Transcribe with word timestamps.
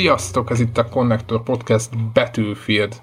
Sziasztok, 0.00 0.50
ez 0.50 0.60
itt 0.60 0.78
a 0.78 0.88
Connector 0.88 1.42
Podcast 1.42 2.12
Battlefield 2.12 3.02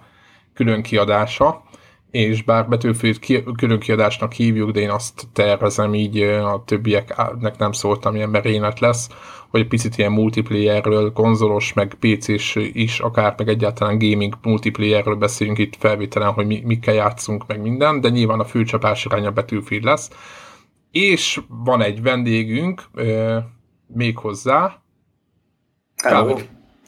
külön 0.54 0.82
kiadása, 0.82 1.64
és 2.12 2.44
bár 2.44 2.68
Battlefield 2.68 3.20
ki, 3.20 3.44
külön 3.58 3.80
kiadásnak 3.80 4.34
hívjuk, 4.34 4.72
de 4.72 4.80
én 4.80 4.90
azt 4.90 5.28
tervezem 5.34 5.94
így, 5.94 6.22
a 6.22 6.64
többieknek 6.66 7.58
nem 7.58 7.72
szóltam, 7.72 8.16
ilyen 8.16 8.30
merénet 8.30 8.80
lesz, 8.80 9.10
hogy 9.50 9.68
picit 9.68 9.98
ilyen 9.98 10.12
multiplayerről, 10.12 11.14
konzolos, 11.14 11.74
meg 11.74 11.94
PC-s 12.00 12.56
is, 12.56 13.00
akár 13.00 13.34
meg 13.38 13.48
egyáltalán 13.48 13.98
gaming 13.98 14.38
multiplayerről 14.42 15.16
beszéljünk 15.16 15.60
itt 15.60 15.76
felvételen, 15.76 16.32
hogy 16.32 16.46
mi, 16.46 16.62
mikkel 16.66 16.94
játszunk, 16.94 17.48
meg 17.48 17.62
minden, 17.62 18.02
de 18.02 18.10
nyilván 18.10 18.40
a 18.40 18.46
főcsapás 18.46 19.06
irány 19.06 19.26
a 19.26 19.32
Battlefield 19.32 19.84
lesz. 19.84 20.10
És 20.92 21.42
van 21.48 21.82
egy 21.82 22.02
vendégünk, 22.02 22.84
még 23.88 24.18
hozzá. 24.18 24.82
Hello. 25.96 26.38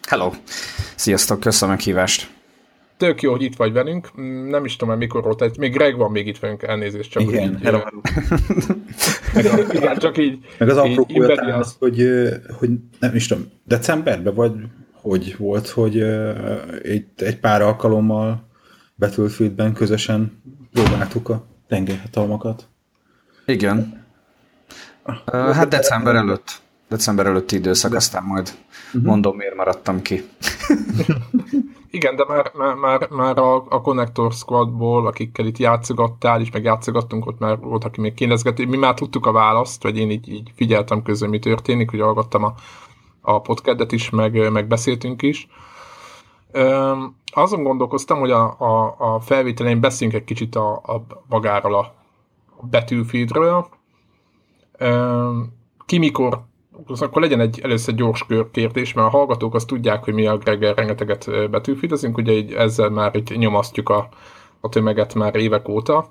Hello. 0.10 0.32
Sziasztok, 0.96 1.40
köszönöm 1.40 1.76
a 1.76 1.78
kívást. 1.78 2.30
Tök 2.98 3.22
jó, 3.22 3.32
hogy 3.32 3.42
itt 3.42 3.56
vagy 3.56 3.74
velünk. 3.74 4.10
Nem 4.50 4.66
is 4.66 4.76
tudom, 4.76 4.98
mikor 4.98 5.24
volt, 5.24 5.58
még 5.58 5.74
Greg 5.74 5.98
van 5.98 6.12
még 6.12 6.28
itt 6.28 6.40
velünk, 6.40 6.64
elnézést. 6.64 7.12
Csak 7.12 7.22
igen, 7.22 7.52
így, 7.52 7.62
hello, 7.62 7.80
hello. 9.34 9.64
igen, 9.74 9.98
csak 9.98 10.18
így. 10.18 10.40
Meg 10.58 10.70
az 10.70 10.78
apró 10.78 11.08
az, 11.60 11.76
hogy, 11.80 12.10
hogy 12.58 12.70
nem 13.00 13.16
is 13.16 13.28
tudom, 13.28 13.52
decemberben 13.64 14.34
vagy 14.34 14.52
hogy 14.92 15.36
volt, 15.38 15.68
hogy 15.68 16.02
egy, 16.84 17.06
egy 17.16 17.40
pár 17.40 17.62
alkalommal 17.62 18.48
Battlefieldben 18.96 19.74
közösen 19.74 20.42
próbáltuk 20.74 21.30
a 21.30 21.46
tengerhatalmakat. 21.68 22.68
Igen. 23.46 24.06
Uh, 25.06 25.54
hát 25.54 25.68
december 25.68 26.16
előtt. 26.16 26.62
December 26.90 27.26
előtti 27.26 27.56
időszak, 27.56 27.94
aztán 27.94 28.24
majd 28.24 28.54
uh-huh. 28.88 29.04
mondom, 29.04 29.36
miért 29.36 29.56
maradtam 29.56 30.02
ki. 30.02 30.24
Igen, 31.92 32.16
de 32.16 32.26
már, 32.28 32.52
már, 32.54 32.76
már, 32.76 33.10
már 33.10 33.38
a, 33.38 33.56
a 33.56 33.82
Connector 33.82 34.32
Squadból, 34.32 35.08
akikkel 35.08 35.46
itt 35.46 35.58
játszogattál, 35.58 36.42
és 36.42 36.52
meg 36.52 36.64
játszogattunk, 36.64 37.26
ott 37.26 37.40
már 37.40 37.60
volt, 37.60 37.84
aki 37.84 38.02
még 38.02 38.14
kérdezgett, 38.14 38.66
mi 38.66 38.78
már 38.78 38.94
tudtuk 38.94 39.26
a 39.26 39.32
választ, 39.32 39.84
vagy 39.84 39.98
én 39.98 40.10
így, 40.10 40.30
így 40.30 40.52
figyeltem 40.56 41.02
közben, 41.02 41.30
mi 41.30 41.40
történik, 41.40 41.90
hogy 41.90 42.00
hallgattam 42.00 42.44
a, 42.44 42.54
a 43.22 43.42
podcastet 43.42 43.92
is, 43.92 44.10
meg, 44.10 44.52
meg 44.52 44.68
beszéltünk 44.68 45.22
is. 45.22 45.48
Üm, 46.54 47.16
azon 47.32 47.64
gondolkoztam, 47.64 48.20
hogy 48.20 48.32
a, 48.32 48.60
a, 48.60 48.96
a 48.98 49.20
felvételein 49.20 49.80
beszéljünk 49.80 50.20
egy 50.20 50.26
kicsit 50.26 50.56
a, 50.56 50.74
a 50.74 51.06
magáról 51.28 51.74
a 51.74 51.94
betűfeedről. 52.70 53.68
Üm, 54.80 55.54
ki 55.86 55.98
mikor 55.98 56.48
akkor 56.88 57.22
legyen 57.22 57.40
egy 57.40 57.60
először 57.64 57.96
gyors 57.96 58.26
kérdés, 58.52 58.94
mert 58.94 59.08
a 59.08 59.18
hallgatók 59.18 59.56
azt 59.56 59.68
tudják, 59.68 60.04
hogy 60.04 60.14
mi 60.14 60.28
a 60.28 60.38
Gregger 60.38 60.76
rengeteget 60.76 61.50
betűfidezünk, 61.50 62.18
ugye 62.18 62.32
így 62.32 62.54
ezzel 62.54 62.90
már 62.90 63.16
itt 63.16 63.38
nyomasztjuk 63.38 63.90
a, 63.90 64.10
a 64.60 64.70
tömeget 64.70 65.14
már 65.14 65.36
évek 65.36 65.68
óta. 65.68 66.10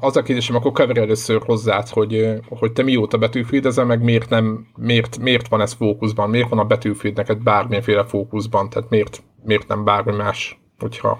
Az 0.00 0.16
a 0.16 0.22
kérdésem, 0.22 0.56
akkor 0.56 0.72
kever 0.72 0.96
először 0.96 1.42
hozzád, 1.44 1.88
hogy, 1.88 2.40
hogy 2.48 2.72
te 2.72 2.82
mióta 2.82 3.18
betűfidezel, 3.18 3.84
meg 3.84 4.02
miért, 4.02 4.28
nem, 4.28 4.66
miért, 4.76 5.18
miért 5.18 5.48
van 5.48 5.60
ez 5.60 5.72
fókuszban, 5.72 6.30
miért 6.30 6.48
van 6.48 6.58
a 6.58 6.64
betűfid 6.64 7.16
neked 7.16 7.42
bármilyenféle 7.42 8.04
fókuszban, 8.04 8.70
tehát 8.70 8.90
miért, 8.90 9.22
miért 9.44 9.68
nem 9.68 9.84
bármi 9.84 10.16
más, 10.16 10.60
hogyha 10.78 11.18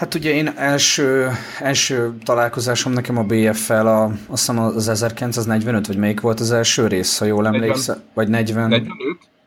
Hát 0.00 0.14
ugye 0.14 0.34
én 0.34 0.52
első, 0.56 1.28
első 1.58 2.14
találkozásom 2.24 2.92
nekem 2.92 3.18
a 3.18 3.22
BF-fel 3.22 3.86
a, 3.86 4.04
azt 4.04 4.16
hiszem 4.28 4.58
az 4.58 4.88
1945, 4.88 5.86
vagy 5.86 5.96
melyik 5.96 6.20
volt 6.20 6.40
az 6.40 6.52
első 6.52 6.86
rész, 6.86 7.18
ha 7.18 7.24
jól 7.24 7.46
emlékszem, 7.46 7.96
vagy 8.14 8.28
40. 8.28 8.68
45? 8.68 8.96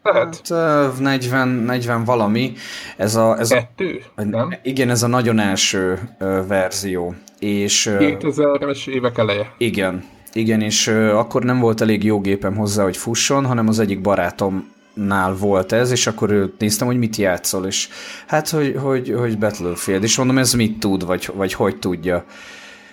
Hát 0.03 0.99
40, 0.99 1.47
40 1.47 2.03
valami. 2.03 2.53
Ez 2.97 3.15
a, 3.15 3.39
ez 3.39 3.49
Kettő? 3.49 4.01
A, 4.15 4.23
nem? 4.23 4.53
Igen, 4.63 4.89
ez 4.89 5.03
a 5.03 5.07
nagyon 5.07 5.39
első 5.39 5.99
verzió. 6.47 7.15
És, 7.39 7.85
uh, 7.85 7.97
2000-es 7.99 8.87
évek 8.87 9.17
eleje. 9.17 9.53
Igen, 9.57 10.03
igen, 10.33 10.61
és 10.61 10.87
akkor 11.13 11.43
nem 11.43 11.59
volt 11.59 11.81
elég 11.81 12.03
jó 12.03 12.21
gépem 12.21 12.55
hozzá, 12.55 12.83
hogy 12.83 12.97
fusson, 12.97 13.45
hanem 13.45 13.67
az 13.67 13.79
egyik 13.79 14.01
barátom 14.01 14.71
nál 14.93 15.35
volt 15.35 15.71
ez, 15.71 15.91
és 15.91 16.07
akkor 16.07 16.31
őt 16.31 16.59
néztem, 16.59 16.87
hogy 16.87 16.97
mit 16.97 17.15
játszol, 17.15 17.65
és 17.65 17.89
hát, 18.27 18.49
hogy, 18.49 18.75
hogy, 18.81 19.13
hogy 19.17 19.37
Battlefield, 19.37 20.03
és 20.03 20.17
mondom, 20.17 20.37
ez 20.37 20.53
mit 20.53 20.79
tud, 20.79 21.05
vagy, 21.05 21.29
vagy 21.33 21.53
hogy 21.53 21.79
tudja. 21.79 22.25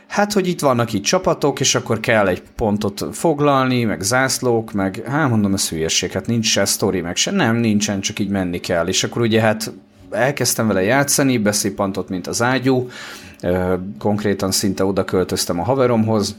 Hát, 0.07 0.33
hogy 0.33 0.49
itt 0.49 0.61
vannak 0.61 0.93
itt 0.93 1.03
csapatok, 1.03 1.61
és 1.61 1.75
akkor 1.75 2.01
kell 2.01 2.29
egy 2.29 2.43
pontot 2.57 3.07
foglalni, 3.13 3.85
meg 3.85 4.01
zászlók, 4.01 4.73
meg 4.73 5.03
hát 5.07 5.29
mondom, 5.29 5.55
ez 5.55 5.69
hülyeség, 5.69 6.13
hát 6.13 6.27
nincs 6.27 6.47
se 6.47 6.65
sztori, 6.65 7.01
meg 7.01 7.17
se, 7.17 7.31
nem, 7.31 7.57
nincsen, 7.57 8.01
csak 8.01 8.19
így 8.19 8.29
menni 8.29 8.61
kell. 8.61 8.87
És 8.87 9.05
akkor 9.05 9.23
ugye 9.23 9.41
hát 9.41 9.73
elkezdtem 10.11 10.67
vele 10.67 10.83
játszani, 10.83 11.39
beszippantott, 11.39 12.09
mint 12.09 12.27
az 12.27 12.43
ágyú, 12.43 12.89
konkrétan 13.99 14.51
szinte 14.51 14.85
oda 14.85 15.05
költöztem 15.05 15.61
a 15.61 15.65
haveromhoz, 15.65 16.37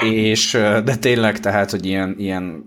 és 0.00 0.50
de 0.84 0.96
tényleg, 0.96 1.40
tehát, 1.40 1.70
hogy 1.70 1.86
ilyen, 1.86 2.14
ilyen 2.18 2.64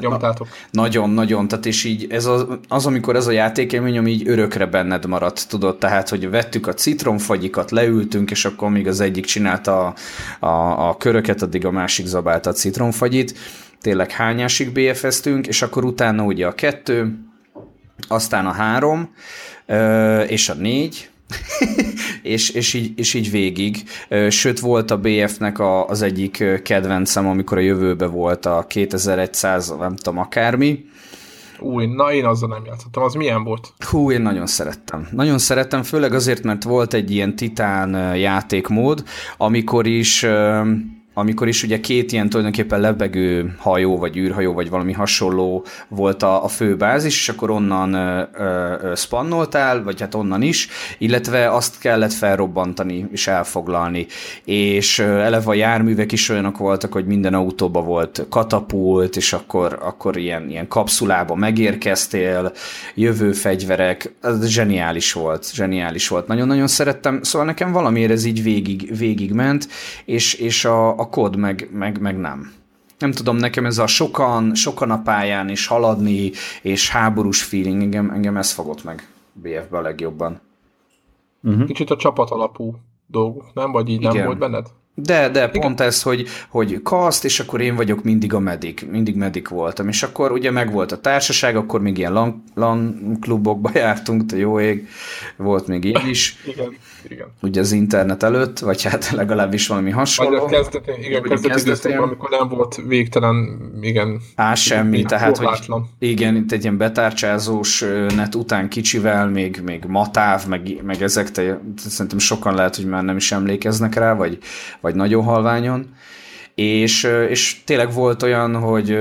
Nyomtátok. 0.00 0.48
Nagyon-nagyon, 0.70 1.48
tehát 1.48 1.66
és 1.66 1.84
így 1.84 2.06
ez 2.10 2.26
az, 2.26 2.46
az, 2.68 2.86
amikor 2.86 3.16
ez 3.16 3.26
a 3.26 3.30
játékélmény, 3.30 3.98
ami 3.98 4.10
így 4.10 4.28
örökre 4.28 4.66
benned 4.66 5.06
maradt, 5.06 5.48
tudod, 5.48 5.78
tehát, 5.78 6.08
hogy 6.08 6.30
vettük 6.30 6.66
a 6.66 6.74
citromfagyikat, 6.74 7.70
leültünk, 7.70 8.30
és 8.30 8.44
akkor 8.44 8.70
még 8.70 8.86
az 8.86 9.00
egyik 9.00 9.24
csinálta 9.24 9.86
a, 9.86 9.94
a, 10.46 10.88
a 10.88 10.96
köröket, 10.96 11.42
addig 11.42 11.64
a 11.64 11.70
másik 11.70 12.06
zabálta 12.06 12.50
a 12.50 12.52
citromfagyit, 12.52 13.38
tényleg 13.80 14.10
hányásig 14.10 14.72
BFS-tünk, 14.72 15.46
és 15.46 15.62
akkor 15.62 15.84
utána 15.84 16.22
ugye 16.22 16.46
a 16.46 16.52
kettő, 16.52 17.18
aztán 18.08 18.46
a 18.46 18.52
három, 18.52 19.14
és 20.26 20.48
a 20.48 20.54
négy, 20.54 21.10
és, 22.22 22.50
és, 22.50 22.74
így, 22.74 22.98
és 22.98 23.14
így 23.14 23.30
végig. 23.30 23.82
Sőt, 24.28 24.60
volt 24.60 24.90
a 24.90 24.98
BF-nek 24.98 25.58
a, 25.58 25.88
az 25.88 26.02
egyik 26.02 26.44
kedvencem, 26.62 27.26
amikor 27.26 27.58
a 27.58 27.60
jövőbe 27.60 28.06
volt 28.06 28.46
a 28.46 28.64
2100, 28.68 29.74
nem 29.78 29.96
tudom, 29.96 30.18
akármi. 30.18 30.84
Új, 31.58 31.86
na 31.86 32.12
én 32.12 32.24
azzal 32.24 32.48
nem 32.48 32.64
játszottam, 32.64 33.02
az 33.02 33.14
milyen 33.14 33.44
volt? 33.44 33.72
Hú, 33.78 34.10
én 34.10 34.20
nagyon 34.20 34.46
szerettem. 34.46 35.08
Nagyon 35.10 35.38
szerettem, 35.38 35.82
főleg 35.82 36.14
azért, 36.14 36.42
mert 36.42 36.62
volt 36.62 36.94
egy 36.94 37.10
ilyen 37.10 37.36
titán 37.36 38.16
játékmód, 38.16 39.04
amikor 39.36 39.86
is 39.86 40.26
amikor 41.14 41.48
is 41.48 41.62
ugye 41.62 41.80
két 41.80 42.12
ilyen 42.12 42.28
tulajdonképpen 42.28 42.80
lebegő 42.80 43.54
hajó, 43.58 43.98
vagy 43.98 44.16
űrhajó, 44.16 44.52
vagy 44.52 44.70
valami 44.70 44.92
hasonló 44.92 45.64
volt 45.88 46.22
a, 46.22 46.44
a 46.44 46.48
fő 46.48 46.76
bázis, 46.76 47.18
és 47.20 47.28
akkor 47.28 47.50
onnan 47.50 47.94
ö, 47.94 48.22
ö, 48.38 48.92
spannoltál, 48.96 49.82
vagy 49.82 50.00
hát 50.00 50.14
onnan 50.14 50.42
is, 50.42 50.68
illetve 50.98 51.50
azt 51.50 51.78
kellett 51.78 52.12
felrobbantani 52.12 53.06
és 53.12 53.26
elfoglalni. 53.26 54.06
És 54.44 54.98
ö, 54.98 55.18
eleve 55.18 55.50
a 55.50 55.54
járművek 55.54 56.12
is 56.12 56.28
olyanok 56.28 56.58
voltak, 56.58 56.92
hogy 56.92 57.06
minden 57.06 57.34
autóba 57.34 57.82
volt 57.82 58.26
katapult, 58.28 59.16
és 59.16 59.32
akkor, 59.32 59.78
akkor 59.82 60.16
ilyen, 60.16 60.50
ilyen 60.50 60.68
kapszulába 60.68 61.34
megérkeztél, 61.34 62.52
jövő 62.94 63.32
fegyverek, 63.32 64.14
ez 64.20 64.46
zseniális 64.46 65.12
volt, 65.12 65.52
zseniális 65.52 66.08
volt. 66.08 66.26
Nagyon-nagyon 66.26 66.66
szerettem, 66.66 67.22
szóval 67.22 67.46
nekem 67.46 67.72
valamiért 67.72 68.10
ez 68.10 68.24
így 68.24 68.42
végig, 68.42 68.96
végig 68.98 69.32
ment, 69.32 69.68
és, 70.04 70.34
és 70.34 70.64
a 70.64 71.03
a 71.04 71.08
kod 71.08 71.36
meg, 71.36 71.68
meg, 71.72 72.00
meg 72.00 72.18
nem. 72.18 72.52
Nem 72.98 73.12
tudom, 73.12 73.36
nekem 73.36 73.66
ez 73.66 73.78
a 73.78 73.86
sokan, 73.86 74.54
sokan 74.54 74.90
a 74.90 75.02
pályán 75.02 75.48
és 75.48 75.66
haladni, 75.66 76.30
és 76.62 76.90
háborús 76.90 77.42
feeling, 77.42 77.82
engem, 77.82 78.10
engem 78.10 78.36
ez 78.36 78.50
fogott 78.50 78.84
meg 78.84 79.08
BF-be 79.34 79.78
a 79.78 79.80
legjobban. 79.80 80.40
Uh-huh. 81.42 81.66
Kicsit 81.66 81.90
a 81.90 81.96
csapat 81.96 82.30
alapú 82.30 82.76
dolgok, 83.06 83.54
nem? 83.54 83.72
Vagy 83.72 83.88
így 83.88 84.00
Igen. 84.00 84.14
nem 84.14 84.26
volt 84.26 84.38
benned? 84.38 84.66
De, 84.96 85.28
de 85.28 85.48
Igen. 85.48 85.60
pont 85.60 85.80
ez, 85.80 86.02
hogy, 86.02 86.26
hogy 86.48 86.82
kaszt, 86.82 87.24
és 87.24 87.40
akkor 87.40 87.60
én 87.60 87.74
vagyok 87.74 88.02
mindig 88.02 88.34
a 88.34 88.38
medik, 88.38 88.90
mindig 88.90 89.16
medik 89.16 89.48
voltam, 89.48 89.88
és 89.88 90.02
akkor 90.02 90.32
ugye 90.32 90.50
meg 90.50 90.72
volt 90.72 90.92
a 90.92 91.00
társaság, 91.00 91.56
akkor 91.56 91.80
még 91.80 91.98
ilyen 91.98 92.12
LAN, 92.12 92.42
LAN 92.54 93.16
klubokba 93.20 93.70
jártunk, 93.78 94.22
de 94.22 94.36
jó 94.36 94.60
ég, 94.60 94.88
volt 95.36 95.66
még 95.66 95.84
én 95.84 96.08
is. 96.08 96.36
Igen, 96.54 96.76
igen. 97.08 97.26
Ugye 97.42 97.60
az 97.60 97.72
internet 97.72 98.22
előtt, 98.22 98.58
vagy 98.58 98.82
hát 98.82 99.10
legalábbis 99.10 99.66
valami 99.66 99.90
hasonló. 99.90 100.38
Vagy 100.38 100.50
kezdetén, 100.50 101.02
igen, 101.02 101.22
kezdetén, 101.22 101.50
kezdetén 101.50 101.98
amikor 101.98 102.30
nem 102.30 102.48
volt 102.48 102.80
végtelen, 102.86 103.58
igen. 103.80 104.20
Á, 104.34 104.54
semmi, 104.54 105.02
tehát, 105.02 105.36
hogy 105.36 105.48
igen, 105.98 106.36
itt 106.36 106.52
egy 106.52 106.62
ilyen 106.62 106.76
betárcsázós 106.76 107.84
net 108.14 108.34
után 108.34 108.68
kicsivel, 108.68 109.28
még, 109.28 109.60
még 109.64 109.84
matáv, 109.88 110.46
meg, 110.46 110.80
meg 110.82 111.02
ezek, 111.02 111.30
te, 111.30 111.60
szerintem 111.76 112.18
sokan 112.18 112.54
lehet, 112.54 112.76
hogy 112.76 112.86
már 112.86 113.02
nem 113.02 113.16
is 113.16 113.32
emlékeznek 113.32 113.94
rá, 113.94 114.14
vagy, 114.14 114.38
vagy 114.84 114.94
nagyon 114.94 115.24
halványon, 115.24 115.94
és, 116.54 117.08
és 117.28 117.62
tényleg 117.64 117.92
volt 117.92 118.22
olyan, 118.22 118.56
hogy 118.56 118.98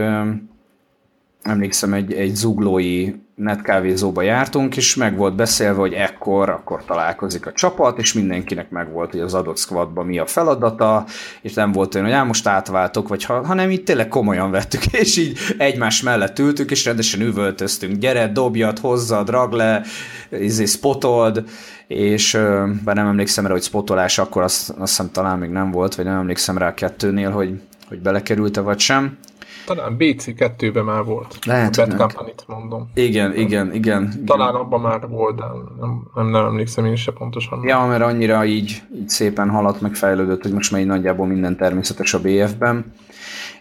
emlékszem 1.42 1.94
egy, 1.94 2.14
egy 2.14 2.36
zuglói 2.36 3.14
netkávézóba 3.36 4.22
jártunk, 4.22 4.78
és 4.78 4.96
meg 4.96 5.18
volt 5.18 5.36
beszélve, 5.36 5.80
hogy 5.80 5.94
ekkor, 5.94 6.50
akkor 6.50 6.86
találkozik 6.86 7.46
a 7.46 7.52
csapat, 7.52 7.98
és 8.00 8.14
mindenkinek 8.14 8.70
meg 8.70 8.92
volt, 8.92 9.12
hogy 9.12 9.20
az 9.20 9.34
adott 9.34 9.58
squadba 9.58 10.04
mi 10.04 10.20
a 10.20 10.26
feladata, 10.26 11.06
és 11.42 11.54
nem 11.54 11.72
volt 11.72 11.96
olyan, 11.96 12.08
hogy 12.08 12.16
á, 12.16 12.24
most 12.24 12.48
átváltok, 12.48 13.08
vagy 13.08 13.24
ha, 13.24 13.46
hanem 13.46 13.70
így 13.70 13.84
tényleg 13.84 14.08
komolyan 14.08 14.52
vettük, 14.52 14.86
és 15.02 15.18
így 15.18 15.38
egymás 15.58 16.02
mellett 16.02 16.40
ültünk, 16.40 16.72
és 16.72 16.86
rendesen 16.86 17.22
üvöltöztünk, 17.22 17.98
gyere, 17.98 18.28
dobjad, 18.28 18.80
hozzad, 18.80 19.30
rag 19.30 19.52
le, 19.52 19.82
izé, 20.30 20.66
spotold, 20.66 21.44
és 21.88 22.38
bár 22.84 22.96
nem 22.96 23.08
emlékszem 23.08 23.46
rá, 23.46 23.52
hogy 23.52 23.64
spotolás 23.64 24.18
akkor 24.18 24.42
azt, 24.42 24.70
azt 24.70 24.78
hiszem 24.80 25.12
talán 25.12 25.40
még 25.40 25.50
nem 25.50 25.72
volt, 25.72 25.96
vagy 25.96 26.06
nem 26.06 26.20
emlékszem 26.20 26.58
rá 26.58 26.68
a 26.68 26.74
kettőnél, 26.74 27.32
hogy, 27.32 27.62
hogy 27.88 28.00
belekerült-e 28.00 28.62
vagy 28.62 28.80
sem. 28.80 29.18
Talán 29.66 29.96
BC2-ben 30.00 30.84
már 30.84 31.04
volt. 31.04 31.46
Lehet, 31.46 31.76
Bad 31.76 31.96
company 31.96 32.34
mondom. 32.48 32.90
Igen, 32.94 33.36
igen, 33.36 33.74
igen. 33.74 34.24
Talán 34.26 34.50
igen. 34.50 34.62
abban 34.62 34.82
már 34.82 35.08
volt, 35.08 35.36
de 35.36 35.44
nem, 35.80 36.08
nem, 36.16 36.28
nem 36.28 36.46
emlékszem 36.46 36.86
én 36.86 36.96
se 36.96 37.12
pontosan. 37.12 37.64
Ja, 37.64 37.86
mert 37.86 38.04
annyira 38.04 38.46
így, 38.46 38.82
így 38.96 39.10
szépen 39.10 39.50
haladt, 39.50 39.82
meg 39.82 39.96
fejlődött, 39.96 40.42
hogy 40.42 40.54
most 40.54 40.72
már 40.72 40.82
így 40.82 40.88
nagyjából 40.88 41.28
minden 41.28 41.58
természetes 41.58 42.14
a 42.14 42.20
BF-ben. 42.22 42.94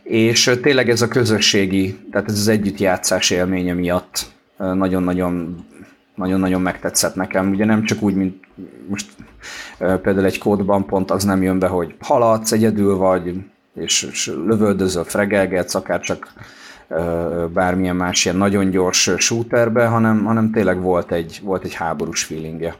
És 0.02 0.50
tényleg 0.62 0.90
ez 0.90 1.02
a 1.02 1.08
közösségi, 1.08 1.98
tehát 2.10 2.28
ez 2.28 2.38
az 2.38 2.48
együttjátszás 2.48 3.30
élménye 3.30 3.74
miatt 3.74 4.26
nagyon-nagyon 4.56 5.64
nagyon-nagyon 6.14 6.60
megtetszett 6.60 7.14
nekem. 7.14 7.50
Ugye 7.50 7.64
nem 7.64 7.84
csak 7.84 8.02
úgy, 8.02 8.14
mint 8.14 8.44
most 8.88 9.10
például 9.78 10.24
egy 10.24 10.38
kódban 10.38 10.86
pont 10.86 11.10
az 11.10 11.24
nem 11.24 11.42
jön 11.42 11.58
be, 11.58 11.66
hogy 11.66 11.94
haladsz, 12.00 12.52
egyedül 12.52 12.96
vagy, 12.96 13.34
és, 13.74 14.02
és 14.02 14.26
lövöldözöl, 14.26 15.04
fregelgetsz, 15.04 15.74
akár 15.74 16.00
csak 16.00 16.32
bármilyen 17.52 17.96
más 17.96 18.24
ilyen 18.24 18.36
nagyon 18.36 18.70
gyors 18.70 19.10
shooterbe, 19.16 19.86
hanem, 19.86 20.24
hanem 20.24 20.50
tényleg 20.50 20.80
volt 20.80 21.12
egy, 21.12 21.40
volt 21.42 21.64
egy 21.64 21.74
háborús 21.74 22.24
feelingje. 22.24 22.76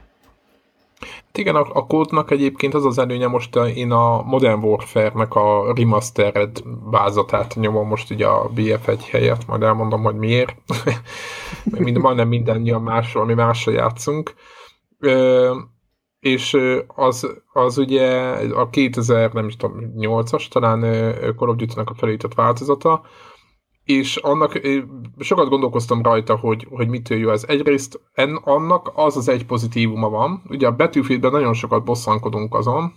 Hát 1.00 1.38
igen, 1.38 1.54
a, 1.54 1.86
kódnak 1.86 2.30
egyébként 2.30 2.74
az 2.74 2.84
az 2.84 2.98
előnye, 2.98 3.26
most 3.26 3.56
én 3.56 3.90
a 3.90 4.22
Modern 4.22 4.62
Warfare-nek 4.62 5.34
a 5.34 5.72
remastered 5.76 6.62
vázatát 6.90 7.54
nyomom 7.54 7.88
most 7.88 8.10
ugye 8.10 8.26
a 8.26 8.50
BF1 8.54 8.98
helyett, 9.10 9.46
majd 9.46 9.62
elmondom, 9.62 10.02
hogy 10.02 10.16
miért. 10.16 10.54
Mind, 11.78 11.98
majdnem 11.98 12.28
mindannyian 12.28 12.82
másról, 12.82 13.24
mi 13.24 13.34
másra 13.34 13.72
játszunk. 13.72 14.34
És 16.22 16.56
az, 16.86 17.42
az 17.52 17.78
ugye 17.78 18.16
a 18.54 18.70
2000, 18.70 19.32
nem 19.32 19.46
is 19.46 19.56
tudom, 19.56 19.92
8-as 19.96 20.48
talán 20.48 20.80
Call 21.36 21.48
of 21.48 21.56
Duty-nak 21.56 21.90
a 21.90 21.94
felújított 21.94 22.34
változata, 22.34 23.02
és 23.84 24.16
annak 24.16 24.60
sokat 25.18 25.48
gondolkoztam 25.48 26.02
rajta, 26.02 26.36
hogy, 26.36 26.66
hogy 26.70 26.88
mitől 26.88 27.18
jó 27.18 27.30
ez. 27.30 27.44
Egyrészt 27.46 28.00
en, 28.12 28.34
annak 28.44 28.92
az 28.94 29.16
az 29.16 29.28
egy 29.28 29.46
pozitívuma 29.46 30.08
van. 30.08 30.42
Ugye 30.48 30.66
a 30.66 30.76
Battlefieldben 30.76 31.30
nagyon 31.30 31.54
sokat 31.54 31.84
bosszankodunk 31.84 32.54
azon, 32.54 32.92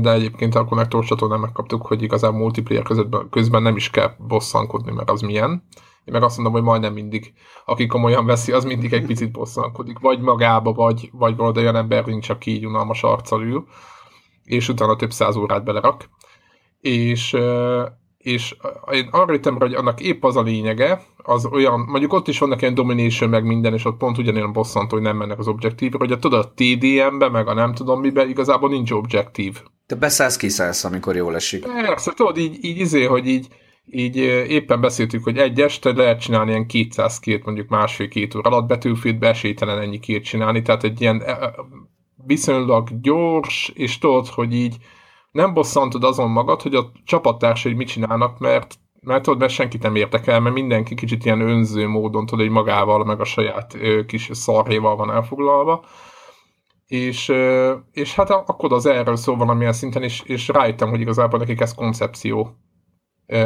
de 0.00 0.12
egyébként 0.12 0.54
a 0.54 0.64
Connector 0.64 1.04
csatornán 1.04 1.40
megkaptuk, 1.40 1.86
hogy 1.86 2.02
igazán 2.02 2.34
multiplayer 2.34 2.82
közben, 2.82 3.28
közben 3.30 3.62
nem 3.62 3.76
is 3.76 3.90
kell 3.90 4.10
bosszankodni, 4.18 4.92
mert 4.92 5.10
az 5.10 5.20
milyen. 5.20 5.64
Én 6.04 6.14
meg 6.14 6.22
azt 6.22 6.36
mondom, 6.36 6.54
hogy 6.54 6.62
majdnem 6.62 6.92
mindig, 6.92 7.32
aki 7.64 7.86
komolyan 7.86 8.26
veszi, 8.26 8.52
az 8.52 8.64
mindig 8.64 8.92
egy 8.92 9.06
picit 9.06 9.32
bosszankodik. 9.32 9.98
Vagy 9.98 10.20
magába, 10.20 10.72
vagy, 10.72 11.10
vagy 11.12 11.36
valami 11.36 11.58
olyan 11.58 11.76
ember 11.76 12.06
nincs, 12.06 12.28
aki 12.28 12.50
így 12.50 12.66
unalmas 12.66 13.02
arccal 13.02 13.42
ül, 13.42 13.64
és 14.44 14.68
utána 14.68 14.96
több 14.96 15.10
száz 15.10 15.36
órát 15.36 15.64
belerak. 15.64 16.08
És 16.80 17.36
és 18.24 18.56
én 18.90 19.08
arra 19.10 19.32
jöttem 19.32 19.56
hogy 19.56 19.74
annak 19.74 20.00
épp 20.00 20.24
az 20.24 20.36
a 20.36 20.42
lényege, 20.42 21.02
az 21.16 21.46
olyan, 21.46 21.80
mondjuk 21.80 22.12
ott 22.12 22.28
is 22.28 22.38
vannak 22.38 22.60
ilyen 22.60 22.74
domination 22.74 23.30
meg 23.30 23.44
minden, 23.44 23.72
és 23.72 23.84
ott 23.84 23.96
pont 23.96 24.18
ugyanilyen 24.18 24.52
bosszantó, 24.52 24.94
hogy 24.94 25.04
nem 25.04 25.16
mennek 25.16 25.38
az 25.38 25.48
objektívre, 25.48 25.98
hogy 25.98 26.12
a 26.12 26.18
tudod, 26.18 26.44
a 26.44 26.52
TDM-be, 26.54 27.28
meg 27.28 27.48
a 27.48 27.54
nem 27.54 27.74
tudom 27.74 28.00
mibe, 28.00 28.26
igazából 28.26 28.68
nincs 28.68 28.90
objektív. 28.90 29.62
Te 29.86 29.94
beszállsz, 29.94 30.36
kiszállsz, 30.36 30.84
amikor 30.84 31.16
jól 31.16 31.34
esik. 31.34 31.66
Persze, 31.66 32.12
tudod, 32.12 32.38
így, 32.38 32.64
így 32.64 32.78
izé, 32.78 33.04
hogy 33.04 33.26
így, 33.26 33.48
így 33.90 34.16
éppen 34.48 34.80
beszéltük, 34.80 35.24
hogy 35.24 35.38
egy 35.38 35.60
este 35.60 35.92
lehet 35.92 36.20
csinálni 36.20 36.50
ilyen 36.50 36.66
200 36.66 37.18
két, 37.18 37.44
mondjuk 37.44 37.68
másfél-két 37.68 38.34
óra 38.34 38.50
alatt 38.50 38.68
betűfit, 38.68 39.24
esélytelen 39.24 39.80
ennyi 39.80 39.98
két 39.98 40.24
csinálni, 40.24 40.62
tehát 40.62 40.84
egy 40.84 41.00
ilyen 41.00 41.22
viszonylag 42.26 43.00
gyors, 43.00 43.72
és 43.74 43.98
tudod, 43.98 44.26
hogy 44.26 44.54
így 44.54 44.76
nem 45.30 45.54
bosszantod 45.54 46.04
azon 46.04 46.30
magad, 46.30 46.62
hogy 46.62 46.74
a 46.74 46.92
csapattársai 47.04 47.72
mit 47.72 47.88
csinálnak, 47.88 48.38
mert 48.38 48.78
mert 49.04 49.22
tudod, 49.22 49.38
mert 49.38 49.52
senkit 49.52 49.82
nem 49.82 49.94
érdekel, 49.94 50.40
mert 50.40 50.54
mindenki 50.54 50.94
kicsit 50.94 51.24
ilyen 51.24 51.40
önző 51.40 51.88
módon, 51.88 52.26
tudod, 52.26 52.44
hogy 52.44 52.54
magával, 52.54 53.04
meg 53.04 53.20
a 53.20 53.24
saját 53.24 53.74
ö, 53.74 54.04
kis 54.04 54.28
szarjéval 54.32 54.96
van 54.96 55.10
elfoglalva. 55.10 55.84
És, 56.86 57.28
ö, 57.28 57.74
és 57.92 58.14
hát 58.14 58.30
akkor 58.30 58.72
az 58.72 58.86
erről 58.86 59.16
szól 59.16 59.36
valamilyen 59.36 59.72
szinten, 59.72 60.02
és, 60.02 60.20
és 60.20 60.48
rájöttem, 60.48 60.90
hogy 60.90 61.00
igazából 61.00 61.38
nekik 61.38 61.60
ez 61.60 61.74
koncepció. 61.74 62.56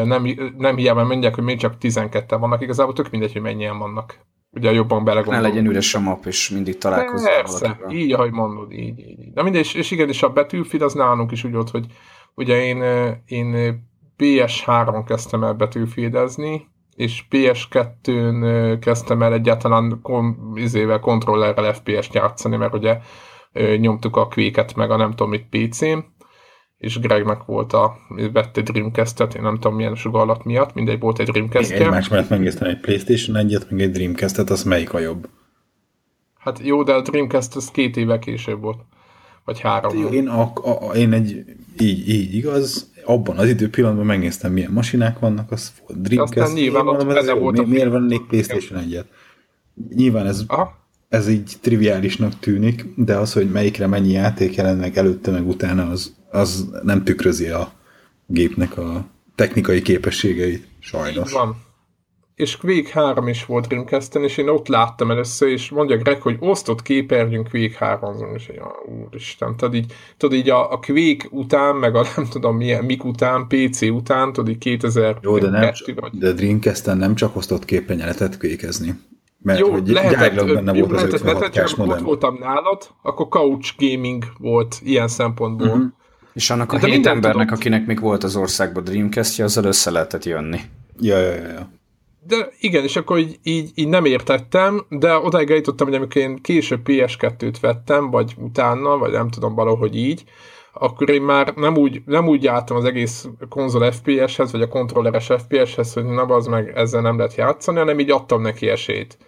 Nem, 0.05 0.27
nem 0.57 0.77
hiába 0.77 1.05
mondják, 1.05 1.35
hogy 1.35 1.45
még 1.45 1.59
csak 1.59 1.75
12-en 1.81 2.37
vannak, 2.41 2.63
igazából 2.63 2.93
tök 2.93 3.11
mindegy, 3.11 3.33
hogy 3.33 3.43
mennyien 3.43 3.79
vannak 3.79 4.27
ugye 4.51 4.73
jobban 4.73 5.05
belegondolunk. 5.05 5.43
Ne 5.43 5.49
legyen 5.49 5.71
üres 5.71 5.95
a 5.95 6.01
map, 6.01 6.27
és 6.27 6.51
mindig 6.51 6.79
találkozzunk 6.79 7.35
Persze, 7.35 7.79
így, 7.91 8.13
ahogy 8.13 8.33
mondod, 8.33 8.73
így, 8.73 8.99
így. 8.99 9.19
így. 9.19 9.33
Na 9.35 9.43
mindegy, 9.43 9.61
és, 9.61 9.75
és 9.75 9.91
igen, 9.91 10.09
és 10.09 10.23
a 10.23 10.33
Battlefield 10.33 10.85
az 10.85 10.93
nálunk 10.93 11.33
is 11.33 11.45
úgy 11.45 11.53
volt, 11.53 11.71
hogy 11.71 11.87
ugye 12.35 12.65
én, 12.65 12.83
én 13.27 13.81
PS3-on 14.19 15.03
kezdtem 15.07 15.45
el 15.45 15.53
Battlefieldezni, 15.53 16.67
és 16.97 17.25
PS2-n 17.31 18.77
kezdtem 18.81 19.23
el 19.23 19.33
egyáltalán 19.33 19.99
kon, 20.03 20.53
izével, 20.55 21.01
kontrollerrel 21.01 21.73
FPS-t 21.73 22.15
játszani, 22.15 22.57
mert 22.57 22.75
ugye 22.75 22.99
nyomtuk 23.77 24.17
a 24.17 24.29
quake 24.29 24.65
meg 24.77 24.91
a 24.91 24.97
nem 24.97 25.11
tudom 25.11 25.29
mit 25.29 25.47
PC-n, 25.51 25.99
és 26.79 26.99
Gregnek 26.99 27.45
volt 27.45 27.73
a, 27.73 27.97
vette 28.33 28.63
Dreamcast-et, 28.63 29.35
én 29.35 29.43
nem 29.43 29.55
tudom 29.55 29.75
milyen 29.75 29.95
sugallat 29.95 30.45
miatt, 30.45 30.75
mindegy 30.75 31.01
volt 31.01 31.19
egy 31.19 31.29
dreamcast 31.29 31.71
Én 31.71 31.83
egymás 31.83 32.09
mellett 32.09 32.29
megnéztem 32.29 32.69
egy 32.69 32.81
Playstation 32.81 33.37
egyet, 33.37 33.71
meg 33.71 33.81
egy 33.81 33.91
Dreamcast-et, 33.91 34.51
az 34.51 34.63
melyik 34.63 34.93
a 34.93 34.99
jobb? 34.99 35.29
Hát 36.39 36.59
jó, 36.63 36.83
de 36.83 36.93
a 36.93 37.01
Dreamcast 37.01 37.57
az 37.57 37.71
két 37.71 37.97
éve 37.97 38.19
később 38.19 38.61
volt. 38.61 38.79
Vagy 39.45 39.61
három. 39.61 40.03
Hát, 40.03 40.13
én, 40.13 40.29
a, 40.29 40.53
a, 40.55 40.95
én 40.95 41.13
egy, 41.13 41.45
így, 41.79 42.09
így 42.09 42.35
igaz, 42.35 42.93
abban 43.05 43.37
az 43.37 43.49
időpillanatban 43.49 44.07
megnéztem, 44.07 44.53
milyen 44.53 44.73
masinák 44.73 45.19
vannak, 45.19 45.51
az 45.51 45.73
volt 45.87 46.01
Dreamcast. 46.01 46.55
nyilván 46.55 46.89
ott 46.89 46.97
mondom, 46.97 47.17
ez 47.17 47.31
volt 47.31 47.59
mi, 47.59 47.65
miért 47.65 47.91
van 47.91 48.11
egy 48.11 48.23
Playstation 48.29 48.79
egyet? 48.79 49.07
Nyilván 49.95 50.27
ez, 50.27 50.45
Aha. 50.47 50.77
ez 51.09 51.29
így 51.29 51.53
triviálisnak 51.61 52.39
tűnik, 52.39 52.85
de 52.97 53.17
az, 53.17 53.33
hogy 53.33 53.51
melyikre 53.51 53.87
mennyi 53.87 54.13
játék 54.13 54.55
jelent 54.55 54.81
meg 54.81 54.97
előtte, 54.97 55.31
meg 55.31 55.47
utána, 55.47 55.91
az, 55.91 56.17
az 56.31 56.69
nem 56.83 57.05
tükrözi 57.05 57.49
a 57.49 57.73
gépnek 58.27 58.79
a 58.79 59.07
technikai 59.35 59.83
képességeit, 59.83 60.67
sajnos. 60.79 61.33
Van. 61.33 61.67
És 62.35 62.57
Quake 62.57 62.91
3 62.93 63.29
is 63.29 63.45
volt 63.45 63.67
dreamcast 63.67 64.15
és 64.15 64.37
én 64.37 64.49
ott 64.49 64.69
láttam 64.69 65.11
először, 65.11 65.49
és 65.49 65.71
mondja 65.71 65.97
Greg, 65.97 66.23
hogy 66.23 66.37
osztott 66.39 66.83
képernyőn 66.83 67.49
Quake 67.51 67.77
3 67.79 68.35
és 68.35 68.49
ja, 68.55 68.73
úristen, 69.07 69.57
tudod 69.57 69.75
így, 69.75 69.93
tudod 70.17 70.39
így 70.39 70.51
a, 70.51 70.73
a 70.73 70.79
Quake 70.79 71.27
után, 71.31 71.77
meg 71.77 71.95
a 71.95 72.07
nem 72.17 72.27
tudom 72.27 72.57
milyen, 72.57 72.85
mik 72.85 73.05
után, 73.05 73.47
PC 73.47 73.83
után, 73.83 74.33
tudod 74.33 74.51
így 74.51 74.59
2000 74.59 75.19
Jó, 75.21 75.39
de, 75.39 75.51
nem, 75.51 75.73
vagy. 75.95 76.11
de 76.13 76.33
dreamcast 76.33 76.87
nem 76.87 77.15
csak 77.15 77.37
osztott 77.37 77.65
képen 77.65 77.97
lehetett 77.97 78.37
kvékezni. 78.37 78.95
Mert 79.43 79.59
jó, 79.59 79.71
hogy 79.71 79.89
lehetett, 79.89 80.47
benne 80.47 80.75
jó, 80.75 80.87
volt 80.87 81.13
az 81.13 81.23
lehetett, 81.23 81.55
lehetett, 81.55 81.79
ott 81.79 82.01
voltam 82.01 82.37
nálad, 82.41 82.89
akkor 83.03 83.29
couch 83.29 83.75
gaming 83.79 84.25
volt 84.39 84.81
ilyen 84.85 85.09
szempontból. 85.09 85.69
Uh-huh. 85.69 85.93
És 86.33 86.51
annak 86.51 86.73
a 86.73 86.79
de 86.79 86.87
hét 86.87 87.07
embernek, 87.07 87.47
tudom. 87.47 87.59
akinek 87.59 87.87
még 87.87 88.01
volt 88.01 88.25
az 88.25 88.37
országban 88.37 88.85
Dreamcast-je, 88.85 89.45
azzal 89.45 89.65
össze 89.65 89.91
lehetett 89.91 90.25
jönni. 90.25 90.61
Ja, 91.01 91.19
ja, 91.19 91.35
ja. 91.35 91.49
ja. 91.49 91.71
De 92.27 92.49
igen, 92.61 92.83
és 92.83 92.97
akkor 92.97 93.19
így, 93.19 93.39
így, 93.43 93.71
így 93.75 93.89
nem 93.89 94.05
értettem, 94.05 94.87
de 94.89 95.17
odáig 95.17 95.51
eljutottam, 95.51 95.87
hogy 95.87 95.97
amikor 95.97 96.23
én 96.23 96.37
később 96.43 96.81
PS2-t 96.85 97.57
vettem, 97.61 98.11
vagy 98.11 98.35
utána, 98.37 98.99
vagy 98.99 99.13
nem 99.13 99.29
tudom, 99.29 99.55
valahogy 99.55 99.97
így, 99.97 100.25
akkor 100.73 101.11
én 101.11 101.23
már 101.23 101.53
nem 101.57 101.77
úgy, 101.77 102.03
nem 102.07 102.29
úgy 102.29 102.43
jártam 102.43 102.77
az 102.77 102.85
egész 102.85 103.29
konzol 103.49 103.93
FPS-hez, 103.93 104.53
vagy 104.53 104.63
a 104.63 104.69
kontrolleres 104.69 105.31
FPS-hez, 105.39 105.93
hogy 105.93 106.05
na 106.05 106.23
az 106.23 106.47
meg 106.47 106.73
ezzel 106.75 107.01
nem 107.01 107.17
lehet 107.17 107.35
játszani, 107.35 107.79
hanem 107.79 107.99
így 107.99 108.11
adtam 108.11 108.43
neki 108.43 108.69
esélyt 108.69 109.19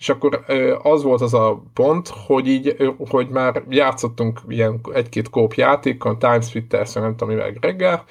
és 0.00 0.08
akkor 0.08 0.44
az 0.82 1.02
volt 1.02 1.20
az 1.20 1.34
a 1.34 1.62
pont, 1.74 2.08
hogy 2.08 2.48
így, 2.48 2.76
hogy 3.08 3.28
már 3.28 3.62
játszottunk 3.68 4.40
ilyen 4.48 4.80
egy-két 4.92 5.30
kóp 5.30 5.54
játékon, 5.54 6.18
Timesplitters, 6.18 6.92
nem 6.92 7.16
tudom, 7.16 7.34
mivel 7.34 7.52
reggel, 7.60 8.04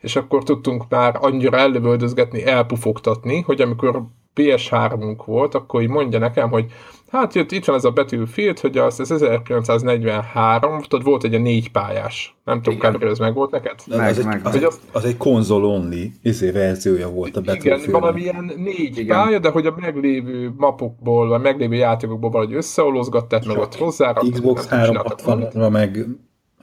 és 0.00 0.16
akkor 0.16 0.42
tudtunk 0.42 0.84
már 0.88 1.18
annyira 1.20 1.56
ellövöldözgetni, 1.56 2.46
elpufogtatni, 2.46 3.40
hogy 3.40 3.60
amikor 3.60 4.02
PS3-unk 4.34 5.24
volt, 5.24 5.54
akkor 5.54 5.82
így 5.82 5.88
mondja 5.88 6.18
nekem, 6.18 6.50
hogy 6.50 6.72
hát 7.16 7.34
jött, 7.34 7.52
itt 7.52 7.64
van 7.64 7.76
ez 7.76 7.84
a 7.84 7.90
Battlefield, 7.90 8.58
hogy 8.58 8.78
az, 8.78 9.00
az 9.00 9.10
1943, 9.10 10.82
tudod, 10.82 11.04
volt 11.04 11.24
egy 11.24 11.34
a 11.34 11.38
négy 11.38 11.70
pályás. 11.70 12.36
Nem 12.44 12.62
tudom, 12.62 12.78
Kár, 12.78 13.02
ez 13.02 13.18
meg 13.18 13.34
volt 13.34 13.50
neked? 13.50 13.74
Meg, 13.86 14.08
az, 14.08 14.24
meg, 14.24 14.40
egy, 14.52 14.64
az, 14.64 14.80
az, 14.92 15.04
egy 15.04 15.16
konzol 15.16 15.64
only 15.64 16.12
izé 16.22 16.50
verziója 16.50 17.08
volt 17.08 17.36
a 17.36 17.40
Battlefield. 17.40 17.80
Igen, 17.80 18.00
valamilyen 18.00 18.52
négy 18.56 18.98
igen. 18.98 19.16
pálya, 19.16 19.38
de 19.38 19.48
hogy 19.48 19.66
a 19.66 19.74
meglévő 19.80 20.52
mapokból, 20.56 21.28
vagy 21.28 21.40
meglévő 21.40 21.74
játékokból 21.74 22.30
valahogy 22.30 22.54
összeolózgatták, 22.54 23.44
meg 23.44 23.58
ott 23.58 23.74
hozzá. 23.74 24.12
Xbox 24.12 24.68
360-ra, 24.70 25.70
meg 25.70 26.06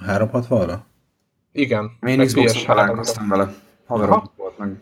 360-ra? 0.08 0.76
Igen. 1.52 1.92
Én 2.08 2.26
Xbox-ra 2.26 2.76
vele. 3.30 3.54
Haverom 3.88 4.24
volt 4.38 4.58
meg. 4.58 4.82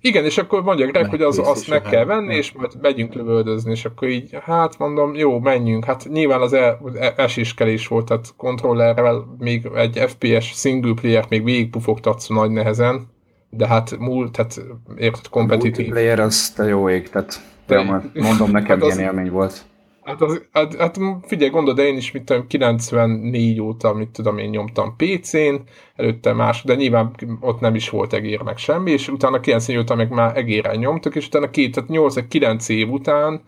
Igen, 0.00 0.24
és 0.24 0.38
akkor 0.38 0.62
mondja 0.62 0.86
Greg, 0.86 1.08
hogy 1.08 1.22
az, 1.22 1.38
azt 1.38 1.68
meg 1.68 1.82
kell 1.82 2.04
venni, 2.04 2.34
és 2.34 2.52
majd 2.52 2.72
megyünk 2.80 3.14
lövöldözni, 3.14 3.70
és 3.70 3.84
akkor 3.84 4.08
így, 4.08 4.36
hát 4.42 4.78
mondom, 4.78 5.14
jó, 5.14 5.38
menjünk. 5.38 5.84
Hát 5.84 6.06
nyilván 6.08 6.40
az, 6.40 6.52
e, 6.52 6.78
is 7.66 7.86
volt, 7.88 8.06
tehát 8.06 8.34
kontrollerrel 8.36 9.36
még 9.38 9.68
egy 9.74 10.04
FPS 10.06 10.60
single 10.60 10.94
player 11.00 11.24
még 11.28 11.44
végigpufogtatsz 11.44 12.28
nagy 12.28 12.50
nehezen, 12.50 13.08
de 13.50 13.66
hát 13.66 13.98
múlt, 13.98 14.32
tehát 14.32 14.60
érted, 14.96 15.28
kompetitív. 15.28 15.76
Multiplayer 15.76 16.20
az 16.20 16.50
te 16.50 16.64
jó 16.64 16.88
ég, 16.88 17.08
tehát 17.08 17.40
de, 17.66 18.02
mondom, 18.14 18.50
nekem 18.50 18.80
hát 18.80 18.88
az, 18.88 18.98
ilyen 18.98 19.08
élmény 19.08 19.30
volt. 19.30 19.64
Hát, 20.08 20.22
az, 20.22 20.42
hát, 20.52 20.76
hát 20.76 20.98
figyelj, 21.22 21.50
gondolod, 21.50 21.76
de 21.76 21.86
én 21.86 21.96
is 21.96 22.12
mit 22.12 22.24
tudom, 22.24 22.46
94 22.46 23.60
óta, 23.60 23.92
mit 23.92 24.08
tudom, 24.08 24.38
én 24.38 24.48
nyomtam 24.48 24.96
PC-n, 24.96 25.54
előtte 25.96 26.32
más, 26.32 26.62
de 26.62 26.74
nyilván 26.74 27.14
ott 27.40 27.60
nem 27.60 27.74
is 27.74 27.90
volt 27.90 28.12
egér 28.12 28.42
meg 28.42 28.56
semmi, 28.56 28.90
és 28.90 29.08
utána 29.08 29.40
94 29.40 29.82
óta 29.82 29.94
meg 29.94 30.10
már 30.10 30.36
egéren 30.36 30.76
nyomtuk, 30.76 31.14
és 31.14 31.26
utána 31.26 31.50
két, 31.50 31.74
tehát 31.74 31.90
8-9 31.92 32.68
év 32.68 32.90
után, 32.90 33.40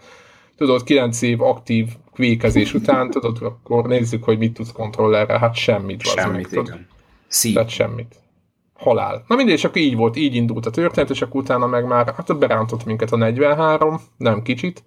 tudod, 0.56 0.82
9 0.82 1.22
év 1.22 1.42
aktív 1.42 1.88
kvékezés 2.12 2.74
után, 2.74 3.10
tudod, 3.20 3.38
akkor 3.42 3.86
nézzük, 3.86 4.24
hogy 4.24 4.38
mit 4.38 4.52
tudsz 4.52 4.72
kontrollerre, 4.72 5.38
hát 5.38 5.54
semmit. 5.54 6.02
Semmit, 6.02 6.54
meg, 6.54 6.64
igen. 6.64 6.86
Tehát 7.54 7.68
semmit. 7.68 8.14
Halál. 8.74 9.24
Na 9.26 9.36
mindegy, 9.36 9.54
és 9.54 9.64
akkor 9.64 9.80
így 9.80 9.96
volt, 9.96 10.16
így 10.16 10.34
indult 10.34 10.66
a 10.66 10.70
történet, 10.70 11.10
és 11.10 11.22
akkor 11.22 11.40
utána 11.40 11.66
meg 11.66 11.86
már, 11.86 12.14
hát 12.16 12.38
berántott 12.38 12.84
minket 12.84 13.12
a 13.12 13.16
43, 13.16 14.00
nem 14.16 14.42
kicsit, 14.42 14.82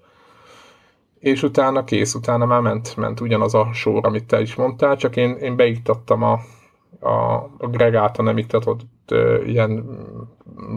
és 1.24 1.44
utána 1.44 1.84
kész, 1.84 2.14
utána 2.14 2.46
már 2.46 2.62
ment, 2.62 2.96
ment 2.96 3.20
ugyanaz 3.20 3.54
a 3.54 3.70
sor, 3.74 4.06
amit 4.06 4.26
te 4.26 4.42
is 4.42 4.56
mondtál, 4.56 4.96
csak 4.96 5.16
én, 5.16 5.36
én 5.36 5.56
beiktattam 5.56 6.24
a, 6.24 6.40
a, 7.00 7.34
a 7.58 7.68
Greg 7.68 7.96
által 7.96 8.26
nem 8.26 8.38
iktatott 8.38 8.82
uh, 9.12 9.42
ilyen 9.46 9.86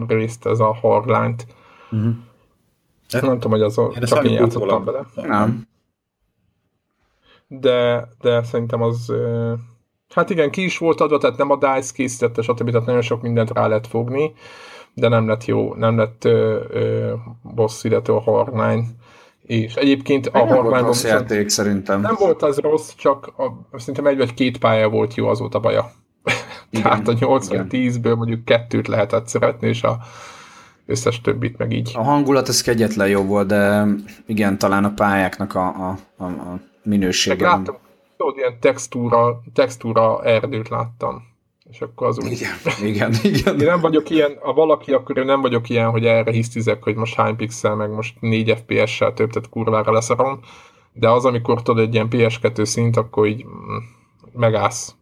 részt, 0.07 0.45
ez 0.45 0.59
a 0.59 0.73
Hardline-t. 0.73 1.47
Uh-huh. 1.91 2.13
Nem 3.09 3.33
tudom, 3.33 3.51
hogy 3.51 3.61
az 3.61 3.77
a, 3.77 3.91
csak 3.99 4.25
én 4.25 4.31
játszottam 4.31 4.85
bele. 4.85 5.05
Nem. 5.15 5.67
De, 7.47 8.09
de 8.21 8.43
szerintem 8.43 8.81
az 8.81 9.09
uh, 9.09 9.53
hát 10.13 10.29
igen, 10.29 10.51
ki 10.51 10.63
is 10.63 10.77
volt 10.77 11.01
adva, 11.01 11.17
tehát 11.17 11.37
nem 11.37 11.51
a 11.51 11.55
DICE 11.55 11.93
készítette, 11.93 12.41
stb. 12.41 12.69
Tehát 12.69 12.85
nagyon 12.85 13.01
sok 13.01 13.21
mindent 13.21 13.51
rá 13.51 13.67
lehet 13.67 13.87
fogni, 13.87 14.33
de 14.93 15.07
nem 15.07 15.27
lett 15.27 15.45
jó, 15.45 15.73
nem 15.73 15.97
lett 15.97 16.25
uh, 16.25 16.59
uh, 16.73 17.11
boss, 17.41 17.83
illetve 17.83 18.13
a 18.13 18.21
Hardline 18.21 18.83
és 19.47 19.73
egyébként 19.73 20.27
a 20.27 20.45
volt 20.45 20.81
rossz 20.81 21.03
játék 21.03 21.49
szerintem. 21.49 22.01
Nem 22.01 22.15
volt 22.19 22.41
az 22.41 22.57
rossz, 22.57 22.93
csak 22.95 23.33
a, 23.37 23.77
szerintem 23.77 24.05
egy 24.05 24.17
vagy 24.17 24.33
két 24.33 24.57
pálya 24.57 24.89
volt 24.89 25.15
jó, 25.15 25.27
az 25.27 25.39
volt 25.39 25.55
a 25.55 25.59
baja. 25.59 25.91
Igen, 26.69 26.83
Tehát 26.83 27.07
a 27.07 27.13
8 27.19 27.47
vagy 27.47 27.65
10-ből 27.69 28.15
mondjuk 28.15 28.45
kettőt 28.45 28.87
lehetett 28.87 29.27
szeretni, 29.27 29.67
és 29.67 29.83
a 29.83 29.97
összes 30.85 31.21
többit 31.21 31.57
meg 31.57 31.71
így. 31.71 31.91
A 31.93 32.03
hangulat 32.03 32.47
ez 32.47 32.61
kegyetlen 32.61 33.07
jó 33.07 33.21
volt, 33.23 33.47
de 33.47 33.85
igen, 34.25 34.57
talán 34.57 34.83
a 34.83 34.93
pályáknak 34.93 35.55
a, 35.55 35.67
a, 35.67 35.97
a, 36.17 36.23
a 36.23 36.59
minősége. 36.83 37.35
Meg 37.35 37.57
láttam, 37.57 37.75
tudod, 38.17 38.37
ilyen 38.37 38.59
textúra, 38.59 39.41
textúra 39.53 40.23
erdőt 40.23 40.69
láttam 40.69 41.26
és 41.71 41.81
akkor 41.81 42.07
az 42.07 42.19
úgy... 42.19 42.31
Igen, 42.31 42.55
igen, 42.83 43.13
igen. 43.23 43.59
Én 43.59 43.65
nem 43.65 43.79
vagyok 43.79 44.09
ilyen, 44.09 44.31
a 44.41 44.53
valaki, 44.53 44.91
akkor 44.91 45.17
én 45.17 45.25
nem 45.25 45.41
vagyok 45.41 45.69
ilyen, 45.69 45.89
hogy 45.89 46.05
erre 46.05 46.31
hisztizek, 46.31 46.83
hogy 46.83 46.95
most 46.95 47.15
hány 47.15 47.35
pixel, 47.35 47.75
meg 47.75 47.89
most 47.91 48.15
4 48.19 48.57
FPS-sel 48.65 49.13
több, 49.13 49.29
tehát 49.29 49.49
kurvára 49.49 49.91
leszarom, 49.91 50.39
de 50.93 51.09
az, 51.09 51.25
amikor 51.25 51.61
tudod 51.61 51.83
egy 51.83 51.93
ilyen 51.93 52.07
PS2 52.11 52.65
szint, 52.65 52.97
akkor 52.97 53.27
így 53.27 53.45
mm, 53.45 53.77
megállsz. 54.33 54.95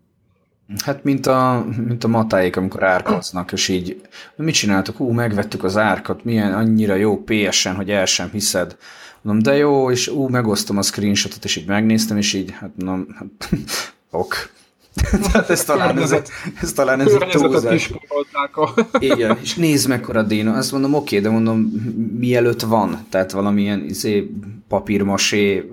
Hát 0.83 1.03
mint 1.03 1.25
a, 1.25 1.65
mint 1.87 2.03
a 2.03 2.07
matáik, 2.07 2.57
amikor 2.57 2.83
árkoznak, 2.83 3.51
és 3.51 3.67
így 3.67 4.01
mit 4.35 4.53
csináltok? 4.53 4.99
Ú, 4.99 5.11
megvettük 5.11 5.63
az 5.63 5.77
árkat, 5.77 6.23
milyen 6.23 6.53
annyira 6.53 6.95
jó 6.95 7.23
PS-en, 7.23 7.75
hogy 7.75 7.89
el 7.91 8.05
sem 8.05 8.29
hiszed. 8.31 8.77
Mondom, 9.21 9.43
de 9.43 9.57
jó, 9.57 9.91
és 9.91 10.07
ú, 10.07 10.27
megosztom 10.27 10.77
a 10.77 10.81
screenshotot, 10.81 11.43
és 11.43 11.55
így 11.55 11.67
megnéztem, 11.67 12.17
és 12.17 12.33
így, 12.33 12.51
hát 12.51 12.71
mondom, 12.75 13.07
ok. 14.11 14.35
Tehát 15.31 15.49
ez 15.49 15.63
talán 15.63 15.97
ez, 15.97 16.11
egy, 16.11 16.27
ez 16.61 16.73
talán 16.73 16.99
ez 16.99 17.11
egy 17.13 17.27
túlzás. 17.29 17.93
Igen, 18.99 19.37
és 19.41 19.55
nézd 19.55 19.89
mekkora 19.89 20.23
déna. 20.23 20.53
Azt 20.53 20.71
mondom, 20.71 20.93
oké, 20.93 21.19
de 21.19 21.29
mondom, 21.29 21.59
mielőtt 22.19 22.61
van. 22.61 23.05
Tehát 23.09 23.31
valamilyen 23.31 23.83
izé, 23.83 24.31
papírmasé, 24.67 25.69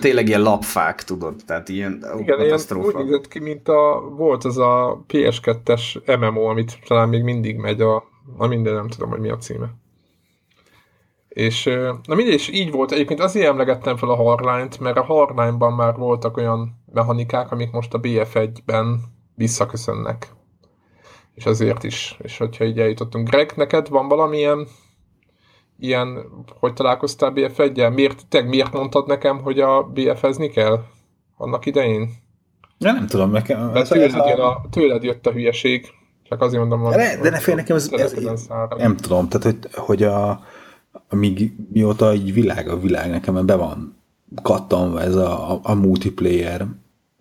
tényleg 0.00 0.28
ilyen 0.28 0.42
lapfák, 0.42 1.04
tudod, 1.04 1.34
tehát 1.46 1.68
ilyen 1.68 2.04
Igen, 2.18 2.40
ilyen 2.40 2.58
úgy 2.74 2.94
nézett 2.94 3.28
ki, 3.28 3.38
mint 3.38 3.68
a, 3.68 4.12
volt 4.16 4.44
az 4.44 4.58
a 4.58 5.04
PS2-es 5.08 6.18
MMO, 6.20 6.44
amit 6.44 6.78
talán 6.86 7.08
még 7.08 7.22
mindig 7.22 7.56
megy 7.56 7.80
a, 7.80 8.04
a 8.36 8.46
minden 8.46 8.74
nem 8.74 8.88
tudom, 8.88 9.10
hogy 9.10 9.20
mi 9.20 9.28
a 9.30 9.36
címe. 9.36 9.74
És 11.28 11.64
na 12.04 12.14
mindegy, 12.14 12.34
és 12.34 12.48
így 12.48 12.70
volt. 12.70 12.92
Egyébként 12.92 13.20
azért 13.20 13.46
emlegettem 13.46 13.96
fel 13.96 14.08
a 14.08 14.16
Hardline-t, 14.16 14.80
mert 14.80 14.96
a 14.96 15.04
Hardline-ban 15.04 15.72
már 15.72 15.94
voltak 15.96 16.36
olyan 16.36 16.81
mechanikák, 16.92 17.50
amik 17.50 17.70
most 17.70 17.94
a 17.94 18.00
BF1-ben 18.00 19.00
visszaköszönnek. 19.34 20.34
És 21.34 21.46
azért 21.46 21.82
is. 21.82 22.16
És 22.22 22.38
hogyha 22.38 22.64
így 22.64 22.78
eljutottunk. 22.78 23.28
Greg, 23.28 23.52
neked 23.56 23.88
van 23.88 24.08
valamilyen 24.08 24.66
ilyen, 25.78 26.24
hogy 26.58 26.72
találkoztál 26.72 27.30
bf 27.30 27.58
1 27.58 27.90
Miért, 27.90 28.26
te 28.28 28.42
miért 28.42 28.72
mondtad 28.72 29.06
nekem, 29.06 29.40
hogy 29.42 29.60
a 29.60 29.82
BF-ezni 29.82 30.48
kell 30.48 30.84
annak 31.36 31.66
idején? 31.66 32.10
Ja, 32.78 32.92
nem 32.92 33.06
tudom, 33.06 33.30
nekem... 33.30 33.72
De 33.72 33.82
tőled, 33.82 34.14
a... 34.14 34.48
a, 34.48 34.66
tőled 34.70 35.02
jött 35.02 35.26
a 35.26 35.32
hülyeség. 35.32 35.86
Csak 36.22 36.40
azért 36.40 36.60
mondom, 36.68 36.90
de, 36.90 36.96
ne, 36.96 37.16
de 37.16 37.30
ne 37.30 37.38
fél, 37.38 37.54
nekem 37.54 37.76
ez, 37.76 37.92
ez, 37.92 38.12
ez 38.12 38.46
nem 38.76 38.96
tudom, 38.96 39.28
tehát 39.28 39.46
hogy, 39.46 39.68
hogy 39.74 40.02
a, 40.02 40.40
amíg 41.08 41.52
mióta 41.72 42.14
így 42.14 42.32
világ 42.32 42.68
a 42.68 42.78
világ 42.78 43.10
nekem 43.10 43.46
be 43.46 43.54
van 43.54 44.02
kattanva 44.42 45.00
ez 45.00 45.14
a, 45.14 45.60
a 45.62 45.74
multiplayer 45.74 46.66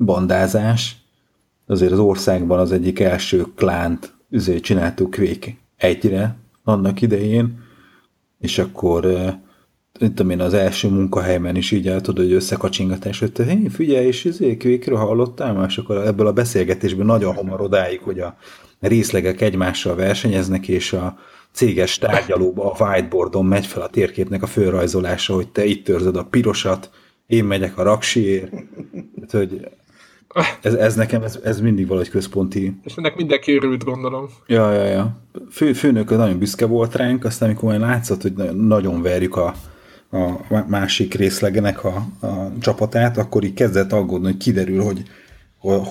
bandázás, 0.06 0.96
azért 1.68 1.92
az 1.92 2.00
országban 2.00 2.60
az 2.60 2.72
egyik 2.72 3.00
első 3.00 3.46
klánt 3.56 4.14
azért 4.32 4.64
csináltuk 4.64 5.12
Quake 5.12 5.56
egyre 5.78 6.36
annak 6.64 7.02
idején, 7.02 7.60
és 8.40 8.58
akkor 8.58 9.08
tudom 9.92 10.30
én 10.30 10.40
az 10.40 10.54
első 10.54 10.90
munkahelyben 10.90 11.56
is 11.56 11.72
így 11.72 11.88
el 11.88 12.02
tudod, 12.02 12.26
hogy 12.26 12.34
összekacsingatás, 12.34 13.20
hogy 13.20 13.32
te 13.32 13.44
hé, 13.44 13.68
figyelj, 13.68 14.06
és 14.06 14.24
izé, 14.24 14.58
Quake-ről 14.58 14.98
hallottál? 14.98 15.66
És 15.68 15.78
akkor 15.78 15.98
ebből 15.98 16.28
a 16.28 16.34
beszélgetésből 16.34 17.06
nagyon 17.06 17.36
hamar 17.36 17.62
odáig, 17.62 18.00
hogy 18.00 18.20
a 18.20 18.38
részlegek 18.80 19.42
egymással 19.42 19.96
versenyeznek, 19.96 20.68
és 20.68 20.94
a 20.94 21.18
céges 21.52 21.98
tárgyalóba 21.98 22.72
a 22.72 22.84
whiteboardon 22.84 23.46
megy 23.46 23.66
fel 23.66 23.82
a 23.82 23.90
térképnek 23.90 24.44
a 24.44 24.48
fölrajzolása, 24.48 25.34
hogy 25.34 25.48
te 25.48 25.66
itt 25.66 25.86
törzöd 25.86 26.16
a 26.16 26.24
pirosat, 26.24 26.90
én 27.28 27.44
megyek 27.44 27.78
a 27.78 27.84
raksiért. 27.84 28.54
Hogy 29.32 29.70
ez, 30.62 30.74
ez 30.74 30.96
nekem, 30.96 31.24
ez, 31.24 31.40
ez 31.44 31.62
mindig 31.62 31.88
valahogy 31.88 32.10
központi. 32.10 32.80
És 32.84 32.94
ennek 32.96 33.16
mindenki 33.16 33.56
örült, 33.56 33.84
gondolom. 33.84 34.30
Ja, 34.48 34.72
ja, 34.72 34.84
ja. 34.84 35.18
Fő, 35.52 35.74
főnök 35.74 36.10
nagyon 36.10 36.38
büszke 36.38 36.66
volt 36.66 36.96
ránk, 36.96 37.26
aztán 37.26 37.50
amikor 37.50 37.70
majd 37.70 37.82
látszott, 37.82 38.22
hogy 38.22 38.34
nagyon 38.54 39.02
verjük 39.02 39.36
a, 39.36 39.56
a 40.10 40.66
másik 40.68 41.14
részlegenek 41.14 41.84
a, 41.84 42.06
a 42.20 42.52
csapatát, 42.60 43.18
akkor 43.18 43.44
így 43.44 43.54
kezdett 43.54 43.92
aggódni, 43.92 44.26
hogy 44.26 44.38
kiderül, 44.38 44.84
hogy, 44.84 45.04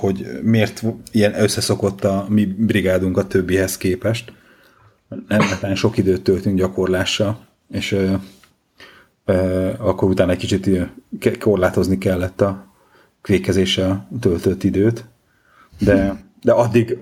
hogy 0.00 0.26
miért 0.42 0.82
ilyen 1.12 1.42
összeszokott 1.42 2.04
a 2.04 2.26
mi 2.28 2.44
brigádunk 2.44 3.16
a 3.16 3.26
többihez 3.26 3.76
képest. 3.76 4.32
Nem 5.60 5.74
sok 5.74 5.96
időt 5.96 6.22
töltünk 6.22 6.58
gyakorlással, 6.58 7.46
és 7.70 7.92
ö, 7.92 8.12
ö, 9.24 9.68
akkor 9.78 10.08
utána 10.08 10.30
egy 10.30 10.38
kicsit 10.38 10.70
korlátozni 11.38 11.98
kellett 11.98 12.40
a, 12.40 12.69
kvékezéssel 13.22 14.08
töltött 14.20 14.62
időt, 14.62 15.04
de, 15.78 16.24
de 16.42 16.52
addig, 16.52 16.98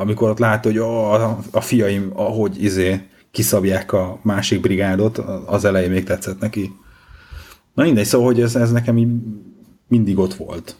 amikor 0.00 0.30
ott 0.30 0.38
lát, 0.38 0.64
hogy 0.64 0.78
a, 0.78 1.24
a 1.50 1.60
fiaim, 1.60 2.10
ahogy 2.14 2.62
izé 2.62 3.08
kiszabják 3.30 3.92
a 3.92 4.18
másik 4.22 4.60
brigádot, 4.60 5.18
az 5.46 5.64
elején 5.64 5.90
még 5.90 6.04
tetszett 6.04 6.40
neki. 6.40 6.72
Na 7.74 7.82
mindegy, 7.82 8.04
szóval, 8.04 8.26
hogy 8.26 8.40
ez, 8.40 8.56
ez 8.56 8.72
nekem 8.72 8.98
így 8.98 9.08
mindig 9.88 10.18
ott 10.18 10.34
volt. 10.34 10.76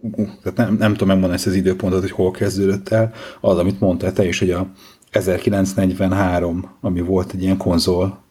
Uh, 0.00 0.28
tehát 0.42 0.56
nem, 0.56 0.76
nem 0.78 0.92
tudom 0.92 1.08
megmondani 1.08 1.34
ezt 1.34 1.46
az 1.46 1.54
időpontot, 1.54 2.00
hogy 2.00 2.10
hol 2.10 2.30
kezdődött 2.30 2.88
el. 2.88 3.12
Az, 3.40 3.58
amit 3.58 3.80
mondtál 3.80 4.12
te 4.12 4.26
is, 4.26 4.38
hogy 4.38 4.50
a 4.50 4.66
1943, 5.10 6.70
ami 6.80 7.00
volt 7.00 7.32
egy 7.32 7.42
ilyen 7.42 7.56
konzol 7.56 8.22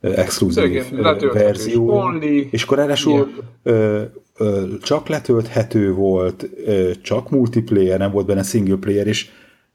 exkluzív 0.00 0.84
verzió. 1.32 1.88
Only. 1.88 2.48
És 2.50 2.62
akkor 2.62 2.76
ráadásul 2.76 3.30
ö, 3.62 4.02
csak 4.82 5.08
letölthető 5.08 5.92
volt, 5.92 6.48
csak 7.02 7.30
multiplayer, 7.30 7.98
nem 7.98 8.10
volt 8.10 8.26
benne 8.26 8.42
single 8.42 8.76
player, 8.76 9.06
és 9.06 9.28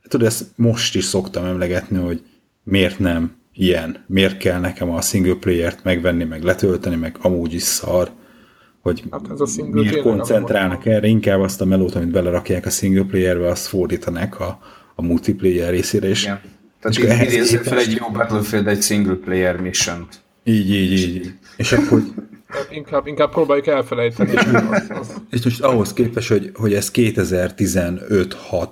tudod, 0.08 0.28
ezt 0.28 0.46
most 0.56 0.96
is 0.96 1.04
szoktam 1.04 1.46
emlegetni, 1.46 1.98
hogy 1.98 2.22
miért 2.64 3.00
nem 3.00 3.36
ilyen, 3.54 4.04
miért 4.08 4.38
kell 4.38 4.60
nekem 4.60 4.90
a 4.90 5.02
single 5.02 5.36
player-t 5.36 5.84
megvenni, 5.84 6.24
meg 6.24 6.44
letölteni, 6.44 6.96
meg 6.96 7.18
amúgy 7.22 7.54
is 7.54 7.62
szar, 7.62 8.12
hogy 8.82 9.04
hát 9.12 9.32
ez 9.32 9.40
a 9.40 9.66
miért 9.72 10.02
koncentrálnak 10.02 10.86
erre, 10.86 11.08
inkább 11.08 11.40
azt 11.40 11.62
a 11.62 11.66
melót, 11.66 11.96
amit 11.96 12.12
belerakják 12.12 12.66
a 12.66 12.70
single 12.70 13.04
player-be, 13.04 13.48
azt 13.48 13.68
fordítanak 13.68 14.40
a, 14.40 14.60
a 14.96 15.02
multiplayer 15.02 15.70
részére, 15.70 16.08
és 16.08 16.24
Igen. 16.24 16.40
Tehát 16.80 17.22
így 17.22 17.34
idézzük 17.34 17.64
fel 17.64 17.78
egy 17.78 17.98
jó 18.00 18.08
Battlefield, 18.12 18.68
egy 18.68 18.82
single 18.82 19.16
player 19.16 19.62
mission 19.62 20.08
-t. 20.10 20.22
Így, 20.44 20.72
így, 20.72 20.92
így. 20.92 21.34
És 21.58 21.72
akkor... 21.72 22.04
Hát 22.48 22.68
inkább, 22.72 23.08
inkább 23.08 23.32
próbáljuk 23.32 23.68
elfelejteni. 23.68 24.32
és 25.32 25.44
most 25.44 25.62
ahhoz 25.62 25.94
képest, 25.94 26.28
hogy, 26.28 26.52
hogy 26.54 26.74
ez 26.74 26.92
2015-6 26.94 28.68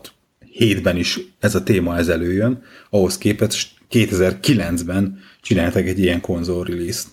hétben 0.51 0.97
is 0.97 1.19
ez 1.39 1.55
a 1.55 1.63
téma 1.63 1.97
ez 1.97 2.07
előjön, 2.07 2.63
ahhoz 2.89 3.17
képest 3.17 3.69
2009-ben 3.91 5.19
csináltak 5.41 5.85
egy 5.85 5.99
ilyen 5.99 6.21
konzol 6.21 6.63
release-t. 6.65 7.07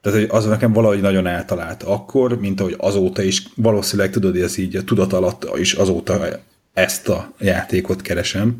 Tehát 0.00 0.30
az 0.30 0.44
nekem 0.44 0.72
valahogy 0.72 1.00
nagyon 1.00 1.26
eltalált 1.26 1.82
akkor, 1.82 2.40
mint 2.40 2.60
ahogy 2.60 2.74
azóta 2.78 3.22
is, 3.22 3.42
valószínűleg 3.56 4.10
tudod, 4.10 4.32
hogy 4.32 4.40
ez 4.40 4.58
így 4.58 4.76
a 4.76 4.84
tudat 4.84 5.12
alatt 5.12 5.58
is 5.58 5.72
azóta 5.72 6.26
ezt 6.72 7.08
a 7.08 7.32
játékot 7.38 8.02
keresem, 8.02 8.56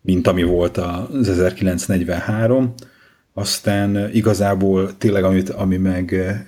mint 0.00 0.26
ami 0.26 0.42
volt 0.42 0.76
az 0.76 1.28
1943. 1.28 2.74
Aztán 3.38 4.10
igazából 4.12 4.96
tényleg, 4.96 5.24
amit, 5.24 5.50
ami 5.50 5.76
meg 5.76 6.12
e, 6.12 6.46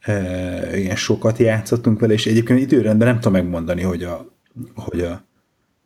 e, 0.00 0.78
ilyen 0.78 0.96
sokat 0.96 1.38
játszottunk 1.38 2.00
vele, 2.00 2.12
és 2.12 2.26
egyébként 2.26 2.60
időrendben 2.60 3.08
nem 3.08 3.16
tudom 3.16 3.32
megmondani, 3.32 3.82
hogy 3.82 4.02
a, 4.02 4.26
hogy 4.74 5.00
a 5.00 5.24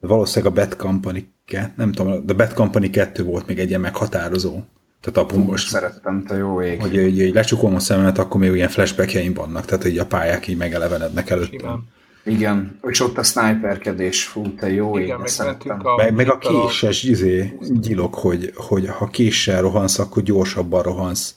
valószínűleg 0.00 0.52
a 0.52 0.54
Bad 0.54 0.76
Company 0.76 1.32
nem 1.76 1.92
tudom, 1.92 2.26
de 2.26 2.32
Bad 2.32 2.52
Company 2.52 2.90
2 2.90 3.24
volt 3.24 3.46
még 3.46 3.58
egy 3.58 3.68
ilyen 3.68 3.80
meghatározó. 3.80 4.60
Tehát 5.00 5.30
apu 5.30 5.38
most... 5.38 5.68
Szerettem, 5.68 6.24
te 6.26 6.36
jó 6.36 6.62
ég. 6.62 6.80
Hogy 6.80 6.94
így, 6.94 7.20
így 7.20 7.34
lecsukolom 7.34 7.74
a 7.74 7.78
szememet, 7.78 8.18
akkor 8.18 8.40
még 8.40 8.54
ilyen 8.54 8.68
flashbackjeim 8.68 9.34
vannak, 9.34 9.64
tehát 9.64 9.84
így 9.84 9.98
a 9.98 10.06
pályák 10.06 10.46
így 10.46 10.56
megelevenednek 10.56 11.30
előttem. 11.30 11.84
Igen, 12.24 12.78
és 12.88 13.00
ott 13.00 13.18
a 13.18 13.22
sniperkedés, 13.22 14.24
fú, 14.24 14.54
te 14.54 14.70
jó 14.72 14.98
Igen, 14.98 15.18
meg, 15.18 15.28
szerettem. 15.28 15.86
A 15.86 15.96
meg, 15.96 16.14
meg 16.14 16.30
a 16.30 16.38
késes 16.38 17.02
izé, 17.02 17.58
gyilok, 17.68 18.14
hogy, 18.14 18.52
hogy 18.54 18.88
ha 18.88 19.06
késsel 19.06 19.60
rohansz, 19.60 19.98
akkor 19.98 20.22
gyorsabban 20.22 20.82
rohansz. 20.82 21.34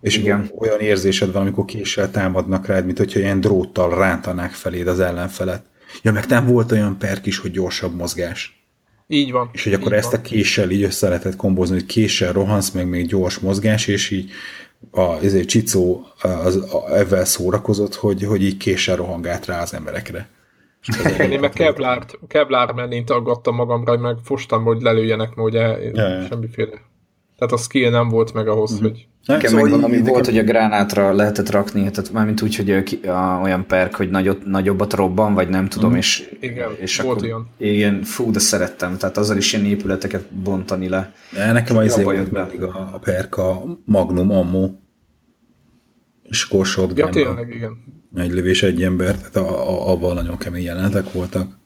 És 0.00 0.16
Igen. 0.16 0.50
olyan 0.58 0.80
érzésed 0.80 1.32
van, 1.32 1.42
amikor 1.42 1.64
késsel 1.64 2.10
támadnak 2.10 2.66
rád, 2.66 2.84
mint 2.84 2.98
hogyha 2.98 3.18
ilyen 3.18 3.40
dróttal 3.40 3.98
rántanák 3.98 4.52
feléd 4.52 4.86
az 4.86 5.00
ellenfelet. 5.00 5.64
Ja, 6.02 6.12
meg 6.12 6.24
nem 6.28 6.46
volt 6.46 6.72
olyan 6.72 6.98
perk 6.98 7.26
is, 7.26 7.38
hogy 7.38 7.50
gyorsabb 7.50 7.94
mozgás. 7.94 8.64
Így 9.06 9.32
van. 9.32 9.50
És 9.52 9.64
hogy 9.64 9.72
akkor 9.72 9.92
ezt 9.92 10.10
van. 10.10 10.20
a 10.20 10.22
késsel 10.22 10.70
így 10.70 10.82
össze 10.82 11.08
lehetett 11.08 11.36
kombozni, 11.36 11.74
hogy 11.74 11.86
késsel 11.86 12.32
rohansz, 12.32 12.70
meg 12.70 12.88
még 12.88 13.06
gyors 13.06 13.38
mozgás, 13.38 13.86
és 13.86 14.10
így 14.10 14.30
a 14.90 15.16
ezért 15.22 15.48
Csicó 15.48 16.06
az, 16.20 16.56
a, 16.56 16.96
ezzel 16.96 17.24
szórakozott, 17.24 17.94
hogy, 17.94 18.24
hogy 18.24 18.42
így 18.42 18.56
késsel 18.56 18.96
rohangált 18.96 19.46
rá 19.46 19.62
az 19.62 19.74
emberekre. 19.74 20.28
Igen, 21.04 21.30
én 21.32 21.40
meg 21.40 21.50
Kevlárt, 21.50 22.18
Kevlár 22.28 22.72
mellint 22.72 23.10
aggattam 23.10 23.54
magamra, 23.54 23.96
meg 23.96 24.16
fostam, 24.22 24.64
hogy 24.64 24.82
lelőjenek, 24.82 25.34
mert 25.34 25.48
ugye 25.48 25.60
ja, 25.60 26.08
ja. 26.08 26.26
semmiféle. 26.26 26.80
Tehát 27.38 27.52
a 27.52 27.56
skill 27.56 27.90
nem 27.90 28.08
volt 28.08 28.32
meg 28.32 28.48
ahhoz, 28.48 28.72
uh-huh. 28.72 28.88
hogy 28.88 29.06
Nekem 29.26 29.50
szóval 29.50 29.68
meg 29.68 29.80
valami 29.80 30.00
volt, 30.02 30.24
hogy 30.24 30.38
a 30.38 30.42
gránátra 30.42 31.12
lehetett 31.12 31.50
rakni, 31.50 31.90
tehát 31.90 32.12
mármint 32.12 32.42
úgy, 32.42 32.56
hogy 32.56 32.70
a, 32.70 33.08
a, 33.08 33.40
olyan 33.42 33.66
perk, 33.66 33.94
hogy 33.94 34.10
nagyot, 34.10 34.44
nagyobbat 34.44 34.92
robban, 34.92 35.34
vagy 35.34 35.48
nem 35.48 35.68
tudom, 35.68 35.92
mm. 35.92 35.96
és, 35.96 36.30
igen, 36.40 36.70
és 36.80 37.00
volt 37.00 37.16
akkor, 37.16 37.28
olyan. 37.28 37.48
Igen, 37.58 38.02
fú, 38.02 38.30
de 38.30 38.38
szerettem, 38.38 38.96
tehát 38.96 39.16
azzal 39.16 39.36
is 39.36 39.52
ilyen 39.52 39.66
épületeket 39.66 40.34
bontani 40.34 40.88
le. 40.88 41.12
De 41.32 41.52
nekem 41.52 41.76
az 41.76 41.96
jött 41.98 42.30
be. 42.30 42.42
a, 42.42 42.90
a 42.92 42.98
perk 42.98 43.36
a 43.36 43.64
Magnum 43.84 44.30
Ammo, 44.30 44.70
és 46.22 46.42
akkor 46.42 46.68
Ja, 46.94 47.08
tényleg, 47.08 47.54
igen. 47.54 47.72
Egy 48.16 48.32
lövés, 48.32 48.62
egy 48.62 48.82
ember, 48.82 49.16
tehát 49.16 49.36
a, 49.36 49.68
a, 49.68 49.90
abban 49.92 50.14
nagyon 50.14 50.36
kemény 50.36 50.62
jelenetek 50.62 51.12
voltak. 51.12 51.58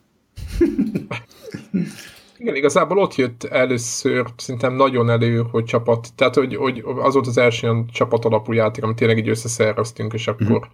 Igen, 2.38 2.54
igazából 2.54 2.98
ott 2.98 3.14
jött 3.14 3.44
először 3.44 4.26
szerintem 4.36 4.74
nagyon 4.74 5.10
elő, 5.10 5.44
hogy 5.50 5.64
csapat, 5.64 6.08
tehát 6.14 6.34
hogy, 6.34 6.56
hogy 6.56 6.84
az 6.84 7.14
volt 7.14 7.26
az 7.26 7.38
első 7.38 7.66
olyan 7.66 7.86
csapat 7.92 8.24
alapú 8.24 8.52
játék, 8.52 8.84
amit 8.84 8.96
tényleg 8.96 9.18
így 9.18 9.28
összeszerveztünk, 9.28 10.12
és 10.12 10.26
akkor, 10.26 10.46
mm-hmm. 10.46 10.70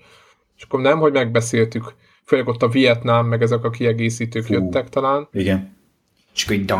és 0.57 0.63
akkor 0.63 0.81
nem, 0.81 0.99
hogy 0.99 1.13
megbeszéltük, 1.13 1.95
főleg 2.25 2.49
ott 2.49 2.63
a 2.63 2.69
Vietnám, 2.69 3.27
meg 3.27 3.43
ezek 3.43 3.65
a 3.65 3.71
kiegészítők 3.71 4.45
Fú, 4.45 4.53
jöttek 4.53 4.89
talán. 4.89 5.29
Igen. 5.33 5.73
És 6.35 6.45
akkor 6.45 6.57
így 6.57 6.73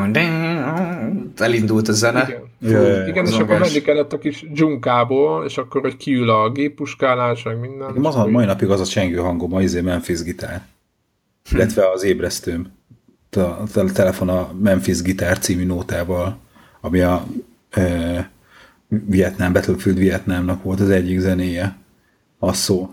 elindult 1.37 1.89
a 1.89 1.93
zene. 1.93 2.43
Igen, 2.61 3.09
igen 3.09 3.27
és 3.27 3.39
akkor 3.39 3.59
menni 3.59 3.81
kellett 3.81 4.13
a 4.13 4.19
kis 4.19 4.47
dzsunkából, 4.53 5.45
és 5.45 5.59
akkor 5.59 5.81
hogy 5.81 5.97
kiül 5.97 6.31
a 6.31 6.51
géppuskálás, 6.51 7.43
meg 7.43 7.61
minden. 7.61 8.05
Az 8.05 8.17
a 8.17 8.27
mai 8.27 8.45
napig 8.45 8.71
az 8.71 8.81
a 8.81 8.85
csengő 8.85 9.17
hangom, 9.17 9.55
a 9.55 9.63
izé 9.63 9.81
Memphis 9.81 10.23
gitár. 10.23 10.67
Illetve 11.53 11.91
az 11.91 12.05
ébresztőm 12.05 12.73
a 13.37 13.65
telefon 13.93 14.29
a 14.29 14.53
Memphis 14.63 15.03
Guitar 15.03 15.39
című 15.39 15.65
nótával, 15.65 16.39
ami 16.81 17.01
a 17.01 17.27
e, 17.71 18.31
Vietnám, 18.89 19.53
Battlefield 19.53 19.99
Vietnámnak 19.99 20.63
volt 20.63 20.81
az 20.81 20.91
egyik 20.91 21.19
zenéje. 21.19 21.77
Az 22.39 22.57
szó. 22.57 22.91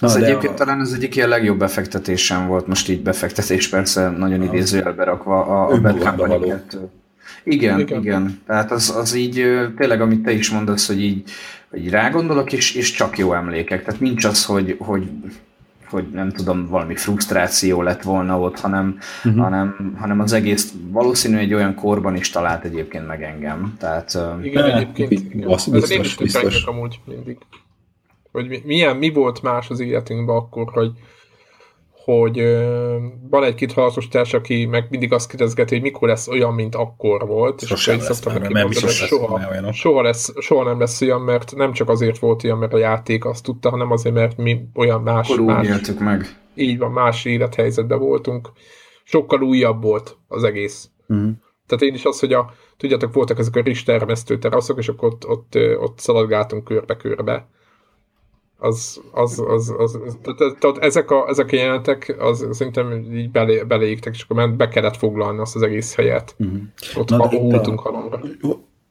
Na, 0.00 0.06
az 0.06 0.16
egyébként 0.16 0.52
a... 0.52 0.56
talán 0.56 0.80
az 0.80 0.92
egyik 0.92 1.16
ilyen 1.16 1.28
legjobb 1.28 1.58
befektetésem 1.58 2.46
volt, 2.46 2.66
most 2.66 2.88
így 2.88 3.02
befektetés 3.02 3.68
persze 3.68 4.08
nagyon 4.08 4.42
idézőjelbe 4.42 5.04
rakva 5.04 5.46
a, 5.46 5.72
a 5.72 5.80
Bad 5.80 5.98
Company 5.98 6.48
2. 6.48 6.88
Igen, 7.44 7.80
igen, 7.80 8.00
igen. 8.00 8.40
Tehát 8.46 8.70
az, 8.70 8.96
az 8.96 9.14
így 9.14 9.34
tényleg, 9.76 10.00
amit 10.00 10.22
te 10.22 10.32
is 10.32 10.50
mondasz, 10.50 10.86
hogy 10.86 11.02
így, 11.02 11.30
hogy 11.70 11.90
rágondolok, 11.90 12.52
és, 12.52 12.74
és 12.74 12.92
csak 12.92 13.18
jó 13.18 13.34
emlékek. 13.34 13.84
Tehát 13.84 14.00
nincs 14.00 14.24
az, 14.24 14.44
hogy, 14.44 14.76
hogy 14.78 15.10
hogy 15.90 16.10
nem 16.12 16.30
tudom, 16.30 16.66
valami 16.66 16.96
frusztráció 16.96 17.82
lett 17.82 18.02
volna 18.02 18.40
ott, 18.40 18.60
hanem, 18.60 18.98
uh-huh. 19.24 19.42
hanem, 19.42 19.94
hanem 19.98 20.20
az 20.20 20.32
egész 20.32 20.74
valószínű 20.90 21.36
egy 21.36 21.54
olyan 21.54 21.74
korban 21.74 22.16
is 22.16 22.30
talált 22.30 22.64
egyébként 22.64 23.06
meg 23.06 23.22
engem. 23.22 23.76
Tehát, 23.78 24.18
igen, 24.42 24.64
uh, 24.64 24.76
egyébként 24.76 25.10
igen. 25.10 25.48
Az 25.48 25.66
biztos, 25.66 26.16
biztos. 26.16 26.64
amúgy 26.64 27.00
mindig. 27.04 27.38
Hogy 28.32 28.62
milyen, 28.64 28.96
mi 28.96 29.10
volt 29.10 29.42
más 29.42 29.70
az 29.70 29.80
életünkben 29.80 30.36
akkor, 30.36 30.70
hogy 30.72 30.92
hogy 32.18 32.42
van 33.30 33.44
egy-két 33.44 33.72
harcos 33.72 34.08
társ, 34.08 34.34
aki 34.34 34.66
meg 34.66 34.86
mindig 34.90 35.12
azt 35.12 35.28
kérdezgeti, 35.28 35.74
hogy 35.74 35.82
mikor 35.82 36.08
lesz 36.08 36.28
olyan, 36.28 36.54
mint 36.54 36.74
akkor 36.74 37.26
volt, 37.26 37.62
és 37.62 37.70
akkor 37.70 37.94
így 37.94 38.00
szoktam 38.00 38.32
neki 38.32 38.52
mondani, 38.52 38.80
hogy 38.80 38.90
soha, 38.90 39.72
soha, 39.72 40.02
lesz, 40.02 40.32
soha 40.40 40.64
nem 40.64 40.78
lesz 40.78 41.00
olyan, 41.00 41.20
mert 41.20 41.56
nem 41.56 41.72
csak 41.72 41.88
azért 41.88 42.18
volt 42.18 42.44
olyan, 42.44 42.58
mert 42.58 42.72
a 42.72 42.78
játék 42.78 43.24
azt 43.24 43.44
tudta, 43.44 43.70
hanem 43.70 43.90
azért, 43.90 44.14
mert 44.14 44.36
mi 44.36 44.60
olyan 44.74 45.02
más, 45.02 45.30
akkor 45.30 45.44
más 45.44 45.92
meg. 45.98 46.26
így 46.54 46.78
van, 46.78 46.90
más 46.90 47.24
élethelyzetben 47.24 47.98
voltunk. 47.98 48.50
Sokkal 49.04 49.42
újabb 49.42 49.82
volt 49.82 50.16
az 50.28 50.44
egész. 50.44 50.90
Uh-huh. 51.08 51.30
Tehát 51.66 51.84
én 51.84 51.94
is 51.94 52.04
az, 52.04 52.20
hogy 52.20 52.32
a, 52.32 52.52
tudjátok, 52.76 53.12
voltak 53.12 53.38
ezek 53.38 53.56
a 53.56 53.60
rizs 53.60 53.82
termesztő 53.82 54.38
teraszok, 54.38 54.78
és 54.78 54.88
akkor 54.88 55.08
ott, 55.08 55.28
ott, 55.28 55.58
ott 55.80 55.98
szaladgáltunk 55.98 56.64
körbe-körbe 56.64 57.48
az, 58.60 59.00
az, 59.12 59.42
az, 59.46 59.74
az, 59.78 59.98
az 60.06 60.18
tehát, 60.22 60.58
tehát 60.58 60.78
ezek, 60.78 61.10
a, 61.10 61.28
ezek 61.28 61.52
a 61.52 61.56
jelenetek, 61.56 62.16
az 62.18 62.46
szerintem 62.50 62.92
így 63.12 63.30
belé, 63.30 63.62
beleégtek, 63.68 64.14
és 64.14 64.24
akkor 64.28 64.56
be 64.56 64.68
kellett 64.68 64.96
foglalni 64.96 65.38
azt 65.38 65.56
az 65.56 65.62
egész 65.62 65.94
helyet. 65.94 66.34
Uh-huh. 66.38 66.60
Ott 66.94 67.08
Na, 67.08 67.28
húltunk 67.28 67.80
halomra. 67.80 68.20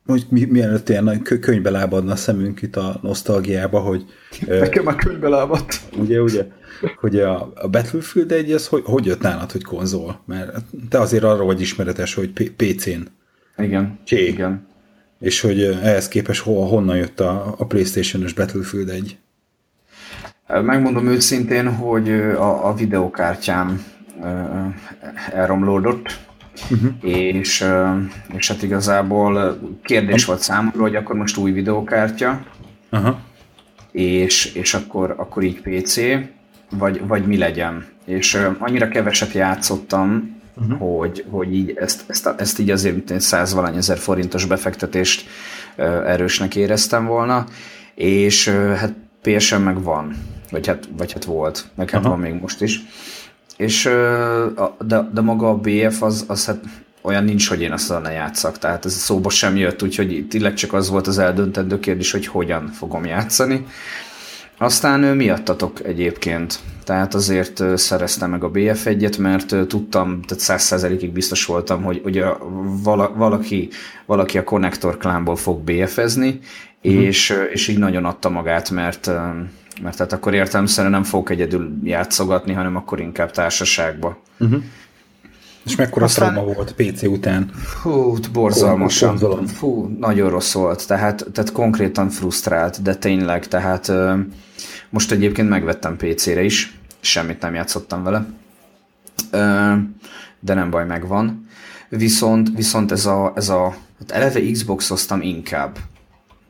Hogy 0.05 0.25
mi, 0.29 0.45
mielőtt 0.45 0.89
ilyen 0.89 1.21
könyvbe 1.41 1.69
lábadna 1.69 2.11
a 2.11 2.15
szemünk 2.15 2.61
itt 2.61 2.75
a 2.75 2.99
nosztalgiába, 3.01 3.79
hogy... 3.79 4.05
Nekem 4.47 4.83
már 4.83 4.95
könyvbe 4.95 5.27
lábadt. 5.27 5.81
Ugye, 5.97 6.21
ugye? 6.21 6.47
Hogy 6.95 7.19
a, 7.19 7.51
a 7.55 7.67
Battlefield 7.67 8.31
egy, 8.31 8.51
ez 8.51 8.67
hogy, 8.67 8.83
hogy 8.85 9.05
jött 9.05 9.21
nálad, 9.21 9.51
hogy 9.51 9.63
konzol? 9.63 10.21
Mert 10.25 10.57
te 10.89 10.99
azért 10.99 11.23
arra 11.23 11.43
vagy 11.43 11.61
ismeretes, 11.61 12.13
hogy 12.13 12.51
PC-n. 12.55 13.01
Igen. 13.57 13.99
Csé. 14.03 14.27
Igen. 14.27 14.67
És 15.19 15.41
hogy 15.41 15.63
ehhez 15.63 16.07
képest 16.07 16.41
hol, 16.41 16.67
honnan 16.67 16.97
jött 16.97 17.19
a, 17.19 17.55
a 17.57 17.65
PlayStation-os 17.65 18.33
Battlefield 18.33 18.89
egy? 18.89 19.17
Megmondom 20.49 21.07
őszintén, 21.07 21.75
hogy 21.75 22.09
a, 22.11 22.67
a 22.67 22.73
videokártyám 22.73 23.85
elromlódott, 25.33 26.19
uh-huh. 26.71 26.91
és, 27.01 27.65
és 28.37 28.47
hát 28.47 28.63
igazából 28.63 29.59
kérdés 29.83 30.25
volt 30.25 30.39
számomra, 30.39 30.81
hogy 30.81 30.95
akkor 30.95 31.15
most 31.15 31.37
új 31.37 31.51
videokártya, 31.51 32.41
uh-huh. 32.91 33.15
és, 33.91 34.53
és 34.53 34.73
akkor, 34.73 35.15
akkor 35.17 35.43
így 35.43 35.61
PC, 35.61 35.99
vagy, 36.69 37.07
vagy 37.07 37.25
mi 37.25 37.37
legyen. 37.37 37.85
És 38.05 38.37
annyira 38.57 38.87
keveset 38.87 39.31
játszottam, 39.31 40.37
uh-huh. 40.55 40.97
hogy, 40.97 41.25
hogy 41.29 41.55
így 41.55 41.73
ezt, 41.75 42.03
ezt, 42.07 42.33
ezt 42.37 42.59
így 42.59 42.69
azért 42.69 43.19
100 43.21 43.53
valány 43.53 43.75
ezer 43.75 43.97
forintos 43.97 44.45
befektetést 44.45 45.27
erősnek 46.05 46.55
éreztem 46.55 47.05
volna, 47.05 47.45
és 47.95 48.49
hát 48.49 48.93
PSN 49.21 49.61
meg 49.61 49.83
van, 49.83 50.15
vagy 50.51 50.67
hát, 50.67 50.89
vagy 50.97 51.11
hát 51.11 51.23
volt, 51.23 51.65
meg 51.75 51.89
hát 51.89 52.05
Aha. 52.05 52.09
van 52.09 52.19
még 52.19 52.41
most 52.41 52.61
is. 52.61 52.81
És 53.57 53.83
de, 54.79 55.09
de 55.13 55.21
maga 55.21 55.49
a 55.49 55.55
BF 55.55 56.01
az, 56.01 56.25
az 56.27 56.45
hát 56.45 56.63
olyan 57.01 57.23
nincs, 57.23 57.49
hogy 57.49 57.61
én 57.61 57.71
azt 57.71 58.01
ne 58.01 58.11
játszak, 58.11 58.57
tehát 58.57 58.85
ez 58.85 58.93
szóba 58.93 59.29
sem 59.29 59.57
jött, 59.57 59.83
úgyhogy 59.83 60.27
tényleg 60.29 60.53
csak 60.53 60.73
az 60.73 60.89
volt 60.89 61.07
az 61.07 61.17
eldöntendő 61.17 61.79
kérdés, 61.79 62.11
hogy 62.11 62.27
hogyan 62.27 62.67
fogom 62.67 63.05
játszani. 63.05 63.65
Aztán 64.57 64.99
miattatok 64.99 65.85
egyébként, 65.85 66.59
tehát 66.83 67.13
azért 67.13 67.63
szereztem 67.77 68.29
meg 68.29 68.43
a 68.43 68.51
BF1-et, 68.51 69.19
mert 69.19 69.67
tudtam, 69.67 70.21
tehát 70.21 70.43
száz 70.43 70.63
százalékig 70.63 71.11
biztos 71.11 71.45
voltam, 71.45 71.83
hogy 71.83 72.01
ugye 72.05 72.25
valaki, 73.15 73.69
valaki 74.05 74.37
a 74.37 74.43
Connector 74.43 74.97
klánból 74.97 75.35
fog 75.35 75.59
BF-ezni, 75.63 76.39
uh-huh. 76.83 77.01
és, 77.03 77.33
és 77.51 77.67
így 77.67 77.77
nagyon 77.77 78.05
adta 78.05 78.29
magát, 78.29 78.69
mert 78.69 79.11
mert 79.81 79.97
tehát 79.97 80.13
akkor 80.13 80.33
értelemszerűen 80.33 80.93
nem 80.93 81.03
fogok 81.03 81.29
egyedül 81.29 81.77
játszogatni, 81.83 82.53
hanem 82.53 82.75
akkor 82.75 82.99
inkább 82.99 83.31
társaságba. 83.31 84.17
Uh-huh. 84.39 84.63
És 85.65 85.75
mekkora 85.75 86.05
Aztán... 86.05 86.33
trauma 86.33 86.53
volt 86.53 86.73
PC 86.73 87.03
után? 87.03 87.49
Fú, 87.53 88.15
borzalmasan. 88.33 89.47
Fú, 89.47 89.95
nagyon 89.99 90.29
rossz 90.29 90.53
volt. 90.53 90.87
Tehát, 90.87 91.25
tehát 91.33 91.51
konkrétan 91.51 92.09
frusztrált, 92.09 92.81
de 92.81 92.95
tényleg, 92.95 93.47
tehát 93.47 93.91
most 94.89 95.11
egyébként 95.11 95.49
megvettem 95.49 95.97
PC-re 95.97 96.43
is, 96.43 96.79
semmit 96.99 97.41
nem 97.41 97.53
játszottam 97.53 98.03
vele. 98.03 98.25
De 100.39 100.53
nem 100.53 100.69
baj, 100.69 100.85
megvan. 100.85 101.47
Viszont, 101.89 102.49
viszont 102.55 102.91
ez 102.91 103.05
a, 103.05 103.33
ez 103.35 103.49
a 103.49 103.75
hát 103.99 104.11
eleve 104.11 104.51
Xbox-oztam 104.51 105.21
inkább. 105.21 105.77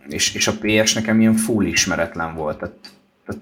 És, 0.08 0.36
és 0.36 0.48
a 0.48 0.54
PS 0.62 0.94
nekem 0.94 1.20
ilyen 1.20 1.36
full 1.36 1.66
ismeretlen 1.66 2.36
volt. 2.36 2.58
Tehát 2.58 2.76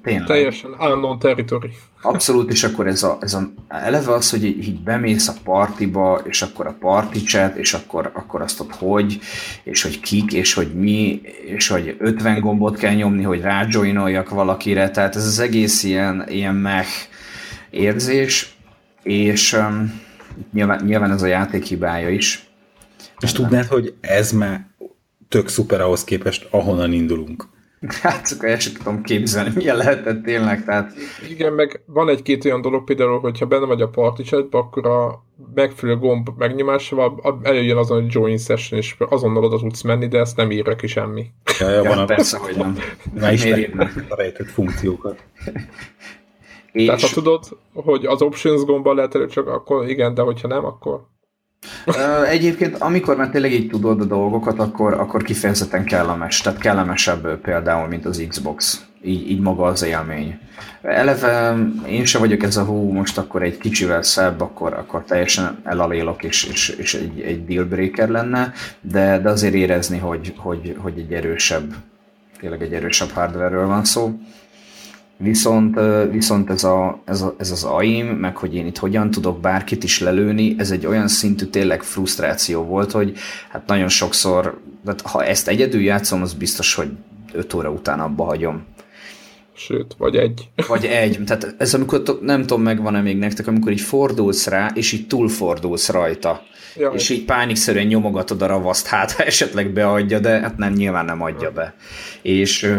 Tényleg. 0.03 0.27
Teljesen 0.27 0.71
unknown 0.79 1.19
territory. 1.19 1.69
Abszolút, 2.01 2.51
és 2.51 2.63
akkor 2.63 2.87
ez 2.87 3.03
a, 3.03 3.17
ez 3.21 3.33
a 3.33 3.51
eleve 3.67 4.13
az, 4.13 4.29
hogy 4.29 4.43
így, 4.43 4.67
így 4.67 4.79
bemész 4.79 5.27
a 5.27 5.33
partiba, 5.43 6.21
és 6.23 6.41
akkor 6.41 6.67
a 6.67 6.75
party 6.79 7.17
chat, 7.17 7.55
és 7.55 7.73
akkor, 7.73 8.11
akkor 8.13 8.41
azt 8.41 8.59
ott 8.59 8.75
hogy, 8.75 9.19
és 9.63 9.83
hogy 9.83 9.99
kik, 9.99 10.33
és 10.33 10.53
hogy 10.53 10.73
mi, 10.73 11.21
és 11.45 11.67
hogy 11.67 11.95
50 11.99 12.39
gombot 12.39 12.77
kell 12.77 12.93
nyomni, 12.93 13.23
hogy 13.23 13.41
rájoinoljak 13.41 14.29
valakire, 14.29 14.91
tehát 14.91 15.15
ez 15.15 15.25
az 15.25 15.39
egész 15.39 15.83
ilyen, 15.83 16.25
ilyen 16.29 16.55
mech 16.55 16.89
érzés, 17.69 18.57
és 19.03 19.53
um, 19.53 20.01
nyilván, 20.53 20.85
nyilván 20.85 21.11
ez 21.11 21.21
a 21.21 21.27
játék 21.27 21.63
hibája 21.63 22.09
is. 22.09 22.49
És 23.19 23.31
tudnád, 23.31 23.65
hogy 23.65 23.93
ez 24.01 24.31
már 24.31 24.67
tök 25.29 25.47
szuper 25.47 25.81
ahhoz 25.81 26.03
képest, 26.03 26.47
ahonnan 26.51 26.93
indulunk. 26.93 27.47
Hát 28.01 28.27
csak 28.27 28.45
el 28.45 28.59
sem 28.59 28.73
tudom 28.73 29.01
képzelni, 29.01 29.51
milyen 29.55 29.77
lehetett 29.77 30.23
tényleg. 30.23 30.65
Tehát... 30.65 30.93
Igen, 31.29 31.53
meg 31.53 31.81
van 31.85 32.09
egy-két 32.09 32.45
olyan 32.45 32.61
dolog, 32.61 32.83
például, 32.83 33.19
hogyha 33.19 33.45
benne 33.45 33.65
vagy 33.65 33.81
a 33.81 33.89
party 33.89 34.21
akkor 34.51 34.85
a 34.87 35.23
megfelelő 35.53 35.99
gomb 35.99 36.29
megnyomásával 36.37 37.39
előjön 37.43 37.77
azon, 37.77 38.01
hogy 38.01 38.13
join 38.13 38.37
session, 38.37 38.79
és 38.79 38.95
azonnal 39.09 39.43
oda 39.43 39.57
tudsz 39.57 39.81
menni, 39.81 40.07
de 40.07 40.19
ezt 40.19 40.37
nem 40.37 40.51
írja 40.51 40.75
ki 40.75 40.87
semmi. 40.87 41.25
Ja, 41.59 41.69
ja, 41.69 41.83
van 41.83 41.97
a... 41.97 42.05
persze, 42.05 42.37
hogy 42.37 42.55
nem. 42.55 42.77
Már 43.19 43.33
ismerjük 43.33 43.79
a 44.09 44.15
rejtett 44.15 44.49
funkciókat. 44.49 45.23
És... 46.71 46.85
Tehát 46.85 47.01
ha 47.01 47.07
tudod, 47.13 47.43
hogy 47.73 48.05
az 48.05 48.21
options 48.21 48.63
gomba 48.63 48.93
lehet 48.93 49.15
elő, 49.15 49.27
csak 49.27 49.47
akkor 49.47 49.89
igen, 49.89 50.13
de 50.13 50.21
hogyha 50.21 50.47
nem, 50.47 50.65
akkor 50.65 51.07
Egyébként, 52.29 52.77
amikor 52.77 53.15
már 53.15 53.29
tényleg 53.29 53.53
így 53.53 53.69
tudod 53.69 54.01
a 54.01 54.05
dolgokat, 54.05 54.59
akkor, 54.59 54.93
akkor 54.93 55.23
kifejezetten 55.23 55.83
kellemes, 55.83 56.41
tehát 56.41 56.59
kellemesebb 56.59 57.37
például, 57.37 57.87
mint 57.87 58.05
az 58.05 58.25
Xbox. 58.27 58.85
Így, 59.03 59.29
így 59.31 59.39
maga 59.39 59.63
az 59.63 59.83
élmény. 59.83 60.39
Eleve 60.81 61.55
én 61.87 62.05
se 62.05 62.19
vagyok 62.19 62.43
ez 62.43 62.57
a 62.57 62.63
hú, 62.63 62.91
most 62.91 63.17
akkor 63.17 63.43
egy 63.43 63.57
kicsivel 63.57 64.03
szebb, 64.03 64.41
akkor, 64.41 64.73
akkor 64.73 65.03
teljesen 65.03 65.57
elalélok, 65.63 66.23
és, 66.23 66.43
és, 66.43 66.69
és 66.69 66.93
egy, 66.93 67.19
egy 67.19 67.45
dealbreaker 67.45 68.09
lenne, 68.09 68.53
de, 68.81 69.19
de 69.19 69.29
azért 69.29 69.53
érezni, 69.53 69.97
hogy, 69.97 70.33
hogy, 70.37 70.75
hogy 70.77 70.97
egy 70.97 71.13
erősebb, 71.13 71.73
tényleg 72.39 72.61
egy 72.61 72.73
erősebb 72.73 73.09
hardware-ről 73.09 73.67
van 73.67 73.83
szó. 73.83 74.19
Viszont, 75.19 75.79
viszont 76.11 76.49
ez, 76.49 76.63
a, 76.63 77.01
ez, 77.05 77.21
a, 77.21 77.35
ez 77.37 77.51
az 77.51 77.63
AIM, 77.63 78.05
meg 78.07 78.37
hogy 78.37 78.55
én 78.55 78.65
itt 78.65 78.77
hogyan 78.77 79.11
tudok 79.11 79.39
bárkit 79.39 79.83
is 79.83 79.99
lelőni, 79.99 80.55
ez 80.57 80.71
egy 80.71 80.85
olyan 80.85 81.07
szintű 81.07 81.45
tényleg 81.45 81.83
frusztráció 81.83 82.63
volt, 82.63 82.91
hogy 82.91 83.17
hát 83.49 83.67
nagyon 83.67 83.87
sokszor, 83.87 84.59
tehát 84.85 85.01
ha 85.01 85.23
ezt 85.23 85.47
egyedül 85.47 85.81
játszom, 85.81 86.21
az 86.21 86.33
biztos, 86.33 86.73
hogy 86.73 86.91
5 87.33 87.53
óra 87.53 87.69
után 87.71 87.99
abba 87.99 88.23
hagyom. 88.23 88.65
Sőt, 89.57 89.95
vagy 89.97 90.15
egy. 90.15 90.49
Vagy 90.67 90.85
egy. 90.85 91.19
Tehát 91.25 91.55
ez 91.57 91.73
amikor, 91.73 92.19
nem 92.21 92.41
tudom, 92.41 92.61
megvan-e 92.61 93.01
még 93.01 93.17
nektek, 93.17 93.47
amikor 93.47 93.71
így 93.71 93.81
fordulsz 93.81 94.47
rá, 94.47 94.71
és 94.73 94.91
így 94.91 95.07
túlfordulsz 95.07 95.89
rajta. 95.89 96.41
Jaj. 96.75 96.93
És 96.95 97.09
így 97.09 97.25
pánikszerűen 97.25 97.85
nyomogatod 97.85 98.41
a 98.41 98.47
ravaszt, 98.47 98.87
hát 98.87 99.11
ha 99.11 99.23
esetleg 99.23 99.73
beadja, 99.73 100.19
de 100.19 100.39
hát 100.39 100.57
nem, 100.57 100.73
nyilván 100.73 101.05
nem 101.05 101.21
adja 101.21 101.51
be. 101.51 101.75
És, 102.21 102.73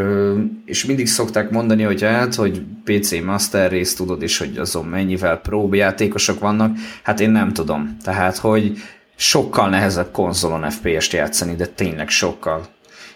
és 0.65 0.85
mindig 0.85 1.07
szokták 1.07 1.51
mondani, 1.51 1.83
hogy 1.83 2.03
hát, 2.03 2.35
hogy 2.35 2.63
PC 2.85 3.23
Master 3.25 3.71
Race 3.71 3.97
tudod 3.97 4.23
is, 4.23 4.39
hogy 4.39 4.57
azon 4.57 4.85
mennyivel 4.85 5.37
próbjátékosok 5.37 6.41
vannak, 6.41 6.77
hát 7.03 7.21
én 7.21 7.31
nem 7.31 7.53
tudom. 7.53 7.97
Tehát, 8.03 8.37
hogy 8.37 8.79
sokkal 9.17 9.69
nehezebb 9.69 10.11
konzolon 10.13 10.71
FPS-t 10.71 11.13
játszani, 11.13 11.55
de 11.55 11.67
tényleg 11.67 12.09
sokkal. 12.09 12.67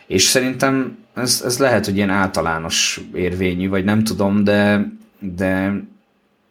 És 0.06 0.22
szerintem 0.22 1.01
ez, 1.14 1.42
ez 1.44 1.58
lehet, 1.58 1.84
hogy 1.84 1.96
ilyen 1.96 2.10
általános 2.10 3.00
érvényű, 3.14 3.68
vagy 3.68 3.84
nem 3.84 4.04
tudom, 4.04 4.44
de, 4.44 4.92
de 5.18 5.82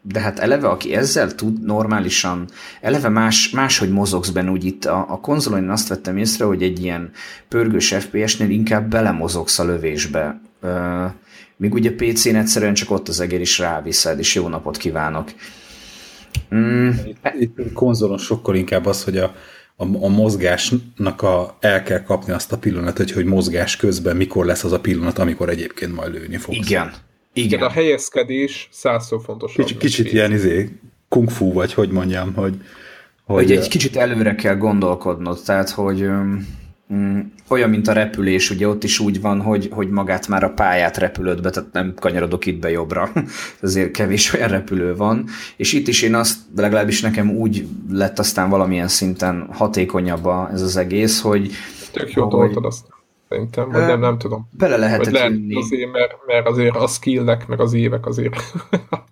de 0.01 0.19
hát 0.19 0.39
eleve, 0.39 0.67
aki 0.67 0.95
ezzel 0.95 1.35
tud 1.35 1.63
normálisan, 1.63 2.49
eleve 2.81 3.09
más, 3.09 3.49
máshogy 3.49 3.89
mozogsz 3.91 4.29
benne, 4.29 4.49
úgy 4.49 4.65
itt 4.65 4.85
a, 4.85 5.05
a 5.09 5.19
konzolon 5.19 5.63
én 5.63 5.69
azt 5.69 5.87
vettem 5.87 6.17
észre, 6.17 6.45
hogy 6.45 6.63
egy 6.63 6.83
ilyen 6.83 7.11
pörgős 7.47 7.93
FPS-nél 7.93 8.49
inkább 8.49 8.89
belemozogsz 8.89 9.59
a 9.59 9.65
lövésbe. 9.65 10.41
Uh, 10.61 11.11
míg 11.57 11.73
ugye 11.73 11.91
PC-n 11.95 12.35
egyszerűen 12.35 12.73
csak 12.73 12.91
ott 12.91 13.07
az 13.07 13.19
egér 13.19 13.41
is 13.41 13.59
ráviszed, 13.59 14.19
és 14.19 14.35
jó 14.35 14.47
napot 14.47 14.77
kívánok. 14.77 15.31
Mm. 16.55 16.89
Itt, 17.05 17.27
itt 17.39 17.73
konzolon 17.73 18.17
sokkal 18.17 18.55
inkább 18.55 18.85
az, 18.85 19.03
hogy 19.03 19.17
a, 19.17 19.35
a, 19.75 19.83
a 19.83 20.07
mozgásnak 20.07 21.21
a, 21.21 21.57
el 21.59 21.83
kell 21.83 22.03
kapni 22.03 22.33
azt 22.33 22.51
a 22.51 22.57
pillanatot, 22.57 23.11
hogy 23.11 23.25
mozgás 23.25 23.75
közben 23.75 24.15
mikor 24.15 24.45
lesz 24.45 24.63
az 24.63 24.71
a 24.71 24.79
pillanat, 24.79 25.19
amikor 25.19 25.49
egyébként 25.49 25.95
majd 25.95 26.13
lőni 26.13 26.37
fogsz. 26.37 26.57
Igen, 26.57 26.93
igen. 27.33 27.59
De 27.59 27.65
a 27.65 27.69
helyezkedés 27.69 28.69
százszor 28.71 29.21
fontosabb. 29.23 29.65
Kicsit, 29.65 29.77
kicsit 29.77 30.13
ilyen 30.13 30.31
izé, 30.31 30.69
kung 31.09 31.29
fu, 31.29 31.53
vagy 31.53 31.73
hogy 31.73 31.89
mondjam, 31.89 32.33
hogy... 32.33 32.55
Hogy, 33.25 33.43
hogy 33.43 33.51
egy 33.51 33.67
kicsit 33.67 33.95
előre 33.95 34.35
kell 34.35 34.55
gondolkodnod, 34.55 35.39
tehát 35.45 35.69
hogy 35.69 36.01
um, 36.01 36.47
olyan, 37.47 37.69
mint 37.69 37.87
a 37.87 37.93
repülés, 37.93 38.49
ugye 38.49 38.67
ott 38.67 38.83
is 38.83 38.99
úgy 38.99 39.21
van, 39.21 39.41
hogy, 39.41 39.69
hogy 39.71 39.89
magát 39.89 40.27
már 40.27 40.43
a 40.43 40.53
pályát 40.53 40.97
repülöd 40.97 41.41
be, 41.41 41.49
tehát 41.49 41.73
nem 41.73 41.93
kanyarodok 41.99 42.45
itt 42.45 42.59
be 42.59 42.71
jobbra, 42.71 43.11
ezért 43.61 43.91
kevés 43.91 44.33
olyan 44.33 44.49
repülő 44.49 44.95
van, 44.95 45.25
és 45.55 45.73
itt 45.73 45.87
is 45.87 46.01
én 46.01 46.15
azt, 46.15 46.37
legalábbis 46.55 47.01
nekem 47.01 47.29
úgy 47.29 47.67
lett 47.89 48.19
aztán 48.19 48.49
valamilyen 48.49 48.87
szinten 48.87 49.47
hatékonyabb 49.51 50.27
ez 50.53 50.61
az 50.61 50.77
egész, 50.77 51.21
hogy... 51.21 51.51
Tök 51.91 52.13
jó 52.13 52.29
hogy, 52.29 52.51
azt 52.61 52.85
szerintem, 53.31 53.69
vagy 53.69 53.85
nem, 53.85 53.99
nem 53.99 54.17
tudom. 54.17 54.49
Bele 54.57 54.77
lehetett 54.77 55.11
lehet 55.13 55.33
azért, 55.51 55.91
mert, 55.91 56.15
mert 56.25 56.47
azért 56.47 56.75
a 56.75 56.87
skillnek, 56.87 57.47
meg 57.47 57.59
az 57.59 57.73
évek 57.73 58.05
azért. 58.05 58.35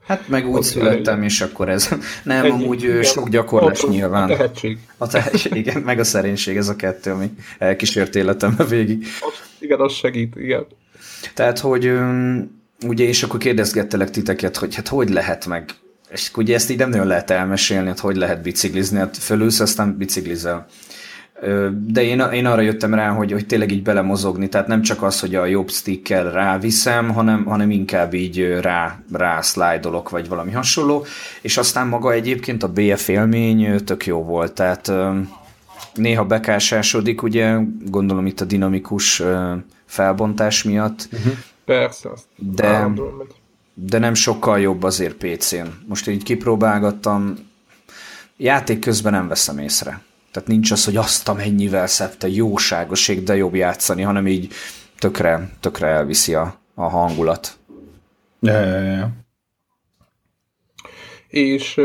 Hát 0.07 0.27
meg 0.27 0.47
úgy 0.47 0.63
születtem, 0.73 1.23
és 1.23 1.41
akkor 1.41 1.69
ez. 1.69 1.89
Nem, 2.23 2.45
Egy, 2.45 2.51
amúgy 2.51 2.83
igen, 2.83 3.03
sok 3.03 3.29
gyakorlás 3.29 3.83
ott, 3.83 3.89
nyilván. 3.89 4.23
A 4.23 4.27
tehetség. 4.27 4.77
A 4.97 5.07
tehetség, 5.07 5.55
igen, 5.55 5.81
meg 5.81 5.99
a 5.99 6.03
szerénység, 6.03 6.57
ez 6.57 6.69
a 6.69 6.75
kettő, 6.75 7.11
ami 7.11 7.29
elkísért 7.57 8.15
életembe 8.15 8.63
végig. 8.63 9.05
Igen, 9.59 9.79
az 9.79 9.93
segít, 9.93 10.35
igen. 10.35 10.65
Tehát, 11.33 11.59
hogy 11.59 11.91
ugye, 12.85 13.05
és 13.05 13.23
akkor 13.23 13.39
kérdezgettelek 13.39 14.09
titeket, 14.09 14.57
hogy 14.57 14.75
hát 14.75 14.87
hogy 14.87 15.09
lehet 15.09 15.45
meg, 15.45 15.65
és 16.09 16.31
ugye 16.35 16.55
ezt 16.55 16.69
így 16.69 16.77
nem 16.77 16.89
nagyon 16.89 17.07
lehet 17.07 17.29
elmesélni, 17.29 17.87
hogy 17.87 17.99
hogy 17.99 18.15
lehet 18.15 18.41
biciklizni, 18.41 18.97
hát 18.97 19.17
fölülsz, 19.17 19.59
aztán 19.59 19.97
biciklizel. 19.97 20.67
De 21.71 22.03
én, 22.03 22.19
én 22.19 22.45
arra 22.45 22.61
jöttem 22.61 22.93
rá, 22.93 23.09
hogy, 23.09 23.31
hogy 23.31 23.45
tényleg 23.45 23.71
így 23.71 23.83
belemozogni, 23.83 24.49
tehát 24.49 24.67
nem 24.67 24.81
csak 24.81 25.03
az, 25.03 25.19
hogy 25.19 25.35
a 25.35 25.45
jobb 25.45 25.69
stickkel 25.69 26.31
ráviszem, 26.31 27.09
hanem, 27.09 27.45
hanem 27.45 27.71
inkább 27.71 28.13
így 28.13 28.57
rá, 28.61 28.99
rá 29.13 29.41
szlájdolok, 29.41 30.09
vagy 30.09 30.27
valami 30.27 30.51
hasonló, 30.51 31.05
és 31.41 31.57
aztán 31.57 31.87
maga 31.87 32.11
egyébként 32.11 32.63
a 32.63 32.71
BF 32.71 33.07
élmény 33.07 33.83
tök 33.83 34.05
jó 34.05 34.23
volt, 34.23 34.53
tehát 34.53 34.91
néha 35.93 36.25
bekásásodik, 36.25 37.23
ugye, 37.23 37.57
gondolom 37.85 38.25
itt 38.25 38.41
a 38.41 38.45
dinamikus 38.45 39.23
felbontás 39.85 40.63
miatt. 40.63 41.07
Uh-huh. 41.11 41.33
Persze, 41.65 42.09
de, 42.35 42.87
de 43.73 43.97
nem 43.97 44.13
sokkal 44.13 44.59
jobb 44.59 44.83
azért 44.83 45.13
PC-n. 45.13 45.67
Most 45.87 46.07
így 46.07 46.23
kipróbálgattam, 46.23 47.35
játék 48.37 48.79
közben 48.79 49.11
nem 49.11 49.27
veszem 49.27 49.57
észre. 49.57 50.01
Tehát 50.31 50.49
nincs 50.49 50.71
az, 50.71 50.85
hogy 50.85 50.95
azt 50.95 51.29
a 51.29 51.33
mennyivel 51.33 51.87
szebb, 51.87 52.17
te 52.17 52.27
jóságoség, 52.27 53.23
de 53.23 53.35
jobb 53.35 53.55
játszani, 53.55 54.01
hanem 54.01 54.27
így 54.27 54.53
tökre, 54.99 55.49
tökre 55.59 55.87
elviszi 55.87 56.33
a, 56.33 56.55
a 56.75 56.89
hangulat. 56.89 57.57
Ja, 58.39 58.59
ja, 58.59 58.79
ja. 58.79 59.11
És 61.27 61.81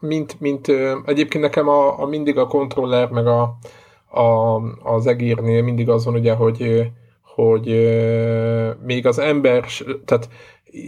mint, 0.00 0.40
mint 0.40 0.68
egyébként 1.04 1.44
nekem 1.44 1.68
a, 1.68 2.00
a 2.00 2.06
mindig 2.06 2.38
a 2.38 2.46
kontroller 2.46 3.08
meg 3.08 3.26
a, 3.26 3.58
a, 4.20 4.56
az 4.82 5.06
egérnél 5.06 5.62
mindig 5.62 5.88
az 5.88 6.04
van 6.04 6.14
ugye, 6.14 6.32
hogy, 6.32 6.90
hogy 7.22 7.66
még 8.82 9.06
az 9.06 9.18
ember, 9.18 9.66
tehát 10.04 10.28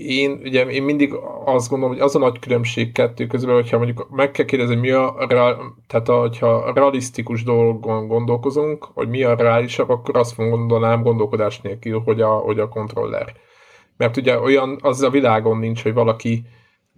én, 0.07 0.41
ugye, 0.43 0.65
én 0.65 0.83
mindig 0.83 1.15
azt 1.45 1.71
gondolom, 1.71 1.95
hogy 1.95 2.05
az 2.05 2.15
a 2.15 2.19
nagy 2.19 2.39
különbség 2.39 2.93
kettő 2.93 3.27
közül, 3.27 3.55
hogyha 3.55 3.77
mondjuk 3.77 4.11
meg 4.11 4.31
kell 4.31 4.45
kérdezni, 4.45 4.75
mi 4.75 4.91
a, 4.91 5.27
tehát 5.87 6.09
a, 6.09 6.21
hogyha 6.21 6.73
realisztikus 6.75 7.43
dolgon 7.43 8.07
gondolkozunk, 8.07 8.85
hogy 8.95 9.09
mi 9.09 9.23
a 9.23 9.35
reálisabb, 9.35 9.89
akkor 9.89 10.17
azt 10.17 10.37
gondolnám 10.37 11.03
gondolkodás 11.03 11.61
nélkül, 11.61 12.01
hogy 12.05 12.21
a, 12.21 12.29
hogy 12.29 12.59
a 12.59 12.69
kontroller. 12.69 13.33
Mert 13.97 14.17
ugye 14.17 14.41
olyan, 14.41 14.79
az 14.83 15.03
a 15.03 15.11
világon 15.11 15.59
nincs, 15.59 15.83
hogy 15.83 15.95
valaki 15.95 16.45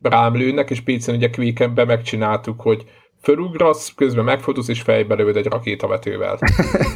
rám 0.02 0.34
lőnek, 0.34 0.70
és 0.70 0.80
PC-n 0.80 1.14
ugye 1.14 1.30
Quakenben 1.30 1.86
megcsináltuk, 1.86 2.60
hogy 2.60 2.84
fölugrasz, 3.22 3.94
közben 3.94 4.24
megfotóz, 4.24 4.68
és 4.68 4.80
fejbe 4.80 5.14
lövöd 5.14 5.36
egy 5.36 5.46
rakétavetővel. 5.46 6.38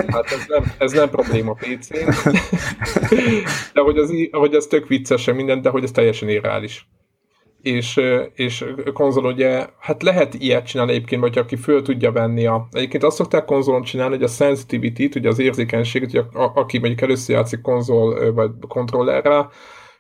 Hát 0.07 0.31
ez 0.31 0.45
nem, 0.49 0.73
ez 0.79 0.93
nem 0.93 1.11
probléma 1.11 1.53
PC-n. 1.53 2.31
De 3.75 3.81
hogy 3.81 3.99
az, 3.99 4.13
hogy 4.31 4.55
az 4.55 4.67
tök 4.67 4.89
viccesen 4.89 5.35
minden, 5.35 5.63
de 5.63 5.71
hogy 5.71 5.83
ez 5.83 5.91
teljesen 5.91 6.29
irreális. 6.29 6.89
És, 7.63 8.01
és 8.35 8.65
konzol 8.93 9.25
ugye, 9.25 9.67
hát 9.79 10.03
lehet 10.03 10.35
ilyet 10.35 10.67
csinálni 10.67 10.93
egyébként, 10.93 11.21
vagy 11.21 11.39
aki 11.39 11.57
föl 11.57 11.83
tudja 11.83 12.13
venni 12.13 12.47
a... 12.47 12.69
Egyébként 12.71 13.03
azt 13.03 13.17
szokták 13.17 13.45
konzolon 13.45 13.83
csinálni, 13.83 14.15
hogy 14.15 14.25
a 14.25 14.29
sensitivity-t, 14.29 15.15
ugye 15.15 15.29
az 15.29 15.39
érzékenységet, 15.39 16.11
hogy 16.11 16.25
a, 16.33 16.43
a, 16.43 16.53
aki 16.55 16.79
mondjuk 16.79 17.01
először 17.01 17.37
játszik 17.37 17.61
konzol 17.61 18.33
vagy 18.33 18.51
kontrollerrel, 18.69 19.51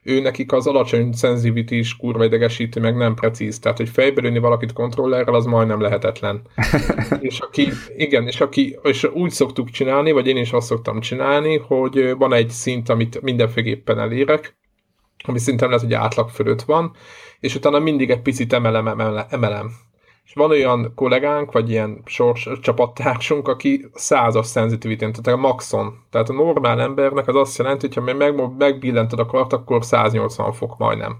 ő 0.07 0.21
nekik 0.21 0.53
az 0.53 0.66
alacsony 0.66 1.12
sensitivity 1.12 1.71
is 1.71 1.97
kurva 1.97 2.25
idegesítő, 2.25 2.81
meg 2.81 2.97
nem 2.97 3.14
precíz. 3.14 3.59
Tehát, 3.59 3.79
hogy 3.79 3.88
fejbe 3.88 4.40
valakit 4.40 4.73
kontrollerrel, 4.73 5.35
az 5.35 5.45
majdnem 5.45 5.81
lehetetlen. 5.81 6.42
és 7.21 7.40
aki, 7.40 7.69
igen, 7.97 8.27
és 8.27 8.40
aki, 8.40 8.79
és 8.83 9.05
úgy 9.05 9.31
szoktuk 9.31 9.71
csinálni, 9.71 10.12
vagy 10.12 10.27
én 10.27 10.37
is 10.37 10.53
azt 10.53 10.66
szoktam 10.66 11.01
csinálni, 11.01 11.57
hogy 11.57 12.14
van 12.19 12.33
egy 12.33 12.51
szint, 12.51 12.88
amit 12.88 13.21
mindenféleképpen 13.21 13.99
elérek, 13.99 14.57
ami 15.25 15.38
szintem 15.38 15.69
lehet, 15.69 15.85
hogy 15.85 15.95
átlag 15.95 16.29
fölött 16.29 16.62
van, 16.62 16.92
és 17.40 17.55
utána 17.55 17.79
mindig 17.79 18.11
egy 18.11 18.23
picit 18.23 18.53
emelem, 18.53 18.88
emelem, 18.88 19.27
emelem. 19.31 19.71
És 20.27 20.35
van 20.35 20.51
olyan 20.51 20.93
kollégánk, 20.95 21.53
vagy 21.53 21.71
ilyen 21.71 22.03
sors 22.05 22.49
csapattársunk, 22.61 23.49
aki 23.49 23.91
százas 23.95 24.51
sensitivity 24.51 24.99
tehát 24.99 25.27
a 25.27 25.37
maxon. 25.37 26.05
Tehát 26.11 26.29
a 26.29 26.33
normál 26.33 26.81
embernek 26.81 27.29
az 27.29 27.35
azt 27.35 27.59
jelenti, 27.59 27.87
hogy 27.87 27.97
ha 27.97 28.15
meg, 28.15 28.57
megbillented 28.59 29.19
a 29.19 29.27
kart, 29.27 29.53
akkor 29.53 29.85
180 29.85 30.53
fok 30.53 30.79
majdnem. 30.79 31.19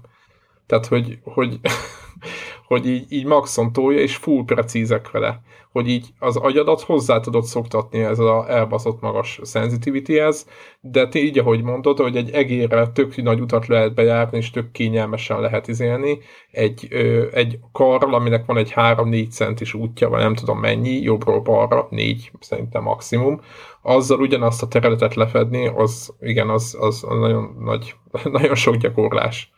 Tehát, 0.65 0.85
hogy, 0.85 1.19
hogy 1.23 1.59
hogy 2.67 2.87
így, 2.87 3.05
így 3.09 3.25
maxon 3.25 3.73
tolja, 3.73 3.99
és 3.99 4.15
full 4.15 4.43
precízek 4.45 5.11
vele. 5.11 5.41
Hogy 5.71 5.89
így 5.89 6.07
az 6.19 6.35
agyadat 6.35 6.81
hozzá 6.81 7.19
tudod 7.19 7.43
szoktatni 7.43 7.99
ez 7.99 8.19
az 8.19 8.45
elbaszott 8.47 9.01
magas 9.01 9.39
sensitivityhez, 9.43 10.47
de 10.81 11.07
te 11.07 11.19
így, 11.19 11.39
ahogy 11.39 11.63
mondod, 11.63 11.99
hogy 11.99 12.15
egy 12.15 12.31
egérrel 12.31 12.91
tök 12.91 13.15
nagy 13.15 13.39
utat 13.39 13.67
lehet 13.67 13.93
bejárni, 13.93 14.37
és 14.37 14.49
tök 14.49 14.71
kényelmesen 14.71 15.39
lehet 15.39 15.67
izélni, 15.67 16.17
egy, 16.51 16.87
ö, 16.89 17.25
egy 17.31 17.59
karral, 17.71 18.13
aminek 18.13 18.45
van 18.45 18.57
egy 18.57 18.73
3-4 18.75 19.29
centis 19.29 19.73
útja, 19.73 20.09
vagy 20.09 20.21
nem 20.21 20.35
tudom 20.35 20.59
mennyi, 20.59 21.01
jobbról 21.01 21.41
balra, 21.41 21.87
4 21.89 22.31
szerintem 22.39 22.83
maximum, 22.83 23.41
azzal 23.81 24.19
ugyanazt 24.19 24.63
a 24.63 24.67
területet 24.67 25.15
lefedni, 25.15 25.67
az 25.67 26.13
igen, 26.19 26.49
az, 26.49 26.77
az 26.79 27.05
nagyon 27.09 27.55
nagy, 27.59 27.95
nagyon 28.31 28.55
sok 28.55 28.75
gyakorlás 28.75 29.51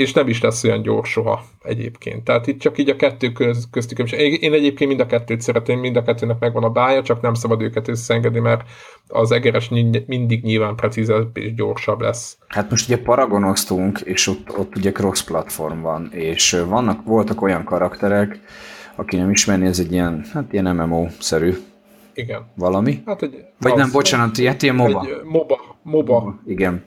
és 0.00 0.12
nem 0.12 0.28
is 0.28 0.40
lesz 0.40 0.64
olyan 0.64 0.82
gyors 0.82 1.10
soha 1.10 1.44
egyébként. 1.62 2.24
Tehát 2.24 2.46
itt 2.46 2.60
csak 2.60 2.78
így 2.78 2.88
a 2.88 2.96
kettő 2.96 3.32
köz, 3.32 3.68
köztük. 3.70 4.12
Én 4.12 4.52
egyébként 4.52 4.88
mind 4.90 5.00
a 5.00 5.06
kettőt 5.06 5.40
szeretem, 5.40 5.78
mind 5.78 5.96
a 5.96 6.02
kettőnek 6.02 6.38
megvan 6.38 6.64
a 6.64 6.70
bája, 6.70 7.02
csak 7.02 7.20
nem 7.20 7.34
szabad 7.34 7.62
őket 7.62 7.88
összeengedni, 7.88 8.38
mert 8.38 8.62
az 9.08 9.32
egeres 9.32 9.68
mindig 10.06 10.42
nyilván 10.42 10.74
precízebb 10.74 11.36
és 11.36 11.54
gyorsabb 11.54 12.00
lesz. 12.00 12.38
Hát 12.48 12.70
most 12.70 12.88
ugye 12.88 13.02
paragonoztunk, 13.02 14.00
és 14.00 14.26
ott, 14.26 14.58
ott 14.58 14.76
ugye 14.76 14.92
cross 14.92 15.22
platform 15.22 15.80
van, 15.80 16.08
és 16.12 16.62
vannak, 16.68 17.04
voltak 17.04 17.42
olyan 17.42 17.64
karakterek, 17.64 18.40
aki 18.94 19.16
nem 19.16 19.30
ismerni, 19.30 19.66
ez 19.66 19.78
egy 19.78 19.92
ilyen, 19.92 20.24
hát 20.32 20.52
ilyen 20.52 20.76
MMO-szerű 20.76 21.54
igen. 22.14 22.42
Valami? 22.54 23.02
Hát 23.06 23.22
egy, 23.22 23.44
Vagy 23.58 23.72
az, 23.72 23.78
nem, 23.78 23.90
bocsánat, 23.92 24.38
ilyen, 24.38 24.56
ilyen 24.60 24.74
MOBA. 24.74 25.04
Egy 25.04 25.22
MOBA. 25.24 25.76
MOBA. 25.82 26.40
Igen. 26.46 26.84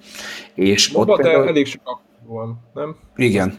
És 0.53 0.91
MOBA, 0.91 1.11
ott 1.11 1.17
de 1.17 1.23
például... 1.23 1.47
elég 1.47 1.65
sok 1.65 2.01
van, 2.27 2.69
nem? 2.73 2.95
Igen. 3.15 3.57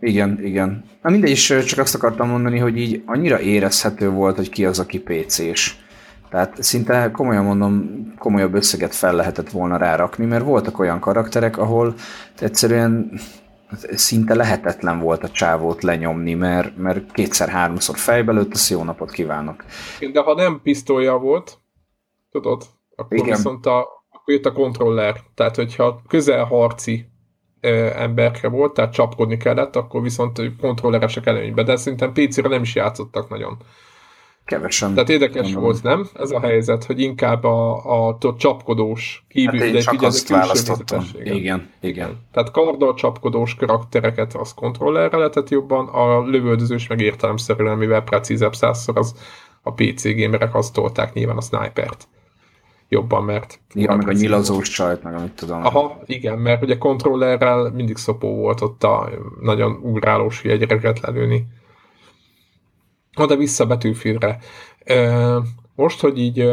Igen, 0.00 0.44
igen. 0.44 0.84
Na 1.02 1.10
mindegy, 1.10 1.30
is 1.30 1.46
csak 1.46 1.78
azt 1.78 1.94
akartam 1.94 2.28
mondani, 2.28 2.58
hogy 2.58 2.76
így 2.76 3.02
annyira 3.06 3.40
érezhető 3.40 4.10
volt, 4.10 4.36
hogy 4.36 4.48
ki 4.48 4.64
az, 4.64 4.78
aki 4.78 5.00
PC-s. 5.00 5.76
Tehát 6.30 6.62
szinte 6.62 7.10
komolyan 7.10 7.44
mondom, 7.44 8.04
komolyabb 8.18 8.54
összeget 8.54 8.94
fel 8.94 9.14
lehetett 9.14 9.50
volna 9.50 9.76
rárakni, 9.76 10.24
mert 10.24 10.44
voltak 10.44 10.78
olyan 10.78 11.00
karakterek, 11.00 11.58
ahol 11.58 11.94
egyszerűen 12.38 13.20
szinte 13.94 14.34
lehetetlen 14.34 15.00
volt 15.00 15.22
a 15.22 15.28
csávót 15.28 15.82
lenyomni, 15.82 16.34
mert, 16.34 16.76
mert 16.76 17.12
kétszer-háromszor 17.12 17.96
fejbe 17.96 18.32
lőtt, 18.32 18.52
azt 18.52 18.70
jó 18.70 18.82
napot 18.82 19.10
kívánok. 19.10 19.64
De 20.12 20.20
ha 20.20 20.34
nem 20.34 20.60
pisztolya 20.62 21.18
volt, 21.18 21.58
tudod, 22.30 22.62
akkor 22.96 23.16
Igen. 23.16 23.36
viszont 23.36 23.66
a, 23.66 23.78
akkor 24.10 24.34
jött 24.34 24.44
a 24.44 24.52
kontroller. 24.52 25.20
Tehát, 25.34 25.56
hogyha 25.56 26.02
közelharci 26.08 27.11
emberre 27.96 28.48
volt, 28.48 28.74
tehát 28.74 28.92
csapkodni 28.92 29.36
kellett, 29.36 29.76
akkor 29.76 30.02
viszont 30.02 30.40
kontrolleresek 30.60 31.26
előnybe, 31.26 31.62
de 31.62 31.76
szerintem 31.76 32.12
PC-re 32.12 32.48
nem 32.48 32.62
is 32.62 32.74
játszottak 32.74 33.28
nagyon. 33.28 33.56
Kevesen. 34.44 34.94
Tehát 34.94 35.08
érdekes 35.08 35.42
mondom. 35.42 35.62
volt, 35.62 35.82
nem? 35.82 36.08
Ez 36.14 36.30
a 36.30 36.40
helyzet, 36.40 36.84
hogy 36.84 37.00
inkább 37.00 37.44
a, 37.44 37.84
a, 37.84 38.16
a 38.20 38.34
csapkodós 38.38 39.24
kívül, 39.28 39.58
hát 39.58 39.68
én 39.68 39.80
csak 39.80 40.02
azt 40.02 40.28
választottam. 40.28 41.04
Igen. 41.20 41.34
igen, 41.34 41.70
igen. 41.80 42.20
Tehát 42.32 42.50
karddal 42.50 42.94
csapkodós 42.94 43.54
karaktereket 43.54 44.34
az 44.34 44.54
kontrollerre 44.54 45.16
lehetett 45.16 45.48
jobban, 45.48 45.88
a 45.88 46.26
lövöldözős 46.26 46.86
meg 46.86 47.00
értelemszerűen, 47.00 47.78
mivel 47.78 48.02
precízebb 48.02 48.54
százszor, 48.54 48.98
az 48.98 49.14
a 49.62 49.72
PC 49.72 50.16
gamerek 50.16 50.54
azt 50.54 50.72
tolták 50.72 51.12
nyilván 51.12 51.36
a 51.36 51.40
snipert 51.40 52.08
jobban, 52.92 53.24
mert... 53.24 53.60
Igen, 53.74 53.96
meg 53.96 54.08
a 54.08 54.12
nyilazós 54.12 54.68
csajt, 54.68 55.02
meg 55.02 55.14
amit 55.14 55.32
tudom. 55.32 55.64
Aha, 55.64 56.00
igen, 56.06 56.38
mert 56.38 56.62
ugye 56.62 56.78
kontrollerrel 56.78 57.70
mindig 57.74 57.96
szopó 57.96 58.34
volt 58.34 58.60
ott 58.60 58.84
a 58.84 59.08
nagyon 59.40 59.78
ugrálós 59.82 60.42
hülye 60.42 60.56
gyereket 60.56 61.00
lelőni. 61.00 61.46
Oda 63.16 63.36
vissza 63.36 63.66
Betűfilre. 63.66 64.38
Most, 65.74 66.00
hogy 66.00 66.18
így 66.18 66.50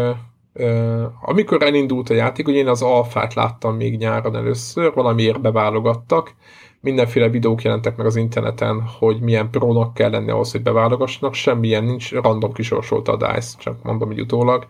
amikor 1.22 1.64
elindult 1.64 2.10
a 2.10 2.14
játék, 2.14 2.48
ugye 2.48 2.58
én 2.58 2.68
az 2.68 2.82
alfát 2.82 3.34
láttam 3.34 3.76
még 3.76 3.98
nyáron 3.98 4.36
először, 4.36 4.94
valamiért 4.94 5.42
beválogattak, 5.42 6.34
mindenféle 6.82 7.30
videók 7.30 7.62
jelentek 7.62 7.96
meg 7.96 8.06
az 8.06 8.16
interneten, 8.16 8.82
hogy 9.00 9.20
milyen 9.20 9.50
prónak 9.50 9.94
kell 9.94 10.10
lenni 10.10 10.32
ahhoz, 10.32 10.52
hogy 10.52 10.62
beválogassanak, 10.62 11.34
semmilyen 11.34 11.84
nincs, 11.84 12.12
random 12.12 12.52
kisorsolta 12.52 13.12
a 13.12 13.18
DICE, 13.18 13.58
csak 13.58 13.84
mondom 13.84 14.12
így 14.12 14.22
utólag. 14.22 14.68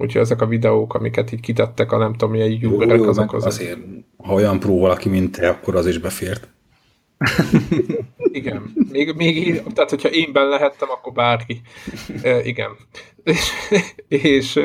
Úgyhogy 0.00 0.20
ezek 0.20 0.40
a 0.40 0.46
videók, 0.46 0.94
amiket 0.94 1.32
így 1.32 1.40
kitettek 1.40 1.92
a 1.92 1.98
nem 1.98 2.12
tudom 2.12 2.30
milyen 2.30 2.50
youtuberek, 2.50 3.00
azok 3.00 3.32
az... 3.32 3.46
Azért, 3.46 3.78
ha 4.16 4.34
olyan 4.34 4.60
pró 4.60 4.80
valaki, 4.80 5.08
mint 5.08 5.36
te, 5.36 5.48
akkor 5.48 5.76
az 5.76 5.86
is 5.86 5.98
befért. 5.98 6.48
igen. 8.32 8.72
Még, 8.90 9.14
még, 9.16 9.62
tehát, 9.74 9.90
hogyha 9.90 10.08
én 10.08 10.32
benne 10.32 10.48
lehettem, 10.48 10.88
akkor 10.90 11.12
bárki. 11.12 11.60
E, 12.22 12.44
igen. 12.44 12.70
és, 13.24 13.52
és, 14.08 14.60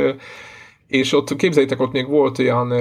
és 0.87 1.13
ott 1.13 1.35
képzeljétek, 1.35 1.81
ott 1.81 1.91
még 1.91 2.07
volt 2.07 2.39
olyan, 2.39 2.71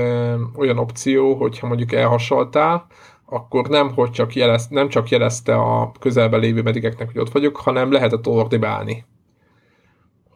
olyan 0.57 0.79
opció, 0.79 1.35
hogyha 1.35 1.67
mondjuk 1.67 1.93
elhasaltál, 1.93 2.87
akkor 3.25 3.69
nem, 3.69 3.93
hogy 3.95 4.11
csak 4.11 4.35
jelez, 4.35 4.67
nem 4.69 4.89
csak 4.89 5.09
jelezte 5.09 5.55
a 5.55 5.93
közelben 6.01 6.41
lévő 6.41 6.63
medikeknek, 6.63 7.07
hogy 7.13 7.21
ott 7.21 7.33
vagyok, 7.33 7.57
hanem 7.57 7.93
lehetett 7.93 8.27
ordibálni, 8.27 9.05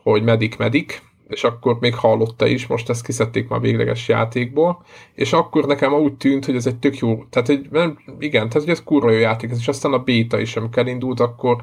hogy 0.02 0.22
medik-medik, 0.22 1.02
és 1.28 1.44
akkor 1.44 1.76
még 1.80 1.94
hallotta 1.94 2.46
is, 2.46 2.66
most 2.66 2.88
ezt 2.88 3.04
kiszedték 3.04 3.48
már 3.48 3.60
végleges 3.60 4.08
játékból, 4.08 4.82
és 5.14 5.32
akkor 5.32 5.66
nekem 5.66 5.92
úgy 5.92 6.14
tűnt, 6.14 6.44
hogy 6.44 6.56
ez 6.56 6.66
egy 6.66 6.76
tök 6.76 6.98
jó, 6.98 7.24
tehát 7.30 7.48
egy, 7.48 7.66
nem, 7.70 7.98
igen, 8.18 8.48
tehát 8.48 8.62
hogy 8.62 8.68
ez 8.68 8.82
kurva 8.82 9.10
jó 9.10 9.18
játék, 9.18 9.50
és 9.58 9.68
aztán 9.68 9.92
a 9.92 9.98
béta 9.98 10.40
is, 10.40 10.56
amikor 10.56 10.82
elindult, 10.82 11.20
akkor, 11.20 11.60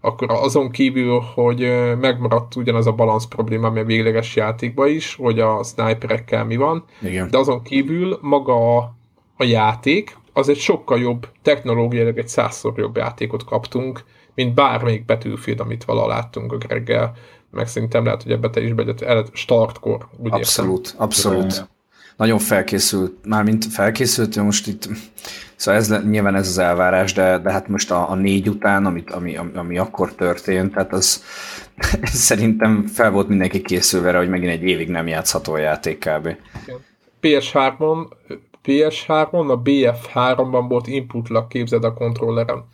akkor 0.00 0.30
azon 0.30 0.70
kívül, 0.70 1.20
hogy 1.34 1.72
megmaradt 2.00 2.56
ugyanaz 2.56 2.86
a 2.86 2.92
balansz 2.92 3.26
probléma, 3.26 3.66
ami 3.66 3.80
a 3.80 3.84
végleges 3.84 4.36
játékban 4.36 4.88
is, 4.88 5.14
hogy 5.14 5.40
a 5.40 5.62
sniperekkel 5.62 6.44
mi 6.44 6.56
van, 6.56 6.84
igen. 7.02 7.30
de 7.30 7.38
azon 7.38 7.62
kívül 7.62 8.18
maga 8.20 8.76
a, 8.76 8.94
a 9.36 9.44
játék, 9.44 10.16
az 10.32 10.48
egy 10.48 10.58
sokkal 10.58 10.98
jobb, 10.98 11.28
technológiailag 11.42 12.18
egy 12.18 12.28
százszor 12.28 12.72
jobb 12.76 12.96
játékot 12.96 13.44
kaptunk, 13.44 14.04
mint 14.34 14.54
bármelyik 14.54 15.04
betűfield, 15.04 15.60
amit 15.60 15.84
vala 15.84 16.06
láttunk 16.06 16.52
a 16.52 16.56
Greggel 16.56 17.14
meg 17.50 17.68
szerintem 17.68 18.04
lehet, 18.04 18.22
hogy 18.22 18.32
ebbe 18.32 18.50
te 18.50 18.60
is 18.62 18.72
begyed, 18.72 19.28
startkor, 19.32 20.08
úgy 20.16 20.32
Abszolút, 20.32 20.86
értem. 20.86 21.00
abszolút. 21.00 21.68
Nagyon 22.16 22.38
felkészült, 22.38 23.12
mármint 23.24 23.64
felkészült, 23.64 24.36
most 24.36 24.66
itt, 24.66 24.88
szóval 25.56 25.80
ez, 25.80 26.04
nyilván 26.04 26.34
ez 26.34 26.48
az 26.48 26.58
elvárás, 26.58 27.12
de, 27.12 27.38
de 27.38 27.52
hát 27.52 27.68
most 27.68 27.90
a, 27.90 28.10
a 28.10 28.14
négy 28.14 28.48
után, 28.48 28.86
amit, 28.86 29.10
ami, 29.10 29.36
ami, 29.36 29.50
ami 29.54 29.78
akkor 29.78 30.14
történt, 30.14 30.72
tehát 30.72 30.92
az 30.92 31.24
szerintem 32.28 32.86
fel 32.86 33.10
volt 33.10 33.28
mindenki 33.28 33.62
készülve 33.62 34.10
rá, 34.10 34.18
hogy 34.18 34.28
megint 34.28 34.52
egy 34.52 34.62
évig 34.62 34.88
nem 34.88 35.06
játszható 35.06 35.52
a 35.52 35.58
játék 35.58 35.98
kb. 35.98 36.36
PS3-on 37.22 38.08
PS3-on, 38.66 39.48
a 39.50 39.62
BF3-ban 39.62 40.64
volt 40.68 40.86
input 40.86 41.28
lag, 41.28 41.48
képzeld 41.48 41.84
a 41.84 41.92
kontrollerem. 41.92 42.64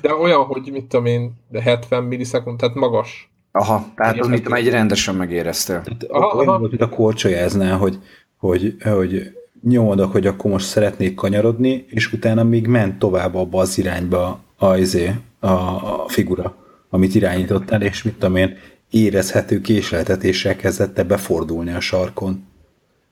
De 0.00 0.14
olyan, 0.14 0.44
hogy 0.44 0.68
mit 0.72 0.84
tudom 0.84 1.06
én, 1.06 1.32
de 1.48 1.62
70 1.62 2.02
millisekund, 2.02 2.58
tehát 2.58 2.74
magas. 2.74 3.30
Aha, 3.52 3.86
tehát 3.96 4.18
az 4.18 4.26
mit 4.26 4.52
egy 4.52 4.68
rendesen 4.68 5.14
megéreztél. 5.14 5.82
Aha, 6.08 6.34
olyan 6.34 6.48
aha. 6.48 6.58
volt, 6.58 6.70
mint 6.70 6.82
a 6.82 6.88
korcsolyáznál, 6.88 7.76
hogy, 7.76 7.98
hogy, 8.36 8.76
hogy 8.82 9.32
nyomod, 9.62 10.00
hogy 10.00 10.26
akkor 10.26 10.50
most 10.50 10.66
szeretnék 10.66 11.14
kanyarodni, 11.14 11.86
és 11.88 12.12
utána 12.12 12.44
még 12.44 12.66
ment 12.66 12.98
tovább 12.98 13.34
abba 13.34 13.60
az 13.60 13.78
irányba 13.78 14.40
a, 14.56 14.76
izé, 14.76 15.14
a, 15.40 15.48
a 15.48 16.04
figura, 16.06 16.54
amit 16.90 17.14
irányítottál, 17.14 17.82
és 17.82 18.02
mit 18.02 18.14
tudom 18.14 18.36
én, 18.36 18.56
érezhető 18.90 19.60
késleltetéssel 19.60 20.56
kezdette 20.56 21.04
befordulni 21.04 21.72
a 21.72 21.80
sarkon. 21.80 22.44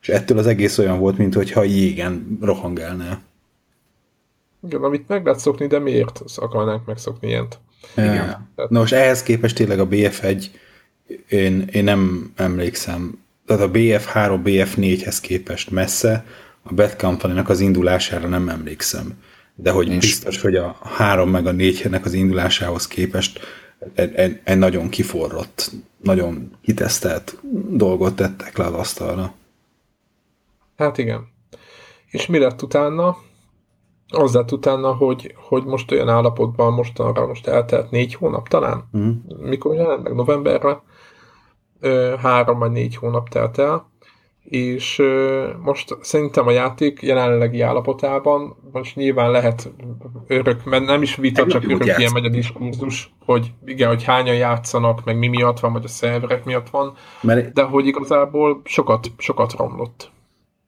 És 0.00 0.08
ettől 0.08 0.38
az 0.38 0.46
egész 0.46 0.78
olyan 0.78 0.98
volt, 0.98 1.18
mintha 1.18 1.62
jégen 1.62 2.38
rohangálnál. 2.40 3.22
Igen, 4.66 4.82
amit 4.82 5.08
meg 5.08 5.24
lehet 5.24 5.40
szokni, 5.40 5.66
de 5.66 5.78
miért 5.78 6.22
akarnánk 6.36 6.86
megszokni 6.86 7.28
ilyent? 7.28 7.58
Igen. 7.96 8.48
Na 8.54 8.78
most 8.78 8.92
ehhez 8.92 9.22
képest 9.22 9.56
tényleg 9.56 9.78
a 9.78 9.88
BF1 9.88 10.44
én, 11.28 11.68
én 11.72 11.84
nem 11.84 12.32
emlékszem, 12.36 13.18
tehát 13.46 13.62
a 13.62 13.70
BF3, 13.70 14.40
BF4-hez 14.44 15.18
képest 15.20 15.70
messze, 15.70 16.24
a 16.62 16.74
Bad 16.74 16.96
company 16.96 17.38
az 17.38 17.60
indulására 17.60 18.28
nem 18.28 18.48
emlékszem. 18.48 19.18
De 19.54 19.70
hogy 19.70 19.88
Nincs. 19.88 20.04
biztos, 20.04 20.40
hogy 20.40 20.56
a 20.56 20.76
3 20.82 21.30
meg 21.30 21.46
a 21.46 21.52
4-nek 21.52 22.02
az 22.04 22.12
indulásához 22.12 22.86
képest 22.86 23.40
egy, 23.94 24.40
egy 24.44 24.58
nagyon 24.58 24.88
kiforrott, 24.88 25.70
nagyon 26.02 26.56
kitesztelt 26.62 27.38
dolgot 27.68 28.16
tettek 28.16 28.56
le 28.56 28.64
az 28.64 28.72
asztalra. 28.72 29.34
Hát 30.76 30.98
igen. 30.98 31.28
És 32.10 32.26
mi 32.26 32.38
lett 32.38 32.62
utána? 32.62 33.16
Lett 34.32 34.52
utána, 34.52 34.92
hogy, 34.92 35.34
hogy 35.36 35.64
most 35.64 35.92
olyan 35.92 36.08
állapotban 36.08 36.72
mostanra 36.72 37.26
most 37.26 37.46
eltelt 37.46 37.90
négy 37.90 38.14
hónap 38.14 38.48
talán? 38.48 38.84
Mm. 38.96 39.10
Mikor 39.42 39.74
jelent 39.74 40.02
meg? 40.02 40.14
Novemberre? 40.14 40.82
Ö, 41.80 42.14
három 42.18 42.58
vagy 42.58 42.70
négy 42.70 42.96
hónap 42.96 43.28
telt 43.28 43.58
el. 43.58 43.92
És 44.44 44.98
ö, 44.98 45.48
most 45.62 45.96
szerintem 46.00 46.46
a 46.46 46.50
játék 46.50 47.02
jelenlegi 47.02 47.60
állapotában 47.60 48.56
most 48.72 48.96
nyilván 48.96 49.30
lehet 49.30 49.72
örök, 50.26 50.64
mert 50.64 50.84
nem 50.84 51.02
is 51.02 51.16
vita, 51.16 51.46
csak 51.46 51.64
örök 51.64 51.84
játsz. 51.84 51.98
ilyen 51.98 52.12
megy 52.12 52.24
a 52.24 52.28
diskurzus, 52.28 53.14
hogy 53.24 53.52
igen, 53.64 53.88
hogy 53.88 54.04
hányan 54.04 54.34
játszanak, 54.34 55.04
meg 55.04 55.18
mi 55.18 55.28
miatt 55.28 55.60
van, 55.60 55.72
vagy 55.72 55.84
a 55.84 55.88
szerverek 55.88 56.44
miatt 56.44 56.70
van, 56.70 56.94
mert... 57.20 57.52
de 57.52 57.62
hogy 57.62 57.86
igazából 57.86 58.60
sokat, 58.64 59.06
sokat 59.16 59.52
romlott. 59.56 60.12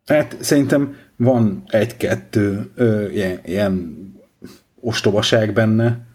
Hát 0.07 0.37
szerintem 0.41 0.97
van 1.17 1.63
egy-kettő 1.67 2.71
ilyen, 3.13 3.41
ilyen 3.45 3.97
ostobaság 4.81 5.53
benne, 5.53 6.07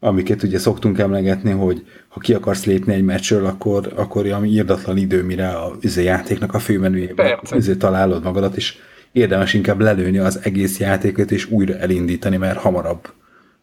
amiket 0.00 0.42
ugye 0.42 0.58
szoktunk 0.58 0.98
emlegetni, 0.98 1.50
hogy 1.50 1.86
ha 2.08 2.20
ki 2.20 2.34
akarsz 2.34 2.64
lépni 2.64 2.92
egy 2.94 3.04
meccsről, 3.04 3.46
akkor, 3.46 3.92
akkor 3.96 4.26
ami 4.32 4.48
írdatlan 4.48 4.96
idő, 4.96 5.22
mire 5.22 5.48
a 5.48 5.72
izé 5.80 6.02
játéknak 6.02 6.54
a 6.54 6.58
főmenüjében 6.58 7.38
izé 7.50 7.74
találod 7.74 8.22
magadat, 8.22 8.56
és 8.56 8.76
érdemes 9.12 9.54
inkább 9.54 9.80
lelőni 9.80 10.18
az 10.18 10.40
egész 10.42 10.78
játékot, 10.78 11.30
és 11.30 11.50
újra 11.50 11.74
elindítani, 11.74 12.36
mert 12.36 12.58
hamarabb 12.58 13.08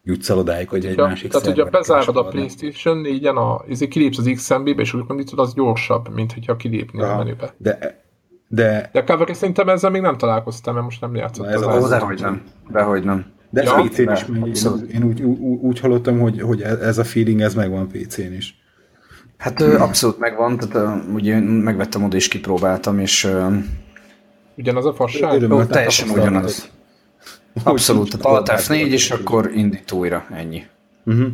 jutsz 0.04 0.30
el 0.30 0.38
odáig, 0.38 0.70
hogy 0.70 0.86
egy 0.86 0.98
ja, 0.98 1.06
másik 1.06 1.32
Tehát, 1.32 1.48
hogyha 1.48 1.70
bezárod 1.70 2.18
a 2.18 2.24
Playstation 2.24 3.04
4-en, 3.06 3.36
a, 3.36 3.66
izé 3.68 3.88
kilépsz 3.88 4.18
az 4.18 4.32
XMB-be, 4.36 4.82
és 4.82 4.94
úgy 4.94 5.04
mondítod, 5.08 5.40
az 5.40 5.54
gyorsabb, 5.54 6.14
mint 6.14 6.34
hogyha 6.34 6.56
kilépnél 6.56 7.04
a 7.04 7.18
menübe. 7.18 7.54
De 7.58 8.04
de... 8.54 8.90
De 8.92 9.04
Cavalry 9.04 9.34
szerintem 9.34 9.70
ezzel 9.70 9.90
még 9.90 10.02
nem 10.02 10.18
találkoztam, 10.18 10.74
mert 10.74 10.86
most 10.86 11.02
nem 11.02 11.16
játszott. 11.16 11.46
Ez 11.46 11.62
az, 11.62 11.84
az 11.84 11.90
dehogy 11.90 12.20
nem. 12.20 12.42
Dehogy 12.70 13.04
nem. 13.04 13.26
De 13.50 13.64
ja, 13.64 13.84
PC-n 13.88 14.12
is 14.12 14.26
megy. 14.26 14.62
Én 14.94 15.04
úgy, 15.04 15.22
úgy, 15.22 15.40
úgy 15.40 15.80
hallottam, 15.80 16.20
hogy, 16.20 16.42
hogy 16.42 16.62
ez 16.62 16.98
a 16.98 17.04
feeling, 17.04 17.42
ez 17.42 17.54
megvan 17.54 17.88
PC-n 17.88 18.34
is. 18.34 18.60
Hát 19.38 19.62
abszolút 19.62 20.20
megvan, 20.20 20.58
tehát 20.58 21.04
ugye 21.14 21.40
megvettem 21.40 22.04
oda 22.04 22.16
és 22.16 22.28
kipróbáltam, 22.28 23.00
és... 23.00 23.28
Ugyanaz 24.58 24.86
a 24.86 24.94
fasság? 24.94 25.52
Ó, 25.52 25.64
teljesen 25.64 26.10
ugyanaz. 26.10 26.70
Abszolút, 27.64 28.18
tehát 28.18 28.50
Alt 28.50 28.62
F4, 28.62 28.86
és 28.88 29.12
akkor 29.12 29.52
indít 29.56 29.92
újra, 29.92 30.26
ennyi. 30.32 30.64
Uh-huh. 31.06 31.28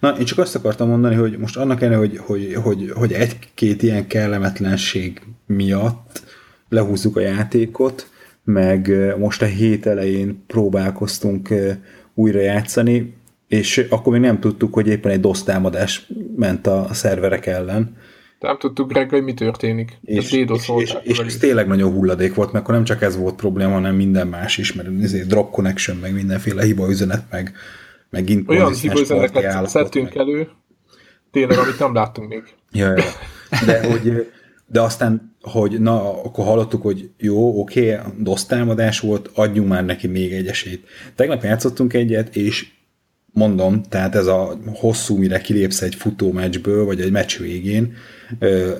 Na, 0.00 0.18
én 0.18 0.24
csak 0.24 0.38
azt 0.38 0.54
akartam 0.54 0.88
mondani, 0.88 1.14
hogy 1.14 1.38
most 1.38 1.56
annak 1.56 1.82
ellenére, 1.82 2.00
hogy, 2.00 2.18
hogy, 2.18 2.54
hogy, 2.62 2.92
hogy 2.94 3.12
egy-két 3.12 3.82
ilyen 3.82 4.06
kellemetlenség 4.06 5.22
miatt 5.46 6.22
lehúzzuk 6.68 7.16
a 7.16 7.20
játékot, 7.20 8.10
meg 8.44 8.92
most 9.18 9.42
a 9.42 9.46
hét 9.46 9.86
elején 9.86 10.44
próbálkoztunk 10.46 11.48
újra 12.14 12.40
játszani, 12.40 13.14
és 13.48 13.86
akkor 13.90 14.12
még 14.12 14.22
nem 14.22 14.40
tudtuk, 14.40 14.74
hogy 14.74 14.88
éppen 14.88 15.12
egy 15.12 15.20
DOS 15.20 15.42
támadás 15.42 16.08
ment 16.36 16.66
a 16.66 16.88
szerverek 16.92 17.46
ellen. 17.46 17.96
Nem 18.38 18.58
tudtuk, 18.58 18.92
Greg, 18.92 19.10
hogy 19.10 19.22
mi 19.22 19.34
történik. 19.34 19.98
És, 20.04 20.32
és, 20.32 20.70
és, 20.76 20.96
és 21.02 21.18
ez 21.18 21.36
tényleg 21.36 21.66
nagyon 21.66 21.92
hulladék 21.92 22.34
volt, 22.34 22.52
mert 22.52 22.64
akkor 22.64 22.74
nem 22.74 22.84
csak 22.84 23.02
ez 23.02 23.16
volt 23.16 23.34
probléma, 23.34 23.72
hanem 23.72 23.94
minden 23.94 24.26
más 24.26 24.58
is, 24.58 24.72
mert 24.72 24.88
ezért 25.02 25.26
drop 25.26 25.50
connection, 25.50 25.96
meg 25.96 26.14
mindenféle 26.14 26.64
hiba 26.64 26.88
üzenet, 26.88 27.24
meg, 27.30 27.52
meg 28.10 28.42
Olyan 28.46 28.74
hiba 28.74 29.00
üzeneteket 29.00 29.68
szedtünk 29.68 30.08
meg. 30.08 30.16
elő, 30.16 30.48
tényleg, 31.30 31.58
amit 31.58 31.78
nem 31.78 31.94
láttunk 31.94 32.28
még. 32.28 32.42
Ja, 32.72 32.92
ja. 32.96 33.04
De 33.66 33.86
hogy 33.90 34.26
de 34.66 34.80
aztán, 34.80 35.34
hogy 35.40 35.80
na, 35.80 36.22
akkor 36.22 36.44
hallottuk, 36.44 36.82
hogy 36.82 37.10
jó, 37.18 37.60
oké, 37.60 37.98
okay, 37.98 38.36
támadás 38.48 39.00
volt, 39.00 39.30
adjunk 39.34 39.68
már 39.68 39.84
neki 39.84 40.06
még 40.06 40.32
egy 40.32 40.46
esélyt. 40.46 40.86
Tegnap 41.14 41.42
játszottunk 41.42 41.92
egyet, 41.92 42.36
és 42.36 42.66
mondom, 43.32 43.82
tehát 43.82 44.14
ez 44.14 44.26
a 44.26 44.58
hosszú, 44.74 45.16
mire 45.16 45.40
kilépsz 45.40 45.82
egy 45.82 45.94
futó 45.94 46.32
meccsből, 46.32 46.84
vagy 46.84 47.00
egy 47.00 47.10
meccs 47.10 47.38
végén, 47.38 47.94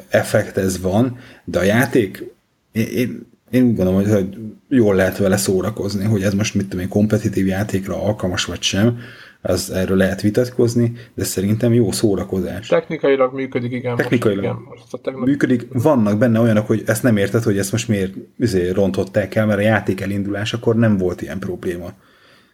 effekt 0.09 0.57
ez 0.57 0.81
van, 0.81 1.19
de 1.45 1.59
a 1.59 1.63
játék, 1.63 2.25
én, 2.73 3.27
én 3.51 3.65
úgy 3.65 3.75
gondolom, 3.75 4.05
hogy 4.05 4.37
jól 4.69 4.95
lehet 4.95 5.19
vele 5.19 5.37
szórakozni, 5.37 6.05
hogy 6.05 6.23
ez 6.23 6.35
most 6.35 6.55
mit 6.55 6.65
tudom 6.65 6.81
én, 6.81 6.89
kompetitív 6.89 7.47
játékra 7.47 8.03
alkalmas 8.03 8.45
vagy 8.45 8.63
sem, 8.63 8.99
az 9.41 9.71
erről 9.71 9.97
lehet 9.97 10.21
vitatkozni, 10.21 10.93
de 11.15 11.25
szerintem 11.25 11.75
jó 11.75 11.93
szórakozás. 11.93 12.67
Technikailag 12.67 13.35
működik, 13.35 13.73
igen. 13.73 13.97
Technikailag 13.97 14.45
most, 14.45 14.59
igen, 14.59 14.69
most 14.69 14.93
a 14.93 14.99
tegnap... 14.99 15.27
működik. 15.27 15.67
Vannak 15.73 16.19
benne 16.19 16.41
olyanok, 16.41 16.67
hogy 16.67 16.83
ezt 16.87 17.03
nem 17.03 17.17
érted, 17.17 17.43
hogy 17.43 17.59
ezt 17.59 17.73
most 17.73 17.89
miért 17.89 18.15
azért 18.41 18.75
rontották 18.75 19.35
el, 19.35 19.47
mert 19.47 19.59
a 19.59 19.63
játék 19.63 20.01
elindulásakor 20.01 20.77
nem 20.77 20.97
volt 20.97 21.23
ilyen 21.23 21.39
probléma. 21.39 21.93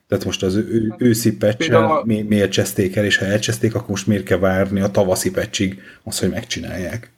Tehát 0.08 0.24
most 0.24 0.42
az 0.42 0.54
ő, 0.54 0.94
őszi 0.98 1.36
pecsel 1.36 1.84
a... 1.84 2.02
mi, 2.04 2.22
miért 2.22 2.50
cseszték 2.50 2.96
el, 2.96 3.04
és 3.04 3.16
ha 3.16 3.24
elcseszték, 3.24 3.74
akkor 3.74 3.88
most 3.88 4.06
miért 4.06 4.24
kell 4.24 4.38
várni 4.38 4.80
a 4.80 4.90
tavaszi 4.90 5.30
pecsig 5.30 5.80
azt, 6.04 6.20
hogy 6.20 6.30
megcsinálják. 6.30 7.12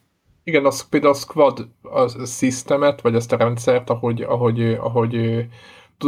Igen, 0.45 0.65
az 0.65 0.89
például 0.89 1.13
a 1.13 1.17
squad 1.17 1.69
a 1.83 2.27
systemet, 2.27 3.01
vagy 3.01 3.15
ezt 3.15 3.33
a 3.33 3.37
rendszert, 3.37 3.91
ahogy, 3.91 4.23
ahogy, 4.23 4.63
ahogy 4.81 5.47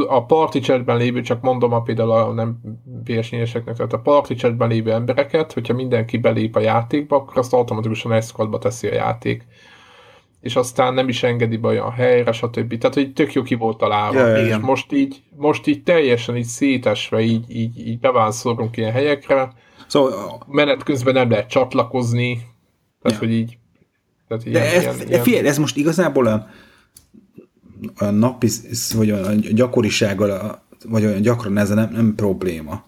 a 0.08 0.24
party 0.24 0.58
chatben 0.58 0.96
lévő, 0.96 1.20
csak 1.20 1.40
mondom 1.40 1.72
a 1.72 1.82
például 1.82 2.10
a 2.10 2.32
nem 2.32 2.60
ps 3.04 3.30
tehát 3.30 3.92
a 3.92 3.98
party 3.98 4.34
chatben 4.34 4.68
lévő 4.68 4.92
embereket, 4.92 5.52
hogyha 5.52 5.74
mindenki 5.74 6.16
belép 6.16 6.56
a 6.56 6.60
játékba, 6.60 7.16
akkor 7.16 7.38
azt 7.38 7.52
automatikusan 7.52 8.20
squadba 8.20 8.58
teszi 8.58 8.88
a 8.88 8.94
játék. 8.94 9.46
És 10.40 10.56
aztán 10.56 10.94
nem 10.94 11.08
is 11.08 11.22
engedi 11.22 11.56
be 11.56 11.68
olyan 11.68 11.90
helyre, 11.90 12.32
stb. 12.32 12.78
Tehát, 12.78 12.94
hogy 12.94 13.12
tök 13.12 13.32
jó 13.32 13.42
ki 13.42 13.54
volt 13.54 13.78
találva. 13.78 14.26
Ja, 14.26 14.46
és 14.46 14.56
most 14.56 14.92
így, 14.92 15.22
most 15.36 15.66
így 15.66 15.82
teljesen 15.82 16.36
így 16.36 16.44
szétesve, 16.44 17.20
így, 17.20 17.44
így, 17.48 17.88
így 17.88 17.98
bevánszolunk 17.98 18.76
ilyen 18.76 18.92
helyekre. 18.92 19.52
Szóval, 19.86 20.44
menet 20.46 20.82
közben 20.82 21.14
nem 21.14 21.30
lehet 21.30 21.48
csatlakozni. 21.48 22.34
Tehát, 23.02 23.20
ja. 23.20 23.26
hogy 23.26 23.36
így 23.36 23.58
tehát 24.28 24.44
ilyen, 24.44 24.62
De 24.62 24.74
ez, 24.74 24.82
ilyen, 24.82 25.08
ilyen... 25.08 25.22
Figyelj, 25.22 25.46
ez 25.46 25.58
most 25.58 25.76
igazából 25.76 26.26
a 26.26 26.46
napi, 28.10 28.48
vagy 28.94 29.10
a 29.10 29.32
gyakorisággal, 29.34 30.62
vagy 30.84 31.04
olyan 31.04 31.20
gyakran 31.20 31.58
ez 31.58 31.68
nem, 31.68 31.90
nem 31.92 32.14
probléma. 32.14 32.84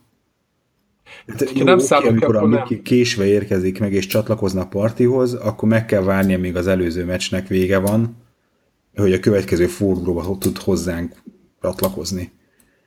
Hát, 1.27 1.51
jó, 1.55 1.65
nem 1.65 1.79
oké, 1.79 2.07
amikor 2.07 2.37
a 2.37 2.47
nem. 2.47 2.83
késve 2.83 3.27
érkezik 3.27 3.81
meg 3.81 3.93
és 3.93 4.07
csatlakozna 4.07 4.61
a 4.61 4.67
partihoz, 4.67 5.35
akkor 5.35 5.69
meg 5.69 5.85
kell 5.85 6.03
várnia, 6.03 6.39
még 6.39 6.57
az 6.57 6.67
előző 6.67 7.05
meccsnek 7.05 7.47
vége 7.49 7.79
van, 7.79 8.17
hogy 8.97 9.13
a 9.13 9.21
következő 9.21 9.67
fordulóba 9.67 10.39
tud 10.39 10.59
hozzánk 10.59 11.15
csatlakozni. 11.63 12.33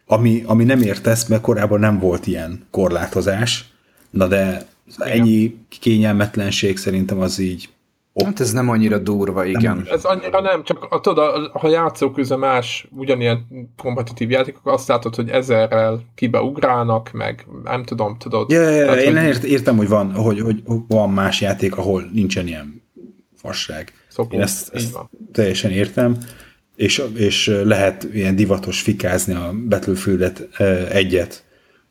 Ami, 0.06 0.44
ami 0.46 0.64
nem 0.64 0.82
értesz, 0.82 1.28
mert 1.28 1.42
korábban 1.42 1.80
nem 1.80 2.00
volt 2.00 2.28
ilyen 2.28 2.66
korlátozás, 2.72 3.74
na 4.10 4.28
de 4.28 4.68
ennyi 4.98 5.58
kényelmetlenség 5.80 6.78
szerintem 6.78 7.20
az 7.20 7.40
így 7.40 7.70
Oh. 8.14 8.26
Hát 8.26 8.40
ez 8.40 8.52
nem 8.52 8.70
annyira 8.70 8.98
durva, 8.98 9.46
igen. 9.46 9.76
Nem, 9.76 9.86
ez 9.92 10.06
annyira 10.06 10.42
nem, 10.42 10.64
csak 10.64 10.88
a, 10.90 11.00
tudod, 11.00 11.52
ha 11.54 11.70
játszók 11.70 12.14
közben 12.16 12.40
más 12.40 12.88
ugyanilyen 12.96 13.46
kompetitív 13.78 14.30
játékok, 14.30 14.68
azt 14.68 14.88
látod, 14.88 15.16
hogy 15.16 15.30
ezerrel 15.30 16.02
kibeugrálnak, 16.16 17.12
meg 17.12 17.46
nem 17.64 17.84
tudom, 17.84 18.18
tudod. 18.18 18.52
Ja, 18.52 18.70
ja, 18.70 18.86
Tehát, 18.86 19.02
én 19.02 19.18
hogy... 19.18 19.26
ért, 19.26 19.44
értem, 19.44 19.78
hogy 19.78 19.88
van, 19.88 20.14
hogy, 20.14 20.40
hogy 20.40 20.64
van 20.88 21.10
más 21.10 21.42
játék, 21.42 21.78
ahol 21.78 22.10
nincsen 22.14 22.48
ilyen 22.48 22.82
fasság. 23.36 23.94
Szopó, 24.08 24.36
én 24.36 24.42
ezt, 24.42 24.74
ezt 24.74 24.98
teljesen 25.32 25.72
értem, 25.72 26.18
és, 26.76 27.04
és 27.16 27.60
lehet 27.64 28.08
ilyen 28.14 28.36
divatos 28.36 28.82
fikázni 28.82 29.34
a 29.34 29.54
Battlefield-et 29.70 30.48
egyet 30.92 31.44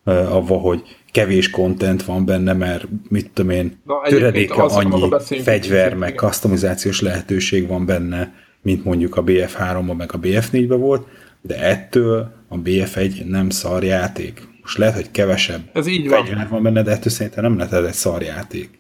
avva, 0.05 0.57
hogy 0.57 0.83
kevés 1.13 1.51
content 1.51 2.05
van 2.05 2.25
benne, 2.25 2.53
mert 2.53 2.87
mit 3.09 3.31
tudom 3.31 3.51
én, 3.51 3.81
Na, 3.85 4.01
töredéke 4.09 4.63
annyi 4.63 5.09
fegyver, 5.43 5.95
meg 5.95 6.15
customizációs 6.15 7.01
lehetőség 7.01 7.67
van 7.67 7.87
benne, 7.87 8.33
mint 8.63 8.85
mondjuk 8.85 9.17
a 9.17 9.25
BF3-ban, 9.25 9.97
meg 9.97 10.11
a 10.15 10.19
BF4-ben 10.19 10.79
volt, 10.79 11.07
de 11.41 11.63
ettől 11.63 12.33
a 12.49 12.57
BF1 12.59 13.25
nem 13.25 13.51
szar 13.51 13.85
játék. 13.85 14.49
Most 14.61 14.79
lehet, 14.79 14.95
hogy 14.95 15.11
kevesebb 15.11 15.61
Ez 15.73 15.87
így 15.87 16.07
fegyver 16.07 16.37
van. 16.37 16.49
van 16.49 16.63
benne, 16.63 16.83
de 16.83 16.91
ettől 16.91 17.13
szerintem 17.13 17.43
nem 17.43 17.57
lehet 17.57 17.73
ez 17.73 17.85
egy 17.85 17.93
szar 17.93 18.23
játék. 18.23 18.79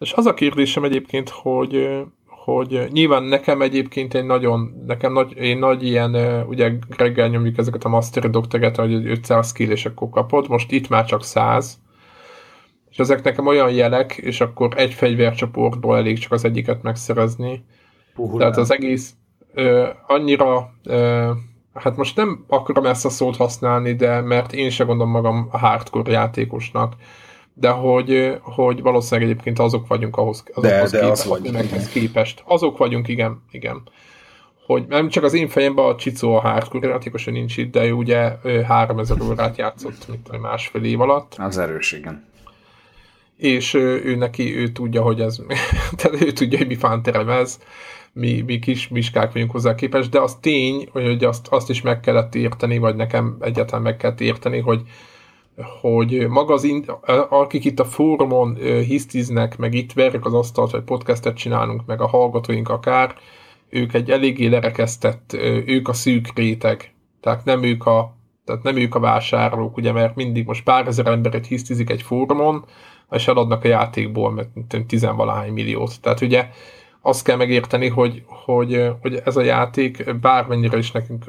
És 0.00 0.12
az 0.12 0.26
a 0.26 0.34
kérdésem 0.34 0.84
egyébként, 0.84 1.28
hogy 1.28 1.88
hogy 2.54 2.88
nyilván 2.92 3.22
nekem 3.22 3.62
egyébként 3.62 4.14
egy 4.14 4.24
nagyon, 4.24 4.82
nekem 4.86 5.12
nagy, 5.12 5.36
én 5.36 5.58
nagy 5.58 5.82
ilyen, 5.82 6.14
ugye 6.46 6.72
reggel 6.96 7.28
nyomjuk 7.28 7.58
ezeket 7.58 7.84
a 7.84 7.88
master 7.88 8.30
dokteget, 8.30 8.76
hogy 8.76 9.06
500 9.06 9.52
kill, 9.52 9.70
és 9.70 9.86
akkor 9.86 10.08
kapod, 10.08 10.48
most 10.48 10.72
itt 10.72 10.88
már 10.88 11.04
csak 11.04 11.24
100, 11.24 11.78
és 12.90 12.98
ezek 12.98 13.22
nekem 13.22 13.46
olyan 13.46 13.70
jelek, 13.70 14.16
és 14.16 14.40
akkor 14.40 14.72
egy 14.76 14.94
fegyvercsoportból 14.94 15.96
elég 15.96 16.18
csak 16.18 16.32
az 16.32 16.44
egyiket 16.44 16.82
megszerezni. 16.82 17.64
Puhulán. 18.14 18.38
Tehát 18.38 18.56
az 18.56 18.72
egész 18.72 19.14
ö, 19.54 19.88
annyira, 20.06 20.74
ö, 20.84 21.30
hát 21.74 21.96
most 21.96 22.16
nem 22.16 22.44
akarom 22.46 22.86
ezt 22.86 23.04
a 23.04 23.10
szót 23.10 23.36
használni, 23.36 23.94
de 23.94 24.20
mert 24.20 24.52
én 24.52 24.70
se 24.70 24.84
gondolom 24.84 25.12
magam 25.12 25.48
a 25.50 25.58
hardcore 25.58 26.12
játékosnak, 26.12 26.94
de 27.60 27.68
hogy, 27.68 28.38
hogy 28.40 28.82
valószínűleg 28.82 29.30
egyébként 29.30 29.58
azok 29.58 29.86
vagyunk 29.86 30.16
ahhoz, 30.16 30.44
azokhoz 30.54 30.90
de, 30.90 30.98
de 30.98 31.04
képest, 31.04 31.24
az 31.24 31.28
vagy. 31.70 31.88
képest. 31.92 32.42
Azok 32.44 32.78
vagyunk, 32.78 33.08
igen, 33.08 33.42
igen. 33.50 33.82
Hogy 34.66 34.84
nem 34.88 35.08
csak 35.08 35.24
az 35.24 35.34
én 35.34 35.48
fejemben 35.48 35.84
a 35.84 35.96
Csicó 35.96 36.34
a 36.34 36.40
hardcore 36.40 36.88
játékos, 36.88 37.24
nincs 37.24 37.56
itt, 37.56 37.72
de 37.72 37.92
ugye 37.92 38.36
3000 38.66 39.20
órát 39.22 39.56
játszott, 39.56 40.08
mint 40.08 40.28
a 40.28 40.38
másfél 40.38 40.84
év 40.84 41.00
alatt. 41.00 41.34
Az 41.38 41.58
erős, 41.58 41.92
igen. 41.92 42.26
És 43.36 43.74
ő, 43.74 44.02
ő 44.04 44.16
neki, 44.16 44.56
ő 44.56 44.68
tudja, 44.68 45.02
hogy 45.02 45.20
ez, 45.20 45.38
tehát 45.96 46.22
ő 46.22 46.32
tudja, 46.32 46.58
hogy 46.58 46.66
mi 46.66 46.76
fánterem 46.76 47.28
ez, 47.28 47.58
mi, 48.12 48.42
mi 48.46 48.58
kis 48.58 48.88
miskák 48.88 49.32
vagyunk 49.32 49.50
hozzá 49.50 49.74
képest, 49.74 50.10
de 50.10 50.20
az 50.20 50.36
tény, 50.40 50.88
hogy 50.92 51.24
azt, 51.24 51.46
azt 51.48 51.70
is 51.70 51.82
meg 51.82 52.00
kellett 52.00 52.34
érteni, 52.34 52.78
vagy 52.78 52.96
nekem 52.96 53.36
egyáltalán 53.40 53.82
meg 53.82 53.96
kellett 53.96 54.20
érteni, 54.20 54.60
hogy 54.60 54.82
hogy 55.80 56.26
maga 56.28 56.54
az, 56.54 56.68
akik 57.28 57.64
itt 57.64 57.80
a 57.80 57.84
fórumon 57.84 58.54
hisztiznek, 58.84 59.56
meg 59.56 59.74
itt 59.74 59.92
verjük 59.92 60.26
az 60.26 60.34
asztalt, 60.34 60.70
vagy 60.70 60.82
podcastet 60.82 61.36
csinálunk, 61.36 61.86
meg 61.86 62.00
a 62.00 62.06
hallgatóink 62.06 62.68
akár, 62.68 63.14
ők 63.68 63.94
egy 63.94 64.10
eléggé 64.10 64.46
lerekesztett, 64.46 65.32
ők 65.66 65.88
a 65.88 65.92
szűk 65.92 66.28
réteg, 66.34 66.94
tehát 67.20 67.44
nem 67.44 67.62
ők 67.62 67.86
a, 67.86 68.16
tehát 68.44 68.62
nem 68.62 68.76
ők 68.76 68.94
a 68.94 69.00
vásárlók, 69.00 69.76
ugye, 69.76 69.92
mert 69.92 70.14
mindig 70.14 70.46
most 70.46 70.64
pár 70.64 70.86
ezer 70.86 71.06
emberet 71.06 71.46
hisztizik 71.46 71.90
egy 71.90 72.02
fórumon, 72.02 72.64
és 73.10 73.28
eladnak 73.28 73.64
a 73.64 73.68
játékból, 73.68 74.30
mert 74.30 74.48
tizenvalahány 74.86 75.52
milliót. 75.52 76.00
Tehát 76.00 76.20
ugye 76.20 76.48
azt 77.00 77.24
kell 77.24 77.36
megérteni, 77.36 77.88
hogy, 77.88 78.22
hogy, 78.26 78.90
hogy 79.00 79.20
ez 79.24 79.36
a 79.36 79.42
játék 79.42 80.18
bármennyire 80.20 80.78
is 80.78 80.92
nekünk, 80.92 81.24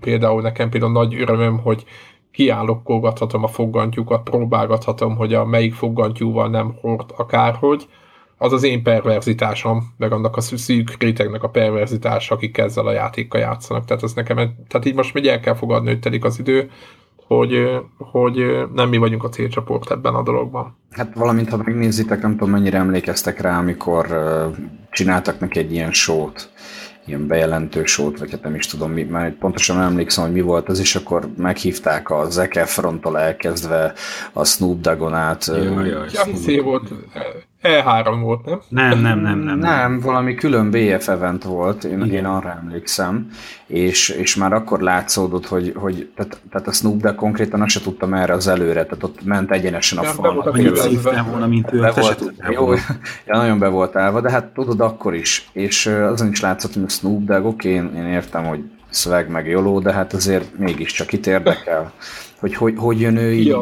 például 0.00 0.42
nekem 0.42 0.68
például 0.68 0.92
nagy 0.92 1.14
örömöm, 1.14 1.58
hogy 1.58 1.84
kiállokkolgathatom 2.32 3.44
a 3.44 3.48
foggantyúkat, 3.48 4.22
próbálgathatom, 4.22 5.16
hogy 5.16 5.34
a 5.34 5.44
melyik 5.44 5.74
foggantyúval 5.74 6.48
nem 6.48 6.74
hord 6.80 7.10
akárhogy, 7.16 7.88
az 8.42 8.52
az 8.52 8.62
én 8.62 8.82
perverzitásom, 8.82 9.94
meg 9.96 10.12
annak 10.12 10.36
a 10.36 10.40
szűk 10.40 10.96
rétegnek 10.98 11.42
a 11.42 11.48
perverzitása, 11.48 12.34
akik 12.34 12.58
ezzel 12.58 12.86
a 12.86 12.92
játékkal 12.92 13.40
játszanak. 13.40 13.84
Tehát, 13.84 14.02
ez 14.02 14.12
nekem, 14.12 14.36
tehát 14.68 14.86
így 14.86 14.94
most 14.94 15.14
még 15.14 15.26
el 15.26 15.40
kell 15.40 15.54
fogadni, 15.54 15.88
hogy 15.88 15.98
telik 15.98 16.24
az 16.24 16.38
idő, 16.38 16.70
hogy, 17.26 17.80
hogy 17.98 18.66
nem 18.74 18.88
mi 18.88 18.96
vagyunk 18.96 19.24
a 19.24 19.28
célcsoport 19.28 19.90
ebben 19.90 20.14
a 20.14 20.22
dologban. 20.22 20.76
Hát 20.90 21.14
valamint, 21.14 21.48
ha 21.48 21.56
megnézitek, 21.56 22.22
nem 22.22 22.30
tudom 22.30 22.50
mennyire 22.50 22.78
emlékeztek 22.78 23.40
rá, 23.40 23.58
amikor 23.58 24.06
csináltak 24.90 25.40
neki 25.40 25.58
egy 25.58 25.72
ilyen 25.72 25.92
sót, 25.92 26.50
ilyen 27.06 27.26
bejelentő 27.26 27.84
sót, 27.84 28.18
vagy 28.18 28.30
hát 28.30 28.42
nem 28.42 28.54
is 28.54 28.66
tudom, 28.66 28.92
mi, 28.92 29.02
mert 29.02 29.34
pontosan 29.34 29.76
nem 29.76 29.86
emlékszem, 29.86 30.24
hogy 30.24 30.32
mi 30.32 30.40
volt 30.40 30.68
az, 30.68 30.78
és 30.80 30.94
akkor 30.94 31.28
meghívták 31.36 32.10
a 32.10 32.30
Zac 32.30 32.56
Efrontól 32.56 33.18
elkezdve 33.18 33.92
a 34.32 34.44
Snoop 34.44 34.80
Doggon 34.80 35.14
át. 35.14 35.46
Jaj, 35.46 35.88
jaj, 35.88 36.08
ja, 36.46 36.62
volt 36.62 36.88
E3 37.62 38.18
volt, 38.20 38.44
nem? 38.44 38.60
Nem, 38.68 38.98
nem, 38.98 39.18
nem, 39.18 39.38
nem. 39.38 39.58
Nem, 39.58 40.00
valami 40.00 40.34
külön 40.34 40.70
BF 40.70 41.08
event 41.08 41.44
volt, 41.44 41.84
én, 41.84 42.02
én 42.02 42.24
arra 42.24 42.58
emlékszem, 42.62 43.30
és, 43.66 44.08
és 44.08 44.36
már 44.36 44.52
akkor 44.52 44.80
látszódott, 44.80 45.46
hogy, 45.46 45.72
hogy 45.76 46.10
tehát, 46.16 46.40
tehát 46.50 46.68
a 46.68 46.72
Snoop 46.72 47.00
Dogg 47.00 47.14
konkrétan 47.14 47.62
azt 47.62 47.70
se 47.70 47.80
tudtam 47.80 48.14
erre 48.14 48.32
az 48.32 48.46
előre, 48.48 48.84
tehát 48.84 49.02
ott 49.02 49.24
ment 49.24 49.50
egyenesen 49.50 49.98
a 49.98 50.02
falnak. 50.02 50.46
Annyit 50.46 50.76
szívtem 50.76 51.26
volna, 51.30 51.46
mint 51.46 51.72
ő, 51.72 51.80
be 51.80 51.92
volt, 51.96 52.32
jó, 52.50 52.72
ja, 53.26 53.36
nagyon 53.36 53.58
be 53.58 53.68
volt 53.68 53.96
állva, 53.96 54.20
de 54.20 54.30
hát 54.30 54.44
tudod 54.44 54.80
akkor 54.80 55.14
is, 55.14 55.48
és 55.52 55.86
azon 55.86 56.28
is 56.28 56.40
látszott, 56.40 56.74
hogy 56.74 56.82
a 56.82 56.88
Snoop 56.88 57.24
Dogg, 57.24 57.44
oké, 57.44 57.70
én, 57.70 57.92
én 57.96 58.06
értem, 58.06 58.44
hogy 58.44 58.60
szöveg 58.90 59.28
meg 59.28 59.48
jóló, 59.48 59.80
de 59.80 59.92
hát 59.92 60.12
azért 60.12 60.58
mégiscsak 60.58 61.12
itt 61.12 61.26
érdekel, 61.26 61.92
hogy 62.38 62.54
hogy, 62.54 62.74
hogy 62.76 63.00
jön 63.00 63.16
ő 63.16 63.32
így. 63.32 63.56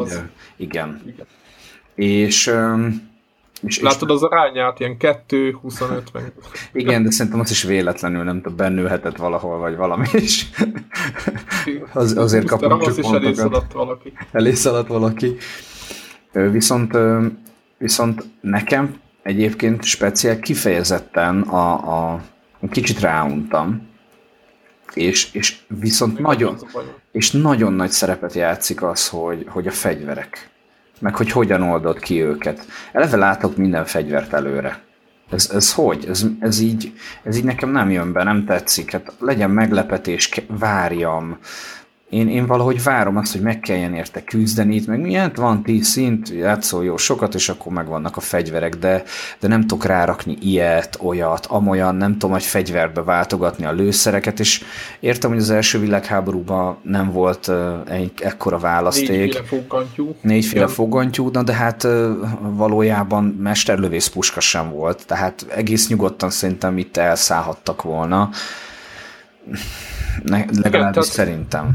Igen. 0.55 1.01
Igen. 1.05 1.25
És 1.95 2.53
és, 3.63 3.79
Látod 3.79 4.09
és... 4.09 4.15
az 4.15 4.23
arányát, 4.23 4.79
ilyen 4.79 4.95
2-25 4.99 6.01
meg. 6.13 6.33
Igen, 6.73 7.03
de 7.03 7.11
szerintem 7.11 7.41
az 7.41 7.51
is 7.51 7.63
véletlenül, 7.63 8.23
nem 8.23 8.41
tudom, 8.41 8.57
bennülhetett 8.57 9.15
valahol, 9.15 9.57
vagy 9.57 9.75
valami 9.75 10.07
is. 10.13 10.49
az, 11.93 12.17
azért 12.17 12.45
kapunk 12.47 12.81
csak 12.83 12.95
pontokat. 12.95 13.23
Elé 13.23 13.33
szaladt 13.33 13.73
valaki. 13.73 14.13
Elé 14.31 14.53
szaladt 14.53 14.87
valaki. 14.87 15.35
Viszont, 16.31 16.97
viszont 17.77 18.23
nekem 18.41 18.99
egyébként 19.23 19.83
speciál 19.83 20.39
kifejezetten 20.39 21.41
a, 21.41 21.73
a 22.13 22.21
kicsit 22.71 22.99
ráuntam, 22.99 23.89
és, 24.93 25.33
és 25.33 25.57
viszont 25.67 26.19
nagyon, 26.19 26.57
és 27.11 27.31
nagyon 27.31 27.73
nagy 27.73 27.89
szerepet 27.89 28.33
játszik 28.33 28.83
az, 28.83 29.07
hogy, 29.09 29.45
hogy 29.49 29.67
a 29.67 29.71
fegyverek 29.71 30.50
meg 31.01 31.15
hogy 31.15 31.31
hogyan 31.31 31.61
oldod 31.61 31.99
ki 31.99 32.21
őket. 32.21 32.65
Eleve 32.91 33.17
látok 33.17 33.57
minden 33.57 33.85
fegyvert 33.85 34.33
előre. 34.33 34.81
Ez, 35.31 35.49
ez 35.53 35.73
hogy? 35.73 36.05
Ez, 36.09 36.25
ez, 36.39 36.59
így, 36.59 36.93
ez 37.23 37.37
így 37.37 37.43
nekem 37.43 37.69
nem 37.69 37.89
jön 37.89 38.11
be, 38.11 38.23
nem 38.23 38.45
tetszik. 38.45 38.91
Hát 38.91 39.13
legyen 39.19 39.49
meglepetés, 39.49 40.29
várjam, 40.47 41.37
én, 42.11 42.29
én 42.29 42.45
valahogy 42.45 42.83
várom 42.83 43.17
azt, 43.17 43.31
hogy 43.31 43.41
meg 43.41 43.59
kelljen 43.59 43.93
érte 43.93 44.23
küzdeni, 44.23 44.75
itt 44.75 44.87
meg 44.87 44.99
miért 44.99 45.37
van 45.37 45.63
tíz 45.63 45.87
szint, 45.87 46.29
játszol 46.29 46.83
jó 46.83 46.97
sokat, 46.97 47.33
és 47.33 47.49
akkor 47.49 47.71
megvannak 47.73 48.17
a 48.17 48.19
fegyverek, 48.19 48.75
de, 48.75 49.03
de 49.39 49.47
nem 49.47 49.61
tudok 49.61 49.85
rárakni 49.85 50.37
ilyet, 50.41 50.97
olyat, 51.01 51.45
amolyan, 51.45 51.95
nem 51.95 52.17
tudom 52.17 52.35
egy 52.35 52.43
fegyverbe 52.43 53.03
váltogatni 53.03 53.65
a 53.65 53.71
lőszereket, 53.71 54.39
és 54.39 54.63
értem, 54.99 55.29
hogy 55.29 55.39
az 55.39 55.49
első 55.49 55.79
világháborúban 55.79 56.77
nem 56.83 57.11
volt 57.11 57.47
uh, 57.47 57.73
egy 57.89 58.11
ekkora 58.19 58.57
választék. 58.57 59.09
Négyféle 59.09 59.43
fogantyú. 59.43 60.15
Négyféle 60.21 60.67
fogantyú, 60.67 61.29
na 61.29 61.43
de 61.43 61.53
hát 61.53 61.83
uh, 61.83 62.09
valójában 62.39 63.23
mesterlövész 63.23 64.07
puska 64.07 64.39
sem 64.39 64.69
volt, 64.69 65.05
tehát 65.05 65.45
egész 65.55 65.87
nyugodtan 65.87 66.29
szerintem 66.29 66.77
itt 66.77 66.97
elszállhattak 66.97 67.81
volna. 67.81 68.29
Ne, 70.23 70.45
legalábbis 70.61 70.95
Igen, 70.95 71.03
szerintem. 71.03 71.71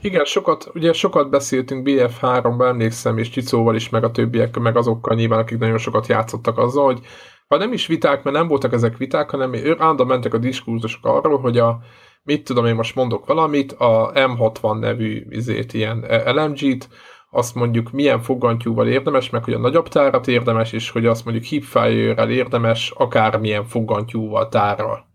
Igen, 0.00 0.24
sokat, 0.24 0.70
ugye 0.74 0.92
sokat 0.92 1.30
beszéltünk 1.30 1.88
BF3-ban, 1.88 2.66
emlékszem, 2.66 3.18
és 3.18 3.30
Csicóval 3.30 3.74
is, 3.74 3.88
meg 3.88 4.04
a 4.04 4.10
többiek, 4.10 4.58
meg 4.58 4.76
azokkal 4.76 5.16
nyilván, 5.16 5.38
akik 5.38 5.58
nagyon 5.58 5.78
sokat 5.78 6.06
játszottak 6.06 6.58
azzal, 6.58 6.84
hogy 6.84 7.00
ha 7.48 7.56
nem 7.56 7.72
is 7.72 7.86
viták, 7.86 8.22
mert 8.22 8.36
nem 8.36 8.48
voltak 8.48 8.72
ezek 8.72 8.96
viták, 8.96 9.30
hanem 9.30 9.54
állandóan 9.78 10.08
mentek 10.08 10.34
a 10.34 10.38
diskurzusok 10.38 11.06
arról, 11.06 11.38
hogy 11.38 11.58
a, 11.58 11.80
mit 12.22 12.44
tudom 12.44 12.66
én 12.66 12.74
most 12.74 12.94
mondok 12.94 13.26
valamit, 13.26 13.72
a 13.72 14.10
M60 14.14 14.78
nevű 14.78 15.26
izét, 15.28 15.72
ilyen 15.72 16.04
LMG-t, 16.26 16.88
azt 17.30 17.54
mondjuk 17.54 17.90
milyen 17.90 18.20
fogantyúval 18.20 18.88
érdemes, 18.88 19.30
meg 19.30 19.44
hogy 19.44 19.54
a 19.54 19.58
nagyobb 19.58 19.88
tárat 19.88 20.28
érdemes, 20.28 20.72
és 20.72 20.90
hogy 20.90 21.06
azt 21.06 21.24
mondjuk 21.24 21.46
hipfire 21.46 22.28
érdemes 22.28 22.92
akármilyen 22.96 23.64
fogantyúval 23.64 24.48
tárral 24.48 25.06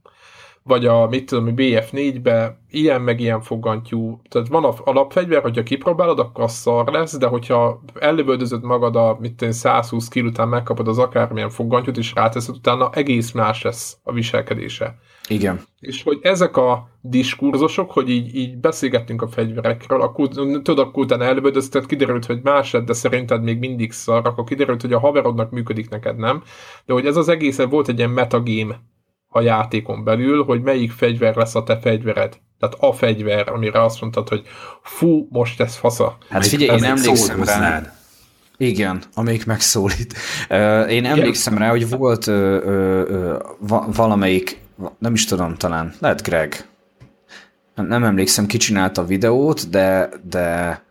vagy 0.63 0.85
a, 0.85 1.07
mit 1.07 1.25
tudom, 1.25 1.47
a 1.47 1.51
BF4-be 1.51 2.59
ilyen 2.69 3.01
meg 3.01 3.19
ilyen 3.19 3.41
fogantyú, 3.41 4.21
tehát 4.29 4.47
van 4.47 4.63
a 4.63 4.73
alapfegyver, 4.83 5.41
hogyha 5.41 5.63
kipróbálod, 5.63 6.19
akkor 6.19 6.43
az 6.43 6.53
szar 6.53 6.91
lesz, 6.91 7.17
de 7.17 7.27
hogyha 7.27 7.81
ellövöldözöd 7.99 8.63
magad 8.63 8.95
a, 8.95 9.17
mit 9.19 9.35
tudom, 9.35 9.53
120 9.53 10.07
kg 10.07 10.25
után 10.25 10.47
megkapod 10.47 10.87
az 10.87 10.97
akármilyen 10.97 11.49
fogantyút, 11.49 11.97
és 11.97 12.13
ráteszed, 12.13 12.55
utána 12.55 12.89
egész 12.93 13.31
más 13.31 13.61
lesz 13.61 13.97
a 14.03 14.11
viselkedése. 14.11 14.97
Igen. 15.27 15.61
És 15.79 16.03
hogy 16.03 16.19
ezek 16.21 16.57
a 16.57 16.89
diskurzusok, 17.01 17.91
hogy 17.91 18.09
így, 18.09 18.35
így 18.35 18.57
beszélgettünk 18.57 19.21
a 19.21 19.27
fegyverekről, 19.27 20.01
akkor 20.01 20.27
tudod, 20.27 20.79
akkor 20.79 21.03
utána 21.03 21.23
előbödözted, 21.23 21.85
kiderült, 21.85 22.25
hogy 22.25 22.39
másod, 22.43 22.83
de 22.83 22.93
szerinted 22.93 23.43
még 23.43 23.59
mindig 23.59 23.91
szar, 23.91 24.25
akkor 24.25 24.43
kiderült, 24.43 24.81
hogy 24.81 24.93
a 24.93 24.99
haverodnak 24.99 25.51
működik 25.51 25.89
neked, 25.89 26.17
nem? 26.17 26.43
De 26.85 26.93
hogy 26.93 27.05
ez 27.05 27.15
az 27.15 27.29
egész 27.29 27.61
volt 27.61 27.87
egy 27.87 27.97
ilyen 27.97 28.09
metagame 28.09 28.79
a 29.29 29.41
játékon 29.41 30.03
belül, 30.03 30.43
hogy 30.43 30.61
melyik 30.61 30.91
fegyver 30.91 31.35
lesz 31.35 31.55
a 31.55 31.63
te 31.63 31.79
fegyvered. 31.79 32.37
Tehát 32.59 32.75
a 32.79 32.93
fegyver, 32.93 33.49
amire 33.49 33.83
azt 33.83 34.01
mondtad, 34.01 34.29
hogy 34.29 34.41
fú, 34.83 35.27
most 35.29 35.61
ez 35.61 35.75
fasza. 35.75 36.17
Hát 36.29 36.47
figyelj, 36.47 36.77
én 36.77 36.83
emlékszem 36.83 37.43
rá. 37.43 37.93
Igen, 38.57 39.01
amelyik 39.13 39.45
megszólít. 39.45 40.13
Uh, 40.49 40.91
én 40.91 41.05
emlékszem 41.05 41.57
rá, 41.57 41.69
hogy 41.69 41.89
volt 41.89 42.27
uh, 42.27 42.35
uh, 42.65 43.03
uh, 43.59 43.95
valamelyik 43.95 44.59
nem 44.97 45.13
is 45.13 45.25
tudom, 45.25 45.55
talán, 45.55 45.93
lehet 45.99 46.23
Greg. 46.23 46.67
Nem 47.75 48.03
emlékszem, 48.03 48.45
ki 48.45 48.57
csinálta 48.57 49.01
a 49.01 49.05
videót, 49.05 49.69
de, 49.69 50.09
de 50.23 50.81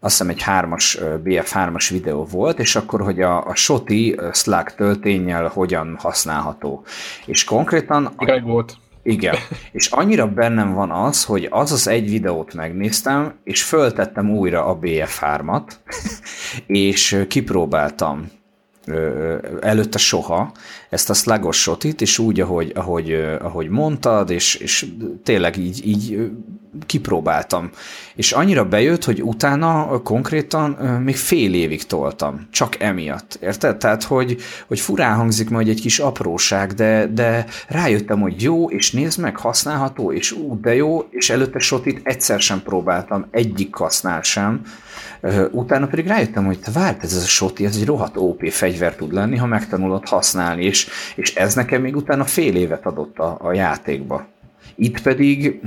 azt 0.00 0.18
hiszem 0.18 0.28
egy 0.28 0.42
hármas, 0.42 0.98
BF3-as 1.24 1.88
videó 1.90 2.24
volt, 2.24 2.58
és 2.58 2.76
akkor, 2.76 3.00
hogy 3.00 3.20
a, 3.20 3.46
a 3.46 3.54
SOTI 3.54 4.20
Slack 4.32 4.74
töltényel 4.74 5.48
hogyan 5.48 5.96
használható. 5.98 6.84
És 7.26 7.44
konkrétan... 7.44 8.12
Greg 8.16 8.44
volt. 8.44 8.76
Igen, 9.02 9.34
és 9.72 9.86
annyira 9.86 10.26
bennem 10.26 10.74
van 10.74 10.90
az, 10.90 11.24
hogy 11.24 11.46
az 11.50 11.72
az 11.72 11.88
egy 11.88 12.10
videót 12.10 12.54
megnéztem, 12.54 13.34
és 13.44 13.62
föltettem 13.62 14.30
újra 14.30 14.64
a 14.64 14.78
BF3-at, 14.78 15.72
és 16.66 17.24
kipróbáltam 17.28 18.30
előtte 19.60 19.98
soha 19.98 20.52
ezt 20.88 21.10
a 21.10 21.14
slagos 21.14 21.60
shotit, 21.60 22.00
és 22.00 22.18
úgy, 22.18 22.40
ahogy, 22.40 22.72
ahogy, 22.74 23.12
ahogy 23.40 23.68
mondtad, 23.68 24.30
és, 24.30 24.54
és 24.54 24.86
tényleg 25.22 25.56
így, 25.56 25.86
így 25.86 26.30
kipróbáltam. 26.86 27.70
És 28.14 28.32
annyira 28.32 28.64
bejött, 28.64 29.04
hogy 29.04 29.22
utána 29.22 30.02
konkrétan 30.02 30.70
még 31.04 31.16
fél 31.16 31.54
évig 31.54 31.86
toltam. 31.86 32.48
Csak 32.50 32.80
emiatt. 32.80 33.38
Érted? 33.42 33.76
Tehát, 33.76 34.02
hogy, 34.02 34.36
hogy 34.66 34.80
furán 34.80 35.16
hangzik 35.16 35.50
majd 35.50 35.68
egy 35.68 35.80
kis 35.80 35.98
apróság, 35.98 36.72
de, 36.72 37.06
de 37.06 37.46
rájöttem, 37.68 38.20
hogy 38.20 38.42
jó, 38.42 38.70
és 38.70 38.92
nézd 38.92 39.20
meg, 39.20 39.36
használható, 39.36 40.12
és 40.12 40.32
ú, 40.32 40.60
de 40.60 40.74
jó, 40.74 41.08
és 41.10 41.30
előtte 41.30 41.58
shotit 41.58 42.00
egyszer 42.02 42.40
sem 42.40 42.62
próbáltam, 42.62 43.26
egyik 43.30 43.70
kasznál 43.70 44.22
sem 44.22 44.62
Utána 45.50 45.86
pedig 45.86 46.06
rájöttem, 46.06 46.44
hogy 46.44 46.58
te 46.60 46.70
várj, 46.70 46.96
ez 47.00 47.14
a 47.14 47.26
soti, 47.26 47.64
ez 47.64 47.76
egy 47.76 47.86
rohadt 47.86 48.16
OP 48.16 48.50
fegyver 48.50 48.94
tud 48.94 49.12
lenni, 49.12 49.36
ha 49.36 49.46
megtanulod 49.46 50.08
használni, 50.08 50.64
és, 50.64 50.88
és 51.16 51.34
ez 51.34 51.54
nekem 51.54 51.82
még 51.82 51.96
utána 51.96 52.24
fél 52.24 52.56
évet 52.56 52.86
adott 52.86 53.18
a, 53.18 53.38
a 53.40 53.52
játékba. 53.52 54.26
Itt 54.74 55.02
pedig, 55.02 55.60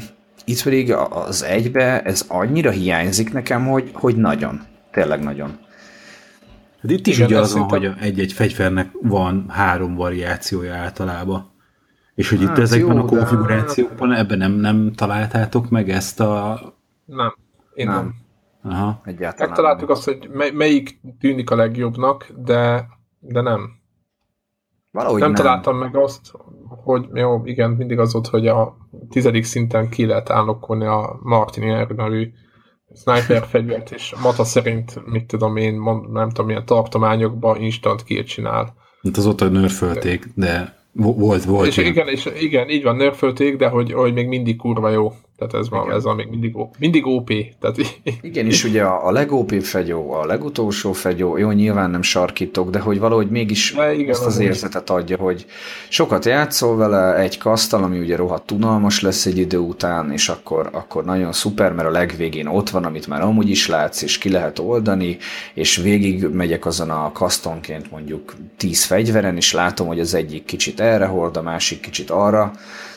itt 0.46 0.64
pedig 0.64 0.94
az 0.94 1.44
egybe 1.44 2.02
ez 2.02 2.26
annyira 2.28 2.72
hiányzik 2.72 3.34
nekem, 3.34 3.68
hogy, 3.68 3.90
hogy 3.94 4.16
nagyon. 4.16 4.62
Tényleg 4.92 5.24
nagyon. 5.24 5.58
Hát 6.82 6.92
itt 6.92 7.08
is 7.08 7.20
ugye 7.20 7.40
az 7.40 7.54
van, 7.54 7.64
hogy 7.64 7.92
egy-egy 8.00 8.34
fegyvernek 8.34 8.90
van 9.02 9.46
három 9.50 9.96
variációja 9.96 10.74
általában. 10.76 11.52
És 12.16 12.30
hogy 12.30 12.40
hát, 12.40 12.58
itt 12.58 12.64
ezekben 12.64 12.96
jó, 12.96 13.02
a 13.02 13.06
konfigurációkban 13.06 14.10
de... 14.10 14.18
ebben 14.18 14.38
nem, 14.38 14.52
nem 14.52 14.94
találtátok 14.96 15.70
meg 15.70 15.90
ezt 15.90 16.20
a... 16.20 16.62
Nem, 17.06 17.36
én 17.74 17.88
nem. 17.88 17.96
nem. 17.96 18.22
Aha. 18.74 19.02
Egyáltalán 19.06 19.48
Megtaláltuk 19.48 19.90
azt, 19.90 20.04
hogy 20.04 20.30
mely, 20.32 20.52
melyik 20.52 21.00
tűnik 21.20 21.50
a 21.50 21.56
legjobbnak, 21.56 22.32
de, 22.38 22.88
de 23.20 23.42
nem. 23.42 23.82
Valahogy 24.92 25.20
nem, 25.20 25.32
nem 25.32 25.44
találtam 25.44 25.78
meg 25.78 25.96
azt, 25.96 26.32
hogy 26.84 27.06
jó, 27.14 27.42
igen, 27.46 27.70
mindig 27.70 28.00
az 28.00 28.14
volt, 28.14 28.28
hogy 28.28 28.48
a 28.48 28.78
tizedik 29.10 29.44
szinten 29.44 29.90
ki 29.90 30.06
lehet 30.06 30.30
állokkolni 30.30 30.86
a 30.86 31.20
Martini 31.22 31.86
nevű 31.96 32.32
sniper 32.96 33.46
fegyvert, 33.46 33.92
és 33.92 34.16
Mata 34.22 34.44
szerint, 34.44 35.02
mit 35.06 35.26
tudom 35.26 35.58
én, 35.58 35.76
mond, 35.76 36.12
nem 36.12 36.30
tudom, 36.30 36.46
milyen 36.46 36.66
tartományokban 36.66 37.62
instant 37.62 38.04
kill 38.04 38.24
csinál. 38.24 38.76
Hát 39.04 39.18
az 39.18 39.28
ott 39.28 39.42
a 39.42 39.48
nörfölték, 39.50 40.26
de 40.36 40.82
volt, 40.92 41.44
volt. 41.44 41.68
És 41.68 41.78
igen, 41.78 42.08
és 42.08 42.30
igen, 42.40 42.70
így 42.70 42.84
van, 42.84 42.96
nörfölték, 42.96 43.56
de 43.56 43.68
hogy, 43.68 43.94
hogy 43.94 44.14
még 44.14 44.28
mindig 44.28 44.58
kurva 44.58 44.90
jó. 44.90 45.14
Tehát 45.48 45.66
ez 45.66 45.70
van, 45.70 45.92
ez 45.92 46.04
van 46.04 46.16
még 46.16 46.28
mindig, 46.30 46.56
mindig 46.80 47.06
OP. 47.06 47.32
Tehát... 47.60 47.78
Igen, 48.22 48.46
és 48.46 48.64
ugye 48.64 48.84
a, 48.84 49.08
a 49.08 49.12
legop 49.12 49.52
fegyó, 49.52 50.12
a 50.12 50.26
legutolsó 50.26 50.92
fegyó, 50.92 51.38
jó, 51.38 51.52
nyilván 51.52 51.90
nem 51.90 52.02
sarkítok, 52.02 52.70
de 52.70 52.80
hogy 52.80 53.00
valahogy 53.00 53.30
mégis 53.30 53.74
de 53.74 53.94
igen, 53.94 54.10
azt 54.10 54.26
az, 54.26 54.34
az 54.34 54.40
érzetet 54.40 54.90
adja, 54.90 55.18
hogy 55.18 55.46
sokat 55.90 56.26
játszol 56.26 56.76
vele, 56.76 57.16
egy 57.16 57.38
kasztal, 57.38 57.84
ami 57.84 58.00
ugye 58.00 58.16
rohadt 58.16 58.46
tunalmas 58.46 59.02
lesz 59.02 59.26
egy 59.26 59.38
idő 59.38 59.58
után, 59.58 60.12
és 60.12 60.30
akkor, 60.30 60.70
akkor 60.72 61.06
nagyon 61.06 61.32
szuper, 61.32 61.74
mert 61.74 61.88
a 61.88 61.92
legvégén 61.92 62.48
ott 62.48 62.70
van, 62.70 62.86
amit 62.86 63.08
már 63.08 63.22
amúgy 63.22 63.50
is 63.50 63.68
látsz, 63.68 64.02
és 64.02 64.18
ki 64.18 64.30
lehet 64.30 64.60
oldani, 64.60 65.18
és 65.54 65.76
végig 65.76 66.28
megyek 66.28 66.66
azon 66.66 66.90
a 66.90 67.12
kasztonként 67.12 67.92
mondjuk 67.92 68.34
tíz 68.58 68.84
fegyveren, 68.84 69.36
és 69.36 69.54
látom, 69.54 69.88
hogy 69.88 70.00
az 70.00 70.14
egyik 70.14 70.46
kicsit 70.46 70.80
erre 70.80 71.06
hord, 71.06 71.38
a 71.38 71.42
másik 71.42 71.80
kicsit 71.80 72.10
arra. 72.10 72.52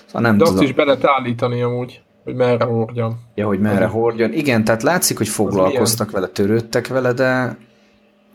Szóval 0.07 0.22
nem 0.22 0.38
de 0.38 0.44
tudom. 0.44 0.59
azt 0.59 0.68
is 0.68 0.74
be 0.74 0.84
lehet 0.84 1.05
állítani 1.05 1.62
amúgy. 1.62 2.01
Hogy 2.27 2.35
merre 2.35 2.64
hordjon. 2.64 3.18
Ja, 3.35 3.47
hogy 3.47 3.61
merre 3.61 3.87
hordjon. 3.87 4.33
Igen, 4.33 4.64
tehát 4.64 4.83
látszik, 4.83 5.16
hogy 5.16 5.29
foglalkoztak 5.29 6.11
vele, 6.11 6.27
törődtek 6.27 6.87
vele, 6.87 7.12
de 7.12 7.57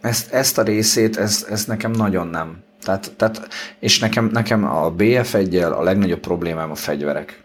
ezt, 0.02 0.34
ezt 0.34 0.58
a 0.58 0.62
részét, 0.62 1.18
ez, 1.18 1.48
ez 1.50 1.66
nekem 1.66 1.92
nagyon 1.92 2.28
nem. 2.28 2.64
Tehát, 2.84 3.14
tehát, 3.16 3.48
és 3.80 4.00
nekem, 4.00 4.30
nekem 4.34 4.64
a 4.64 4.90
bf 4.90 5.34
1 5.34 5.56
a 5.56 5.82
legnagyobb 5.82 6.20
problémám 6.20 6.72
a 6.72 6.76
fegyverek. 6.76 7.44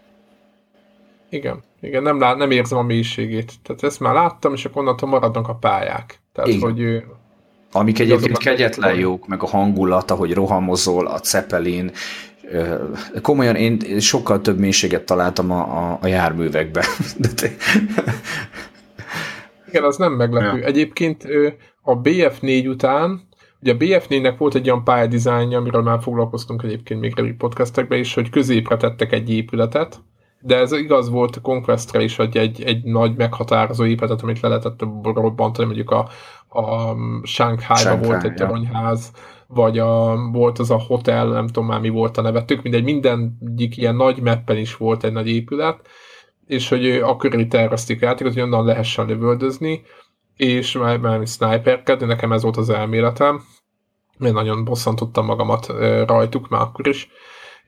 Igen, 1.29 1.63
igen, 1.81 2.03
nem, 2.03 2.19
lát, 2.19 2.37
nem 2.37 2.51
érzem 2.51 2.77
a 2.77 2.83
mélységét. 2.83 3.53
Tehát 3.63 3.83
ezt 3.83 3.99
már 3.99 4.13
láttam, 4.13 4.53
és 4.53 4.65
akkor 4.65 4.81
onnantól 4.81 5.09
maradnak 5.09 5.47
a 5.47 5.55
pályák. 5.55 6.19
Tehát, 6.33 6.49
igen. 6.49 6.61
hogy 6.61 7.03
Amik 7.71 7.99
egyébként 7.99 8.37
kegyetlen 8.37 8.95
jók, 8.95 9.27
meg 9.27 9.43
a 9.43 9.47
hangulat, 9.47 10.11
ahogy 10.11 10.33
rohamozol, 10.33 11.07
a 11.07 11.19
Zeppelin, 11.23 11.91
komolyan 13.21 13.55
én 13.55 13.99
sokkal 13.99 14.41
több 14.41 14.59
mélységet 14.59 15.03
találtam 15.03 15.51
a, 15.51 15.59
a, 15.59 15.97
a 16.01 16.07
járművekbe. 16.07 16.85
De 17.17 17.27
te... 17.35 17.49
Igen, 19.67 19.83
az 19.83 19.97
nem 19.97 20.13
meglepő. 20.13 20.57
Ja. 20.57 20.65
Egyébként 20.65 21.27
a 21.81 22.01
BF4 22.01 22.67
után, 22.67 23.21
ugye 23.61 23.73
a 23.73 23.77
BF4-nek 23.77 24.35
volt 24.37 24.55
egy 24.55 24.69
olyan 24.69 24.83
pályadizájnja, 24.83 25.57
amiről 25.57 25.81
már 25.81 26.01
foglalkoztunk 26.01 26.63
egyébként 26.63 26.99
még 26.99 27.15
régi 27.15 27.33
podcastekben 27.33 27.99
is, 27.99 28.13
hogy 28.13 28.29
középre 28.29 28.77
tettek 28.77 29.11
egy 29.11 29.29
épületet, 29.29 29.99
de 30.41 30.57
ez 30.57 30.71
igaz 30.71 31.09
volt 31.09 31.35
a 31.35 31.41
Conquestre 31.41 32.01
is, 32.01 32.15
hogy 32.15 32.37
egy, 32.37 32.63
egy 32.63 32.83
nagy 32.83 33.15
meghatározó 33.15 33.85
épületet, 33.85 34.21
amit 34.21 34.39
le 34.39 34.47
lehetett 34.47 34.79
robbantani, 35.03 35.65
mondjuk 35.67 35.91
a, 35.91 36.09
a 36.59 36.95
Shanghai-ba 37.23 37.97
volt 38.07 38.23
egy 38.23 38.33
toronyház, 38.33 39.11
ja 39.13 39.35
vagy 39.47 39.79
a, 39.79 40.15
volt 40.31 40.59
az 40.59 40.71
a 40.71 40.83
hotel, 40.87 41.27
nem 41.27 41.47
tudom 41.47 41.65
már 41.65 41.79
mi 41.79 41.89
volt 41.89 42.17
a 42.17 42.21
neve, 42.21 42.43
tök 42.43 42.61
mindegy, 42.61 42.83
mindegyik 42.83 43.77
ilyen 43.77 43.95
nagy 43.95 44.21
meppen 44.21 44.57
is 44.57 44.75
volt 44.75 45.03
egy 45.03 45.11
nagy 45.11 45.27
épület, 45.27 45.87
és 46.45 46.69
hogy 46.69 46.89
a 46.89 47.15
köré 47.15 47.45
tervezték 47.45 48.01
játékot, 48.01 48.33
hogy 48.33 48.41
onnan 48.41 48.65
lehessen 48.65 49.05
lövöldözni, 49.05 49.81
és 50.35 50.71
már, 50.71 50.97
már 50.97 51.27
sniperkedni, 51.27 52.05
nekem 52.05 52.31
ez 52.31 52.41
volt 52.41 52.57
az 52.57 52.69
elméletem, 52.69 53.43
mert 54.17 54.33
nagyon 54.33 54.63
bosszantottam 54.63 55.25
magamat 55.25 55.67
rajtuk 56.05 56.49
már 56.49 56.61
akkor 56.61 56.87
is, 56.87 57.09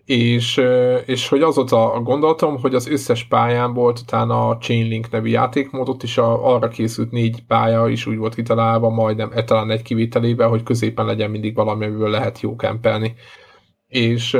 és, 0.10 0.62
és 1.06 1.28
hogy 1.28 1.42
az 1.42 1.56
volt 1.56 1.72
a 1.72 2.02
gondolatom, 2.04 2.60
hogy 2.60 2.76
az 2.76 2.88
összes 2.88 3.24
pályán 3.24 3.74
volt 3.74 4.00
utána 4.00 4.48
a 4.48 4.58
Chainlink 4.58 5.10
nevű 5.10 5.30
játékmódot, 5.30 6.04
és 6.04 6.18
a, 6.18 6.56
arra 6.56 6.68
készült 6.68 7.12
négy 7.12 7.44
pálya 7.48 7.88
is 7.88 8.06
úgy 8.06 8.18
volt 8.18 8.36
kitalálva, 8.36 8.90
majdnem 8.90 9.32
e, 9.34 9.44
talán 9.44 9.72
egy 9.72 9.82
kivételével, 9.82 10.48
hogy 10.48 10.64
középen 10.64 11.06
legyen 11.06 11.30
mindig 11.30 11.56
valami, 11.56 11.86
amiből 11.86 12.10
lehet 12.10 12.40
jó 12.40 12.56
kempelni. 12.56 13.14
És, 13.88 14.38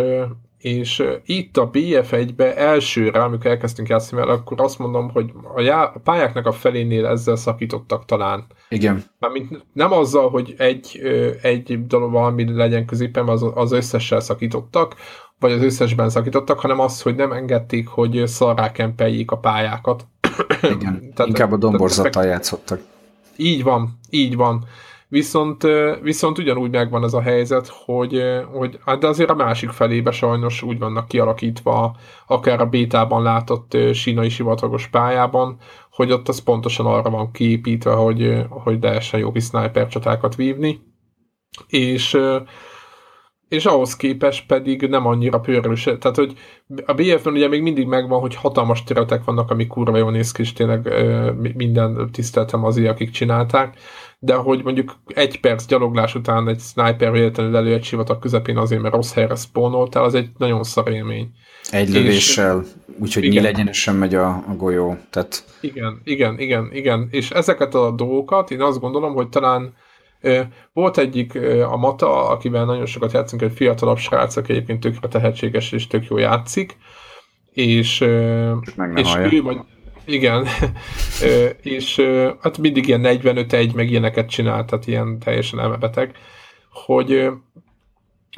és 0.58 1.04
itt 1.26 1.58
a 1.58 1.70
BF1-be 1.70 2.56
elsőre, 2.56 3.24
amikor 3.24 3.46
elkezdtünk 3.52 3.88
játszani 3.88 4.22
vele, 4.22 4.34
akkor 4.34 4.62
azt 4.62 4.80
mondom, 4.80 5.10
hogy 5.10 5.32
a, 5.56 5.62
já- 5.62 5.96
a 5.96 6.00
pályáknak 6.00 6.46
a 6.46 6.52
felénél 6.52 7.06
ezzel 7.06 7.36
szakítottak 7.36 8.06
talán. 8.06 8.46
Igen. 8.70 9.04
Mármint 9.20 9.66
nem 9.74 9.92
azzal, 9.92 10.30
hogy 10.30 10.54
egy, 10.58 11.02
egy 11.42 11.86
dolog 11.88 12.12
valami 12.12 12.54
legyen 12.54 12.86
középen, 12.86 13.28
az, 13.28 13.46
az 13.54 13.72
összessel 13.72 14.20
szakítottak, 14.20 14.96
vagy 15.40 15.52
az 15.52 15.62
összesben 15.62 16.10
szakítottak, 16.10 16.60
hanem 16.60 16.80
az, 16.80 17.02
hogy 17.02 17.16
nem 17.16 17.32
engedték, 17.32 17.88
hogy 17.88 18.24
szarrá 18.26 18.72
kempeljék 18.72 19.32
a 19.32 19.38
pályákat. 19.38 20.08
Igen, 20.62 21.00
tehát, 21.16 21.28
inkább 21.28 21.52
a 21.52 21.58
domborzattal 21.58 22.26
játszottak. 22.26 22.82
Így 23.36 23.64
van, 23.64 24.00
így 24.10 24.36
van. 24.36 24.66
Viszont, 25.12 25.68
viszont 26.02 26.38
ugyanúgy 26.38 26.72
megvan 26.72 27.04
ez 27.04 27.14
a 27.14 27.22
helyzet, 27.22 27.68
hogy, 27.68 28.24
hogy 28.54 28.80
hát 28.86 29.00
de 29.00 29.08
azért 29.08 29.30
a 29.30 29.36
másik 29.36 29.70
felébe 29.70 30.12
sajnos 30.12 30.62
úgy 30.62 30.80
vannak 30.80 31.08
kialakítva, 31.08 31.96
akár 32.28 32.62
a 32.62 32.66
bétában 32.66 33.24
látott 33.24 33.78
sínai 33.94 34.30
sivatagos 34.30 34.88
pályában, 34.88 35.58
hogy 35.92 36.12
ott 36.12 36.28
az 36.28 36.40
pontosan 36.40 36.86
arra 36.86 37.10
van 37.10 37.32
kiépítve, 37.32 37.92
hogy, 37.92 38.46
hogy 38.50 38.78
lehessen 38.82 39.20
jogi 39.20 39.40
sniper 39.40 39.88
csatákat 39.88 40.36
vívni. 40.36 40.80
És 41.68 42.18
és 43.50 43.66
ahhoz 43.66 43.96
képest 43.96 44.46
pedig 44.46 44.82
nem 44.82 45.06
annyira 45.06 45.40
pörrös. 45.40 45.84
Tehát, 45.84 46.16
hogy 46.16 46.34
a 46.86 46.94
BF-ben 46.94 47.34
ugye 47.34 47.48
még 47.48 47.62
mindig 47.62 47.88
megvan, 47.88 48.20
hogy 48.20 48.36
hatalmas 48.36 48.84
területek 48.84 49.24
vannak, 49.24 49.52
ami 49.52 49.68
kurva 49.68 49.98
jól 49.98 50.12
néz 50.12 50.32
ki, 50.32 50.42
és 50.42 50.54
tényleg 50.54 50.94
minden 51.56 52.10
tiszteltem 52.12 52.64
azért, 52.64 52.90
akik 52.90 53.10
csinálták, 53.10 53.78
de 54.20 54.34
hogy 54.34 54.64
mondjuk 54.64 54.96
egy 55.08 55.40
perc 55.40 55.66
gyaloglás 55.66 56.16
után 56.16 56.48
egy 56.48 56.60
sniper 56.60 57.12
véletlenül 57.12 57.56
elő 57.56 57.74
egy 57.74 57.84
sivatag 57.84 58.20
közepén 58.20 58.58
azért, 58.58 58.82
mert 58.82 58.94
rossz 58.94 59.14
helyre 59.14 59.36
spónoltál, 59.36 60.04
az 60.04 60.14
egy 60.14 60.30
nagyon 60.38 60.64
szar 60.64 60.92
élmény. 60.92 61.30
Egy 61.70 61.90
lövéssel, 61.90 62.64
úgyhogy 63.00 63.24
nyílegyenesen 63.24 63.96
megy 63.96 64.16
a, 64.16 64.28
a 64.28 64.54
golyó. 64.58 64.98
Tehát... 65.10 65.44
Igen, 65.62 66.02
igen, 66.04 66.40
igen, 66.40 66.70
igen. 66.74 67.08
És 67.12 67.32
ezeket 67.32 67.76
a 67.76 67.92
dolgokat 67.92 68.52
én 68.52 68.62
azt 68.62 68.80
gondolom, 68.80 69.14
hogy 69.14 69.30
talán 69.30 69.74
volt 70.74 70.98
egyik 70.98 71.36
a 71.70 71.78
Mata, 71.78 72.30
akivel 72.30 72.66
nagyon 72.66 72.86
sokat 72.86 73.12
játszunk, 73.12 73.42
egy 73.42 73.54
fiatalabb 73.54 73.98
srác, 73.98 74.36
aki 74.36 74.52
egyébként 74.52 74.80
tökre 74.80 75.08
tehetséges 75.08 75.72
és 75.72 75.88
tök 75.88 76.06
jó 76.08 76.18
játszik, 76.18 76.78
és, 77.52 78.00
és 78.96 79.16
ő 79.32 79.42
majd, 79.42 79.60
igen, 80.06 80.48
és 81.62 82.02
hát 82.40 82.58
mindig 82.58 82.88
ilyen 82.88 83.02
45-1, 83.04 83.74
meg 83.74 83.90
ilyeneket 83.90 84.30
csinál, 84.30 84.66
tehát 84.66 84.88
ilyen 84.88 85.20
teljesen 85.20 85.60
elmebeteg, 85.60 86.16
hogy 86.72 87.30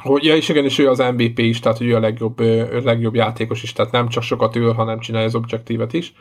hogy, 0.02 0.24
ja, 0.24 0.36
és 0.36 0.48
igen, 0.48 0.64
és 0.64 0.78
ő 0.78 0.88
az 0.88 0.98
MVP 0.98 1.38
is, 1.38 1.60
tehát 1.60 1.78
hogy 1.78 1.86
ő 1.86 1.94
a 1.94 2.00
legjobb, 2.00 2.40
ő 2.40 2.76
a 2.76 2.84
legjobb 2.84 3.14
játékos 3.14 3.62
is, 3.62 3.72
tehát 3.72 3.92
nem 3.92 4.08
csak 4.08 4.22
sokat 4.22 4.56
ül, 4.56 4.72
hanem 4.72 5.00
csinálja 5.00 5.26
az 5.26 5.34
objektívet 5.34 5.92
is 5.92 6.12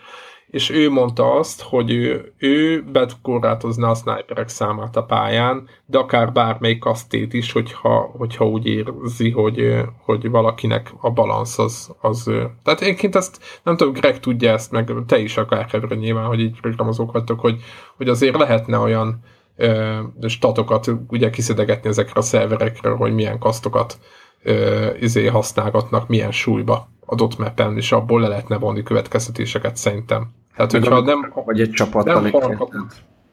és 0.51 0.69
ő 0.69 0.89
mondta 0.89 1.33
azt, 1.33 1.61
hogy 1.61 1.91
ő, 1.91 2.33
ő 2.37 2.83
bekorlátozná 2.83 3.89
a 3.89 3.95
sniperek 3.95 4.47
számát 4.47 4.95
a 4.95 5.03
pályán, 5.03 5.67
de 5.85 5.97
akár 5.97 6.31
bármelyik 6.31 6.79
kasztét 6.79 7.33
is, 7.33 7.51
hogyha, 7.51 8.11
hogyha 8.17 8.47
úgy 8.47 8.65
érzi, 8.65 9.29
hogy, 9.29 9.83
hogy 10.03 10.29
valakinek 10.29 10.93
a 11.01 11.11
balansz 11.11 11.59
az, 11.59 11.95
az... 12.01 12.23
Tehát 12.63 12.81
egyébként 12.81 13.15
ezt, 13.15 13.61
nem 13.63 13.77
tudom, 13.77 13.93
Greg 13.93 14.19
tudja 14.19 14.51
ezt, 14.51 14.71
meg 14.71 14.93
te 15.07 15.19
is 15.19 15.37
akár 15.37 15.65
Kevre 15.65 15.95
nyilván, 15.95 16.25
hogy 16.25 16.39
így 16.39 16.59
programozók 16.61 17.11
vagytok, 17.11 17.39
hogy, 17.39 17.61
hogy 17.97 18.09
azért 18.09 18.37
lehetne 18.37 18.77
olyan 18.77 19.19
ö, 19.55 19.99
statokat 20.27 20.91
ugye 21.07 21.29
kiszedegetni 21.29 21.89
ezekre 21.89 22.13
a 22.15 22.21
szerverekre, 22.21 22.89
hogy 22.89 23.13
milyen 23.13 23.39
kasztokat 23.39 23.99
ö, 24.43 24.87
izé 24.99 25.27
használgatnak, 25.27 26.07
milyen 26.07 26.31
súlyba 26.31 26.89
adott 27.05 27.37
mappen, 27.37 27.77
és 27.77 27.91
abból 27.91 28.21
le 28.21 28.27
lehetne 28.27 28.57
vonni 28.57 28.83
következtetéseket 28.83 29.75
szerintem. 29.77 30.39
Tehát, 30.55 30.71
hogyha 30.71 31.01
nem, 31.01 31.31
vagy 31.45 31.61
egy 31.61 31.71
csapat, 31.71 32.05
nem 32.05 32.31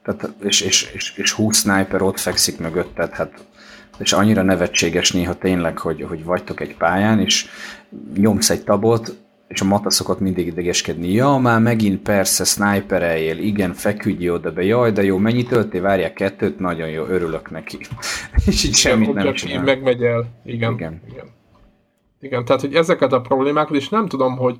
tehát, 0.02 0.34
és, 0.42 0.60
és, 0.60 0.90
és, 0.92 1.16
és 1.16 1.32
20 1.32 1.58
sniper 1.58 2.02
ott 2.02 2.18
fekszik 2.18 2.58
mögötted, 2.58 3.12
hát 3.12 3.46
és 3.98 4.12
annyira 4.12 4.42
nevetséges 4.42 5.12
néha 5.12 5.34
tényleg, 5.34 5.78
hogy, 5.78 6.02
hogy 6.02 6.24
vagytok 6.24 6.60
egy 6.60 6.76
pályán, 6.76 7.20
és 7.20 7.46
nyomsz 8.14 8.50
egy 8.50 8.64
tabot, 8.64 9.16
és 9.48 9.60
a 9.60 9.64
mata 9.64 9.90
szokott 9.90 10.20
mindig 10.20 10.46
idegeskedni. 10.46 11.12
Ja, 11.12 11.36
már 11.36 11.60
megint 11.60 12.02
persze, 12.02 12.44
snipereljél, 12.44 13.38
igen, 13.38 13.72
feküdj 13.72 14.28
oda 14.28 14.52
be, 14.52 14.64
jaj, 14.64 14.92
de 14.92 15.04
jó, 15.04 15.18
mennyi 15.18 15.42
tölté, 15.42 15.78
várják 15.78 16.12
kettőt, 16.12 16.58
nagyon 16.58 16.88
jó, 16.88 17.04
örülök 17.04 17.50
neki. 17.50 17.78
és 18.46 18.64
így 18.64 18.74
semmit 18.74 19.14
nem 19.14 19.32
csinál. 19.32 19.62
Megmegy 19.62 20.02
el, 20.02 20.26
igen. 20.44 20.72
igen. 20.72 21.02
igen. 21.10 21.26
Igen, 22.20 22.44
tehát, 22.44 22.60
hogy 22.60 22.74
ezeket 22.74 23.12
a 23.12 23.20
problémákat, 23.20 23.76
és 23.76 23.88
nem 23.88 24.08
tudom, 24.08 24.36
hogy, 24.36 24.58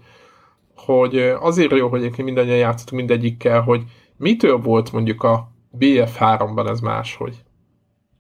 hogy 0.79 1.19
azért 1.41 1.73
jó, 1.73 1.89
hogy 1.89 2.01
egyébként 2.01 2.27
mindannyian 2.27 2.57
játszottunk 2.57 3.01
mindegyikkel, 3.01 3.61
hogy 3.61 3.83
mitől 4.17 4.57
volt 4.57 4.93
mondjuk 4.93 5.23
a 5.23 5.53
BF3-ban 5.79 6.69
ez 6.69 6.81
máshogy? 6.81 7.43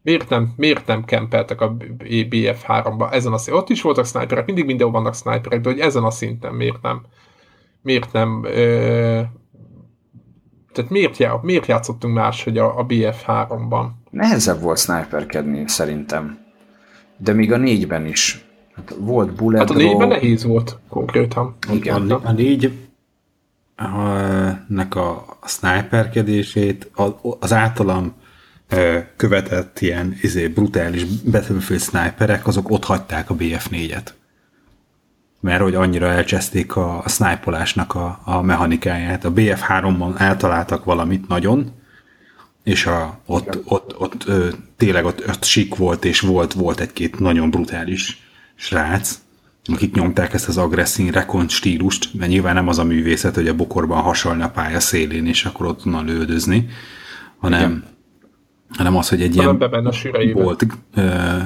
Miért 0.03 0.29
nem, 0.29 0.53
miért 0.57 0.87
nem 0.87 1.05
kempeltek 1.05 1.61
a 1.61 1.77
BF3-ba 1.99 3.13
ezen 3.13 3.33
a 3.33 3.39
szinten? 3.39 3.63
Ott 3.63 3.69
is 3.69 3.83
voltak 3.83 4.07
sniperek, 4.07 4.47
mindig 4.47 4.65
mindenhol 4.65 4.95
vannak 4.95 5.15
sniperek, 5.15 5.61
de 5.61 5.69
hogy 5.69 5.79
ezen 5.79 6.05
a 6.05 6.11
szinten 6.11 6.55
miért 6.55 6.83
nem? 6.83 7.03
Miért 7.83 8.13
nem? 8.13 8.45
Ö, 8.45 9.21
tehát 10.73 10.91
miért, 10.91 11.17
já, 11.17 11.39
miért 11.43 11.67
játszottunk 11.67 12.15
máshogy 12.15 12.59
a, 12.59 12.79
a 12.79 12.87
BF3-ban? 12.87 13.87
Nehezebb 14.11 14.61
volt 14.61 14.79
sniperkedni 14.79 15.69
szerintem. 15.69 16.39
De 17.17 17.33
még 17.33 17.53
a 17.53 17.57
négyben 17.57 18.07
is. 18.07 18.47
Hát 18.79 18.95
volt 18.99 19.33
bullet 19.33 19.61
Hát 19.61 19.70
a 19.70 19.74
négyben 19.74 20.09
nehéz 20.09 20.45
volt 20.45 20.79
konkrétan. 20.89 21.57
Igen. 21.72 22.11
A, 22.11 22.20
a 22.24 22.33
négy 22.33 22.72
nek 24.68 24.95
a, 24.95 25.11
a 25.41 25.49
sniperkedését 25.49 26.91
az 27.39 27.53
általam 27.53 28.14
követett 29.16 29.81
ilyen 29.81 30.16
izé, 30.22 30.49
brutális 30.49 31.05
Battlefield 31.05 31.83
sniperek, 31.83 32.47
azok 32.47 32.70
ott 32.70 32.85
hagyták 32.85 33.31
a 33.31 33.35
BF4-et. 33.35 34.07
Mert 35.41 35.62
hogy 35.62 35.74
annyira 35.74 36.07
elcseszték 36.07 36.76
a, 36.76 37.03
a 37.05 37.09
sniperolásnak 37.09 37.95
a, 37.95 38.20
a 38.24 38.43
mechanikáját. 38.43 39.24
A 39.24 39.33
BF3-ban 39.33 40.20
eltaláltak 40.20 40.85
valamit 40.85 41.29
nagyon, 41.29 41.72
és 42.62 42.87
a, 42.87 43.18
ott, 43.26 43.59
ott, 43.64 44.01
ott, 44.01 44.26
ott 44.26 44.31
tényleg 44.76 45.05
ott, 45.05 45.29
ott 45.29 45.45
sik 45.45 45.76
volt, 45.76 46.05
és 46.05 46.20
volt, 46.20 46.53
volt 46.53 46.81
egy-két 46.81 47.18
nagyon 47.18 47.51
brutális 47.51 48.28
srác, 48.59 49.21
akik 49.65 49.95
nyomták 49.95 50.35
ezt 50.35 50.49
az 50.49 50.57
agresszín 50.57 51.11
rekont 51.11 51.51
stílust, 51.51 52.15
mert 52.15 52.31
nyilván 52.31 52.55
nem 52.55 52.69
az 52.69 52.79
a 52.79 52.85
művészet, 52.85 53.35
hogy 53.35 53.49
a 53.49 53.55
bokorban 53.55 54.03
hasalni 54.03 54.43
a 54.43 54.51
pálya 54.51 54.81
szélén, 54.81 55.27
és 55.27 55.45
akkor 55.45 55.67
ott 55.67 55.87
onnan 55.87 56.05
lődözni, 56.05 56.69
hanem, 57.39 57.61
Igen. 57.61 57.85
hanem 58.77 58.97
az, 58.97 59.09
hogy 59.09 59.23
egy 59.23 59.37
ilyen 59.37 59.59
volt 60.33 60.67
ö, 60.95 61.37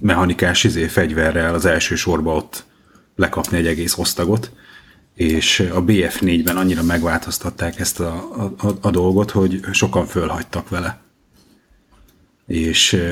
mechanikás 0.00 0.64
izé, 0.64 0.86
fegyverrel 0.86 1.54
az 1.54 1.64
első 1.64 1.94
sorba 1.94 2.34
ott 2.34 2.64
lekapni 3.16 3.56
egy 3.56 3.66
egész 3.66 3.98
osztagot, 3.98 4.52
és 5.14 5.60
a 5.74 5.84
BF4-ben 5.84 6.56
annyira 6.56 6.82
megváltoztatták 6.82 7.80
ezt 7.80 8.00
a, 8.00 8.14
a, 8.58 8.66
a 8.80 8.90
dolgot, 8.90 9.30
hogy 9.30 9.60
sokan 9.72 10.06
fölhagytak 10.06 10.68
vele. 10.68 11.00
És 12.46 13.02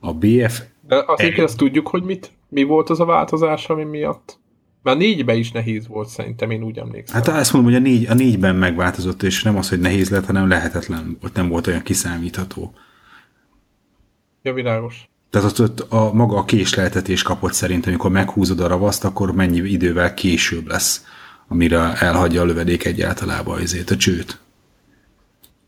a 0.00 0.14
BF... 0.14 0.60
De 0.86 1.04
azért 1.06 1.38
ezt 1.38 1.56
tudjuk, 1.56 1.88
hogy 1.88 2.02
mit 2.02 2.32
mi 2.54 2.62
volt 2.62 2.90
az 2.90 3.00
a 3.00 3.04
változás, 3.04 3.68
ami 3.68 3.84
miatt? 3.84 4.38
Már 4.82 4.96
négybe 4.96 5.34
is 5.34 5.52
nehéz 5.52 5.86
volt 5.86 6.08
szerintem, 6.08 6.50
én 6.50 6.62
úgy 6.62 6.78
emlékszem. 6.78 7.22
Hát 7.22 7.28
ezt 7.28 7.52
mondom, 7.52 7.72
hogy 7.72 7.80
a, 7.80 7.84
négy, 7.84 8.06
a 8.06 8.14
négyben 8.14 8.56
megváltozott, 8.56 9.22
és 9.22 9.42
nem 9.42 9.56
az, 9.56 9.68
hogy 9.68 9.80
nehéz 9.80 10.10
lett, 10.10 10.26
hanem 10.26 10.48
lehetetlen 10.48 11.16
volt, 11.20 11.34
nem 11.34 11.48
volt 11.48 11.66
olyan 11.66 11.82
kiszámítható. 11.82 12.74
Ja, 14.42 14.52
világos. 14.52 15.08
Tehát 15.30 15.50
ott, 15.50 15.60
ott 15.60 15.92
a, 15.92 16.12
maga 16.12 16.36
a 16.36 16.44
késleltetés 16.44 17.22
kapott 17.22 17.52
szerintem, 17.52 17.90
amikor 17.92 18.10
meghúzod 18.10 18.60
a 18.60 18.66
ravaszt, 18.66 19.04
akkor 19.04 19.32
mennyi 19.32 19.58
idővel 19.58 20.14
később 20.14 20.66
lesz, 20.66 21.04
amire 21.48 21.78
elhagyja 21.78 22.40
a 22.40 22.44
lövedék 22.44 22.84
egyáltalában 22.84 23.60
azért 23.60 23.90
a 23.90 23.96
csőt. 23.96 24.43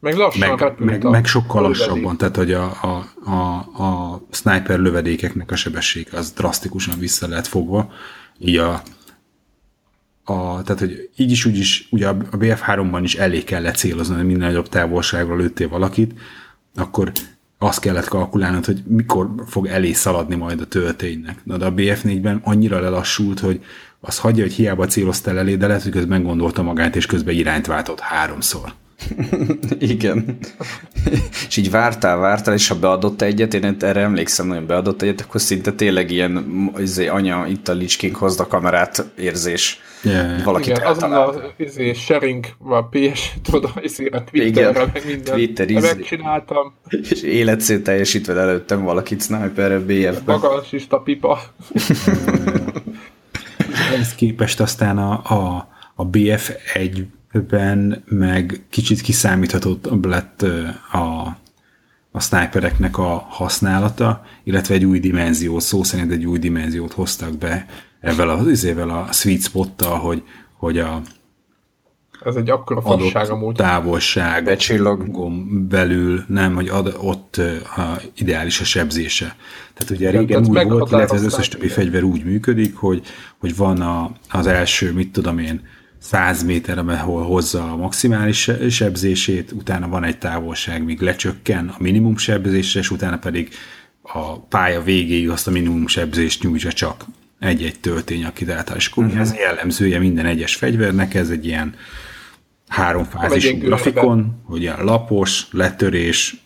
Meg 0.01 0.17
lassan 0.17 0.49
meg, 0.59 0.79
meg, 0.79 1.05
a, 1.05 1.11
meg 1.11 1.27
sokkal 1.27 1.65
a 1.65 1.69
lassabban, 1.69 2.17
tehát 2.17 2.37
hogy 2.37 2.53
a, 2.53 2.65
a, 2.65 3.09
a, 3.31 3.57
a 3.83 4.23
sniper 4.31 4.79
lövedékeknek 4.79 5.51
a 5.51 5.57
sebessége 5.57 6.17
az 6.17 6.33
drasztikusan 6.33 6.99
vissza 6.99 7.29
lehet 7.29 7.47
fogva, 7.47 7.93
így 8.39 8.57
a, 8.57 8.83
a, 10.25 10.63
tehát, 10.63 10.79
hogy 10.79 11.11
így 11.17 11.31
is, 11.31 11.45
úgy 11.45 11.59
is, 11.59 11.89
ugye 11.91 12.09
a 12.09 12.17
BF3-ban 12.17 13.01
is 13.03 13.15
elég 13.15 13.45
kell 13.45 13.63
lecélozni, 13.63 14.15
hogy 14.15 14.27
minden 14.27 14.49
nagyobb 14.49 14.69
távolságra 14.69 15.37
lőttél 15.37 15.69
valakit, 15.69 16.15
akkor 16.77 17.13
azt 17.59 17.81
kellett 17.81 18.09
kalkulálnod, 18.09 18.65
hogy 18.65 18.83
mikor 18.87 19.31
fog 19.47 19.67
elé 19.67 19.93
szaladni 19.93 20.35
majd 20.35 20.61
a 20.61 20.67
tölténynek. 20.67 21.45
Na, 21.45 21.57
de 21.57 21.65
a 21.65 21.75
BF4-ben 21.75 22.41
annyira 22.45 22.81
lelassult, 22.81 23.41
hogy 23.41 23.65
az 24.01 24.19
hagyja, 24.19 24.43
hogy 24.43 24.53
hiába 24.53 24.87
céloztál 24.87 25.39
elé, 25.39 25.57
de 25.57 25.67
lehet, 25.67 25.83
hogy 25.83 25.93
közben 25.93 26.23
gondolta 26.23 26.63
magát, 26.63 26.97
és 26.97 27.07
közben 27.07 27.35
irányt 27.35 27.67
váltott 27.67 28.01
háromszor. 28.01 28.73
Igen. 29.79 30.39
és 31.49 31.57
így 31.57 31.71
vártál, 31.71 32.17
vártál, 32.17 32.55
és 32.55 32.69
ha 32.69 32.79
beadott 32.79 33.23
egyet, 33.23 33.55
én 33.55 33.77
erre 33.81 34.01
emlékszem, 34.01 34.47
nagyon 34.47 34.67
beadott 34.67 35.03
egyet, 35.03 35.21
akkor 35.21 35.41
szinte 35.41 35.73
tényleg 35.73 36.11
ilyen 36.11 36.73
izé, 36.79 37.07
anya, 37.07 37.47
itt 37.47 37.69
a 37.69 37.73
Lich 37.73 38.13
hozd 38.13 38.41
a 38.41 38.47
kamerát 38.47 39.05
érzés. 39.19 39.81
Yeah. 40.03 40.43
Valakit 40.45 40.77
Igen, 40.77 40.87
azon 40.87 41.13
a 41.13 41.33
izé, 41.57 41.93
sharing, 41.93 42.47
a 42.59 42.83
PS, 42.83 43.33
tudod, 43.43 43.71
izé, 43.83 44.07
a 44.07 44.25
Twitterre, 44.25 44.91
meg 44.93 45.03
minden. 45.07 45.35
Twitter, 45.35 45.71
izé. 45.71 45.87
Megcsináltam. 45.87 46.75
És 47.11 47.23
életszét 47.23 47.83
teljesítve 47.83 48.41
előttem 48.41 48.83
valakit 48.83 49.23
sniperre 49.23 49.79
BF-ben. 49.79 50.39
Magansista 50.41 50.99
pipa. 50.99 51.41
Ehhez 53.93 54.15
képest 54.15 54.61
aztán 54.61 54.99
a, 54.99 55.13
a, 55.13 55.69
a 55.95 56.07
BF1 56.07 57.05
ben 57.43 58.03
meg 58.07 58.65
kicsit 58.71 59.01
kiszámíthatóbb 59.01 60.05
lett 60.05 60.43
a, 60.93 61.37
a 62.11 62.21
snipereknek 62.21 62.99
a 62.99 63.27
használata, 63.29 64.23
illetve 64.45 64.75
egy 64.75 64.85
új 64.85 64.99
dimenziót, 64.99 65.61
szó 65.61 65.83
szerint 65.83 66.13
egy 66.13 66.25
új 66.25 66.39
dimenziót 66.39 66.93
hoztak 66.93 67.39
be 67.39 67.67
ezzel 68.01 68.29
a, 68.29 68.49
ezzel 68.49 68.91
a 68.91 69.09
sweet 69.13 69.43
spottal, 69.43 69.99
hogy, 69.99 70.23
hogy 70.59 70.79
a 70.79 71.01
ez 72.25 72.37
egy 72.37 72.51
akkora 72.51 72.81
fasság 72.81 73.31
amúgy. 73.31 73.55
távolság 73.55 74.45
becsillagon 74.45 75.67
belül, 75.69 76.25
nem, 76.29 76.55
hogy 76.55 76.69
ad, 76.69 76.97
ott 77.01 77.41
a, 77.77 78.01
ideális 78.15 78.61
a 78.61 78.65
sebzése. 78.65 79.37
Tehát 79.75 79.91
ugye 79.91 80.11
régen 80.11 80.47
úgy 80.47 80.69
volt, 80.69 80.91
illetve 80.91 81.17
az 81.17 81.25
összes 81.25 81.49
többi 81.49 81.69
fegyver 81.69 82.03
úgy 82.03 82.25
működik, 82.25 82.77
hogy, 82.77 83.03
hogy 83.39 83.57
van 83.57 83.81
a, 83.81 84.11
az 84.31 84.47
első, 84.47 84.93
mit 84.93 85.13
tudom 85.13 85.39
én, 85.39 85.61
100 85.99 86.43
méter, 86.43 86.79
ahol 86.79 87.23
hozza 87.23 87.73
a 87.73 87.77
maximális 87.77 88.51
sebzését, 88.71 89.53
utána 89.53 89.89
van 89.89 90.05
egy 90.05 90.19
távolság, 90.19 90.85
míg 90.85 91.01
lecsökken 91.01 91.69
a 91.69 91.77
minimum 91.79 92.17
sebzésre, 92.17 92.81
és 92.81 92.91
utána 92.91 93.19
pedig 93.19 93.49
a 94.03 94.39
pálya 94.39 94.83
végéig 94.83 95.31
azt 95.31 95.47
a 95.47 95.51
minimum 95.51 95.87
sebzést 95.87 96.43
nyújtsa 96.43 96.73
csak 96.73 97.05
egy-egy 97.39 97.81
töltény 97.81 98.25
a 98.25 98.33
kidáltás. 98.33 98.91
Uh-huh. 98.97 99.21
Ez 99.21 99.35
jellemzője 99.35 99.99
minden 99.99 100.27
egyes 100.27 100.55
fegyvernek, 100.55 101.15
ez 101.15 101.31
egy 101.31 101.47
ilyen 101.47 101.75
háromfázisú 102.69 103.59
grafikon, 103.59 104.43
hogy 104.45 104.61
ilyen 104.61 104.85
lapos, 104.85 105.47
letörés, 105.51 106.37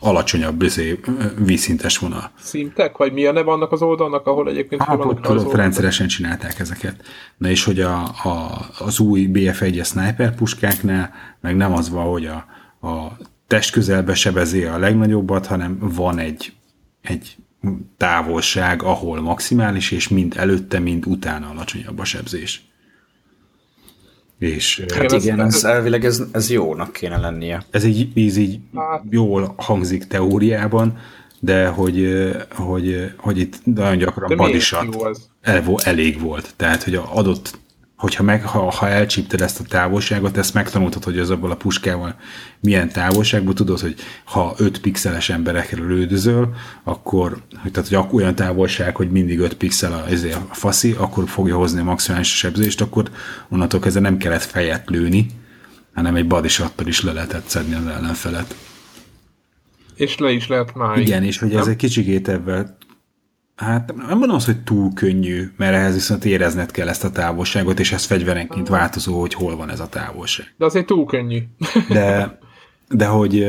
alacsonyabb 0.00 0.62
izé, 0.62 1.00
vízszintes 1.38 1.98
vonal. 1.98 2.30
Szintek? 2.40 2.96
Vagy 2.96 3.12
mi 3.12 3.24
a 3.24 3.32
neve 3.32 3.50
annak 3.50 3.72
az 3.72 3.82
oldalnak, 3.82 4.26
ahol 4.26 4.48
egyébként 4.48 4.82
hát, 4.82 5.04
ott, 5.04 5.20
tudod, 5.20 5.54
rendszeresen 5.54 6.06
csinálták 6.06 6.58
ezeket. 6.58 7.04
Na 7.36 7.48
és 7.48 7.64
hogy 7.64 7.80
a, 7.80 8.02
a, 8.02 8.66
az 8.78 9.00
új 9.00 9.28
BF1-es 9.32 9.86
sniper 9.86 10.34
puskáknál 10.34 11.12
meg 11.40 11.56
nem 11.56 11.72
az 11.72 11.90
van, 11.90 12.04
hogy 12.04 12.26
a, 12.26 12.46
a 12.88 13.16
test 13.46 13.72
közelbe 13.72 14.14
sebezi 14.14 14.64
a 14.64 14.78
legnagyobbat, 14.78 15.46
hanem 15.46 15.78
van 15.80 16.18
egy, 16.18 16.52
egy 17.02 17.36
távolság, 17.96 18.82
ahol 18.82 19.20
maximális, 19.20 19.90
és 19.90 20.08
mind 20.08 20.34
előtte, 20.36 20.78
mind 20.78 21.06
utána 21.06 21.48
alacsonyabb 21.48 21.98
a 21.98 22.04
sebzés. 22.04 22.66
És, 24.38 24.84
hát 24.94 25.12
igen, 25.12 25.40
ez, 25.40 25.54
ez 25.54 25.64
elvileg 25.64 26.04
ez, 26.04 26.22
ez 26.32 26.50
jónak 26.50 26.92
kéne 26.92 27.16
lennie. 27.16 27.64
Ez 27.70 27.84
így, 27.84 28.26
ez 28.26 28.36
így 28.36 28.58
hát. 28.74 29.02
jól 29.10 29.54
hangzik 29.56 30.06
teóriában, 30.06 30.98
de 31.40 31.66
hogy, 31.66 32.24
hogy, 32.54 33.12
hogy 33.16 33.38
itt 33.38 33.60
nagyon 33.64 33.98
gyakran 33.98 34.36
badisat 34.36 34.96
elég 35.84 36.20
volt. 36.20 36.52
Tehát, 36.56 36.82
hogy 36.82 37.00
adott 37.12 37.58
hogyha 37.98 38.22
meg, 38.22 38.44
ha, 38.44 38.70
ha 38.70 38.88
elcsípted 38.88 39.40
ezt 39.40 39.60
a 39.60 39.64
távolságot, 39.64 40.36
ezt 40.36 40.54
megtanultad, 40.54 41.04
hogy 41.04 41.18
az 41.18 41.30
abból 41.30 41.50
a 41.50 41.56
puskával 41.56 42.14
milyen 42.60 42.88
távolságban 42.88 43.54
tudod, 43.54 43.80
hogy 43.80 43.94
ha 44.24 44.54
5 44.56 44.80
pixeles 44.80 45.30
emberekre 45.30 45.82
lődözöl, 45.82 46.54
akkor, 46.84 47.42
hogy, 47.62 47.70
tehát, 47.70 47.88
hogy 47.88 48.20
olyan 48.20 48.34
távolság, 48.34 48.96
hogy 48.96 49.10
mindig 49.10 49.38
5 49.38 49.54
pixel 49.54 49.92
a, 49.92 50.28
a 50.50 50.54
faszi, 50.54 50.94
akkor 50.98 51.28
fogja 51.28 51.56
hozni 51.56 51.80
a 51.80 51.84
maximális 51.84 52.36
sebzést, 52.36 52.80
akkor 52.80 53.10
onnantól 53.48 53.80
kezdve 53.80 54.00
nem 54.00 54.16
kellett 54.16 54.42
fejet 54.42 54.88
lőni, 54.88 55.26
hanem 55.94 56.14
egy 56.14 56.26
body 56.26 56.48
is 56.84 57.02
le 57.02 57.12
lehetett 57.12 57.48
szedni 57.48 57.74
az 57.74 57.86
ellenfelet. 57.86 58.54
És 59.94 60.18
le 60.18 60.30
is 60.30 60.46
lehet 60.46 60.74
már. 60.74 60.98
Igen, 60.98 61.24
és 61.24 61.38
hogy 61.38 61.54
ez 61.54 61.66
egy 61.66 61.76
kicsikét 61.76 62.28
ebben 62.28 62.77
Hát 63.58 63.94
nem 63.96 64.18
mondom 64.18 64.36
azt, 64.36 64.46
hogy 64.46 64.62
túl 64.62 64.92
könnyű, 64.94 65.52
mert 65.56 65.74
ehhez 65.74 65.94
viszont 65.94 66.24
érezned 66.24 66.70
kell 66.70 66.88
ezt 66.88 67.04
a 67.04 67.10
távolságot, 67.10 67.80
és 67.80 67.92
ez 67.92 68.04
fegyverenként 68.04 68.68
változó, 68.68 69.20
hogy 69.20 69.34
hol 69.34 69.56
van 69.56 69.70
ez 69.70 69.80
a 69.80 69.88
távolság. 69.88 70.54
De 70.58 70.64
azért 70.64 70.86
túl 70.86 71.06
könnyű. 71.06 71.42
de, 71.88 72.38
de 72.88 73.06
hogy 73.06 73.46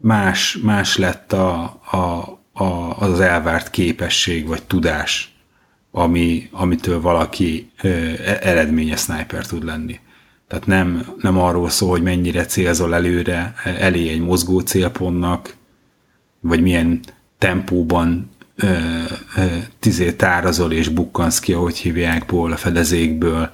más, 0.00 0.58
más 0.62 0.96
lett 0.96 1.32
a, 1.32 1.80
a, 1.90 1.96
a, 2.52 2.98
az 2.98 3.10
az 3.10 3.20
elvárt 3.20 3.70
képesség, 3.70 4.46
vagy 4.46 4.62
tudás, 4.62 5.34
ami, 5.90 6.48
amitől 6.52 7.00
valaki 7.00 7.70
ö, 7.82 7.88
e, 7.88 8.38
eredményes 8.40 9.00
sniper 9.00 9.46
tud 9.46 9.64
lenni. 9.64 10.00
Tehát 10.48 10.66
nem, 10.66 11.06
nem 11.20 11.38
arról 11.38 11.68
szól, 11.68 11.90
hogy 11.90 12.02
mennyire 12.02 12.44
célzol 12.44 12.94
előre, 12.94 13.54
elé 13.64 14.08
egy 14.08 14.20
mozgó 14.20 14.60
célpontnak, 14.60 15.56
vagy 16.40 16.62
milyen 16.62 17.00
tempóban 17.38 18.30
tizé 19.78 20.12
tárazol 20.12 20.72
és 20.72 20.88
bukkansz 20.88 21.38
ki, 21.38 21.52
ahogy 21.52 21.76
hívják, 21.76 22.26
ból 22.26 22.52
a 22.52 22.56
fedezékből, 22.56 23.50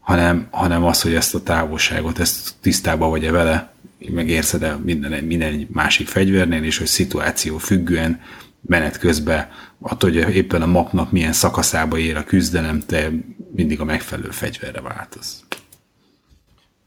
hanem, 0.00 0.48
hanem 0.50 0.84
az, 0.84 1.02
hogy 1.02 1.14
ezt 1.14 1.34
a 1.34 1.42
távolságot, 1.42 2.18
ezt 2.18 2.54
tisztában 2.60 3.10
vagy-e 3.10 3.30
vele, 3.30 3.74
megérzed 4.08 4.62
el 4.62 4.78
minden, 4.78 5.24
minden 5.24 5.68
másik 5.72 6.06
fegyvernél, 6.06 6.64
és 6.64 6.78
hogy 6.78 6.86
szituáció 6.86 7.58
függően 7.58 8.20
menet 8.60 8.98
közben, 8.98 9.48
attól, 9.80 10.10
hogy 10.10 10.34
éppen 10.34 10.62
a 10.62 10.66
mapnak 10.66 11.12
milyen 11.12 11.32
szakaszába 11.32 11.98
ér 11.98 12.16
a 12.16 12.24
küzdelem, 12.24 12.80
te 12.80 13.10
mindig 13.52 13.80
a 13.80 13.84
megfelelő 13.84 14.30
fegyverre 14.30 14.80
változ. 14.80 15.44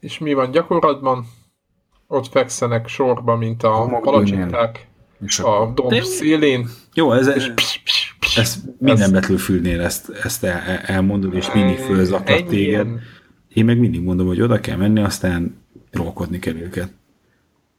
És 0.00 0.18
mi 0.18 0.32
van 0.32 0.50
gyakorlatban? 0.50 1.26
Ott 2.06 2.28
fekszenek 2.28 2.88
sorba, 2.88 3.36
mint 3.36 3.62
a, 3.62 3.82
a 3.82 3.98
palacsinták 4.00 4.86
és 5.26 5.38
a 5.38 5.72
domb 5.74 5.90
de... 5.90 6.02
szélén. 6.02 6.68
Jó, 6.94 7.12
ez, 7.12 7.26
és 7.26 7.52
psz, 7.54 7.76
psz, 7.84 8.06
psz, 8.18 8.36
ez 8.36 8.56
minden 8.78 9.12
betűfülnél 9.12 9.80
ezt, 9.80 10.10
ezt 10.22 10.44
el, 10.44 10.60
elmondod, 10.78 11.34
és 11.34 11.52
mindig 11.52 11.76
fölzaklat 11.76 12.46
téged. 12.46 12.88
Én 13.48 13.64
meg 13.64 13.78
mindig 13.78 14.00
mondom, 14.00 14.26
hogy 14.26 14.40
oda 14.40 14.60
kell 14.60 14.76
menni, 14.76 15.00
aztán 15.00 15.62
rólkodni 15.90 16.38
kell 16.38 16.54
őket. 16.54 16.92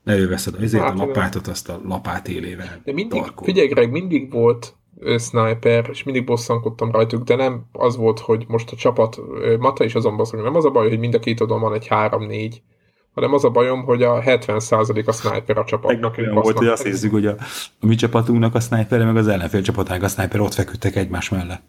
Előveszed 0.06 0.54
azért 0.62 0.84
hát, 0.84 1.00
a 1.00 1.06
lapátot, 1.06 1.48
azt 1.48 1.70
a 1.70 1.82
lapát 1.88 2.28
élével. 2.28 2.82
De 2.84 2.94
mindig, 2.94 3.22
tarkol. 3.22 3.46
figyelj 3.46 3.68
Greg, 3.68 3.92
mindig 3.92 4.32
volt 4.32 4.76
sniper, 5.18 5.88
és 5.92 6.04
mindig 6.04 6.26
bosszankodtam 6.26 6.92
rajtuk, 6.92 7.24
de 7.24 7.36
nem 7.36 7.66
az 7.72 7.96
volt, 7.96 8.20
hogy 8.20 8.46
most 8.48 8.72
a 8.72 8.76
csapat, 8.76 9.20
Mata 9.60 9.84
is 9.84 9.96
azon 9.96 10.18
bosszunk, 10.18 10.44
nem 10.44 10.56
az 10.56 10.66
a 10.66 10.70
baj, 10.70 10.90
hogy 10.90 11.00
mind 11.00 11.14
a 11.14 11.20
két 11.20 11.42
oldalon 11.42 11.62
van 11.62 11.74
egy 11.74 11.88
3-4 11.90 12.54
hanem 13.16 13.34
az 13.34 13.44
a 13.44 13.50
bajom, 13.50 13.84
hogy 13.84 14.04
a 14.04 14.22
70% 14.22 15.06
a 15.06 15.12
sniper 15.12 15.58
a 15.58 15.64
csapatnak. 15.66 16.16
Tegnap 16.16 16.18
olyan 16.18 16.34
volt, 16.34 16.58
hogy 16.58 16.68
azt 16.68 16.84
nézzük, 16.84 17.12
hogy 17.12 17.26
a, 17.26 17.36
a 17.80 17.86
mi 17.86 17.96
csapatunknak 17.96 18.56
a 18.56 18.60
sniper, 18.60 19.06
meg 19.06 19.18
az 19.18 19.28
ellenfél 19.28 19.62
csapatának 19.62 20.04
a 20.04 20.08
sniper 20.08 20.40
ott 20.40 20.54
feküdtek 20.54 20.96
egymás 20.96 21.30
mellett. 21.30 21.62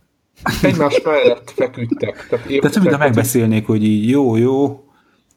Egymás 0.63 1.01
mellett 1.05 1.53
feküdtek. 1.57 2.27
Tehát, 2.31 2.47
Tehát 2.47 2.81
mint 2.81 2.99
megbeszélnék, 2.99 3.67
hogy 3.67 3.85
így 3.85 4.09
jó, 4.09 4.37
jó, 4.37 4.86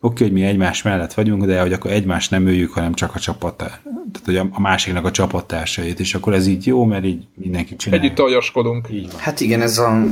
oké, 0.02 0.24
hogy 0.24 0.34
mi 0.34 0.44
egymás 0.44 0.82
mellett 0.82 1.14
vagyunk, 1.14 1.46
de 1.46 1.62
hogy 1.62 1.74
akkor 1.74 1.92
egymás 1.92 2.30
nem 2.30 2.48
öljük, 2.48 2.72
hanem 2.72 2.94
csak 2.94 3.16
a 3.16 3.20
csapat, 3.20 3.58
tehát 3.58 3.82
hogy 4.26 4.36
a 4.36 4.60
másiknak 4.60 5.06
a 5.06 5.12
csapattársait, 5.12 6.00
és 6.00 6.16
akkor 6.16 6.34
ez 6.34 6.48
így 6.48 6.66
jó, 6.66 6.86
mert 6.86 7.06
így 7.06 7.28
mindenki 7.36 7.76
csinálja. 7.76 8.06
Együtt 8.06 8.20
aljaskodunk. 8.20 8.88
Így 8.92 9.12
van. 9.12 9.20
Hát 9.20 9.40
igen, 9.40 9.62
ez 9.62 9.78
a, 9.78 10.04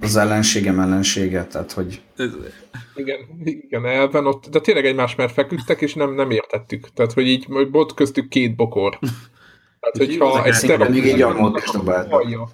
az 0.00 0.16
ellenségem 0.16 0.80
ellensége, 0.80 1.44
tehát 1.44 1.72
hogy... 1.72 2.02
Igen, 2.94 3.18
igen, 3.44 3.86
elven 3.86 4.26
ott, 4.26 4.48
de 4.50 4.60
tényleg 4.60 4.86
egymás 4.86 5.14
mellett 5.14 5.32
feküdtek, 5.32 5.80
és 5.80 5.94
nem, 5.94 6.14
nem 6.14 6.30
értettük. 6.30 6.92
Tehát, 6.94 7.12
hogy 7.12 7.26
így 7.26 7.46
volt 7.70 7.94
köztük 7.94 8.28
két 8.28 8.56
bokor. 8.56 8.98
Tehát, 9.80 10.10
hogyha 10.10 10.44
egy 10.44 10.52
sztereofilesbe 10.52 12.06
hallja. 12.10 12.48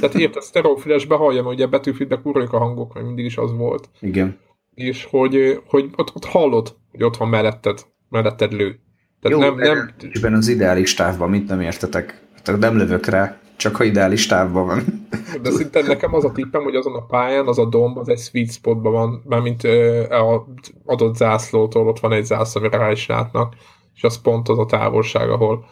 Tehát 0.00 0.14
érted, 0.14 0.42
sztereofilesbe 0.42 1.14
hallja, 1.14 1.42
mert 1.42 1.54
ugye 1.54 1.66
betűfilbe 1.66 2.20
kurjuk 2.22 2.52
a 2.52 2.58
hangok, 2.58 2.94
mert 2.94 3.06
mindig 3.06 3.24
is 3.24 3.36
az 3.36 3.52
volt. 3.52 3.88
Igen 4.00 4.38
és 4.74 5.04
hogy, 5.04 5.62
hogy 5.66 5.90
ott, 5.96 6.14
ott 6.14 6.24
hallod, 6.24 6.76
hogy 6.90 7.02
ott 7.02 7.16
van 7.16 7.28
melletted, 7.28 7.86
melletted 8.08 8.52
lő. 8.52 8.80
Tehát 9.20 9.40
Jó, 9.40 9.54
nem, 9.54 9.94
nem... 10.20 10.34
az 10.34 10.48
ideális 10.48 10.94
távban, 10.94 11.30
mint 11.30 11.48
nem 11.48 11.60
értetek. 11.60 12.22
Tehát 12.42 12.60
nem 12.60 12.76
lövök 12.76 13.06
rá, 13.06 13.40
csak 13.56 13.76
ha 13.76 13.84
ideális 13.84 14.26
távban 14.26 14.66
van. 14.66 15.08
De 15.42 15.50
szinte 15.50 15.82
nekem 15.82 16.14
az 16.14 16.24
a 16.24 16.32
tippem, 16.32 16.62
hogy 16.62 16.74
azon 16.74 16.94
a 16.94 17.06
pályán 17.06 17.46
az 17.46 17.58
a 17.58 17.68
domb, 17.68 17.98
az 17.98 18.08
egy 18.08 18.18
sweet 18.18 18.52
spotban 18.52 18.92
van, 18.92 19.22
mármint 19.24 19.62
a 20.10 20.46
adott 20.84 21.16
zászlótól 21.16 21.88
ott 21.88 22.00
van 22.00 22.12
egy 22.12 22.24
zászló, 22.24 22.60
amire 22.60 22.78
rá 22.78 22.90
is 22.90 23.06
látnak, 23.06 23.54
és 23.94 24.02
az 24.02 24.20
pont 24.20 24.48
az 24.48 24.58
a 24.58 24.66
távolság, 24.66 25.30
ahol, 25.30 25.64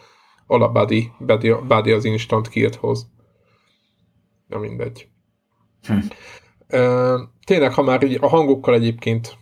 ahol 0.47 0.63
a 0.63 0.71
body, 0.71 1.11
body, 1.19 1.53
body 1.67 1.91
az 1.91 2.05
instant 2.05 2.49
kill 2.49 2.69
hoz. 2.79 3.07
Ja, 4.47 4.57
mindegy. 4.57 5.07
Hm 5.87 5.97
tényleg, 7.45 7.73
ha 7.73 7.81
már 7.81 8.03
így 8.03 8.17
a 8.21 8.27
hangokkal 8.27 8.73
egyébként 8.73 9.37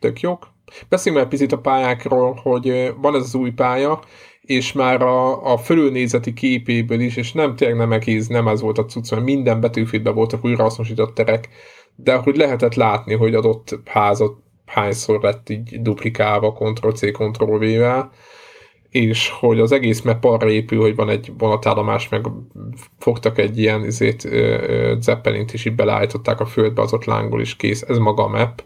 tök 0.00 0.20
jók. 0.20 0.54
Beszéljünk 0.88 1.22
már 1.22 1.32
picit 1.32 1.52
a 1.52 1.58
pályákról, 1.58 2.40
hogy 2.42 2.94
van 3.00 3.14
ez 3.14 3.22
az 3.22 3.34
új 3.34 3.50
pálya, 3.50 4.00
és 4.40 4.72
már 4.72 5.02
a, 5.02 5.52
a 5.52 5.56
fölülnézeti 5.56 6.32
képéből 6.32 7.00
is, 7.00 7.16
és 7.16 7.32
nem 7.32 7.56
tényleg 7.56 7.76
nem 7.76 7.92
egész, 7.92 8.26
nem 8.26 8.48
ez 8.48 8.60
volt 8.60 8.78
a 8.78 8.84
cucc, 8.84 9.10
mert 9.10 9.24
minden 9.24 9.60
betűfitben 9.60 10.14
voltak 10.14 10.44
újrahasznosított 10.44 11.14
terek, 11.14 11.48
de 11.94 12.14
hogy 12.16 12.36
lehetett 12.36 12.74
látni, 12.74 13.14
hogy 13.14 13.34
adott 13.34 13.78
házat 13.84 14.36
hányszor 14.66 15.22
lett 15.22 15.48
így 15.48 15.82
duplikálva 15.82 16.52
Ctrl-C, 16.52 17.12
Ctrl-V-vel, 17.12 18.10
és 18.90 19.30
hogy 19.30 19.60
az 19.60 19.72
egész 19.72 20.00
map 20.00 20.24
arra 20.24 20.50
épül, 20.50 20.80
hogy 20.80 20.94
van 20.94 21.08
egy 21.08 21.32
vonatállomás, 21.38 22.08
meg 22.08 22.26
fogtak 22.98 23.38
egy 23.38 23.58
ilyen 23.58 23.84
izét, 23.84 24.28
zeppelint, 25.00 25.52
és 25.52 25.64
így 25.64 25.74
beleállították 25.74 26.40
a 26.40 26.46
földbe, 26.46 26.82
az 26.82 26.92
ott 26.92 27.04
lángol 27.04 27.40
is 27.40 27.56
kész. 27.56 27.82
Ez 27.82 27.98
maga 27.98 28.24
a 28.24 28.28
map, 28.28 28.62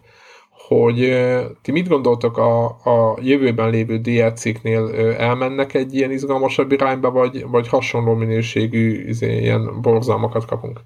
hogy 0.51 1.19
ti 1.63 1.73
mit 1.73 1.89
gondoltok 1.89 2.37
a, 2.39 2.65
a 2.67 3.19
jövőben 3.23 3.71
lévő 3.71 3.99
DLC-knél 3.99 4.89
elmennek 5.19 5.75
egy 5.75 5.95
ilyen 5.95 6.11
izgalmasabb 6.11 6.73
irányba, 6.73 7.11
vagy, 7.11 7.45
vagy 7.51 7.69
hasonló 7.69 8.15
minőségű 8.15 9.09
izé, 9.09 9.41
ilyen 9.41 9.81
borzalmakat 9.81 10.45
kapunk? 10.45 10.81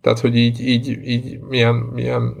Tehát, 0.00 0.20
hogy 0.20 0.36
így, 0.36 0.60
így, 0.60 0.88
így 1.06 1.40
milyen, 1.48 1.74
milyen 1.74 2.36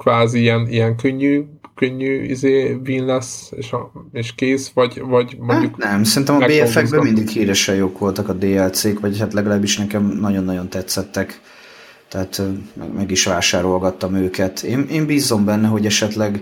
kvázi 0.00 0.40
ilyen, 0.40 0.66
ilyen 0.68 0.96
könnyű, 0.96 1.44
könnyű 1.74 2.22
izé 2.22 2.76
win 2.86 3.04
lesz, 3.04 3.52
és, 3.56 3.72
a, 3.72 3.92
és 4.12 4.34
kész, 4.34 4.70
vagy, 4.74 5.00
vagy 5.00 5.36
mondjuk... 5.38 5.82
Hát 5.82 5.92
nem, 5.92 6.04
szerintem 6.04 6.36
a 6.36 6.46
BF-ekben 6.46 7.02
mindig 7.02 7.28
híresen 7.28 7.74
jók 7.74 7.98
voltak 7.98 8.28
a 8.28 8.32
DLC-k, 8.32 9.00
vagy 9.00 9.18
hát 9.18 9.32
legalábbis 9.32 9.78
nekem 9.78 10.04
nagyon-nagyon 10.20 10.68
tetszettek 10.68 11.40
tehát 12.10 12.42
meg, 12.74 12.92
meg 12.94 13.10
is 13.10 13.24
vásárolgattam 13.24 14.14
őket. 14.14 14.62
Én, 14.62 14.86
én 14.90 15.06
bízom 15.06 15.44
benne, 15.44 15.68
hogy 15.68 15.86
esetleg 15.86 16.40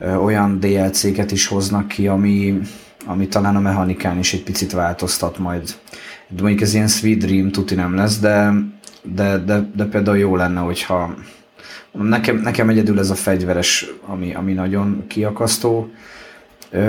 olyan 0.00 0.60
DLC-ket 0.60 1.30
is 1.30 1.46
hoznak 1.46 1.88
ki, 1.88 2.08
ami, 2.08 2.60
ami 3.06 3.28
talán 3.28 3.56
a 3.56 3.60
mechanikán 3.60 4.18
is 4.18 4.32
egy 4.32 4.42
picit 4.42 4.72
változtat 4.72 5.38
majd. 5.38 5.74
De 6.28 6.40
mondjuk 6.40 6.60
ez 6.62 6.74
ilyen 6.74 6.88
Sweet 6.88 7.18
Dream 7.18 7.50
tuti 7.50 7.74
nem 7.74 7.94
lesz, 7.94 8.18
de, 8.18 8.52
de, 9.02 9.38
de, 9.38 9.70
de 9.76 9.84
például 9.84 10.18
jó 10.18 10.36
lenne, 10.36 10.60
hogyha 10.60 11.14
nekem, 11.92 12.36
nekem 12.36 12.68
egyedül 12.68 12.98
ez 12.98 13.10
a 13.10 13.14
fegyveres, 13.14 13.86
ami, 14.06 14.34
ami 14.34 14.52
nagyon 14.52 15.04
kiakasztó, 15.06 15.90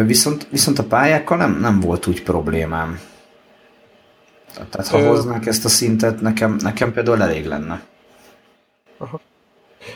viszont, 0.06 0.48
viszont 0.50 0.80
a 0.80 0.84
pályákkal 0.84 1.38
nem, 1.38 1.60
nem 1.60 1.80
volt 1.80 2.08
úgy 2.08 2.24
problémám. 2.24 3.00
Tehát 4.54 4.88
ha 4.88 5.08
hoznák 5.08 5.46
ezt 5.46 5.66
a 5.66 5.70
szintet, 5.70 6.22
nekem, 6.22 6.56
nekem 6.60 6.94
például 6.94 7.22
elég 7.22 7.46
lenne. 7.46 7.84
Aha. 8.98 9.22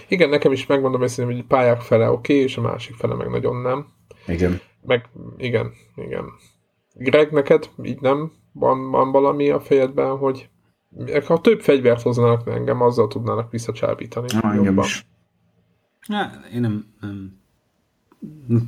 Igen, 0.07 0.29
nekem 0.29 0.51
is 0.51 0.65
megmondom 0.65 1.03
ezt, 1.03 1.21
hogy 1.21 1.43
pályák 1.43 1.81
fele 1.81 2.09
oké, 2.09 2.33
okay, 2.33 2.45
és 2.45 2.57
a 2.57 2.61
másik 2.61 2.95
fele 2.95 3.13
meg 3.15 3.29
nagyon 3.29 3.61
nem. 3.61 3.87
Igen. 4.27 4.61
Meg, 4.81 5.09
igen, 5.37 5.71
igen. 5.95 6.25
Greg, 6.93 7.31
neked 7.31 7.69
így 7.83 7.99
nem 7.99 8.31
van, 8.51 8.91
van 8.91 9.11
valami 9.11 9.49
a 9.49 9.59
fejedben, 9.59 10.17
hogy 10.17 10.49
ha 11.25 11.41
több 11.41 11.61
fegyvert 11.61 12.01
hoznának 12.01 12.47
engem, 12.47 12.81
azzal 12.81 13.07
tudnának 13.07 13.51
visszacsábítani. 13.51 14.27
Ah, 14.41 14.55
engem 14.55 14.77
is. 14.77 15.05
Ja, 16.07 16.31
én 16.53 16.61
nem, 16.61 16.85
nem. 17.01 17.37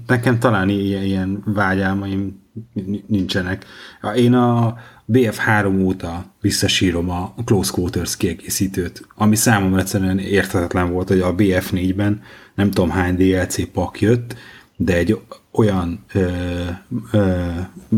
Nekem 0.07 0.39
talán 0.39 0.69
ilyen, 0.69 1.03
ilyen 1.03 1.43
vágyálmaim 1.45 2.41
nincsenek. 3.07 3.65
Én 4.15 4.33
a 4.33 4.77
BF3 5.07 5.83
óta 5.83 6.25
visszasírom 6.41 7.09
a 7.09 7.33
Close 7.45 7.71
Quarters 7.73 8.17
kiegészítőt, 8.17 9.07
ami 9.15 9.35
számomra 9.35 9.79
egyszerűen 9.79 10.19
érthetetlen 10.19 10.91
volt, 10.91 11.07
hogy 11.07 11.19
a 11.19 11.35
BF4-ben 11.35 12.21
nem 12.55 12.71
tudom 12.71 12.89
hány 12.89 13.15
DLC 13.15 13.71
pak 13.71 14.01
jött, 14.01 14.35
de 14.75 14.95
egy 14.95 15.19
olyan 15.51 16.05
ö, 16.13 16.29
ö, 17.11 17.47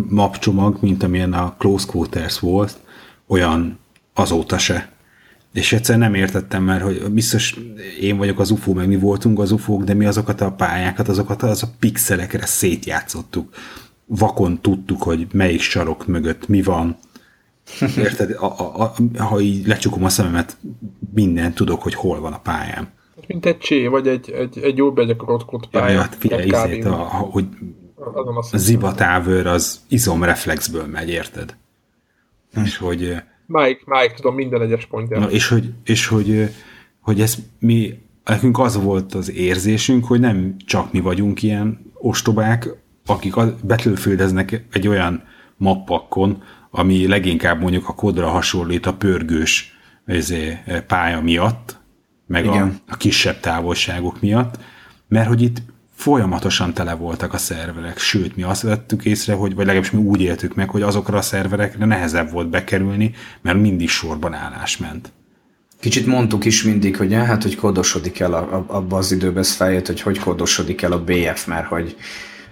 mapcsomag, 0.10 0.78
mint 0.82 1.04
amilyen 1.04 1.34
a 1.34 1.56
Close 1.58 1.86
Quarters 1.88 2.40
volt, 2.40 2.80
olyan 3.28 3.80
azóta 4.14 4.58
se. 4.58 4.92
És 5.54 5.74
egyszer 5.74 5.98
nem 5.98 6.14
értettem 6.14 6.64
már, 6.64 6.82
hogy 6.82 7.12
biztos 7.12 7.56
én 8.00 8.18
vagyok 8.18 8.40
az 8.40 8.52
UFO, 8.52 8.74
meg 8.74 8.88
mi 8.88 8.98
voltunk 8.98 9.40
az 9.40 9.52
UFO-k, 9.52 9.84
de 9.84 9.94
mi 9.94 10.06
azokat 10.06 10.42
a 10.42 10.52
pályákat, 10.52 11.08
azokat 11.08 11.44
az 11.44 11.64
a 11.64 11.68
pixelekre 11.80 12.46
szétjátszottuk 12.46 13.56
vakon 14.06 14.62
tudtuk, 14.62 15.04
hogy 15.04 15.28
melyik 15.32 15.62
sarok 15.62 16.08
mögött 16.08 16.48
mi 16.48 16.62
van. 16.62 16.98
Érted? 17.98 18.32
A, 18.32 18.46
a, 18.46 18.84
a, 18.84 18.94
ha 19.24 19.40
így 19.40 19.68
lecsukom 19.68 20.04
a 20.04 20.10
szememet, 20.10 20.58
minden 21.14 21.54
tudok, 21.54 21.82
hogy 21.82 21.94
hol 21.94 22.20
van 22.20 22.34
a 22.34 22.40
pályám. 22.40 22.88
Mint 23.28 23.46
egy 23.46 23.58
csé, 23.58 23.88
vagy 23.88 24.08
egy, 24.08 24.32
egy, 24.32 24.58
egy 24.58 24.78
jó 24.78 24.92
begyakorolt 24.92 25.68
pálya. 25.72 25.94
Ja, 25.94 26.02
hát 26.02 26.16
figyelj, 26.16 26.46
izét, 26.46 26.86
a, 26.86 27.02
a, 27.02 27.06
hogy 27.06 27.46
a 28.52 28.58
zibatávőr 28.58 29.48
az 29.48 29.80
izomreflexből 29.88 30.86
megy, 30.86 31.10
érted? 31.10 31.56
Hm. 32.54 32.62
És 32.62 32.78
hogy... 32.78 33.16
Mike, 33.46 33.82
Mike, 33.86 34.14
tudom, 34.16 34.36
minden 34.36 34.62
egyes 34.62 34.86
pontján. 34.86 35.30
És 35.30 35.48
hogy, 35.48 35.74
és 35.84 36.08
hogy, 36.08 36.50
hogy 37.00 37.22
ez 37.22 37.36
mi, 37.60 38.00
nekünk 38.26 38.60
az 38.60 38.84
volt 38.84 39.14
az 39.14 39.32
érzésünk, 39.32 40.06
hogy 40.06 40.20
nem 40.20 40.56
csak 40.66 40.92
mi 40.92 41.00
vagyunk 41.00 41.44
ilyen 41.44 41.92
ostobák, 41.94 42.70
akik 43.06 43.34
betülfildeznek 43.64 44.66
egy 44.72 44.88
olyan 44.88 45.24
mappakon, 45.58 46.44
ami 46.72 47.08
leginkább 47.08 47.62
mondjuk 47.62 47.90
a 47.90 47.94
kodra 47.94 48.30
hasonlít 48.30 48.86
a 48.86 48.94
pörgős 48.94 49.78
ezé, 50.06 50.58
pálya 50.88 51.22
miatt, 51.22 51.82
meg 52.28 52.46
a, 52.46 52.72
a 52.88 52.98
kisebb 52.98 53.40
távolságok 53.40 54.22
miatt, 54.22 54.60
mert 55.08 55.28
hogy 55.28 55.42
itt 55.42 55.62
folyamatosan 56.04 56.74
tele 56.74 56.94
voltak 56.94 57.34
a 57.34 57.38
szerverek, 57.38 57.98
sőt, 57.98 58.36
mi 58.36 58.44
azt 58.44 58.62
vettük 58.62 59.06
észre, 59.06 59.34
hogy, 59.34 59.56
vagy 59.56 59.66
legalábbis 59.66 59.92
mi 59.92 60.00
úgy 60.00 60.22
éltük 60.22 60.56
meg, 60.56 60.70
hogy 60.70 60.82
azokra 60.82 61.18
a 61.18 61.22
szerverekre 61.22 61.86
nehezebb 61.86 62.32
volt 62.32 62.50
bekerülni, 62.50 63.14
mert 63.42 63.60
mindig 63.60 63.90
sorban 63.90 64.34
állás 64.34 64.78
ment. 64.78 65.12
Kicsit 65.80 66.06
mondtuk 66.06 66.46
is 66.46 66.64
mindig, 66.64 66.98
hogy 66.98 67.14
hát, 67.14 67.44
hogy 67.44 67.56
kodosodik 67.56 68.20
el 68.20 68.34
a, 68.34 68.38
a, 68.38 68.66
abba 68.68 68.98
az 68.98 69.12
időben, 69.12 69.38
ez 69.38 69.52
feljött, 69.52 69.88
hogy 69.88 70.02
hogy 70.02 70.20
kodosodik 70.20 70.82
el 70.82 70.92
a 70.92 71.04
BF, 71.04 71.46
mert 71.46 71.68
hogy 71.68 71.96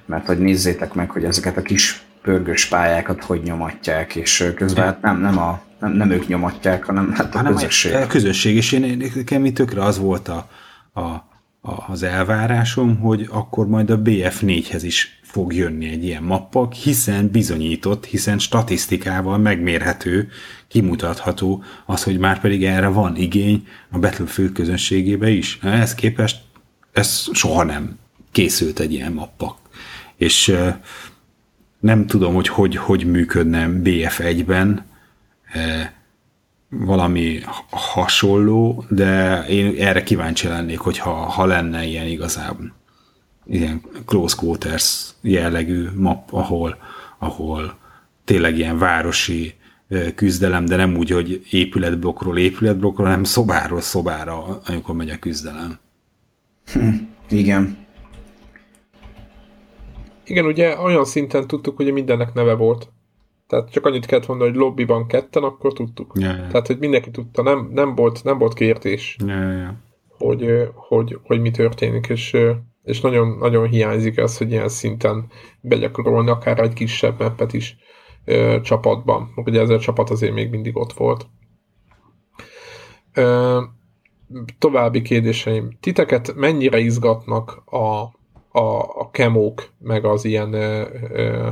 mert 0.05 0.25
hogy 0.25 0.39
nézzétek 0.39 0.93
meg, 0.93 1.09
hogy 1.09 1.23
ezeket 1.23 1.57
a 1.57 1.61
kis 1.61 2.01
pörgős 2.21 2.65
pályákat 2.65 3.23
hogy 3.23 3.41
nyomatják, 3.43 4.15
és 4.15 4.51
közben 4.55 4.85
hát 4.85 5.01
nem, 5.01 5.21
nem, 5.21 5.37
a, 5.37 5.61
nem, 5.79 5.91
nem 5.91 6.11
ők 6.11 6.27
nyomatják, 6.27 6.83
hanem 6.83 7.11
hát 7.13 7.35
a 7.35 7.37
hanem 7.37 7.53
közösség. 7.53 7.93
A 7.93 8.07
közösség, 8.07 8.55
és 8.55 8.71
én, 8.71 9.11
nekem 9.15 9.45
itt 9.45 9.55
tökre 9.55 9.83
az 9.83 9.99
volt 9.99 10.27
a, 10.27 10.49
a, 10.93 11.29
az 11.61 12.03
elvárásom, 12.03 12.99
hogy 12.99 13.27
akkor 13.31 13.67
majd 13.67 13.89
a 13.89 14.01
BF4-hez 14.01 14.81
is 14.81 15.19
fog 15.21 15.53
jönni 15.53 15.89
egy 15.89 16.03
ilyen 16.03 16.23
mappak, 16.23 16.73
hiszen 16.73 17.29
bizonyított, 17.29 18.05
hiszen 18.05 18.39
statisztikával 18.39 19.37
megmérhető, 19.37 20.29
kimutatható 20.67 21.63
az, 21.85 22.03
hogy 22.03 22.17
már 22.17 22.39
pedig 22.39 22.63
erre 22.65 22.87
van 22.87 23.15
igény 23.15 23.67
a 23.91 23.99
Battlefield 23.99 24.51
közönségébe 24.51 25.29
is. 25.29 25.59
Ehhez 25.61 25.95
képest 25.95 26.41
ez 26.91 27.27
soha 27.33 27.63
nem 27.63 27.97
készült 28.31 28.79
egy 28.79 28.93
ilyen 28.93 29.11
mappak 29.11 29.59
és 30.21 30.55
nem 31.79 32.07
tudom, 32.07 32.33
hogy 32.33 32.47
hogy, 32.47 32.75
hogy 32.75 33.05
működne 33.05 33.69
BF1-ben 33.83 34.85
valami 36.71 37.39
hasonló, 37.69 38.85
de 38.89 39.43
én 39.49 39.75
erre 39.79 40.03
kíváncsi 40.03 40.47
lennék, 40.47 40.79
hogyha 40.79 41.11
ha 41.11 41.45
lenne 41.45 41.85
ilyen 41.85 42.07
igazából 42.07 42.79
ilyen 43.45 43.81
close 44.05 44.35
quarters 44.35 45.09
jellegű 45.21 45.89
map, 45.95 46.33
ahol, 46.33 46.77
ahol 47.17 47.77
tényleg 48.25 48.57
ilyen 48.57 48.77
városi 48.77 49.53
küzdelem, 50.15 50.65
de 50.65 50.75
nem 50.75 50.97
úgy, 50.97 51.09
hogy 51.09 51.45
épületblokkról 51.49 52.37
épületblokkról, 52.37 53.07
hanem 53.07 53.23
szobáról 53.23 53.81
szobára, 53.81 54.61
amikor 54.65 54.95
megy 54.95 55.09
a 55.09 55.19
küzdelem. 55.19 55.79
Hm, 56.73 56.89
igen. 57.29 57.77
Igen, 60.25 60.45
ugye 60.45 60.79
olyan 60.79 61.05
szinten 61.05 61.47
tudtuk, 61.47 61.75
hogy 61.75 61.91
mindennek 61.91 62.33
neve 62.33 62.53
volt. 62.53 62.89
Tehát 63.51 63.71
csak 63.71 63.85
annyit 63.85 64.05
kellett 64.05 64.27
mondani, 64.27 64.49
hogy 64.49 64.59
lobbyban 64.59 65.07
ketten, 65.07 65.43
akkor 65.43 65.73
tudtuk. 65.73 66.11
Ja, 66.19 66.27
ja. 66.27 66.47
Tehát, 66.47 66.67
hogy 66.67 66.79
mindenki 66.79 67.11
tudta, 67.11 67.41
nem, 67.41 67.69
nem, 67.73 67.95
volt, 67.95 68.23
nem 68.23 68.37
volt 68.37 68.53
kérdés, 68.53 69.17
ja, 69.25 69.51
ja. 69.51 69.83
Hogy, 70.17 70.69
hogy, 70.73 71.19
hogy 71.23 71.41
mi 71.41 71.51
történik, 71.51 72.07
és, 72.07 72.37
és 72.83 73.01
nagyon, 73.01 73.37
nagyon 73.37 73.67
hiányzik 73.67 74.17
az, 74.17 74.37
hogy 74.37 74.51
ilyen 74.51 74.69
szinten 74.69 75.25
begyakorolni 75.61 76.29
akár 76.29 76.59
egy 76.59 76.73
kisebb 76.73 77.19
meppet 77.19 77.53
is 77.53 77.77
ö, 78.25 78.57
csapatban. 78.61 79.31
Ugye 79.35 79.61
ez 79.61 79.69
a 79.69 79.79
csapat 79.79 80.09
azért 80.09 80.33
még 80.33 80.49
mindig 80.49 80.77
ott 80.77 80.93
volt. 80.93 81.27
Ö, 83.13 83.61
további 84.59 85.01
kérdéseim. 85.01 85.77
Titeket 85.79 86.35
mennyire 86.35 86.79
izgatnak 86.79 87.63
a 87.65 88.19
a, 88.53 88.99
a 88.99 89.09
kemók, 89.11 89.69
meg 89.79 90.05
az 90.05 90.25
ilyen 90.25 90.53
ö, 90.53 90.87
ö, 91.11 91.47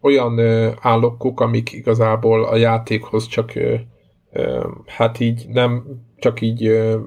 olyan 0.00 0.38
ö, 0.38 0.70
állokok, 0.80 1.40
amik 1.40 1.72
igazából 1.72 2.44
a 2.44 2.56
játékhoz 2.56 3.26
csak 3.26 3.54
ö, 3.54 3.74
ö, 4.32 4.68
hát 4.86 5.20
így 5.20 5.46
nem 5.48 5.84
csak 6.18 6.40
így 6.40 6.66
ö, 6.66 6.98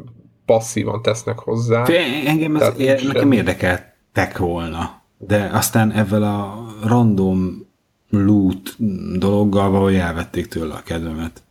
passzívan 0.45 1.01
tesznek 1.01 1.39
hozzá. 1.39 1.85
Engem 2.25 2.55
ez 2.55 2.73
ér, 2.77 3.07
nekem 3.07 3.31
érdekeltek 3.31 4.37
volna, 4.37 5.01
de 5.17 5.49
aztán 5.53 5.91
ezzel 5.91 6.23
a 6.23 6.65
random 6.83 7.67
loot 8.09 8.75
dologgal 9.17 9.69
valahogy 9.69 9.95
elvették 9.95 10.47
tőle 10.47 10.73
a 10.73 10.81
kedvemet. 10.85 11.43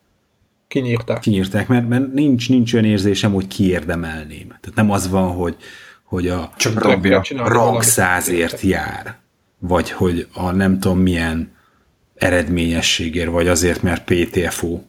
Kinyírták. 0.68 1.20
Kinyírták, 1.20 1.68
mert, 1.68 1.88
mert 1.88 2.12
nincs, 2.12 2.48
nincs 2.48 2.72
olyan 2.74 2.84
érzésem, 2.84 3.32
hogy 3.32 3.46
kiérdemelném. 3.46 4.46
Tehát 4.46 4.74
nem 4.74 4.90
az 4.90 5.11
van, 5.11 5.30
hogy 5.30 5.56
hogy 6.09 6.28
a 6.28 6.50
Csak 6.56 6.82
rang 7.48 7.82
százért 7.82 8.61
jár, 8.61 9.16
vagy 9.59 9.90
hogy 9.90 10.28
a 10.32 10.50
nem 10.50 10.78
tudom 10.78 10.98
milyen 10.98 11.52
eredményességért, 12.14 13.30
vagy 13.30 13.48
azért, 13.48 13.82
mert 13.82 14.04
PTFO 14.04 14.80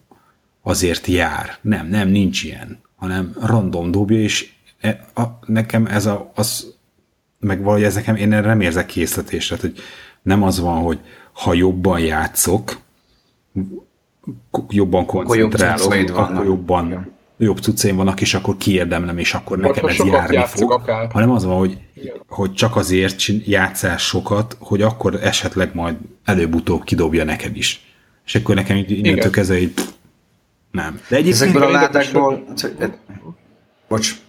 azért 0.62 1.06
jár. 1.06 1.56
Nem, 1.60 1.86
nem, 1.86 2.08
nincs 2.08 2.42
ilyen, 2.42 2.78
hanem 2.96 3.36
random 3.40 3.90
dobja, 3.90 4.18
és 4.18 4.52
e, 4.80 5.06
a, 5.14 5.22
nekem 5.46 5.86
ez 5.86 6.06
a, 6.06 6.30
az, 6.34 6.74
meg 7.38 7.62
valahogy 7.62 7.82
ez 7.82 7.94
nekem, 7.94 8.16
én 8.16 8.32
erre 8.32 8.46
nem 8.46 8.60
érzek 8.60 8.86
készletésre, 8.86 9.56
hogy 9.60 9.78
nem 10.22 10.42
az 10.42 10.60
van, 10.60 10.82
hogy 10.82 10.98
ha 11.32 11.54
jobban 11.54 12.00
játszok, 12.00 12.80
jobban 14.68 15.06
koncentrálok, 15.06 15.92
akkor, 15.92 16.20
akkor 16.20 16.44
jobban. 16.44 17.18
Jobb 17.40 17.58
cuccaim 17.58 17.96
vannak, 17.96 18.20
és 18.20 18.34
akkor 18.34 18.56
kiérdemlem, 18.56 19.18
és 19.18 19.34
akkor 19.34 19.60
Vagy 19.60 19.66
nekem 19.66 19.88
ez 19.88 19.96
járni 19.96 20.42
fog. 20.46 20.72
Akár. 20.72 21.08
Hanem 21.12 21.30
az 21.30 21.44
van, 21.44 21.56
hogy, 21.56 21.78
hogy 22.28 22.52
csak 22.52 22.76
azért 22.76 23.22
játszás 23.44 24.02
sokat, 24.02 24.56
hogy 24.58 24.82
akkor 24.82 25.14
esetleg 25.22 25.74
majd 25.74 25.96
előbb-utóbb 26.24 26.84
kidobja 26.84 27.24
neked 27.24 27.56
is. 27.56 27.80
És 28.26 28.34
akkor 28.34 28.54
nekem 28.54 28.84
innentől 28.86 29.30
kezdve 29.30 29.60
így 29.60 29.72
nem. 30.70 31.00
De 31.08 31.16
egyébként 31.16 31.34
Ezekből 31.34 31.62
a 31.62 31.70
ládákból... 31.70 32.44
Bocs. 33.88 34.22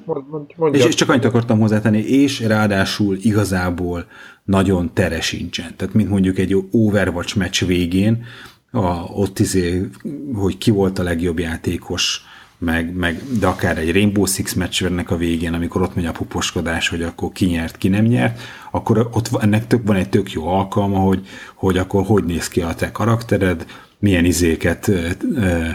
És, 0.71 0.85
és 0.85 0.95
csak 0.95 1.09
annyit 1.09 1.25
akartam 1.25 1.59
hozzátenni, 1.59 1.99
és 1.99 2.39
ráadásul 2.39 3.17
igazából 3.21 4.05
nagyon 4.43 4.93
tere 4.93 5.21
sincsen. 5.21 5.75
Tehát 5.75 5.93
mint 5.93 6.09
mondjuk 6.09 6.37
egy 6.37 6.55
Overwatch 6.71 7.37
meccs 7.37 7.65
végén, 7.65 8.25
a, 8.71 8.85
ott 9.13 9.39
izé, 9.39 9.89
hogy 10.33 10.57
ki 10.57 10.71
volt 10.71 10.99
a 10.99 11.03
legjobb 11.03 11.39
játékos, 11.39 12.21
meg, 12.63 12.93
meg, 12.95 13.21
de 13.39 13.47
akár 13.47 13.77
egy 13.77 13.91
Rainbow 13.91 14.25
Six 14.25 14.53
meccsvernek 14.53 15.11
a 15.11 15.17
végén, 15.17 15.53
amikor 15.53 15.81
ott 15.81 15.95
megy 15.95 16.05
a 16.05 16.11
puposkodás, 16.11 16.89
hogy 16.89 17.03
akkor 17.03 17.31
ki 17.31 17.45
nyert, 17.45 17.77
ki 17.77 17.87
nem 17.87 18.05
nyert, 18.05 18.41
akkor 18.71 19.09
ott 19.11 19.29
ennek 19.41 19.67
tök, 19.67 19.81
van 19.85 19.95
egy 19.95 20.09
tök 20.09 20.31
jó 20.31 20.47
alkalma, 20.47 20.97
hogy, 20.97 21.27
hogy 21.55 21.77
akkor 21.77 22.03
hogy 22.05 22.23
néz 22.23 22.47
ki 22.47 22.61
a 22.61 22.73
te 22.73 22.91
karaktered, 22.91 23.65
milyen 23.99 24.25
izéket 24.25 24.87
ö, 24.87 25.69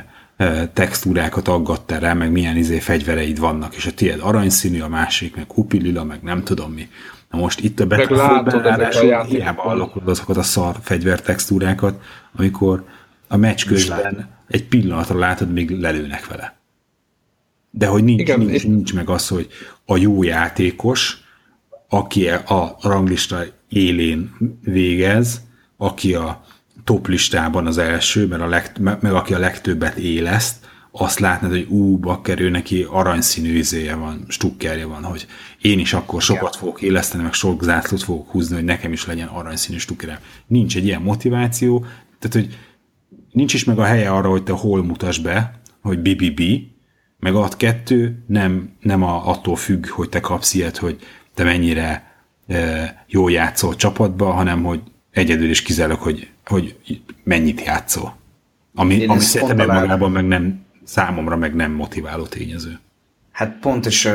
textúrákat 0.72 1.48
aggattál 1.48 2.00
rá, 2.00 2.12
meg 2.12 2.30
milyen 2.30 2.56
izé 2.56 2.78
fegyvereid 2.78 3.38
vannak, 3.38 3.74
és 3.74 3.86
a 3.86 3.92
tiéd 3.94 4.18
aranyszínű, 4.20 4.80
a 4.80 4.88
másik, 4.88 5.36
meg 5.36 5.46
kupilila, 5.46 6.04
meg 6.04 6.18
nem 6.22 6.44
tudom 6.44 6.72
mi. 6.72 6.88
Na 7.30 7.38
most 7.38 7.60
itt 7.60 7.80
a 7.80 7.86
ráadásul 7.88 9.24
hiába 9.24 9.62
hallok 9.62 9.92
azokat 10.04 10.36
a 10.36 10.42
szar 10.42 10.76
fegyvertextúrákat, 10.82 12.00
amikor 12.36 12.84
a 13.28 13.36
meccs 13.36 13.66
közben 13.66 14.28
egy 14.48 14.64
pillanatra 14.64 15.18
látod, 15.18 15.52
még 15.52 15.70
lelőnek 15.70 16.26
vele. 16.26 16.55
De 17.78 17.86
hogy 17.86 18.04
nincs, 18.04 18.20
Igen, 18.20 18.40
nincs, 18.40 18.66
nincs 18.66 18.94
meg 18.94 19.08
az, 19.10 19.28
hogy 19.28 19.48
a 19.84 19.96
jó 19.96 20.22
játékos, 20.22 21.18
aki 21.88 22.28
a 22.28 22.76
ranglista 22.80 23.44
élén 23.68 24.36
végez, 24.60 25.40
aki 25.76 26.14
a 26.14 26.44
top 26.84 27.08
listában 27.08 27.66
az 27.66 27.78
első, 27.78 28.26
mert 28.26 28.42
a 28.42 28.46
legt, 28.46 28.78
meg 28.78 29.12
aki 29.12 29.34
a 29.34 29.38
legtöbbet 29.38 29.96
éleszt, 29.96 30.56
azt 30.90 31.18
látnád, 31.18 31.50
hogy 31.50 31.66
ú, 31.68 31.98
bakker, 31.98 32.40
ő 32.40 32.48
neki 32.48 32.86
aranyszínű 32.90 33.56
izéje 33.56 33.94
van, 33.94 34.24
stukkerje 34.28 34.86
van, 34.86 35.02
hogy 35.02 35.26
én 35.60 35.78
is 35.78 35.92
akkor 35.92 36.22
sokat 36.22 36.56
fogok 36.56 36.82
éleszteni, 36.82 37.22
meg 37.22 37.32
sok 37.32 37.62
zászlót 37.62 38.02
fogok 38.02 38.30
húzni, 38.30 38.54
hogy 38.54 38.64
nekem 38.64 38.92
is 38.92 39.06
legyen 39.06 39.28
aranyszínű 39.28 39.78
stukkerem. 39.78 40.18
Nincs 40.46 40.76
egy 40.76 40.84
ilyen 40.84 41.02
motiváció, 41.02 41.78
tehát, 42.18 42.46
hogy 42.46 42.58
nincs 43.32 43.54
is 43.54 43.64
meg 43.64 43.78
a 43.78 43.84
helye 43.84 44.10
arra, 44.10 44.28
hogy 44.28 44.42
te 44.42 44.52
hol 44.52 44.84
mutas 44.84 45.18
be, 45.18 45.60
hogy 45.80 45.98
BBB, 45.98 46.42
meg 47.26 47.34
a 47.34 47.48
kettő 47.56 48.22
nem, 48.26 48.68
nem 48.80 49.02
a, 49.02 49.28
attól 49.28 49.56
függ, 49.56 49.88
hogy 49.88 50.08
te 50.08 50.20
kapsz 50.20 50.54
ilyet, 50.54 50.76
hogy 50.76 50.98
te 51.34 51.44
mennyire 51.44 52.16
e, 52.46 53.04
jól 53.06 53.30
játszol 53.30 53.76
csapatba, 53.76 54.30
hanem 54.30 54.62
hogy 54.62 54.80
egyedül 55.10 55.48
is 55.48 55.62
kizárólag, 55.62 56.00
hogy, 56.00 56.28
hogy 56.44 56.76
mennyit 57.24 57.64
játszol. 57.64 58.16
Ami, 58.74 59.06
ami 59.06 59.20
szerintem 59.20 59.66
magában 59.66 60.10
meg 60.10 60.26
nem, 60.26 60.64
számomra 60.84 61.36
meg 61.36 61.54
nem 61.54 61.72
motiváló 61.72 62.24
tényező. 62.24 62.78
Hát 63.32 63.58
pont, 63.60 63.86
és 63.86 64.10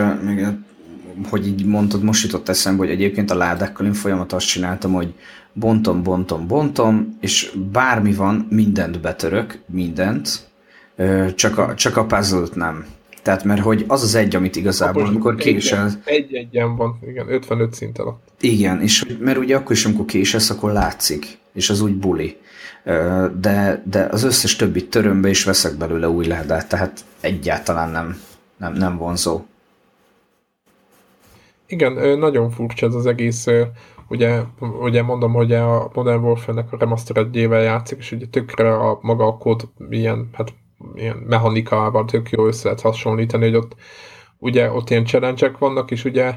hogy 1.29 1.47
így 1.47 1.65
mondtad, 1.65 2.03
most 2.03 2.23
jutott 2.23 2.49
eszembe, 2.49 2.83
hogy 2.83 2.91
egyébként 2.91 3.31
a 3.31 3.35
ládákkal 3.35 3.85
én 3.85 3.93
folyamat 3.93 4.33
azt 4.33 4.47
csináltam, 4.47 4.93
hogy 4.93 5.13
bontom, 5.53 6.03
bontom, 6.03 6.47
bontom, 6.47 7.17
és 7.19 7.51
bármi 7.71 8.13
van, 8.13 8.47
mindent 8.49 9.01
betörök, 9.01 9.59
mindent, 9.65 10.49
csak 11.35 11.57
a, 11.57 11.75
csak 11.75 11.97
a 11.97 12.05
puzzle 12.05 12.47
nem. 12.53 12.85
Tehát 13.21 13.43
mert 13.43 13.61
hogy 13.61 13.85
az 13.87 14.03
az 14.03 14.15
egy, 14.15 14.35
amit 14.35 14.55
igazából, 14.55 15.01
Akkor 15.01 15.11
amikor 15.13 15.35
késel... 15.35 15.89
Egy-egyen 16.03 16.75
van, 16.75 16.99
igen, 17.07 17.33
55 17.33 17.73
szint 17.73 17.97
alatt. 17.97 18.31
Igen, 18.39 18.81
és 18.81 19.05
mert 19.19 19.37
ugye 19.37 19.55
akkor 19.55 19.71
is, 19.71 19.85
amikor 19.85 20.05
késelsz, 20.05 20.49
akkor 20.49 20.71
látszik, 20.71 21.37
és 21.53 21.69
az 21.69 21.81
úgy 21.81 21.95
buli. 21.95 22.37
De, 23.39 23.83
de 23.85 24.07
az 24.11 24.23
összes 24.23 24.55
többi 24.55 24.87
törömbe 24.87 25.29
is 25.29 25.43
veszek 25.43 25.77
belőle 25.77 26.09
új 26.09 26.25
ládát, 26.25 26.69
tehát 26.69 27.05
egyáltalán 27.19 27.89
nem, 27.89 28.21
nem, 28.57 28.73
nem 28.73 28.97
vonzó. 28.97 29.41
Igen, 31.67 32.19
nagyon 32.19 32.49
furcsa 32.49 32.85
ez 32.85 32.93
az 32.93 33.05
egész, 33.05 33.45
ugye, 34.07 34.41
ugye 34.81 35.01
mondom, 35.01 35.33
hogy 35.33 35.53
a 35.53 35.91
Modern 35.93 36.23
Warfare-nek 36.23 36.73
a 36.73 36.77
remasteredjével 36.77 37.61
játszik, 37.61 37.97
és 37.97 38.11
ugye 38.11 38.25
tökre 38.25 38.75
a 38.75 38.99
maga 39.01 39.25
a 39.25 39.37
kód 39.37 39.61
ilyen, 39.89 40.29
hát 40.33 40.53
ilyen 40.95 41.17
mechanikával 41.17 42.05
tök 42.05 42.29
jó 42.29 42.47
össze 42.47 42.63
lehet 42.63 42.81
hasonlítani, 42.81 43.43
hogy 43.43 43.55
ott 43.55 43.75
ugye 44.37 44.71
ott 44.71 44.89
ilyen 44.89 45.05
challenge 45.05 45.51
vannak, 45.59 45.91
és 45.91 46.05
ugye 46.05 46.33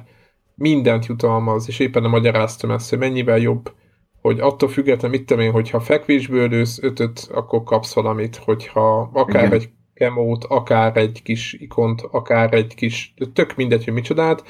mindent 0.54 1.06
jutalmaz, 1.06 1.68
és 1.68 1.78
éppen 1.78 2.04
a 2.04 2.08
magyaráztam 2.08 2.70
ezt, 2.70 2.90
hogy 2.90 2.98
mennyivel 2.98 3.38
jobb, 3.38 3.72
hogy 4.20 4.40
attól 4.40 4.68
függetlenül, 4.68 5.16
mit 5.16 5.26
tudom 5.26 5.44
én, 5.44 5.50
hogyha 5.50 5.80
fekvésből 5.80 6.48
lősz 6.48 6.78
ötöt, 6.82 7.28
akkor 7.34 7.62
kapsz 7.62 7.94
valamit, 7.94 8.36
hogyha 8.36 9.10
akár 9.12 9.44
Igen. 9.44 9.52
egy 9.52 9.68
kemót, 9.94 10.44
akár 10.44 10.96
egy 10.96 11.22
kis 11.22 11.52
ikont, 11.52 12.02
akár 12.10 12.54
egy 12.54 12.74
kis, 12.74 13.14
tök 13.32 13.56
mindegy, 13.56 13.84
hogy 13.84 13.92
micsodát, 13.92 14.44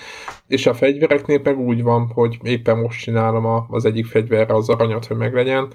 és 0.46 0.66
a 0.66 0.74
fegyvereknél 0.74 1.40
meg 1.44 1.58
úgy 1.58 1.82
van, 1.82 2.10
hogy 2.14 2.38
éppen 2.42 2.78
most 2.78 3.00
csinálom 3.00 3.66
az 3.68 3.84
egyik 3.84 4.06
fegyverre 4.06 4.54
az 4.54 4.68
aranyat, 4.68 5.06
hogy 5.06 5.16
meglegyen, 5.16 5.72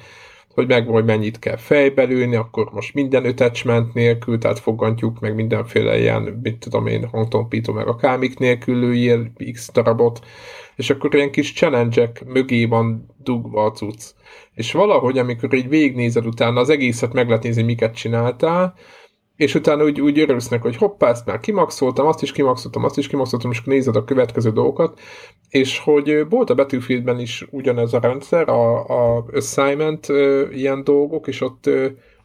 hogy 0.60 0.68
meg 0.68 0.88
hogy 0.88 1.05
mennyit 1.05 1.39
kell 1.39 1.55
fejbelülni, 1.55 2.36
akkor 2.36 2.70
most 2.72 2.93
minden 2.93 3.26
attachment 3.26 3.93
nélkül, 3.93 4.38
tehát 4.38 4.60
fogantjuk 4.60 5.20
meg 5.20 5.36
mindenféle 5.36 5.99
ilyen, 5.99 6.39
mit 6.43 6.57
tudom 6.57 6.88
én, 6.88 7.07
hangtompító 7.07 7.74
meg 7.74 7.88
akármik 7.88 8.38
nélkül 8.38 8.80
lőjél 8.80 9.32
x 9.51 9.72
darabot, 9.72 10.20
és 10.76 10.89
akkor 10.89 11.16
ilyen 11.16 11.32
kis 11.32 11.53
challenge 11.53 12.12
mögé 12.26 12.66
van 12.66 13.05
dugva 13.24 13.64
a 13.64 13.72
cucc. 13.72 14.03
És 14.53 14.72
valahogy, 14.72 15.18
amikor 15.18 15.53
így 15.53 15.70
végignézed 15.70 16.26
utána, 16.26 16.60
az 16.60 16.70
egészet 16.70 17.14
meg 17.14 17.28
lehet 17.28 17.43
nézni, 17.43 17.62
miket 17.64 17.95
csináltál, 17.95 18.74
és 19.39 19.55
utána 19.55 19.83
úgy, 19.83 20.01
úgy 20.01 20.19
örülsznek, 20.19 20.61
hogy 20.61 20.75
hoppá, 20.75 21.09
ezt 21.09 21.25
már 21.25 21.39
kimaxoltam, 21.39 22.07
azt 22.07 22.21
is 22.21 22.31
kimaxoltam, 22.31 22.83
azt 22.83 22.97
is 22.97 23.07
kimaxoltam, 23.07 23.51
és 23.51 23.61
nézed 23.63 23.95
a 23.95 24.03
következő 24.03 24.51
dolgokat, 24.51 24.99
és 25.49 25.79
hogy 25.79 26.25
volt 26.29 26.49
a 26.49 26.55
Battlefieldben 26.55 27.19
is 27.19 27.47
ugyanez 27.49 27.93
a 27.93 27.99
rendszer, 27.99 28.49
a, 28.49 28.85
a 28.87 29.25
assignment 29.33 30.07
ilyen 30.51 30.83
dolgok, 30.83 31.27
és 31.27 31.41
ott 31.41 31.69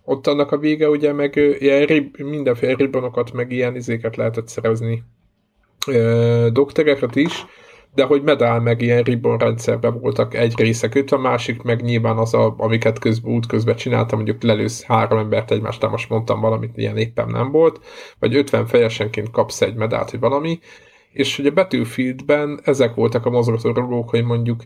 ott 0.05 0.27
annak 0.27 0.53
a 0.53 0.59
vége 0.59 0.89
ugye 0.89 1.13
meg 1.13 1.37
ilyen 1.59 1.87
rib, 1.87 2.19
mindenféle 2.19 2.75
ribbonokat, 2.75 3.33
meg 3.33 3.53
ilyen 3.53 3.77
izéket 3.77 4.17
lehetett 4.17 4.49
szerezni 4.49 5.03
doktereket 6.53 7.17
is, 7.17 7.47
de 7.95 8.05
hogy 8.05 8.23
medál 8.23 8.61
meg 8.61 8.83
ilyen 8.83 9.03
ribbon 9.03 9.39
rendszerben 9.39 10.01
voltak 10.01 10.35
egy 10.35 10.53
része 10.57 10.89
kötve, 10.89 11.17
a 11.17 11.21
másik 11.21 11.63
meg 11.63 11.83
nyilván 11.83 12.17
az, 12.17 12.35
a, 12.35 12.55
amiket 12.59 12.99
közben, 12.99 13.33
út 13.33 13.47
közben 13.47 13.77
csináltam, 13.77 14.19
mondjuk 14.19 14.43
lelősz 14.43 14.83
három 14.83 15.19
embert 15.19 15.51
egymást, 15.51 15.91
most 15.91 16.09
mondtam 16.09 16.41
valamit, 16.41 16.77
ilyen 16.77 16.97
éppen 16.97 17.29
nem 17.29 17.51
volt, 17.51 17.81
vagy 18.19 18.37
50 18.37 18.67
fejesenként 18.67 19.31
kapsz 19.31 19.61
egy 19.61 19.75
medált, 19.75 20.11
vagy 20.11 20.21
valami, 20.21 20.59
és 21.13 21.37
hogy 21.37 21.47
a 21.47 21.53
Battlefieldben 21.53 22.61
ezek 22.65 22.95
voltak 22.95 23.27
a 23.27 23.31
mozgatórugók, 23.31 24.11
hogy 24.11 24.25
mondjuk 24.25 24.63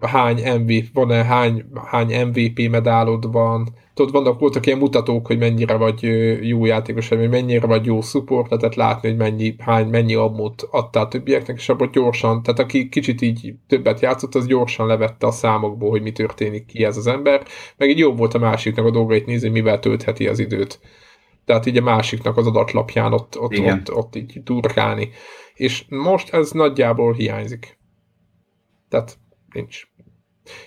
hány 0.00 0.60
MV, 0.60 0.72
van-e 0.92 1.24
hány, 1.24 1.64
hány 1.84 2.26
MVP 2.26 2.70
medálod 2.70 3.32
van, 3.32 3.68
tudod, 3.94 4.12
vannak, 4.12 4.38
voltak 4.40 4.66
ilyen 4.66 4.78
mutatók, 4.78 5.26
hogy 5.26 5.38
mennyire 5.38 5.76
vagy 5.76 6.02
jó 6.40 6.64
játékos, 6.64 7.08
vagy 7.08 7.28
mennyire 7.28 7.66
vagy 7.66 7.84
jó 7.84 8.00
support, 8.00 8.48
tehát 8.48 8.74
látni, 8.74 9.08
hogy 9.08 9.18
mennyi, 9.18 9.54
hány, 9.58 9.88
mennyi 9.88 10.14
ammót 10.14 10.68
adtál 10.70 11.08
többieknek, 11.08 11.56
és 11.56 11.68
abban 11.68 11.90
gyorsan, 11.92 12.42
tehát 12.42 12.60
aki 12.60 12.88
kicsit 12.88 13.22
így 13.22 13.54
többet 13.68 14.00
játszott, 14.00 14.34
az 14.34 14.46
gyorsan 14.46 14.86
levette 14.86 15.26
a 15.26 15.30
számokból, 15.30 15.90
hogy 15.90 16.02
mi 16.02 16.12
történik 16.12 16.66
ki 16.66 16.84
ez 16.84 16.96
az 16.96 17.06
ember, 17.06 17.42
meg 17.76 17.88
így 17.88 17.98
jobb 17.98 18.18
volt 18.18 18.34
a 18.34 18.38
másiknak 18.38 18.86
a 18.86 18.90
dolgait 18.90 19.26
nézni, 19.26 19.48
mivel 19.48 19.78
töltheti 19.78 20.26
az 20.26 20.38
időt. 20.38 20.80
Tehát 21.44 21.66
így 21.66 21.76
a 21.76 21.82
másiknak 21.82 22.36
az 22.36 22.46
adatlapján 22.46 23.12
ott, 23.12 23.38
ott, 23.38 23.58
ott, 23.58 23.92
ott 23.92 24.16
így 24.16 24.40
turkálni. 24.44 25.10
És 25.54 25.84
most 25.88 26.34
ez 26.34 26.50
nagyjából 26.50 27.12
hiányzik. 27.12 27.78
Tehát 28.88 29.18
nincs. 29.56 29.82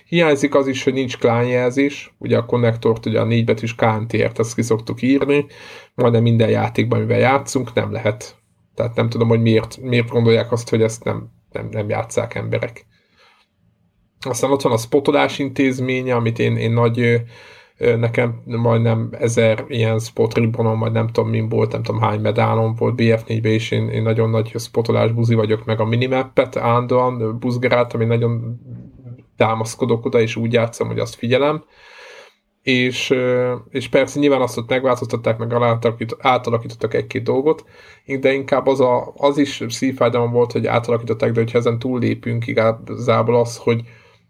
Hiányzik 0.04 0.54
az 0.54 0.66
is, 0.66 0.84
hogy 0.84 0.92
nincs 0.92 1.18
klánjelzés, 1.18 2.14
ugye 2.18 2.36
a 2.36 2.44
konnektort, 2.44 3.06
ugye 3.06 3.20
a 3.20 3.24
négybetűs 3.24 3.74
KNT-ért 3.74 4.38
ezt 4.38 4.54
ki 4.54 4.62
szoktuk 4.62 5.02
írni, 5.02 5.46
majdnem 5.94 6.22
minden 6.22 6.48
játékban, 6.48 6.98
amivel 6.98 7.18
játszunk, 7.18 7.74
nem 7.74 7.92
lehet. 7.92 8.36
Tehát 8.74 8.96
nem 8.96 9.08
tudom, 9.08 9.28
hogy 9.28 9.40
miért, 9.40 9.78
miért 9.80 10.08
gondolják 10.08 10.52
azt, 10.52 10.68
hogy 10.68 10.82
ezt 10.82 11.04
nem, 11.04 11.30
nem, 11.52 11.68
nem 11.70 11.88
játszák 11.88 12.34
emberek. 12.34 12.86
Aztán 14.20 14.50
ott 14.50 14.62
van 14.62 14.72
a 14.72 14.76
spotolás 14.76 15.38
intézménye, 15.38 16.14
amit 16.14 16.38
én, 16.38 16.56
én 16.56 16.72
nagy 16.72 17.22
nekem 17.98 18.42
majdnem 18.44 19.08
ezer 19.12 19.64
ilyen 19.68 19.98
spot 19.98 20.34
ribbonom, 20.34 20.78
vagy 20.78 20.92
nem 20.92 21.06
tudom 21.06 21.30
min 21.30 21.48
volt, 21.48 21.72
nem 21.72 21.82
tudom 21.82 22.00
hány 22.00 22.20
medálom 22.20 22.74
volt 22.74 22.94
BF4-ben, 22.96 23.52
és 23.52 23.70
én, 23.70 23.88
én 23.88 24.02
nagyon 24.02 24.30
nagy 24.30 24.52
spotolás 24.58 25.12
buzi 25.12 25.34
vagyok, 25.34 25.64
meg 25.64 25.80
a 25.80 25.84
minimappet 25.84 26.56
állandóan 26.56 27.38
buzgeráltam, 27.38 28.00
én 28.00 28.06
nagyon 28.06 28.60
támaszkodok 29.40 30.04
oda, 30.04 30.20
és 30.20 30.36
úgy 30.36 30.52
játszom, 30.52 30.88
hogy 30.88 30.98
azt 30.98 31.14
figyelem. 31.14 31.64
És, 32.62 33.14
és 33.70 33.88
persze 33.88 34.18
nyilván 34.18 34.40
azt 34.40 34.56
ott 34.56 34.68
megváltoztatták, 34.68 35.38
meg 35.38 35.52
átalakítottak 36.18 36.94
egy-két 36.94 37.22
dolgot, 37.22 37.64
de 38.20 38.32
inkább 38.32 38.66
az, 38.66 38.80
a, 38.80 39.12
az 39.16 39.38
is 39.38 39.64
szívfájdalom 39.68 40.32
volt, 40.32 40.52
hogy 40.52 40.66
átalakították, 40.66 41.32
de 41.32 41.40
hogyha 41.40 41.58
ezen 41.58 41.78
túllépünk, 41.78 42.46
igazából 42.46 43.36
az, 43.36 43.56
hogy, 43.56 43.80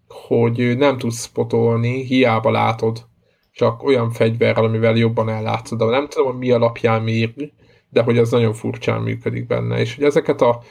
hogy 0.09 0.77
nem 0.77 0.99
tudsz 0.99 1.25
spotolni, 1.25 2.05
hiába 2.05 2.51
látod 2.51 3.07
csak 3.53 3.83
olyan 3.83 4.11
fegyverrel, 4.11 4.65
amivel 4.65 4.97
jobban 4.97 5.29
ellátszod. 5.29 5.79
De 5.79 5.85
nem 5.85 6.09
tudom, 6.09 6.29
hogy 6.29 6.39
mi 6.39 6.51
alapján 6.51 7.03
méri, 7.03 7.53
de 7.89 8.03
hogy 8.03 8.19
az 8.19 8.31
nagyon 8.31 8.53
furcsán 8.53 9.01
működik 9.03 9.47
benne. 9.47 9.81
És 9.81 9.95
hogy 9.95 10.05
ezeket 10.05 10.41
a, 10.41 10.63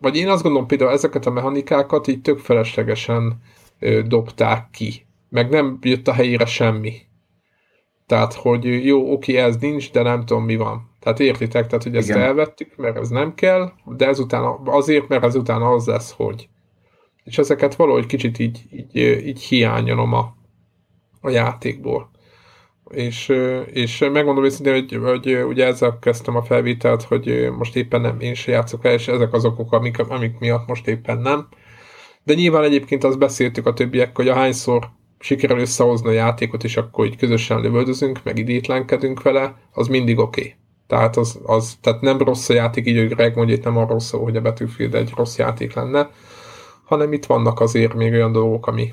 vagy 0.00 0.16
én 0.16 0.28
azt 0.28 0.42
gondolom 0.42 0.66
például 0.66 0.90
ezeket 0.90 1.26
a 1.26 1.30
mechanikákat 1.30 2.06
így 2.06 2.20
tök 2.20 2.38
feleslegesen 2.38 3.40
ö, 3.78 4.02
dobták 4.02 4.68
ki. 4.70 5.06
Meg 5.28 5.50
nem 5.50 5.78
jött 5.82 6.08
a 6.08 6.12
helyére 6.12 6.44
semmi. 6.44 6.92
Tehát, 8.06 8.34
hogy 8.34 8.84
jó, 8.84 9.12
oké, 9.12 9.36
ez 9.36 9.56
nincs, 9.56 9.92
de 9.92 10.02
nem 10.02 10.24
tudom, 10.24 10.44
mi 10.44 10.56
van. 10.56 10.90
Tehát 11.00 11.20
értitek, 11.20 11.66
tehát, 11.66 11.82
hogy 11.82 11.96
ezt 11.96 12.08
Igen. 12.08 12.20
elvettük, 12.20 12.76
mert 12.76 12.96
ez 12.96 13.08
nem 13.08 13.34
kell, 13.34 13.72
de 13.84 14.06
ezután 14.06 14.58
azért, 14.64 15.08
mert 15.08 15.24
ezután 15.24 15.62
az 15.62 15.86
lesz, 15.86 16.12
hogy. 16.12 16.48
És 17.24 17.38
ezeket 17.38 17.74
valahogy 17.74 18.06
kicsit 18.06 18.38
így, 18.38 18.62
így, 18.70 18.96
így 19.26 19.40
hiányolom 19.40 20.12
a, 20.12 20.36
a 21.20 21.30
játékból. 21.30 22.10
És, 22.90 23.32
és 23.72 23.98
megmondom 23.98 24.44
őszintén, 24.44 24.72
hogy, 24.72 24.98
hogy 25.02 25.42
ugye 25.42 25.66
ezzel 25.66 25.98
kezdtem 26.00 26.36
a 26.36 26.42
felvételt, 26.42 27.02
hogy 27.02 27.50
most 27.58 27.76
éppen 27.76 28.00
nem 28.00 28.20
én 28.20 28.34
se 28.34 28.50
játszok 28.50 28.84
el, 28.84 28.92
és 28.92 29.08
ezek 29.08 29.32
az 29.32 29.44
okok, 29.44 29.72
amik, 29.72 29.98
amik 29.98 30.38
miatt 30.38 30.66
most 30.66 30.86
éppen 30.86 31.18
nem. 31.18 31.48
De 32.24 32.34
nyilván 32.34 32.62
egyébként 32.62 33.04
azt 33.04 33.18
beszéltük 33.18 33.66
a 33.66 33.72
többiek, 33.72 34.16
hogy 34.16 34.28
a 34.28 34.34
hányszor 34.34 34.88
sikerül 35.18 35.58
összehozni 35.58 36.08
a 36.08 36.12
játékot, 36.12 36.64
és 36.64 36.76
akkor 36.76 37.06
így 37.06 37.16
közösen 37.16 37.60
lövöldözünk, 37.60 38.20
meg 38.22 38.38
idétlenkedünk 38.38 39.22
vele, 39.22 39.56
az 39.72 39.88
mindig 39.88 40.18
oké. 40.18 40.40
Okay. 40.40 40.54
Tehát, 40.86 41.16
az, 41.16 41.40
az, 41.42 41.78
tehát 41.80 42.00
nem 42.00 42.18
rossz 42.18 42.48
a 42.48 42.54
játék, 42.54 42.86
így, 42.86 42.96
hogy 42.96 43.08
Greg 43.08 43.36
mondja, 43.36 43.54
itt 43.54 43.64
nem 43.64 43.76
arról 43.76 44.00
szól, 44.00 44.22
hogy 44.22 44.36
a 44.36 44.40
Battlefield 44.40 44.94
egy 44.94 45.12
rossz 45.16 45.38
játék 45.38 45.74
lenne, 45.74 46.10
hanem 46.84 47.12
itt 47.12 47.26
vannak 47.26 47.60
azért 47.60 47.94
még 47.94 48.12
olyan 48.12 48.32
dolgok, 48.32 48.66
ami... 48.66 48.92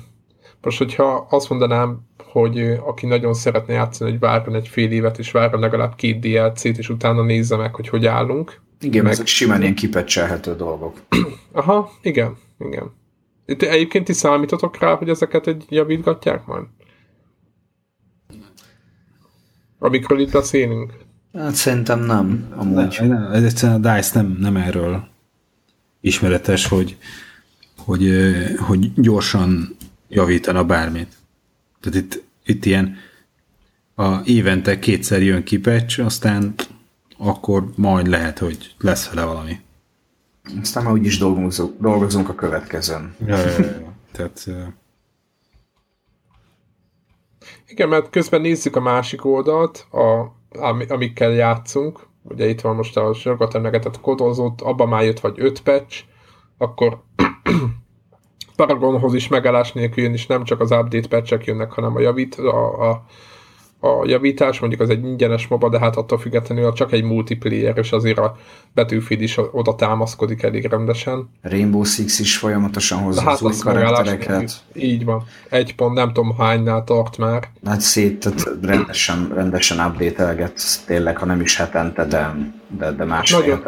Most, 0.62 0.78
hogyha 0.78 1.26
azt 1.30 1.48
mondanám, 1.48 2.00
hogy 2.24 2.58
aki 2.84 3.06
nagyon 3.06 3.34
szeretne 3.34 3.74
játszani, 3.74 4.10
hogy 4.10 4.20
várjon 4.20 4.54
egy 4.54 4.68
fél 4.68 4.90
évet, 4.90 5.18
és 5.18 5.30
várjon 5.30 5.60
legalább 5.60 5.94
két 5.94 6.20
DLC-t, 6.20 6.78
és 6.78 6.88
utána 6.88 7.22
nézze 7.22 7.56
meg, 7.56 7.74
hogy 7.74 7.88
hogy 7.88 8.06
állunk. 8.06 8.60
Igen, 8.80 9.02
meg... 9.02 9.12
ezek 9.12 9.26
simán 9.26 9.60
ilyen 9.60 9.74
kipecselhető 9.74 10.56
dolgok. 10.56 11.02
Aha, 11.52 11.90
igen, 12.02 12.36
igen. 12.58 12.92
Itt 13.46 13.62
egyébként 13.62 14.04
ti 14.04 14.12
számítotok 14.12 14.78
rá, 14.78 14.94
hogy 14.94 15.08
ezeket 15.08 15.46
egy 15.46 15.64
javítgatják 15.68 16.46
majd? 16.46 16.64
Amikről 19.78 20.20
itt 20.20 20.32
beszélünk? 20.32 20.92
Hát 21.32 21.54
szerintem 21.54 22.00
nem, 22.00 22.54
amúgy. 22.56 22.96
Nem, 23.00 23.08
nem, 23.08 23.32
ez 23.32 23.44
egyszerűen 23.44 23.84
a 23.84 23.94
DICE 23.94 24.20
nem, 24.20 24.36
nem 24.40 24.56
erről 24.56 25.08
ismeretes, 26.00 26.66
hogy, 26.66 26.96
hogy, 27.76 28.10
hogy 28.58 28.92
gyorsan 28.94 29.76
javítana 30.08 30.64
bármit. 30.64 31.12
Tehát 31.80 31.98
itt, 31.98 32.22
itt 32.44 32.64
ilyen 32.64 32.96
a 33.94 34.20
évente 34.24 34.78
kétszer 34.78 35.22
jön 35.22 35.44
ki 35.44 35.58
patch, 35.58 36.04
aztán 36.04 36.54
akkor 37.18 37.64
majd 37.76 38.06
lehet, 38.06 38.38
hogy 38.38 38.74
lesz 38.78 39.08
vele 39.08 39.26
valami. 39.26 39.60
Aztán 40.60 40.84
már 40.84 40.92
úgyis 40.92 41.18
dolgozunk, 41.18 41.80
dolgozunk 41.80 42.28
a 42.28 42.34
következőn. 42.34 43.14
Ja, 43.26 43.36
ja, 43.36 43.50
ja, 43.50 43.64
ja. 43.64 43.92
Tehát. 44.12 44.46
Igen, 47.66 47.88
mert 47.88 48.10
közben 48.10 48.40
nézzük 48.40 48.76
a 48.76 48.80
másik 48.80 49.24
oldalt, 49.24 49.86
a, 49.90 50.36
amikkel 50.88 51.30
játszunk. 51.32 52.06
Ugye 52.22 52.48
itt 52.48 52.60
van 52.60 52.76
most 52.76 52.96
a 52.96 53.12
sorgat 53.14 53.54
emlegetett 53.54 54.00
kodozót, 54.00 54.60
abban 54.60 54.88
már 54.88 55.04
jött 55.04 55.20
vagy 55.20 55.34
5 55.40 55.60
patch, 55.60 56.04
akkor 56.58 57.02
Paragonhoz 58.58 59.14
is 59.14 59.28
megállás 59.28 59.72
nélkül 59.72 60.02
jön, 60.04 60.12
és 60.12 60.26
nem 60.26 60.44
csak 60.44 60.60
az 60.60 60.70
update 60.70 61.08
patchek 61.08 61.44
jönnek, 61.44 61.72
hanem 61.72 61.96
a 61.96 62.00
javít, 62.00 62.34
a, 62.34 62.90
a 62.90 63.04
a 63.80 64.06
javítás, 64.06 64.60
mondjuk 64.60 64.80
az 64.80 64.90
egy 64.90 65.04
ingyenes 65.04 65.46
moba, 65.46 65.68
de 65.68 65.78
hát 65.78 65.96
attól 65.96 66.18
függetlenül 66.18 66.72
csak 66.72 66.92
egy 66.92 67.04
multiplayer, 67.04 67.78
és 67.78 67.92
azért 67.92 68.18
a 68.18 68.36
Battlefield 68.74 69.22
is 69.22 69.38
oda 69.50 69.74
támaszkodik 69.74 70.42
elég 70.42 70.64
rendesen. 70.64 71.30
Rainbow 71.42 71.84
Six 71.84 72.18
is 72.18 72.36
folyamatosan 72.36 72.98
hozza 72.98 73.22
hát 73.22 73.34
az 73.34 73.42
új 73.42 73.52
karaktereket. 73.72 74.64
Így 74.74 75.04
van. 75.04 75.24
Egy 75.48 75.74
pont, 75.74 75.94
nem 75.94 76.12
tudom 76.12 76.36
hánynál 76.36 76.84
tart 76.84 77.18
már. 77.18 77.48
Hát 77.64 77.80
szét, 77.80 78.18
tehát 78.18 78.58
rendesen, 78.62 79.30
rendesen 79.34 79.86
update 79.86 80.52
tényleg, 80.86 81.16
ha 81.16 81.26
nem 81.26 81.40
is 81.40 81.56
hetente, 81.56 82.04
de, 82.04 82.34
de, 82.68 82.92
de 82.92 83.04
más 83.04 83.30
Nagyon, 83.30 83.62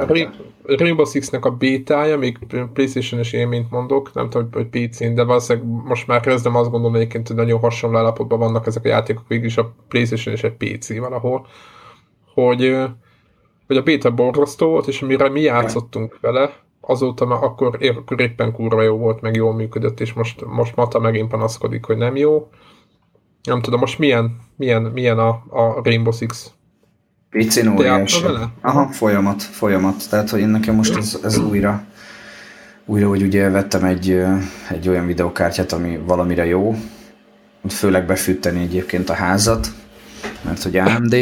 Rainbow 0.62 1.04
Six-nek 1.04 1.44
a 1.44 1.50
bétája, 1.50 2.18
még 2.18 2.38
Playstation-es 2.72 3.32
élményt 3.32 3.70
mondok, 3.70 4.14
nem 4.14 4.30
tudom, 4.30 4.48
hogy 4.52 4.66
PC-n, 4.66 5.14
de 5.14 5.24
valószínűleg 5.24 5.68
most 5.84 6.06
már 6.06 6.20
kezdem 6.20 6.56
azt 6.56 6.70
gondolni 6.70 6.96
egyébként, 6.96 7.26
hogy 7.26 7.36
nagyon 7.36 7.60
hasonló 7.60 7.96
állapotban 7.96 8.38
vannak 8.38 8.66
ezek 8.66 8.84
a 8.84 8.88
játékok, 8.88 9.28
végülis 9.28 9.56
a 9.56 9.74
Playstation 9.88 10.34
és 10.34 10.42
egy 10.42 10.52
PC 10.52 10.98
valahol, 10.98 11.46
hogy, 12.34 12.76
hogy 13.66 13.76
a 13.76 13.82
beta 13.82 14.10
borzasztó 14.10 14.68
volt, 14.68 14.86
és 14.86 15.02
amire 15.02 15.28
mi 15.28 15.40
játszottunk 15.40 16.18
vele, 16.20 16.52
azóta 16.80 17.26
már 17.26 17.42
akkor, 17.42 17.78
akkor 17.96 18.20
éppen 18.20 18.52
kurva 18.52 18.82
jó 18.82 18.96
volt, 18.96 19.20
meg 19.20 19.34
jól 19.34 19.54
működött, 19.54 20.00
és 20.00 20.12
most, 20.12 20.44
most 20.46 20.76
Mata 20.76 20.98
megint 20.98 21.30
panaszkodik, 21.30 21.84
hogy 21.84 21.96
nem 21.96 22.16
jó. 22.16 22.48
Nem 23.42 23.60
tudom, 23.60 23.80
most 23.80 23.98
milyen, 23.98 24.40
milyen, 24.56 24.82
milyen 24.82 25.18
a, 25.18 25.28
a 25.48 25.80
Rainbow 25.82 26.12
Six 26.12 26.54
PC-n 27.30 27.68
óriási. 27.68 28.24
Aha, 28.60 28.88
folyamat, 28.92 29.42
folyamat. 29.42 30.08
Tehát, 30.10 30.30
hogy 30.30 30.40
én 30.40 30.48
nekem 30.48 30.74
most 30.74 30.96
ez, 30.96 31.18
ez 31.24 31.38
újra, 31.38 31.84
újra, 32.84 33.08
hogy 33.08 33.22
ugye 33.22 33.48
vettem 33.48 33.84
egy, 33.84 34.22
egy 34.70 34.88
olyan 34.88 35.06
videokártyát, 35.06 35.72
ami 35.72 35.98
valamire 36.06 36.46
jó, 36.46 36.76
főleg 37.68 38.06
befűteni 38.06 38.62
egyébként 38.62 39.10
a 39.10 39.14
házat, 39.14 39.68
mert 40.42 40.62
hogy 40.62 40.76
AMD, 40.76 41.16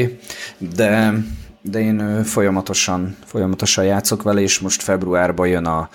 de, 0.59 1.15
de 1.63 1.81
én 1.81 2.25
folyamatosan, 2.25 3.17
folyamatosan 3.25 3.85
játszok 3.85 4.23
vele, 4.23 4.41
és 4.41 4.59
most 4.59 4.83
februárban 4.83 5.49
jön 5.49 5.67
a, 5.67 5.89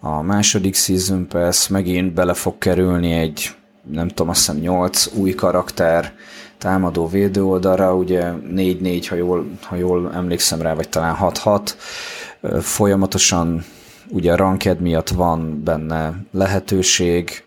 a 0.00 0.22
második 0.22 0.74
Season 0.74 1.28
Pass, 1.28 1.68
megint 1.68 2.12
bele 2.12 2.34
fog 2.34 2.58
kerülni 2.58 3.12
egy, 3.12 3.54
nem 3.90 4.08
tudom, 4.08 4.28
azt 4.28 4.46
hiszem 4.46 4.60
8 4.60 5.06
új 5.14 5.30
karakter, 5.34 6.12
támadó 6.60 7.08
védő 7.08 7.44
oldalra, 7.44 7.94
ugye 7.94 8.32
4-4, 8.54 9.06
ha 9.08 9.14
jól, 9.14 9.50
ha 9.62 9.76
jól 9.76 10.12
emlékszem 10.14 10.62
rá, 10.62 10.74
vagy 10.74 10.88
talán 10.88 11.16
6-6, 11.20 11.72
folyamatosan 12.60 13.64
ugye 14.08 14.32
a 14.32 14.36
ranked 14.36 14.80
miatt 14.80 15.08
van 15.08 15.62
benne 15.64 16.14
lehetőség, 16.32 17.44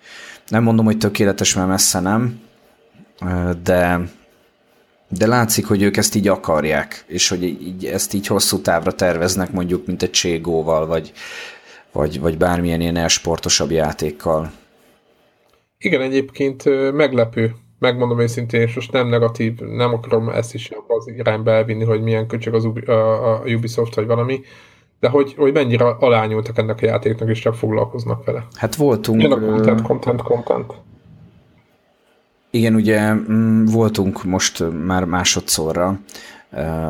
nem 0.48 0.64
mondom, 0.64 0.86
hogy 0.86 0.98
tökéletes, 0.98 1.54
mert 1.54 1.68
messze 1.68 2.00
nem, 2.00 2.42
de, 3.64 4.00
de 5.08 5.28
látszik, 5.28 5.66
hogy 5.66 5.82
ők 5.82 5.98
ezt 5.98 6.16
így 6.16 6.28
akarják, 6.28 7.04
és 7.08 7.30
hogy 7.30 7.44
így, 7.44 7.86
ezt 7.86 8.14
így 8.14 8.28
hosszú 8.28 8.62
távra 8.62 8.92
terveznek, 8.92 9.52
mondjuk, 9.52 9.86
mint 9.86 10.04
egy 10.04 10.12
Cségóval, 10.12 10.86
vagy, 10.86 11.12
vagy, 11.92 12.20
vagy 12.20 12.38
bármilyen 12.38 12.82
ilyen 12.82 12.98
elsportosabb 12.98 13.72
játékkal. 13.72 14.52
Igen, 15.78 16.02
egyébként 16.02 16.64
meglepő, 16.94 17.56
megmondom 17.84 18.20
őszintén, 18.20 18.62
és 18.62 18.76
most 18.76 18.92
nem 18.92 19.08
negatív, 19.08 19.60
nem 19.60 19.94
akarom 19.94 20.30
ezt 20.30 20.54
is 20.54 20.72
az 20.88 21.08
irányba 21.18 21.52
elvinni, 21.52 21.84
hogy 21.84 22.02
milyen 22.02 22.28
köcsög 22.28 22.54
az 22.54 22.66
a 22.66 23.42
Ubisoft, 23.46 23.96
vagy 23.96 24.06
valami, 24.06 24.42
de 25.00 25.10
hogy, 25.10 25.34
hogy 25.38 25.54
mennyire 25.54 25.86
alányultak 25.86 26.58
ennek 26.58 26.80
a 26.82 26.86
játéknak, 26.86 27.30
és 27.30 27.40
csak 27.40 27.56
foglalkoznak 27.56 28.26
vele. 28.26 28.48
Hát 28.56 28.76
voltunk... 28.76 29.22
Jön 29.22 29.32
a 29.32 29.40
content, 29.40 29.82
content, 29.82 30.22
content. 30.22 30.74
Igen, 32.50 32.76
ugye 32.76 33.14
mm, 33.14 33.66
voltunk 33.66 34.24
most 34.24 34.64
már 34.86 35.06
másodszorra, 35.06 36.00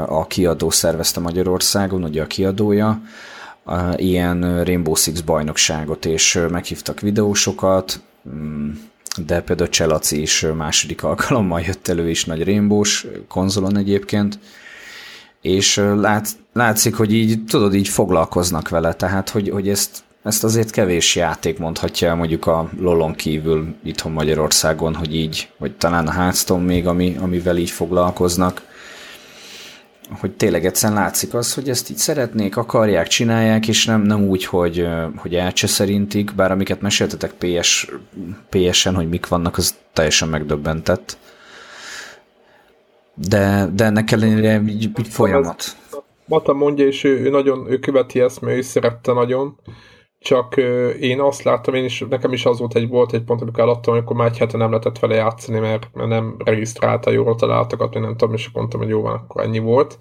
a 0.07 0.27
kiadó 0.27 0.69
szervezte 0.69 1.19
Magyarországon, 1.19 2.03
ugye 2.03 2.21
a 2.21 2.27
kiadója, 2.27 3.01
ilyen 3.95 4.63
Rainbow 4.63 4.95
Six 4.95 5.21
bajnokságot, 5.21 6.05
és 6.05 6.45
meghívtak 6.49 6.99
videósokat, 6.99 8.01
mm, 8.29 8.69
de 9.17 9.41
például 9.41 9.69
Cselaci 9.69 10.21
is 10.21 10.45
második 10.55 11.03
alkalommal 11.03 11.61
jött 11.61 11.87
elő 11.87 12.09
is 12.09 12.25
nagy 12.25 12.43
rémbós 12.43 13.07
konzolon 13.27 13.77
egyébként, 13.77 14.39
és 15.41 15.75
lát, 15.75 16.27
látszik, 16.53 16.95
hogy 16.95 17.13
így, 17.13 17.43
tudod, 17.45 17.73
így 17.73 17.87
foglalkoznak 17.87 18.69
vele, 18.69 18.93
tehát, 18.93 19.29
hogy, 19.29 19.49
hogy 19.49 19.69
ezt 19.69 20.03
ezt 20.23 20.43
azért 20.43 20.69
kevés 20.69 21.15
játék 21.15 21.57
mondhatja 21.57 22.15
mondjuk 22.15 22.47
a 22.47 22.69
Lolon 22.79 23.13
kívül 23.13 23.75
itthon 23.83 24.11
Magyarországon, 24.11 24.95
hogy 24.95 25.15
így, 25.15 25.49
vagy 25.57 25.71
talán 25.71 26.07
a 26.07 26.11
Hearthstone 26.11 26.63
még, 26.63 26.87
ami, 26.87 27.17
amivel 27.19 27.57
így 27.57 27.69
foglalkoznak, 27.69 28.61
hogy 30.19 30.31
tényleg 30.31 30.65
egyszerűen 30.65 30.99
látszik 30.99 31.33
az, 31.33 31.53
hogy 31.53 31.69
ezt 31.69 31.89
így 31.89 31.97
szeretnék, 31.97 32.57
akarják, 32.57 33.07
csinálják, 33.07 33.67
és 33.67 33.85
nem, 33.85 34.01
nem 34.01 34.27
úgy, 34.27 34.45
hogy, 34.45 34.87
hogy 35.15 35.35
elcse 35.35 35.67
szerintik, 35.67 36.35
bár 36.35 36.51
amiket 36.51 36.81
meséltetek 36.81 37.31
PS, 37.31 37.91
PS-en, 38.49 38.95
hogy 38.95 39.09
mik 39.09 39.27
vannak, 39.27 39.57
az 39.57 39.75
teljesen 39.93 40.27
megdöbbentett. 40.27 41.17
De, 43.13 43.69
de 43.73 43.83
ennek 43.83 44.11
ellenére 44.11 44.61
így, 44.67 44.83
így 44.83 45.07
folyamat. 45.07 45.77
Mata 46.25 46.53
mondja, 46.53 46.85
és 46.85 47.03
ő, 47.03 47.19
ő 47.19 47.29
nagyon, 47.29 47.71
ő 47.71 47.79
követi 47.79 48.19
ezt, 48.19 48.41
mert 48.41 48.57
ő 48.57 48.61
szerette 48.61 49.13
nagyon, 49.13 49.57
csak 50.23 50.55
én 50.99 51.21
azt 51.21 51.43
láttam, 51.43 51.73
én 51.73 51.83
is, 51.83 52.05
nekem 52.09 52.33
is 52.33 52.45
az 52.45 52.59
volt 52.59 52.75
egy, 52.75 52.87
volt 52.87 53.13
egy 53.13 53.23
pont, 53.23 53.41
amikor 53.41 53.63
eladtam, 53.63 53.93
amikor 53.93 54.15
már 54.15 54.27
egy 54.27 54.37
hete 54.37 54.57
nem 54.57 54.69
lehetett 54.69 54.99
vele 54.99 55.15
játszani, 55.15 55.59
mert, 55.59 55.89
mert 55.93 56.09
nem 56.09 56.35
regisztrálta 56.45 57.11
jól 57.11 57.35
találtakat, 57.35 57.95
én 57.95 58.01
nem 58.01 58.17
tudom, 58.17 58.33
és 58.33 58.49
mondtam, 58.53 58.79
hogy 58.79 58.89
jó 58.89 59.01
van, 59.01 59.13
akkor 59.13 59.43
ennyi 59.43 59.59
volt. 59.59 59.97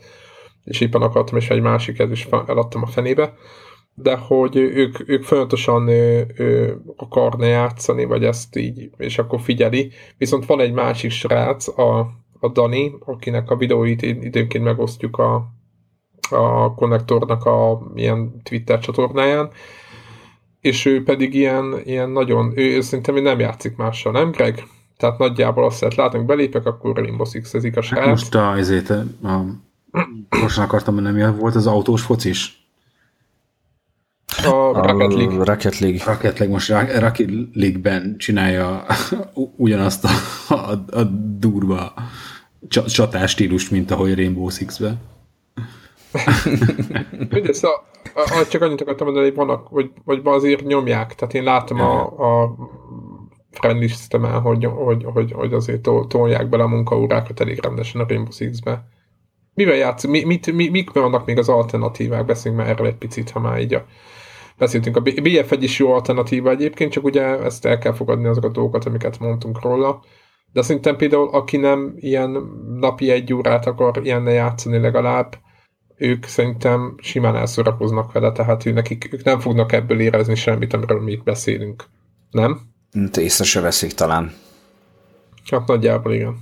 És 0.65 0.81
éppen 0.81 1.03
akartam 1.03 1.37
is 1.37 1.51
egy 1.51 1.61
másiket 1.61 2.11
is 2.11 2.29
eladtam 2.47 2.83
a 2.83 2.87
fenébe. 2.87 3.35
De 3.95 4.17
hogy 4.17 4.57
ők, 4.57 5.09
ők 5.09 5.23
folyamatosan 5.23 5.89
ő, 5.89 6.27
ő, 6.37 6.81
akarna 6.97 7.45
játszani, 7.45 8.05
vagy 8.05 8.25
ezt 8.25 8.57
így, 8.57 8.91
és 8.97 9.19
akkor 9.19 9.41
figyeli. 9.41 9.91
Viszont 10.19 10.47
van 10.47 10.61
egy 10.61 10.73
másik 10.73 11.11
srác, 11.11 11.79
a, 11.79 11.99
a 12.41 12.49
Dani, 12.49 12.95
akinek 13.05 13.51
a 13.51 13.57
videóit 13.57 14.03
időnként 14.03 14.65
megosztjuk 14.65 15.19
a, 15.19 15.47
a 16.31 16.75
konnektornak 16.75 17.45
a 17.45 17.83
ilyen 17.95 18.41
Twitter 18.43 18.79
csatornáján, 18.79 19.51
és 20.63 20.85
ő 20.85 21.03
pedig 21.03 21.35
ilyen, 21.35 21.81
ilyen 21.85 22.11
nagyon, 22.11 22.53
ő 22.59 22.81
szerintem 22.81 23.15
nem 23.15 23.39
játszik 23.39 23.77
mással, 23.77 24.13
nem 24.13 24.31
Greg? 24.31 24.67
Tehát 24.97 25.19
nagyjából 25.19 25.65
azt 25.65 25.81
lehet 25.81 25.95
látni, 25.95 26.25
belépek, 26.25 26.67
akkor 26.67 26.97
Rainbow 26.97 27.25
Six 27.27 27.55
ez 27.55 27.65
igaz. 27.65 27.89
Hát 27.89 28.07
most 28.07 28.35
a, 28.35 28.57
ezért, 28.57 28.91
a, 28.91 29.45
most 30.41 30.59
akartam, 30.59 30.95
hogy 30.95 31.03
nem 31.03 31.37
volt 31.37 31.55
az 31.55 31.67
autós 31.67 32.03
focis. 32.03 32.67
A 34.45 34.87
Rocket 34.87 35.15
League. 35.15 35.45
Rocket 35.45 35.79
League. 35.79 36.05
Rocket 36.05 36.39
League 36.39 36.55
most 36.55 36.69
Rocket 36.99 37.31
League-ben 37.53 38.15
csinálja 38.19 38.87
ugyanazt 39.57 40.05
a, 40.05 40.11
a, 40.55 40.99
a 40.99 41.03
durva 41.39 41.95
csatás 42.69 43.31
stílust, 43.31 43.71
mint 43.71 43.91
ahogy 43.91 44.15
Rainbow 44.15 44.49
Six-ben. 44.49 45.01
Ugye, 47.31 47.53
szóval 47.53 47.91
csak 48.49 48.63
annyit 48.63 48.81
akartam 48.81 49.07
mondani, 49.07 49.27
hogy 49.27 49.37
vannak, 49.37 49.69
vagy, 49.69 49.91
vagy 50.05 50.21
azért 50.25 50.67
nyomják. 50.67 51.15
Tehát 51.15 51.35
én 51.35 51.43
látom 51.43 51.81
a, 51.81 52.03
a 52.43 52.55
friendly 53.51 53.87
system 53.87 54.23
hogy, 54.23 54.65
hogy, 54.65 55.05
hogy, 55.05 55.33
hogy 55.33 55.53
azért 55.53 55.89
tolják 56.09 56.49
bele 56.49 56.63
a 56.63 56.69
munkaórákat 56.69 57.41
elég 57.41 57.63
rendesen 57.63 58.01
a 58.01 58.05
Rainbow 58.09 58.33
Six-be. 58.33 58.85
Mivel 59.55 59.75
játsz, 59.75 60.05
mi, 60.05 60.25
mit, 60.25 60.53
mi, 60.53 60.69
mik 60.69 60.93
vannak 60.93 61.27
még 61.27 61.39
az 61.39 61.49
alternatívák? 61.49 62.25
Beszéljünk 62.25 62.63
már 62.63 62.73
erről 62.73 62.87
egy 62.87 62.97
picit, 62.97 63.31
ha 63.31 63.41
már 63.41 63.61
így 63.61 63.75
a, 63.75 63.85
beszéltünk. 64.59 64.97
A 64.97 65.01
BF 65.01 65.53
egy 65.53 65.63
is 65.63 65.79
jó 65.79 65.93
alternatíva 65.93 66.51
egyébként, 66.51 66.93
csak 66.93 67.05
ugye 67.05 67.23
ezt 67.23 67.65
el 67.65 67.79
kell 67.79 67.93
fogadni 67.93 68.27
azokat 68.27 68.51
a 68.51 68.53
dolgokat, 68.53 68.85
amiket 68.85 69.19
mondtunk 69.19 69.63
róla. 69.63 70.03
De 70.53 70.63
szerintem 70.63 70.97
például, 70.97 71.29
aki 71.29 71.57
nem 71.57 71.95
ilyen 71.97 72.31
napi 72.79 73.11
egy 73.11 73.35
órát 73.35 73.67
akar 73.67 74.01
ilyenne 74.03 74.33
játszani 74.33 74.79
legalább, 74.79 75.37
ők 75.97 76.25
szerintem 76.25 76.95
simán 76.99 77.37
elszórakoznak 77.37 78.13
vele, 78.13 78.33
tehát 78.33 78.67
ők, 78.67 78.75
nekik, 78.75 79.09
ők 79.13 79.25
nem 79.25 79.41
fognak 79.41 79.73
ebből 79.73 80.01
érezni 80.01 80.35
semmit, 80.35 80.73
amiről 80.73 81.01
mi 81.01 81.13
itt 81.13 81.23
beszélünk. 81.23 81.85
Nem? 82.31 82.61
Te 83.11 83.21
észre 83.21 83.45
se 83.45 83.61
veszik 83.61 83.93
talán. 83.93 84.33
Hát 85.51 85.67
nagyjából 85.67 86.13
igen. 86.13 86.37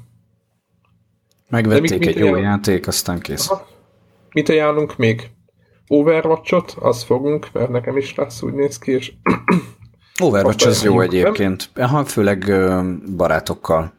Megvették 1.49 1.83
mit, 1.83 1.93
egy 1.93 2.07
mit 2.07 2.17
jó 2.17 2.27
ajánl... 2.27 2.41
játék, 2.41 2.87
aztán 2.87 3.21
kész. 3.21 3.51
Aha. 3.51 3.67
Mit 4.33 4.49
ajánlunk 4.49 4.97
még? 4.97 5.31
Overwatch-ot, 5.87 6.77
azt 6.79 7.03
fogunk, 7.03 7.53
mert 7.53 7.69
nekem 7.69 7.97
is 7.97 8.15
lesz, 8.15 8.43
úgy 8.43 8.53
néz 8.53 8.79
ki, 8.79 8.93
és 8.93 9.13
Overwatch 10.23 10.67
az 10.67 10.83
jó 10.83 11.01
egyébként, 11.01 11.71
Aha, 11.75 12.05
főleg 12.05 12.53
barátokkal. 13.17 13.93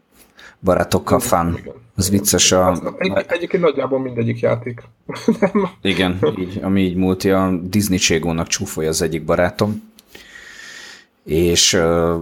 Barátokkal 0.63 1.19
fan. 1.19 1.59
Az 1.95 2.09
vicces 2.09 2.51
a... 2.51 2.73
Egy, 2.97 3.25
egyébként 3.27 3.63
nagyjából 3.63 3.99
mindegyik 3.99 4.39
játék. 4.39 4.83
Igen, 5.81 6.19
így, 6.37 6.59
ami 6.61 6.81
így 6.81 6.95
múlti, 6.95 7.29
a 7.29 7.51
Disney 7.63 7.97
Cségónak 7.97 8.47
csúfolja 8.47 8.89
az 8.89 9.01
egyik 9.01 9.25
barátom, 9.25 9.91
és 11.23 11.73
uh, 11.73 12.15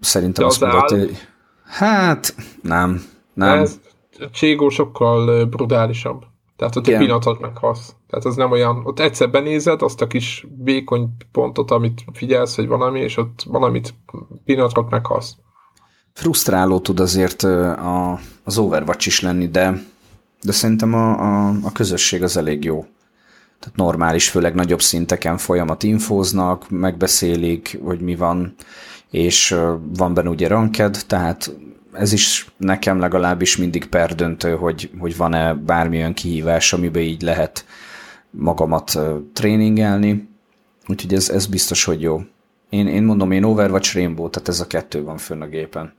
szerintem 0.00 0.44
De 0.44 0.50
azt 0.50 0.60
mondta, 0.60 0.96
hogy 0.96 1.28
hát 1.64 2.34
nem, 2.62 3.02
nem. 3.34 3.58
Ez, 3.58 3.80
a 4.18 4.30
Cségó 4.30 4.68
sokkal 4.68 5.44
brutálisabb. 5.44 6.24
Tehát 6.56 6.76
ott 6.76 6.86
Igen. 6.86 7.00
egy 7.00 7.06
pillanatot 7.06 7.40
meghalsz. 7.40 7.94
Tehát 8.08 8.24
az 8.24 8.36
nem 8.36 8.50
olyan, 8.50 8.80
ott 8.84 9.00
egyszer 9.00 9.30
benézed 9.30 9.82
azt 9.82 10.00
a 10.00 10.06
kis 10.06 10.46
vékony 10.64 11.08
pontot, 11.32 11.70
amit 11.70 12.04
figyelsz, 12.12 12.56
hogy 12.56 12.66
valami, 12.66 13.00
és 13.00 13.16
ott 13.16 13.42
valamit 13.48 13.94
pillanatot 14.44 14.90
meghalsz 14.90 15.36
frusztráló 16.20 16.80
tud 16.80 17.00
azért 17.00 17.42
a, 17.42 18.20
az 18.44 18.58
Overwatch 18.58 19.06
is 19.06 19.20
lenni, 19.20 19.48
de, 19.48 19.82
de 20.42 20.52
szerintem 20.52 20.94
a, 20.94 21.10
a, 21.10 21.54
a 21.62 21.72
közösség 21.72 22.22
az 22.22 22.36
elég 22.36 22.64
jó. 22.64 22.86
Tehát 23.58 23.76
normális, 23.76 24.28
főleg 24.28 24.54
nagyobb 24.54 24.82
szinteken 24.82 25.38
folyamat 25.38 25.82
infóznak, 25.82 26.70
megbeszélik, 26.70 27.78
hogy 27.82 28.00
mi 28.00 28.16
van, 28.16 28.54
és 29.10 29.56
van 29.96 30.14
benne 30.14 30.28
ugye 30.28 30.48
ranked, 30.48 30.98
tehát 31.06 31.56
ez 31.92 32.12
is 32.12 32.50
nekem 32.56 32.98
legalábbis 32.98 33.56
mindig 33.56 33.86
perdöntő, 33.86 34.54
hogy, 34.54 34.90
hogy 34.98 35.16
van-e 35.16 35.54
bármilyen 35.54 36.14
kihívás, 36.14 36.72
amiben 36.72 37.02
így 37.02 37.22
lehet 37.22 37.64
magamat 38.30 38.98
tréningelni, 39.32 40.28
úgyhogy 40.86 41.14
ez, 41.14 41.28
ez 41.28 41.46
biztos, 41.46 41.84
hogy 41.84 42.00
jó. 42.00 42.20
Én, 42.68 42.86
én 42.86 43.02
mondom, 43.02 43.30
én 43.30 43.44
Overwatch 43.44 43.94
Rainbow, 43.94 44.30
tehát 44.30 44.48
ez 44.48 44.60
a 44.60 44.66
kettő 44.66 45.02
van 45.02 45.18
fönn 45.18 45.42
a 45.42 45.46
gépen. 45.46 45.92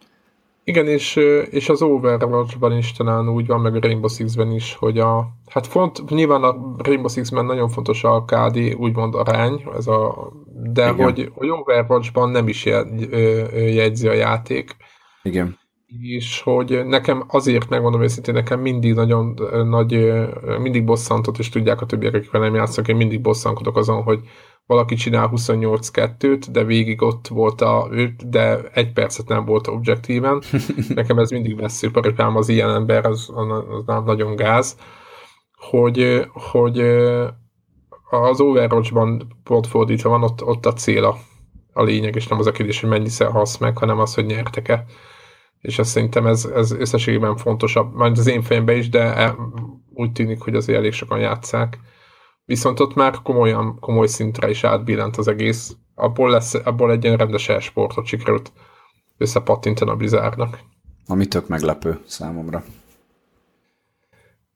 Igen, 0.72 0.88
és, 0.88 1.16
és 1.50 1.70
az 1.70 1.82
Overwatch-ban 1.82 2.78
is 2.78 2.92
talán 2.92 3.30
úgy 3.30 3.48
van, 3.48 3.62
meg 3.62 3.76
a 3.76 3.80
Rainbow 3.80 4.10
Six-ben 4.10 4.52
is, 4.52 4.76
hogy 4.76 5.00
a, 5.00 5.28
hát 5.48 5.68
font, 5.68 6.10
nyilván 6.10 6.44
a 6.44 6.76
Rainbow 6.78 7.08
Six-ben 7.10 7.46
nagyon 7.46 7.70
fontos 7.70 8.04
a 8.04 8.24
KD, 8.24 8.76
úgymond 8.78 9.16
arány, 9.16 9.64
ez 9.76 9.88
a, 9.88 10.32
de 10.74 10.90
hogy, 10.90 11.32
hogy 11.34 11.50
Overwatch-ban 11.50 12.30
nem 12.30 12.48
is 12.48 12.66
jegyzi 13.54 14.08
a 14.08 14.14
játék. 14.14 14.76
Igen. 15.24 15.58
És 16.02 16.42
hogy 16.42 16.86
nekem 16.86 17.24
azért 17.28 17.70
megmondom 17.70 18.02
őszintén, 18.02 18.34
nekem 18.34 18.60
mindig 18.60 18.94
nagyon 18.94 19.34
nagy, 19.70 20.14
mindig 20.62 20.84
bosszantott, 20.84 21.38
és 21.38 21.50
tudják 21.50 21.82
a 21.82 21.86
többiek, 21.86 22.14
akik 22.14 22.32
nem 22.32 22.56
játszok, 22.56 22.88
én 22.88 22.96
mindig 22.96 23.22
bosszankodok 23.22 23.78
azon, 23.78 24.04
hogy 24.04 24.20
valaki 24.72 24.96
csinál 24.96 25.30
28-2-t, 25.36 26.46
de 26.52 26.64
végig 26.64 27.02
ott 27.02 27.28
volt 27.28 27.62
a, 27.62 27.90
de 28.26 28.60
egy 28.74 28.94
percet 28.94 29.28
nem 29.28 29.46
volt 29.46 29.68
objektíven. 29.68 30.42
Nekem 30.96 31.18
ez 31.20 31.30
mindig 31.30 31.56
messzű, 31.56 31.90
paripám 31.90 32.36
az 32.36 32.50
ilyen 32.50 32.70
ember, 32.70 33.06
az, 33.06 33.30
az 33.86 34.04
nagyon 34.06 34.36
gáz, 34.36 34.78
hogy, 35.56 36.26
hogy 36.34 36.80
az 38.10 38.42
Overwatch-ban 38.42 39.38
pont 39.44 39.68
fordítva 39.68 40.10
van, 40.10 40.24
ott, 40.24 40.44
ott 40.44 40.66
a 40.66 40.74
cél 40.74 41.04
a, 41.04 41.18
a 41.74 41.84
lényeg, 41.84 42.16
és 42.16 42.28
nem 42.28 42.40
az 42.40 42.48
a 42.48 42.52
kérdés, 42.52 42.82
hogy 42.82 42.90
mennyiszer 42.90 43.32
hasz 43.32 43.58
meg, 43.58 43.78
hanem 43.78 44.00
az, 44.00 44.14
hogy 44.14 44.26
nyertek-e. 44.26 44.86
És 45.60 45.80
azt 45.80 45.90
szerintem 45.90 46.28
ez, 46.28 46.46
ez 46.46 46.72
összességében 46.72 47.38
fontosabb, 47.38 47.94
majd 47.94 48.18
az 48.18 48.28
én 48.28 48.42
fejemben 48.42 48.78
is, 48.78 48.90
de 48.90 49.16
e, 49.16 49.36
úgy 49.94 50.12
tűnik, 50.12 50.42
hogy 50.42 50.56
azért 50.56 50.78
elég 50.78 50.92
sokan 50.92 51.20
játszák 51.20 51.80
Viszont 52.52 52.80
ott 52.80 52.96
már 52.96 53.22
komolyan, 53.24 53.80
komoly 53.80 54.08
szintre 54.08 54.50
is 54.50 54.64
átbillent 54.64 55.18
az 55.18 55.28
egész. 55.28 55.76
Abból, 55.96 56.30
lesz, 56.30 56.54
abból 56.54 56.92
egy 56.92 57.04
ilyen 57.04 57.18
rendes 57.18 57.50
e-sportot 57.50 58.06
sikerült 58.06 58.52
összepattintani 59.18 59.92
a 59.92 59.96
Blizzardnak. 59.96 60.60
Ami 61.08 61.26
tök 61.26 61.48
meglepő 61.48 62.00
számomra. 62.06 62.64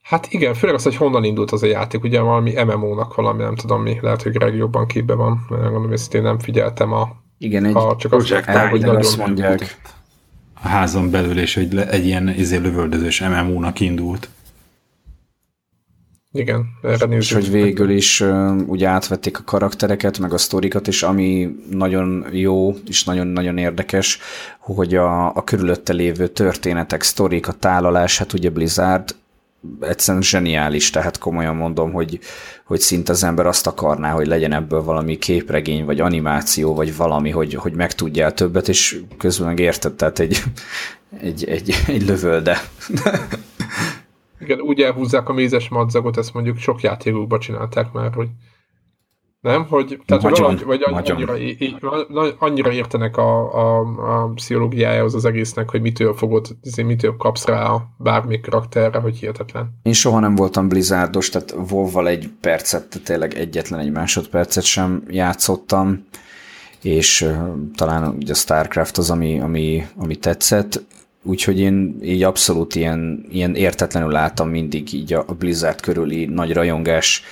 Hát 0.01 0.27
igen, 0.29 0.53
főleg 0.53 0.75
az, 0.75 0.83
hogy 0.83 0.95
honnan 0.95 1.23
indult 1.23 1.51
az 1.51 1.63
a 1.63 1.65
játék, 1.65 2.03
ugye 2.03 2.19
valami 2.19 2.63
MMO-nak 2.63 3.15
valami, 3.15 3.41
nem 3.41 3.55
tudom 3.55 3.81
mi, 3.81 3.99
lehet, 4.01 4.21
hogy 4.21 4.31
Greg 4.31 4.55
jobban 4.55 4.87
képbe 4.87 5.13
van, 5.13 5.45
mert 5.49 5.63
gondolom, 5.63 5.91
ezt 5.91 6.13
én 6.13 6.21
nem 6.21 6.39
figyeltem 6.39 6.93
a... 6.93 7.09
Igen, 7.37 7.65
egy 7.65 7.75
a, 7.75 7.95
csak 7.95 8.13
azt, 8.13 8.29
hogy 8.69 8.81
nagyon 8.81 8.95
azt 8.95 9.17
mondják. 9.17 9.77
A 10.63 10.67
házon 10.67 11.11
belül, 11.11 11.39
és 11.39 11.53
hogy 11.55 11.77
egy 11.77 12.05
ilyen 12.05 12.27
izé 12.29 12.57
lövöldözős 12.57 13.19
MMO-nak 13.19 13.79
indult. 13.79 14.29
Igen, 16.35 16.65
erre 16.81 17.05
nézzük. 17.05 17.21
És 17.21 17.31
hogy 17.31 17.51
végül 17.51 17.89
is 17.89 18.23
ugye 18.65 18.87
átvették 18.87 19.39
a 19.39 19.43
karaktereket, 19.43 20.19
meg 20.19 20.33
a 20.33 20.37
sztorikat, 20.37 20.87
és 20.87 21.03
ami 21.03 21.55
nagyon 21.71 22.25
jó, 22.31 22.75
és 22.87 23.03
nagyon-nagyon 23.03 23.57
érdekes, 23.57 24.19
hogy 24.59 24.95
a, 24.95 25.35
a 25.35 25.43
körülötte 25.43 25.93
lévő 25.93 26.27
történetek, 26.27 27.01
sztorik, 27.01 27.47
a 27.47 27.51
tálalás, 27.51 28.17
hát 28.17 28.33
ugye 28.33 28.49
Blizzard 28.49 29.15
egyszerűen 29.81 30.23
zseniális, 30.23 30.89
tehát 30.89 31.17
komolyan 31.17 31.55
mondom, 31.55 31.91
hogy, 31.91 32.19
hogy 32.65 32.79
szinte 32.79 33.11
az 33.11 33.23
ember 33.23 33.45
azt 33.45 33.67
akarná, 33.67 34.11
hogy 34.11 34.27
legyen 34.27 34.53
ebből 34.53 34.83
valami 34.83 35.17
képregény, 35.17 35.85
vagy 35.85 35.99
animáció, 35.99 36.73
vagy 36.73 36.95
valami, 36.95 37.29
hogy, 37.29 37.53
hogy 37.53 37.73
megtudjál 37.73 38.33
többet, 38.33 38.67
és 38.67 38.99
közben 39.17 39.47
meg 39.47 39.59
érted, 39.59 39.93
tehát 39.93 40.19
egy, 40.19 40.43
egy, 41.21 41.45
egy, 41.45 41.75
egy 41.87 42.05
lövölde. 42.05 42.57
Igen, 44.39 44.59
úgy 44.59 44.81
elhúzzák 44.81 45.29
a 45.29 45.33
mézes 45.33 45.69
madzagot, 45.69 46.17
ezt 46.17 46.33
mondjuk 46.33 46.57
sok 46.57 46.81
játékokban 46.81 47.39
csinálták 47.39 47.91
már, 47.91 48.13
hogy 48.13 48.27
nem? 49.45 49.65
Hogy, 49.67 49.99
tehát, 50.05 50.23
nagyon, 50.23 50.57
hogy 50.57 50.65
valahogy, 50.65 50.65
vagy 50.65 51.11
annyira, 51.11 51.37
í, 51.37 51.75
annyira 52.37 52.71
értenek 52.71 53.17
a, 53.17 53.53
a, 53.53 53.79
a 53.79 54.31
pszichológiájához 54.35 55.15
az 55.15 55.25
egésznek, 55.25 55.69
hogy 55.69 55.81
mitől 55.81 56.13
fogod, 56.13 56.47
izé, 56.61 56.81
mitől 56.81 57.15
kapsz 57.17 57.45
rá 57.45 57.75
bármi 57.97 58.39
karakterre, 58.39 58.99
hogy 58.99 59.17
hihetetlen. 59.17 59.79
Én 59.83 59.93
soha 59.93 60.19
nem 60.19 60.35
voltam 60.35 60.67
blizzardos, 60.67 61.29
tehát 61.29 61.55
wow 61.69 62.05
egy 62.05 62.29
percet, 62.41 63.01
tényleg 63.03 63.33
egyetlen 63.33 63.79
egy 63.79 63.91
másodpercet 63.91 64.63
sem 64.63 65.03
játszottam, 65.07 66.05
és 66.81 67.21
uh, 67.21 67.35
talán 67.75 68.15
ugye 68.15 68.31
a 68.31 68.35
Starcraft 68.35 68.97
az, 68.97 69.09
ami, 69.09 69.39
ami, 69.39 69.85
ami 69.97 70.15
tetszett, 70.15 70.85
úgyhogy 71.25 71.59
én 71.59 71.99
így 72.03 72.23
abszolút 72.23 72.75
ilyen, 72.75 73.25
ilyen 73.31 73.55
értetlenül 73.55 74.11
láttam 74.11 74.49
mindig 74.49 74.93
így 74.93 75.13
a 75.13 75.23
Blizzard 75.23 75.81
körüli 75.81 76.25
nagy 76.25 76.53
rajongás 76.53 77.23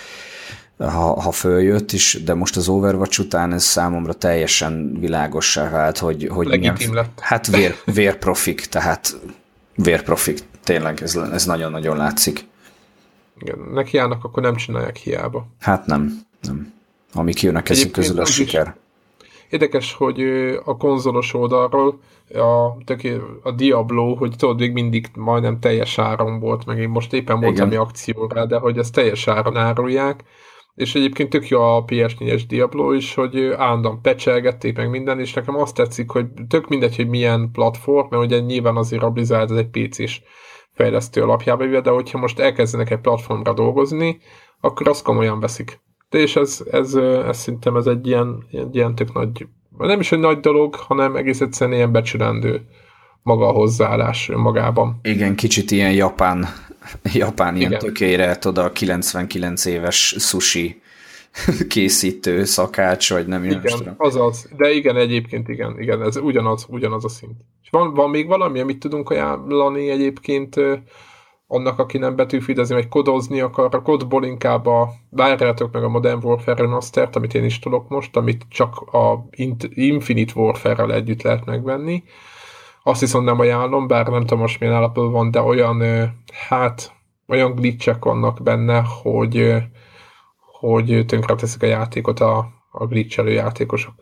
ha, 0.78 1.22
ha 1.22 1.32
följött 1.32 1.92
is, 1.92 2.24
de 2.24 2.34
most 2.34 2.56
az 2.56 2.68
Overwatch 2.68 3.20
után 3.20 3.54
ez 3.54 3.64
számomra 3.64 4.14
teljesen 4.14 4.98
világossá 5.00 5.70
vált, 5.70 5.98
hogy, 5.98 6.28
hogy 6.32 6.48
milyen, 6.48 6.78
lett. 6.92 7.20
hát 7.20 7.48
vér, 7.48 7.76
vérprofik, 7.86 8.66
tehát 8.66 9.20
vérprofik, 9.76 10.40
tényleg 10.64 11.02
ez, 11.02 11.16
ez 11.16 11.46
nagyon-nagyon 11.46 11.98
látszik. 11.98 12.46
Igen, 13.40 13.58
neki 13.74 13.98
állnak, 13.98 14.24
akkor 14.24 14.44
nem 14.44 14.56
csinálják 14.56 14.96
hiába. 14.96 15.48
Hát 15.60 15.86
nem, 15.86 16.20
nem. 16.42 16.74
Amik 17.14 17.42
jönnek 17.42 17.70
ezek 17.70 17.92
közül 17.92 18.20
a 18.20 18.26
siker. 18.26 18.76
Érdekes, 19.54 19.94
hogy 19.94 20.22
a 20.66 20.78
konzolos 20.78 21.34
oldalról 21.34 22.00
a, 22.34 22.84
töké, 22.86 23.18
a 23.44 23.52
Diablo, 23.52 24.16
hogy 24.16 24.36
tudod, 24.38 24.60
még 24.60 24.72
mindig 24.72 25.08
majdnem 25.16 25.60
teljes 25.60 25.98
áron 25.98 26.40
volt, 26.40 26.66
meg 26.66 26.80
én 26.80 26.90
most 26.90 27.14
éppen 27.14 27.40
volt 27.40 27.60
ami 27.60 27.76
akcióra, 27.76 28.46
de 28.46 28.58
hogy 28.58 28.78
ezt 28.78 28.94
teljes 28.94 29.28
áron 29.28 29.58
árulják, 29.58 30.24
és 30.76 30.96
egyébként 30.96 31.30
tök 31.30 31.48
jó 31.48 31.62
a 31.62 31.86
PS4-es 31.86 32.44
Diablo 32.48 32.92
is, 32.92 33.14
hogy 33.14 33.54
állandóan 33.58 34.02
pecselgették 34.02 34.78
meg 34.78 34.90
minden, 34.90 35.20
és 35.20 35.34
nekem 35.34 35.56
azt 35.56 35.76
tetszik, 35.76 36.10
hogy 36.10 36.26
tök 36.48 36.68
mindegy, 36.68 36.96
hogy 36.96 37.08
milyen 37.08 37.50
platform, 37.52 38.08
mert 38.10 38.24
ugye 38.24 38.40
nyilván 38.40 38.76
azért 38.76 39.04
a 39.04 39.10
Blizzard 39.10 39.52
ez 39.52 39.58
egy 39.58 39.70
PC-s 39.88 40.22
fejlesztő 40.72 41.22
alapjába, 41.22 41.82
de 41.82 41.90
hogyha 41.90 42.18
most 42.18 42.40
elkezdenek 42.40 42.90
egy 42.90 43.02
platformra 43.02 43.54
dolgozni, 43.54 44.20
akkor 44.62 44.88
azt 44.88 45.04
komolyan 45.04 45.40
veszik. 45.40 45.82
De 46.14 46.20
és 46.20 46.36
ez, 46.36 46.64
ez, 46.72 46.94
ez 47.28 47.38
szerintem 47.38 47.76
ez 47.76 47.86
egy 47.86 48.08
ilyen, 48.08 48.44
egy 48.52 48.76
ilyen 48.76 48.96
tök 48.96 49.14
nagy, 49.14 49.48
nem 49.78 50.00
is 50.00 50.12
egy 50.12 50.20
nagy 50.20 50.40
dolog, 50.40 50.76
hanem 50.76 51.16
egész 51.16 51.42
egyszerűen 51.42 51.78
ilyen 51.78 51.92
becsülendő 51.92 52.62
maga 53.24 53.48
a 53.48 53.52
hozzáállás 53.52 54.30
magában. 54.36 55.00
Igen, 55.04 55.36
kicsit 55.36 55.72
ilyen 55.72 55.92
japán 55.92 56.48
Japán 57.14 57.56
ilyen 57.56 57.78
tökére, 57.78 58.38
tudod, 58.38 58.66
a 58.66 58.72
99 58.72 59.66
éves 59.66 60.16
sushi 60.18 60.82
készítő 61.68 62.44
szakács, 62.44 63.10
vagy 63.10 63.28
nem 63.28 63.44
igen, 63.44 63.62
tudom. 63.62 63.94
azaz. 63.98 64.50
De 64.58 64.72
igen, 64.72 64.98
egyébként 64.98 65.50
igen, 65.50 65.80
igen, 65.80 66.02
ez 66.02 66.18
ugyanaz, 66.18 66.66
ugyanaz 66.70 67.06
a 67.06 67.10
szint. 67.10 67.42
És 67.64 67.70
van, 67.70 67.94
van 67.94 68.10
még 68.10 68.28
valami, 68.28 68.60
amit 68.60 68.80
tudunk 68.80 69.10
ajánlani 69.10 69.90
egyébként 69.90 70.56
annak, 71.54 71.80
aki 71.80 71.98
nem 71.98 72.16
betűfidezni, 72.16 72.76
vagy 72.76 72.88
kodozni 72.88 73.40
akar, 73.40 73.76
a 73.76 73.82
kodból 73.82 74.26
inkább 74.26 74.66
a, 74.66 74.90
várjátok 75.10 75.72
meg 75.72 75.84
a 75.84 75.90
Modern 75.90 76.26
Warfare 76.26 76.62
Remastered, 76.62 77.16
amit 77.16 77.34
én 77.34 77.44
is 77.44 77.60
tudok 77.60 77.90
most, 77.90 78.16
amit 78.16 78.46
csak 78.50 78.80
a 78.80 79.26
Infinite 79.70 80.34
Warfare-rel 80.36 80.94
együtt 80.94 81.22
lehet 81.22 81.46
megvenni, 81.46 82.04
azt 82.84 83.00
viszont 83.00 83.26
nem 83.26 83.40
ajánlom, 83.40 83.88
bár 83.88 84.08
nem 84.08 84.20
tudom 84.20 84.40
most 84.40 84.60
milyen 84.60 84.76
állapotban 84.76 85.12
van, 85.12 85.32
de 85.32 85.42
olyan, 85.42 85.84
hát, 86.48 86.94
olyan 87.28 87.56
glitchek 87.56 88.06
vannak 88.06 88.44
benne, 88.44 88.84
hogy, 89.02 89.54
hogy 90.60 91.06
teszik 91.38 91.64
a 91.64 91.66
játékot 91.66 92.20
a, 92.20 92.48
a 92.72 92.86
glitchelő 92.86 93.32
játékosok. 93.32 93.94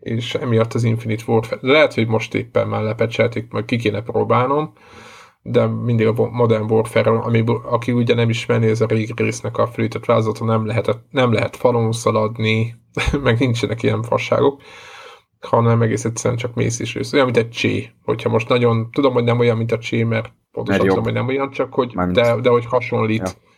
És 0.00 0.34
emiatt 0.34 0.74
az 0.74 0.84
Infinite 0.84 1.22
Warfare, 1.26 1.60
lehet, 1.60 1.94
hogy 1.94 2.06
most 2.06 2.34
éppen 2.34 2.68
már 2.68 2.82
lepecselték, 2.82 3.50
majd 3.50 3.64
ki 3.64 3.76
kéne 3.76 4.02
próbálnom, 4.02 4.72
de 5.42 5.66
mindig 5.66 6.06
a 6.06 6.28
Modern 6.30 6.70
Warfare, 6.70 7.10
ami, 7.10 7.44
aki 7.62 7.92
ugye 7.92 8.14
nem 8.14 8.28
ismerné, 8.28 8.70
ez 8.70 8.80
a 8.80 8.86
régi 8.86 9.12
résznek 9.16 9.58
a 9.58 9.66
frűtött 9.66 10.04
vázlata, 10.04 10.44
nem, 10.44 10.66
lehet, 10.66 10.98
nem 11.10 11.32
lehet 11.32 11.56
falon 11.56 11.92
szaladni, 11.92 12.74
meg 13.22 13.38
nincsenek 13.38 13.82
ilyen 13.82 14.02
fasságok 14.02 14.62
hanem 15.46 15.82
egész 15.82 16.04
egyszerűen 16.04 16.38
csak 16.38 16.54
mész 16.54 16.80
is 16.80 16.94
ősz. 16.94 17.12
Olyan, 17.12 17.24
mint 17.24 17.36
egy 17.36 17.50
csé. 17.50 17.90
Hogyha 18.04 18.28
most 18.28 18.48
nagyon, 18.48 18.90
tudom, 18.90 19.12
hogy 19.12 19.24
nem 19.24 19.38
olyan, 19.38 19.56
mint 19.56 19.72
a 19.72 19.78
csé, 19.78 20.02
mert 20.02 20.32
pontosan 20.52 20.86
tudom, 20.86 21.04
hogy 21.04 21.12
nem 21.12 21.26
olyan, 21.26 21.50
csak 21.50 21.74
hogy, 21.74 21.94
de, 21.94 22.36
de 22.40 22.48
hogy 22.48 22.66
hasonlít. 22.66 23.20
Ja. 23.20 23.50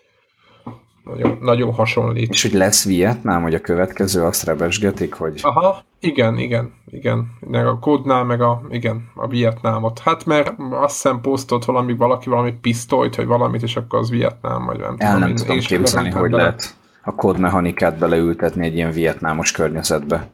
Nagyon, 1.04 1.38
nagyon 1.40 1.72
hasonlít. 1.72 2.30
És 2.30 2.42
hogy 2.42 2.52
lesz 2.52 2.84
Vietnám, 2.84 3.42
hogy 3.42 3.54
a 3.54 3.60
következő 3.60 4.22
azt 4.22 4.44
rebesgetik, 4.44 5.14
hogy... 5.14 5.40
Aha, 5.42 5.82
igen, 6.00 6.38
igen, 6.38 6.72
igen. 6.90 7.32
Meg 7.40 7.66
a 7.66 7.78
kódnál, 7.78 8.24
meg 8.24 8.40
a, 8.40 8.62
igen, 8.70 9.10
a 9.14 9.26
Vietnámot. 9.26 9.98
Hát 9.98 10.24
mert 10.24 10.52
azt 10.70 10.92
hiszem 10.92 11.20
posztolt 11.20 11.64
valami, 11.64 11.96
valaki 11.96 12.28
valami 12.28 12.52
pisztolyt, 12.52 13.16
vagy 13.16 13.26
valamit, 13.26 13.62
és 13.62 13.76
akkor 13.76 13.98
az 13.98 14.10
Vietnám, 14.10 14.64
vagy 14.64 14.78
nem 14.78 14.94
El 14.98 15.12
tudom. 15.12 15.28
nem 15.28 15.36
tudom 15.36 15.58
képzelni, 15.58 16.10
hogy 16.10 16.30
lehet 16.30 16.76
a 17.02 17.14
kódmechanikát 17.14 17.98
beleültetni 17.98 18.66
egy 18.66 18.74
ilyen 18.74 18.90
vietnámos 18.90 19.52
környezetbe 19.52 20.28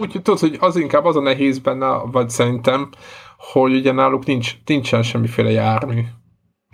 úgy 0.00 0.10
tudod, 0.22 0.38
hogy 0.38 0.56
az 0.60 0.76
inkább 0.76 1.04
az 1.04 1.16
a 1.16 1.20
nehéz 1.20 1.58
benne, 1.58 1.86
vagy 2.12 2.30
szerintem, 2.30 2.88
hogy 3.36 3.74
ugye 3.74 3.92
náluk 3.92 4.26
nincs, 4.26 4.56
nincsen 4.64 5.02
semmiféle 5.02 5.50
jármű. 5.50 6.00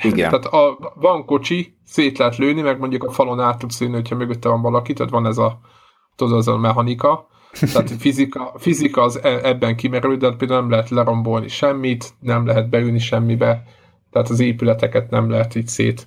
Igen. 0.03 0.31
Tehát 0.31 0.45
a, 0.45 0.93
van 0.95 1.25
kocsi, 1.25 1.77
szét 1.85 2.19
lehet 2.19 2.37
lőni, 2.37 2.61
meg 2.61 2.79
mondjuk 2.79 3.05
a 3.05 3.11
falon 3.11 3.41
át 3.41 3.59
tudsz 3.59 3.81
lőni, 3.81 3.95
hogyha 3.95 4.17
mögötte 4.17 4.49
van 4.49 4.63
valaki, 4.63 4.93
tehát 4.93 5.13
van 5.13 5.27
ez 5.27 5.39
a, 5.39 5.61
tudod, 6.17 6.37
az 6.37 6.49
a 6.49 6.57
mechanika, 6.57 7.29
tehát 7.61 7.91
fizika, 8.03 8.55
fizika 8.57 9.03
az 9.03 9.23
e, 9.23 9.41
ebben 9.43 9.77
kimerül, 9.77 10.17
de 10.17 10.33
például 10.33 10.61
nem 10.61 10.71
lehet 10.71 10.89
lerombolni 10.89 11.49
semmit, 11.49 12.15
nem 12.21 12.47
lehet 12.47 12.69
beülni 12.69 12.99
semmibe, 12.99 13.63
tehát 14.11 14.29
az 14.29 14.41
épületeket 14.41 15.11
nem 15.11 15.31
lehet 15.31 15.55
így 15.55 15.69
szét, 15.69 16.07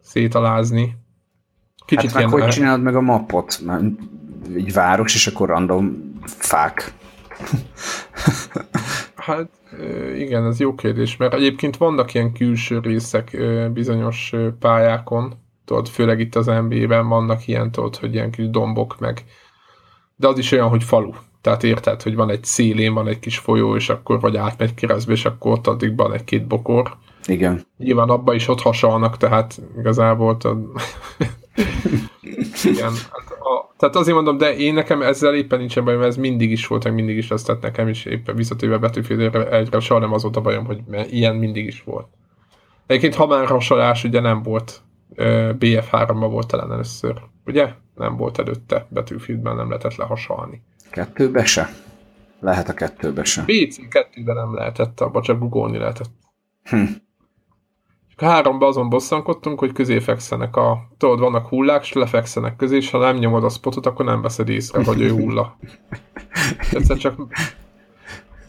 szétalázni. 0.00 0.96
Kicsit 1.86 2.12
hát 2.12 2.22
meg 2.22 2.32
hogy 2.32 2.48
csinálod 2.48 2.82
meg 2.82 2.96
a 2.96 3.00
mappot? 3.00 3.62
egy 4.54 4.72
város, 4.72 5.14
és 5.14 5.26
akkor 5.26 5.48
random 5.48 6.12
fák. 6.24 6.92
hát 9.22 9.50
igen, 10.16 10.46
ez 10.46 10.60
jó 10.60 10.74
kérdés, 10.74 11.16
mert 11.16 11.34
egyébként 11.34 11.76
vannak 11.76 12.14
ilyen 12.14 12.32
külső 12.32 12.78
részek 12.78 13.36
bizonyos 13.72 14.34
pályákon, 14.58 15.34
tudod, 15.64 15.88
főleg 15.88 16.20
itt 16.20 16.34
az 16.34 16.46
NBA-ben 16.46 17.08
vannak 17.08 17.46
ilyen, 17.46 17.70
tudod, 17.70 17.96
hogy 17.96 18.14
ilyen 18.14 18.30
kis 18.30 18.50
dombok 18.50 18.98
meg, 18.98 19.24
de 20.16 20.28
az 20.28 20.38
is 20.38 20.52
olyan, 20.52 20.68
hogy 20.68 20.84
falu. 20.84 21.10
Tehát 21.40 21.62
érted, 21.62 22.02
hogy 22.02 22.14
van 22.14 22.30
egy 22.30 22.44
szélén, 22.44 22.94
van 22.94 23.08
egy 23.08 23.18
kis 23.18 23.38
folyó, 23.38 23.76
és 23.76 23.88
akkor 23.88 24.20
vagy 24.20 24.36
átmegy 24.36 24.74
keresztbe, 24.74 25.12
és 25.12 25.24
akkor 25.24 25.52
ott 25.52 25.66
addig 25.66 25.96
van 25.96 26.12
egy-két 26.12 26.46
bokor. 26.46 26.96
Igen. 27.26 27.66
Nyilván 27.76 28.08
abban 28.08 28.34
is 28.34 28.48
ott 28.48 28.60
hasonlnak, 28.60 29.16
tehát 29.16 29.60
igazából 29.78 30.36
tudod, 30.36 30.58
Igen, 32.64 32.92
hát 32.92 33.38
tehát 33.82 33.96
azért 33.96 34.16
mondom, 34.16 34.36
de 34.36 34.56
én 34.56 34.74
nekem 34.74 35.02
ezzel 35.02 35.34
éppen 35.34 35.58
nincsen 35.58 35.84
bajom, 35.84 36.02
ez 36.02 36.16
mindig 36.16 36.50
is 36.50 36.66
volt, 36.66 36.84
meg 36.84 36.94
mindig 36.94 37.16
is 37.16 37.28
lesz, 37.28 37.42
tehát 37.42 37.62
nekem 37.62 37.88
is 37.88 38.04
éppen 38.04 38.36
visszatérve 38.36 38.78
Battlefield 38.78 39.34
egyre 39.50 39.80
soha 39.80 40.00
nem 40.00 40.12
az 40.12 40.22
volt 40.22 40.36
a 40.36 40.40
bajom, 40.40 40.64
hogy 40.64 40.80
ilyen 41.10 41.36
mindig 41.36 41.66
is 41.66 41.82
volt. 41.82 42.06
Egyébként 42.86 43.14
ha 43.14 43.26
már 43.26 43.46
hasonlás 43.46 44.04
ugye 44.04 44.20
nem 44.20 44.42
volt, 44.42 44.82
BF3-ban 45.58 46.28
volt 46.30 46.46
talán 46.46 46.72
először, 46.72 47.22
ugye? 47.46 47.68
Nem 47.94 48.16
volt 48.16 48.38
előtte, 48.38 48.86
Battlefieldben 48.90 49.56
nem 49.56 49.68
lehetett 49.68 49.96
lehasalni. 49.96 50.62
Kettőbe 50.90 51.44
se? 51.44 51.68
Lehet 52.40 52.68
a 52.68 52.74
kettőbe 52.74 53.24
se. 53.24 53.44
PC 53.44 53.88
kettőben 53.88 54.36
nem 54.36 54.54
lehetett, 54.54 55.00
abban 55.00 55.22
csak 55.22 55.38
googolni 55.38 55.78
lehetett. 55.78 56.10
Hm 56.64 56.82
háromba 58.16 58.66
azon 58.66 58.88
bosszankodtunk, 58.88 59.58
hogy 59.58 59.72
közé 59.72 59.98
fekszenek 59.98 60.56
a, 60.56 60.88
tudod, 60.98 61.20
vannak 61.20 61.48
hullák, 61.48 61.82
és 61.82 61.92
lefekszenek 61.92 62.56
közé, 62.56 62.76
és 62.76 62.90
ha 62.90 62.98
nem 62.98 63.16
nyomod 63.16 63.44
a 63.44 63.48
spotot, 63.48 63.86
akkor 63.86 64.04
nem 64.04 64.22
veszed 64.22 64.48
észre, 64.48 64.84
hogy 64.84 65.00
ő 65.00 65.10
hulla. 65.10 65.56
Egyszer 66.72 66.96
csak 66.96 67.14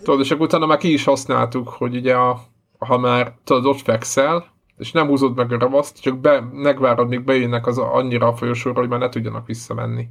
tudod, 0.03 0.19
és 0.19 0.31
akkor 0.31 0.45
utána 0.45 0.65
már 0.65 0.77
ki 0.77 0.94
is 0.94 1.03
használtuk, 1.03 1.69
hogy 1.69 1.95
ugye 1.95 2.15
a, 2.15 2.41
ha 2.77 2.98
már 2.98 3.34
tudod, 3.44 3.65
ott 3.65 3.81
fekszel, 3.81 4.52
és 4.77 4.91
nem 4.91 5.07
húzod 5.07 5.35
meg 5.35 5.52
a 5.52 5.60
ravaszt, 5.60 6.02
csak 6.02 6.19
be, 6.19 6.41
megvárod, 6.53 7.07
míg 7.07 7.23
bejönnek 7.23 7.68
az 7.68 7.77
annyira 7.77 8.27
a 8.27 8.35
folyosóra, 8.35 8.80
hogy 8.80 8.90
már 8.90 8.99
ne 8.99 9.10
tudjanak 9.10 9.48
visszamenni. 9.48 10.07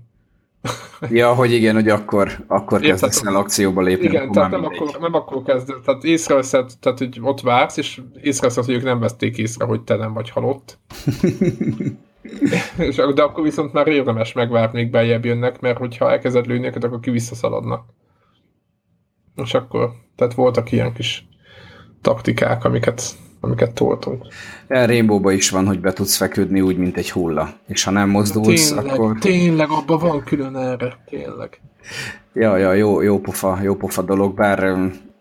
Ja, 1.11 1.35
hogy 1.35 1.53
igen, 1.53 1.75
hogy 1.75 1.89
akkor, 1.89 2.45
akkor 2.47 2.81
kezdesz 2.81 3.25
el 3.25 3.37
akcióba 3.37 3.83
lépni. 3.83 4.07
Igen, 4.07 4.33
tehát 4.33 4.51
nem 4.51 4.65
akkor, 4.65 4.97
nem 5.01 5.15
akkor 5.15 5.43
kezd, 5.43 5.73
tehát 5.85 6.05
észreveszed, 6.05 6.71
tehát 6.81 6.99
hogy 6.99 7.19
ott 7.23 7.41
vársz, 7.41 7.77
és 7.77 8.01
észreveszed, 8.23 8.65
hogy 8.65 8.75
ők 8.75 8.83
nem 8.83 8.99
veszték 8.99 9.39
észre, 9.39 9.65
hogy 9.65 9.81
te 9.81 9.97
nem 9.97 10.13
vagy 10.13 10.31
halott. 10.31 10.79
és, 12.79 12.97
de 13.15 13.23
akkor 13.23 13.43
viszont 13.43 13.73
már 13.73 13.87
érdemes 13.87 14.33
megvárni, 14.33 14.81
még 14.81 14.91
beljebb 14.91 15.25
jönnek, 15.25 15.61
mert 15.61 15.79
hogyha 15.79 16.11
elkezded 16.11 16.47
lőni 16.47 16.67
őket, 16.67 16.85
akkor 16.85 17.01
ki 17.01 17.11
visszaszaladnak. 17.11 17.85
És 19.37 19.55
akkor, 19.55 19.91
tehát 20.17 20.35
voltak 20.35 20.73
ilyen 20.73 20.93
kis 20.93 21.29
taktikák, 22.01 22.65
amiket, 22.65 23.03
amiket 23.45 23.73
toltunk. 23.75 24.27
Ja, 24.69 24.87
rainbow 24.87 25.29
is 25.29 25.51
van, 25.51 25.67
hogy 25.67 25.81
be 25.81 25.93
tudsz 25.93 26.17
feküdni 26.17 26.61
úgy, 26.61 26.77
mint 26.77 26.97
egy 26.97 27.11
hulla. 27.11 27.49
És 27.67 27.85
ha 27.85 27.91
nem 27.91 28.09
mozdulsz, 28.09 28.69
tényleg, 28.69 28.93
akkor... 28.93 29.19
Tényleg, 29.19 29.69
abban 29.71 29.99
van 29.99 30.23
külön 30.25 30.57
erre, 30.57 30.99
tényleg. 31.09 31.61
Ja, 32.35 32.57
ja, 32.57 32.73
jó, 32.73 33.01
jó 33.01 33.21
pofa, 33.21 33.59
jó 33.63 33.75
pofa 33.75 34.03
dolog, 34.03 34.35
bár 34.35 34.59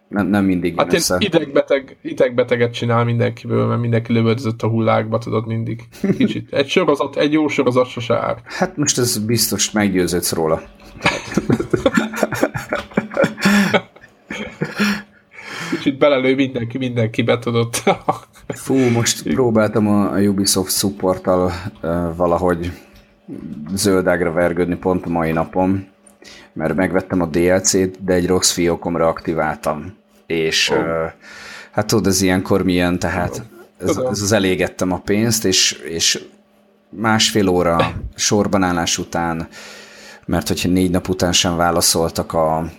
nem, 0.07 0.27
nem 0.27 0.45
mindig 0.45 0.77
Hát 0.77 0.93
össze. 0.93 1.15
idegbeteg, 1.19 1.98
idegbeteget 2.02 2.73
csinál 2.73 3.03
mindenkiből, 3.03 3.68
mert 3.68 3.81
mindenki 3.81 4.14
lövöldözött 4.14 4.61
a 4.61 4.68
hullákba, 4.68 5.18
tudod 5.18 5.48
mindig. 5.48 5.81
Kicsit. 6.18 6.53
Egy 6.53 6.68
sorozat, 6.68 7.15
egy 7.15 7.31
jó 7.31 7.48
sorozat 7.48 7.88
sose 7.88 8.19
ár. 8.19 8.41
Hát 8.45 8.77
most 8.77 8.98
ez 8.98 9.18
biztos 9.18 9.72
meggyőződsz 9.72 10.34
róla. 10.34 10.61
Kicsit 15.82 15.98
belelő 15.98 16.36
mindenki, 16.36 16.78
mindenki 16.78 17.22
betudott. 17.22 17.84
Fú, 18.48 18.76
most 18.76 19.24
próbáltam 19.24 19.88
a 19.88 20.20
Ubisoft 20.20 20.72
supporttal 20.72 21.52
uh, 21.82 22.16
valahogy 22.16 22.72
zöldágra 23.74 24.32
vergődni 24.32 24.76
pont 24.76 25.06
a 25.06 25.10
mai 25.10 25.32
napon, 25.32 25.88
mert 26.53 26.76
megvettem 26.76 27.22
a 27.22 27.26
DLC-t, 27.26 28.03
de 28.03 28.14
egy 28.14 28.28
rossz 28.28 28.52
fiókomra 28.52 29.08
aktiváltam. 29.08 29.98
És 30.26 30.70
oh. 30.70 30.78
uh, 30.78 30.86
hát 31.72 31.88
tudod, 31.88 32.08
ez 32.08 32.22
ilyenkor 32.22 32.64
milyen, 32.64 32.99
tehát 32.99 33.44
ez, 33.78 33.98
ez 33.98 34.22
az 34.22 34.32
elégettem 34.32 34.91
a 34.91 34.99
pénzt, 34.99 35.45
és, 35.45 35.72
és 35.72 36.24
másfél 36.90 37.48
óra 37.48 37.94
sorban 38.16 38.64
állás 38.64 38.98
után, 38.98 39.48
mert 40.26 40.48
hogyha 40.48 40.70
négy 40.70 40.91
nap 40.91 41.10
után 41.10 41.32
sem 41.32 41.56
válaszoltak 41.56 42.34
a, 42.34 42.72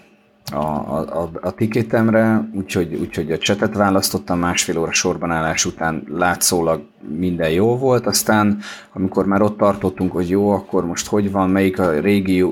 a, 0.50 0.56
a, 0.56 1.30
a 1.40 1.50
tiketemre, 1.50 2.48
úgyhogy, 2.54 2.94
úgyhogy 2.94 3.32
a 3.32 3.38
csetet 3.38 3.74
választottam, 3.74 4.38
másfél 4.38 4.78
óra 4.78 4.92
sorban 4.92 5.30
állás 5.30 5.64
után 5.64 6.04
látszólag 6.08 6.82
minden 7.18 7.50
jó 7.50 7.76
volt, 7.76 8.06
aztán 8.06 8.58
amikor 8.92 9.26
már 9.26 9.42
ott 9.42 9.58
tartottunk, 9.58 10.12
hogy 10.12 10.28
jó, 10.28 10.50
akkor 10.50 10.86
most 10.86 11.06
hogy 11.06 11.30
van, 11.30 11.50
melyik 11.50 11.78
a 11.78 12.00
régi 12.00 12.42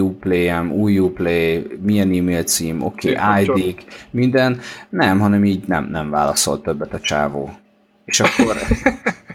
Uplay-em, 0.00 0.72
új 0.72 0.98
Uplay, 0.98 1.66
milyen 1.82 2.12
e-mail 2.12 2.42
cím, 2.42 2.82
oké, 2.82 3.16
okay, 3.16 3.44
ID-k, 3.44 3.84
minden, 4.10 4.58
nem, 4.88 5.18
hanem 5.18 5.44
így 5.44 5.64
nem, 5.66 5.88
nem 5.90 6.10
válaszolt 6.10 6.62
többet 6.62 6.94
a 6.94 7.00
csávó. 7.00 7.50
És 8.06 8.20
akkor 8.20 8.56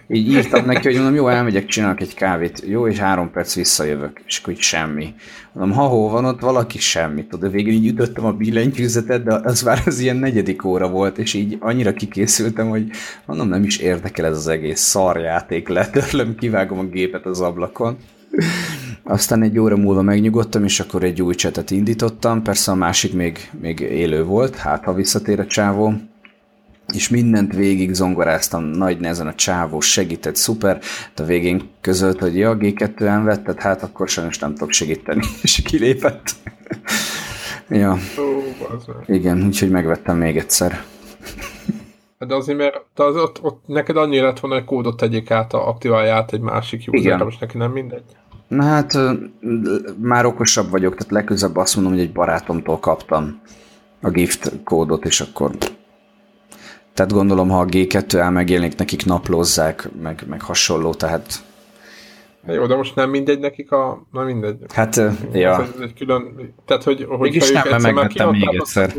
így 0.07 0.31
írtam 0.31 0.65
neki, 0.65 0.87
hogy 0.87 0.95
mondom, 0.95 1.15
jó, 1.15 1.27
elmegyek, 1.27 1.65
csinálok 1.65 2.01
egy 2.01 2.13
kávét, 2.13 2.63
jó, 2.65 2.87
és 2.87 2.97
három 2.97 3.31
perc 3.31 3.55
visszajövök, 3.55 4.21
és 4.25 4.37
akkor 4.37 4.53
így 4.53 4.59
semmi. 4.59 5.13
Mondom, 5.53 5.77
ha 5.77 5.83
hol 5.83 6.09
van 6.09 6.25
ott 6.25 6.39
valaki, 6.39 6.79
semmi. 6.79 7.25
Tudod, 7.25 7.51
végül 7.51 7.71
így 7.71 7.87
ütöttem 7.87 8.25
a 8.25 8.31
billentyűzetet, 8.31 9.23
de 9.23 9.39
az 9.43 9.61
már 9.61 9.81
az 9.85 9.99
ilyen 9.99 10.15
negyedik 10.15 10.65
óra 10.65 10.89
volt, 10.89 11.17
és 11.17 11.33
így 11.33 11.57
annyira 11.59 11.93
kikészültem, 11.93 12.69
hogy 12.69 12.89
mondom, 13.25 13.47
nem 13.47 13.63
is 13.63 13.77
érdekel 13.77 14.25
ez 14.25 14.37
az 14.37 14.47
egész 14.47 14.81
szarjáték, 14.81 15.67
letörlöm, 15.67 16.35
kivágom 16.35 16.79
a 16.79 16.83
gépet 16.83 17.25
az 17.25 17.41
ablakon. 17.41 17.97
Aztán 19.03 19.43
egy 19.43 19.59
óra 19.59 19.77
múlva 19.77 20.01
megnyugodtam, 20.01 20.63
és 20.63 20.79
akkor 20.79 21.03
egy 21.03 21.21
új 21.21 21.35
csetet 21.35 21.71
indítottam, 21.71 22.41
persze 22.41 22.71
a 22.71 22.75
másik 22.75 23.13
még, 23.13 23.49
még 23.61 23.79
élő 23.79 24.23
volt, 24.23 24.55
hát 24.55 24.83
ha 24.83 24.93
visszatér 24.93 25.39
a 25.39 25.45
csávó, 25.45 25.93
és 26.93 27.09
mindent 27.09 27.53
végig 27.53 27.93
zongoráztam, 27.93 28.63
nagy 28.63 28.99
nehezen 28.99 29.27
a 29.27 29.35
csávó 29.35 29.79
segített, 29.79 30.35
szuper, 30.35 30.79
de 31.15 31.23
a 31.23 31.25
végén 31.25 31.69
közölt, 31.81 32.19
hogy 32.19 32.37
ja, 32.37 32.57
G2-en 32.57 33.21
vetted, 33.23 33.61
hát 33.61 33.83
akkor 33.83 34.09
sajnos 34.09 34.39
nem 34.39 34.53
tudok 34.53 34.71
segíteni, 34.71 35.21
és 35.43 35.61
kilépett. 35.61 36.23
ja. 37.69 37.97
Igen, 39.05 39.45
úgyhogy 39.45 39.69
megvettem 39.69 40.17
még 40.17 40.37
egyszer. 40.37 40.83
De 42.27 42.35
azért, 42.35 42.57
mert 42.57 42.85
de 42.95 43.03
az, 43.03 43.15
ott, 43.15 43.43
ott, 43.43 43.63
neked 43.65 43.97
annyi 43.97 44.19
lett 44.19 44.39
volna, 44.39 44.55
hogy 44.55 44.65
kódot 44.65 44.97
tegyék 44.97 45.31
át, 45.31 45.53
aktiválja 45.53 46.15
át 46.15 46.33
egy 46.33 46.39
másik 46.39 46.83
user 46.91 47.23
most 47.23 47.39
neki 47.39 47.57
nem 47.57 47.71
mindegy. 47.71 48.03
Na 48.47 48.63
hát 48.63 48.97
már 49.97 50.25
okosabb 50.25 50.69
vagyok, 50.69 50.95
tehát 50.95 51.11
legközelebb 51.11 51.55
azt 51.55 51.75
mondom, 51.75 51.93
hogy 51.93 52.01
egy 52.01 52.11
barátomtól 52.11 52.79
kaptam 52.79 53.41
a 54.01 54.09
gift 54.09 54.51
kódot, 54.63 55.05
és 55.05 55.21
akkor 55.21 55.51
tehát 56.93 57.11
gondolom, 57.11 57.49
ha 57.49 57.59
a 57.59 57.65
G2 57.65 58.13
el 58.13 58.31
megjelenik, 58.31 58.75
nekik 58.75 59.05
naplózzák, 59.05 59.89
meg, 60.01 60.23
meg 60.27 60.41
hasonló, 60.41 60.93
tehát... 60.93 61.43
Jó, 62.47 62.65
de 62.65 62.75
most 62.75 62.95
nem 62.95 63.09
mindegy 63.09 63.39
nekik 63.39 63.71
a... 63.71 64.07
Na 64.11 64.23
mindegy. 64.23 64.57
Hát, 64.73 64.95
uh, 64.95 65.13
ja. 65.33 65.61
Ez 65.61 65.79
egy 65.81 65.93
külön... 65.93 66.53
Tehát, 66.65 66.83
hogy... 66.83 67.05
hogy 67.09 67.19
Mégis 67.19 67.51
nem, 67.51 67.63
mert 67.69 67.81
megvettem 67.81 68.29
még 68.29 68.47
egyszer. 68.51 68.93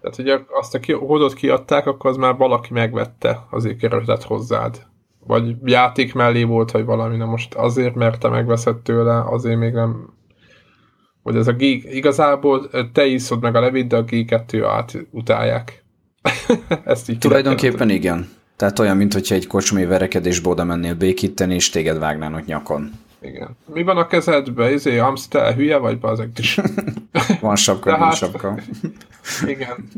Tehát, 0.00 0.16
hogy 0.16 0.46
azt 0.60 0.74
a 0.74 0.96
hódot 0.96 1.34
kiadták, 1.34 1.86
akkor 1.86 2.10
az 2.10 2.16
már 2.16 2.36
valaki 2.36 2.72
megvette, 2.72 3.46
azért 3.50 3.78
kerültet 3.78 4.22
hozzád. 4.22 4.86
Vagy 5.26 5.56
játék 5.64 6.14
mellé 6.14 6.42
volt, 6.42 6.70
vagy 6.70 6.84
valami, 6.84 7.16
na 7.16 7.24
most 7.24 7.54
azért, 7.54 7.94
mert 7.94 8.20
te 8.20 8.28
megveszed 8.28 8.76
tőle, 8.76 9.24
azért 9.26 9.58
még 9.58 9.72
nem... 9.72 10.14
Vagy 11.22 11.36
ez 11.36 11.48
a 11.48 11.52
G... 11.52 11.60
Igazából 11.60 12.70
te 12.92 13.06
iszod 13.06 13.42
meg 13.42 13.54
a 13.54 13.60
levét, 13.60 13.86
de 13.86 13.96
a 13.96 14.04
G2 14.04 14.64
át 14.66 15.06
utálják. 15.10 15.81
Ezt 16.84 17.08
így 17.08 17.18
Tulajdonképpen 17.18 17.88
igen. 17.88 18.30
Tehát 18.56 18.78
olyan, 18.78 18.96
mintha 18.96 19.34
egy 19.34 19.46
kocsmai 19.46 19.84
verekedésbe 19.84 20.48
oda 20.48 20.64
mennél 20.64 20.94
békíteni, 20.94 21.54
és 21.54 21.70
téged 21.70 21.98
vágnának 21.98 22.46
nyakon. 22.46 22.92
Igen. 23.20 23.56
Mi 23.66 23.82
van 23.82 23.96
a 23.96 24.06
kezedben? 24.06 24.72
Izé, 24.72 24.98
Amstel, 24.98 25.54
hülye 25.54 25.76
vagy 25.76 25.98
bazeg 25.98 26.30
is? 26.36 26.60
van 27.40 27.56
sapka, 27.56 27.90
van 27.90 28.00
hát, 28.00 28.16
sapka. 28.16 28.58
Igen. 29.46 29.88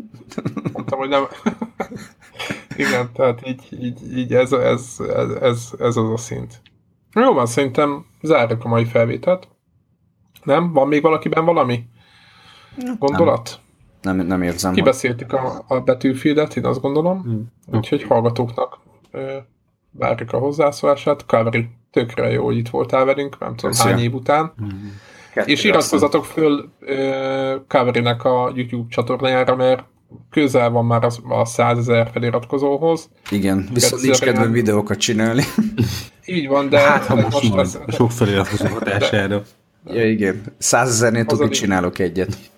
Mondtam, 0.72 0.98
hogy 0.98 1.08
nem... 1.08 1.24
igen, 2.76 3.10
tehát 3.12 3.46
így, 3.46 3.62
így, 3.80 4.16
így 4.16 4.34
ez, 4.34 4.52
ez, 4.52 4.96
ez, 4.98 5.30
ez, 5.30 5.70
ez 5.78 5.96
az 5.96 6.10
a 6.10 6.16
szint. 6.16 6.62
Jó 7.14 7.32
van, 7.32 7.46
szerintem 7.46 8.06
zárjuk 8.22 8.64
a 8.64 8.68
mai 8.68 8.84
felvételt. 8.84 9.48
Nem? 10.42 10.72
Van 10.72 10.88
még 10.88 11.02
valakiben 11.02 11.44
valami? 11.44 11.84
Gondolat? 12.98 13.50
Nem. 13.50 13.63
Nem, 14.04 14.16
nem 14.16 14.42
érzem. 14.42 14.72
Kibeszéltük 14.72 15.32
a, 15.32 15.64
a 15.68 15.80
betűfieldet, 15.80 16.56
én 16.56 16.64
azt 16.64 16.80
gondolom, 16.80 17.22
hmm. 17.22 17.52
úgyhogy 17.72 18.02
hallgatóknak 18.02 18.78
várjuk 19.90 20.32
a 20.32 20.38
hozzászólását. 20.38 21.26
Kaveri, 21.26 21.68
tökre 21.90 22.30
jó, 22.30 22.44
hogy 22.44 22.56
itt 22.56 22.68
voltál 22.68 23.04
velünk, 23.04 23.38
nem 23.38 23.56
tudom 23.56 23.70
Köszön. 23.70 23.92
hány 23.92 24.02
év 24.02 24.14
után. 24.14 24.52
Hmm. 24.56 25.00
és 25.44 25.64
iratkozzatok 25.64 26.24
föl 26.24 26.70
Kaverinek 27.68 28.24
a 28.24 28.52
YouTube 28.54 28.88
csatornájára, 28.88 29.56
mert 29.56 29.84
közel 30.30 30.70
van 30.70 30.84
már 30.84 31.08
a 31.28 31.44
100 31.44 31.78
ezer 31.78 32.10
feliratkozóhoz. 32.12 33.08
Igen, 33.30 33.68
viszont 33.72 34.02
nincs 34.02 34.20
kedvem 34.20 34.52
videókat 34.52 34.98
csinálni. 34.98 35.42
Így 36.26 36.48
van, 36.48 36.68
de... 36.68 36.78
Hát, 36.78 37.04
ha 37.04 37.14
most, 37.14 37.32
most 37.32 37.54
lesz, 37.54 37.78
sok 37.88 38.10
feliratkozó 38.10 38.66
hatására. 38.66 39.42
Ja, 39.86 40.08
igen. 40.08 40.42
100 40.58 40.88
ezernél 40.88 41.24
tudni 41.24 41.48
csinálok 41.48 41.98
egyet 41.98 42.28
egy 42.28 42.50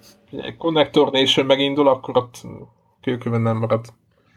Connector 0.59 1.11
Nation 1.11 1.47
megindul, 1.47 1.89
akkor 1.89 2.17
ott 2.17 2.43
kőkövön 3.03 3.41
nem 3.41 3.57
marad. 3.57 3.87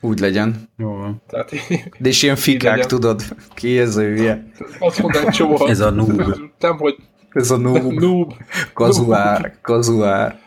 Úgy 0.02 0.20
legyen. 0.20 0.70
Jó 0.78 0.95
van. 0.95 1.22
Tehát, 1.28 1.52
De 1.99 2.10
és 2.10 2.24
ilyen 2.24 2.36
fikák, 2.36 2.86
tudod, 2.86 3.22
ki 3.53 3.80
ez 3.80 3.98
a 3.98 4.02
hülye? 4.02 4.52
Azt 4.80 5.02
mondom, 5.02 5.30
csomó. 5.30 5.68
Ez 5.68 5.80
a 5.80 5.90
noob. 5.90 6.24
Nem, 6.60 6.78
hogy 6.78 6.95
ez 7.30 7.52
a 7.52 7.57
noob. 7.57 7.94
noob. 8.03 8.34
Kazuár. 8.74 9.57
Kazuár. 9.61 10.40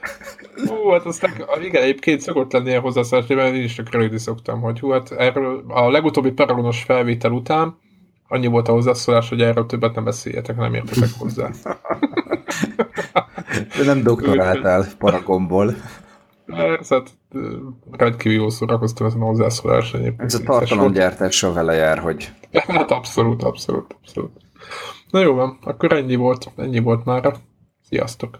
Hú, 0.67 0.89
hát 0.91 1.05
aztán 1.05 1.33
igen, 1.63 1.83
egyébként 1.83 2.21
szokott 2.21 2.53
lenni 2.53 2.69
ilyen 2.69 2.83
mert 2.83 3.55
én 3.55 3.63
is 3.63 3.75
csak 3.75 3.91
rögni 3.91 4.19
szoktam, 4.19 4.61
hogy 4.61 4.81
hú, 4.81 4.91
hát 4.91 5.11
erről 5.11 5.65
a 5.69 5.91
legutóbbi 5.91 6.31
paragonos 6.31 6.83
felvétel 6.83 7.33
után 7.33 7.77
annyi 8.29 8.47
volt 8.47 8.69
a 8.69 8.73
hozzászólás, 8.73 9.29
hogy 9.29 9.41
erről 9.41 9.67
többet 9.67 9.95
nem 9.95 10.05
beszéljetek, 10.05 10.57
nem 10.57 10.75
értetek 10.75 11.11
hozzá. 11.19 11.51
De 13.79 13.85
nem 13.85 14.03
doktoráltál 14.03 14.87
Paragonból. 14.99 15.75
Persze, 16.47 16.95
hát 16.95 17.11
rendkívül 17.91 18.39
jól 18.39 18.51
szórakoztam 18.51 19.07
ezen 19.07 19.21
a 19.21 19.25
hozzászólás 19.25 19.95
egyébként. 19.95 20.23
Ez 20.23 20.35
a 20.35 20.43
tartalomgyártással 20.43 21.53
vele 21.53 21.75
jár, 21.75 21.99
hogy... 21.99 22.33
Hát 22.53 22.91
abszolút, 22.91 23.43
abszolút, 23.43 23.97
abszolút. 24.01 24.31
Na 25.11 25.21
jó 25.21 25.35
van, 25.35 25.59
akkor 25.63 25.93
ennyi 25.93 26.15
volt, 26.15 26.51
ennyi 26.57 26.79
volt 26.79 27.05
már. 27.05 27.37
Sziasztok! 27.89 28.39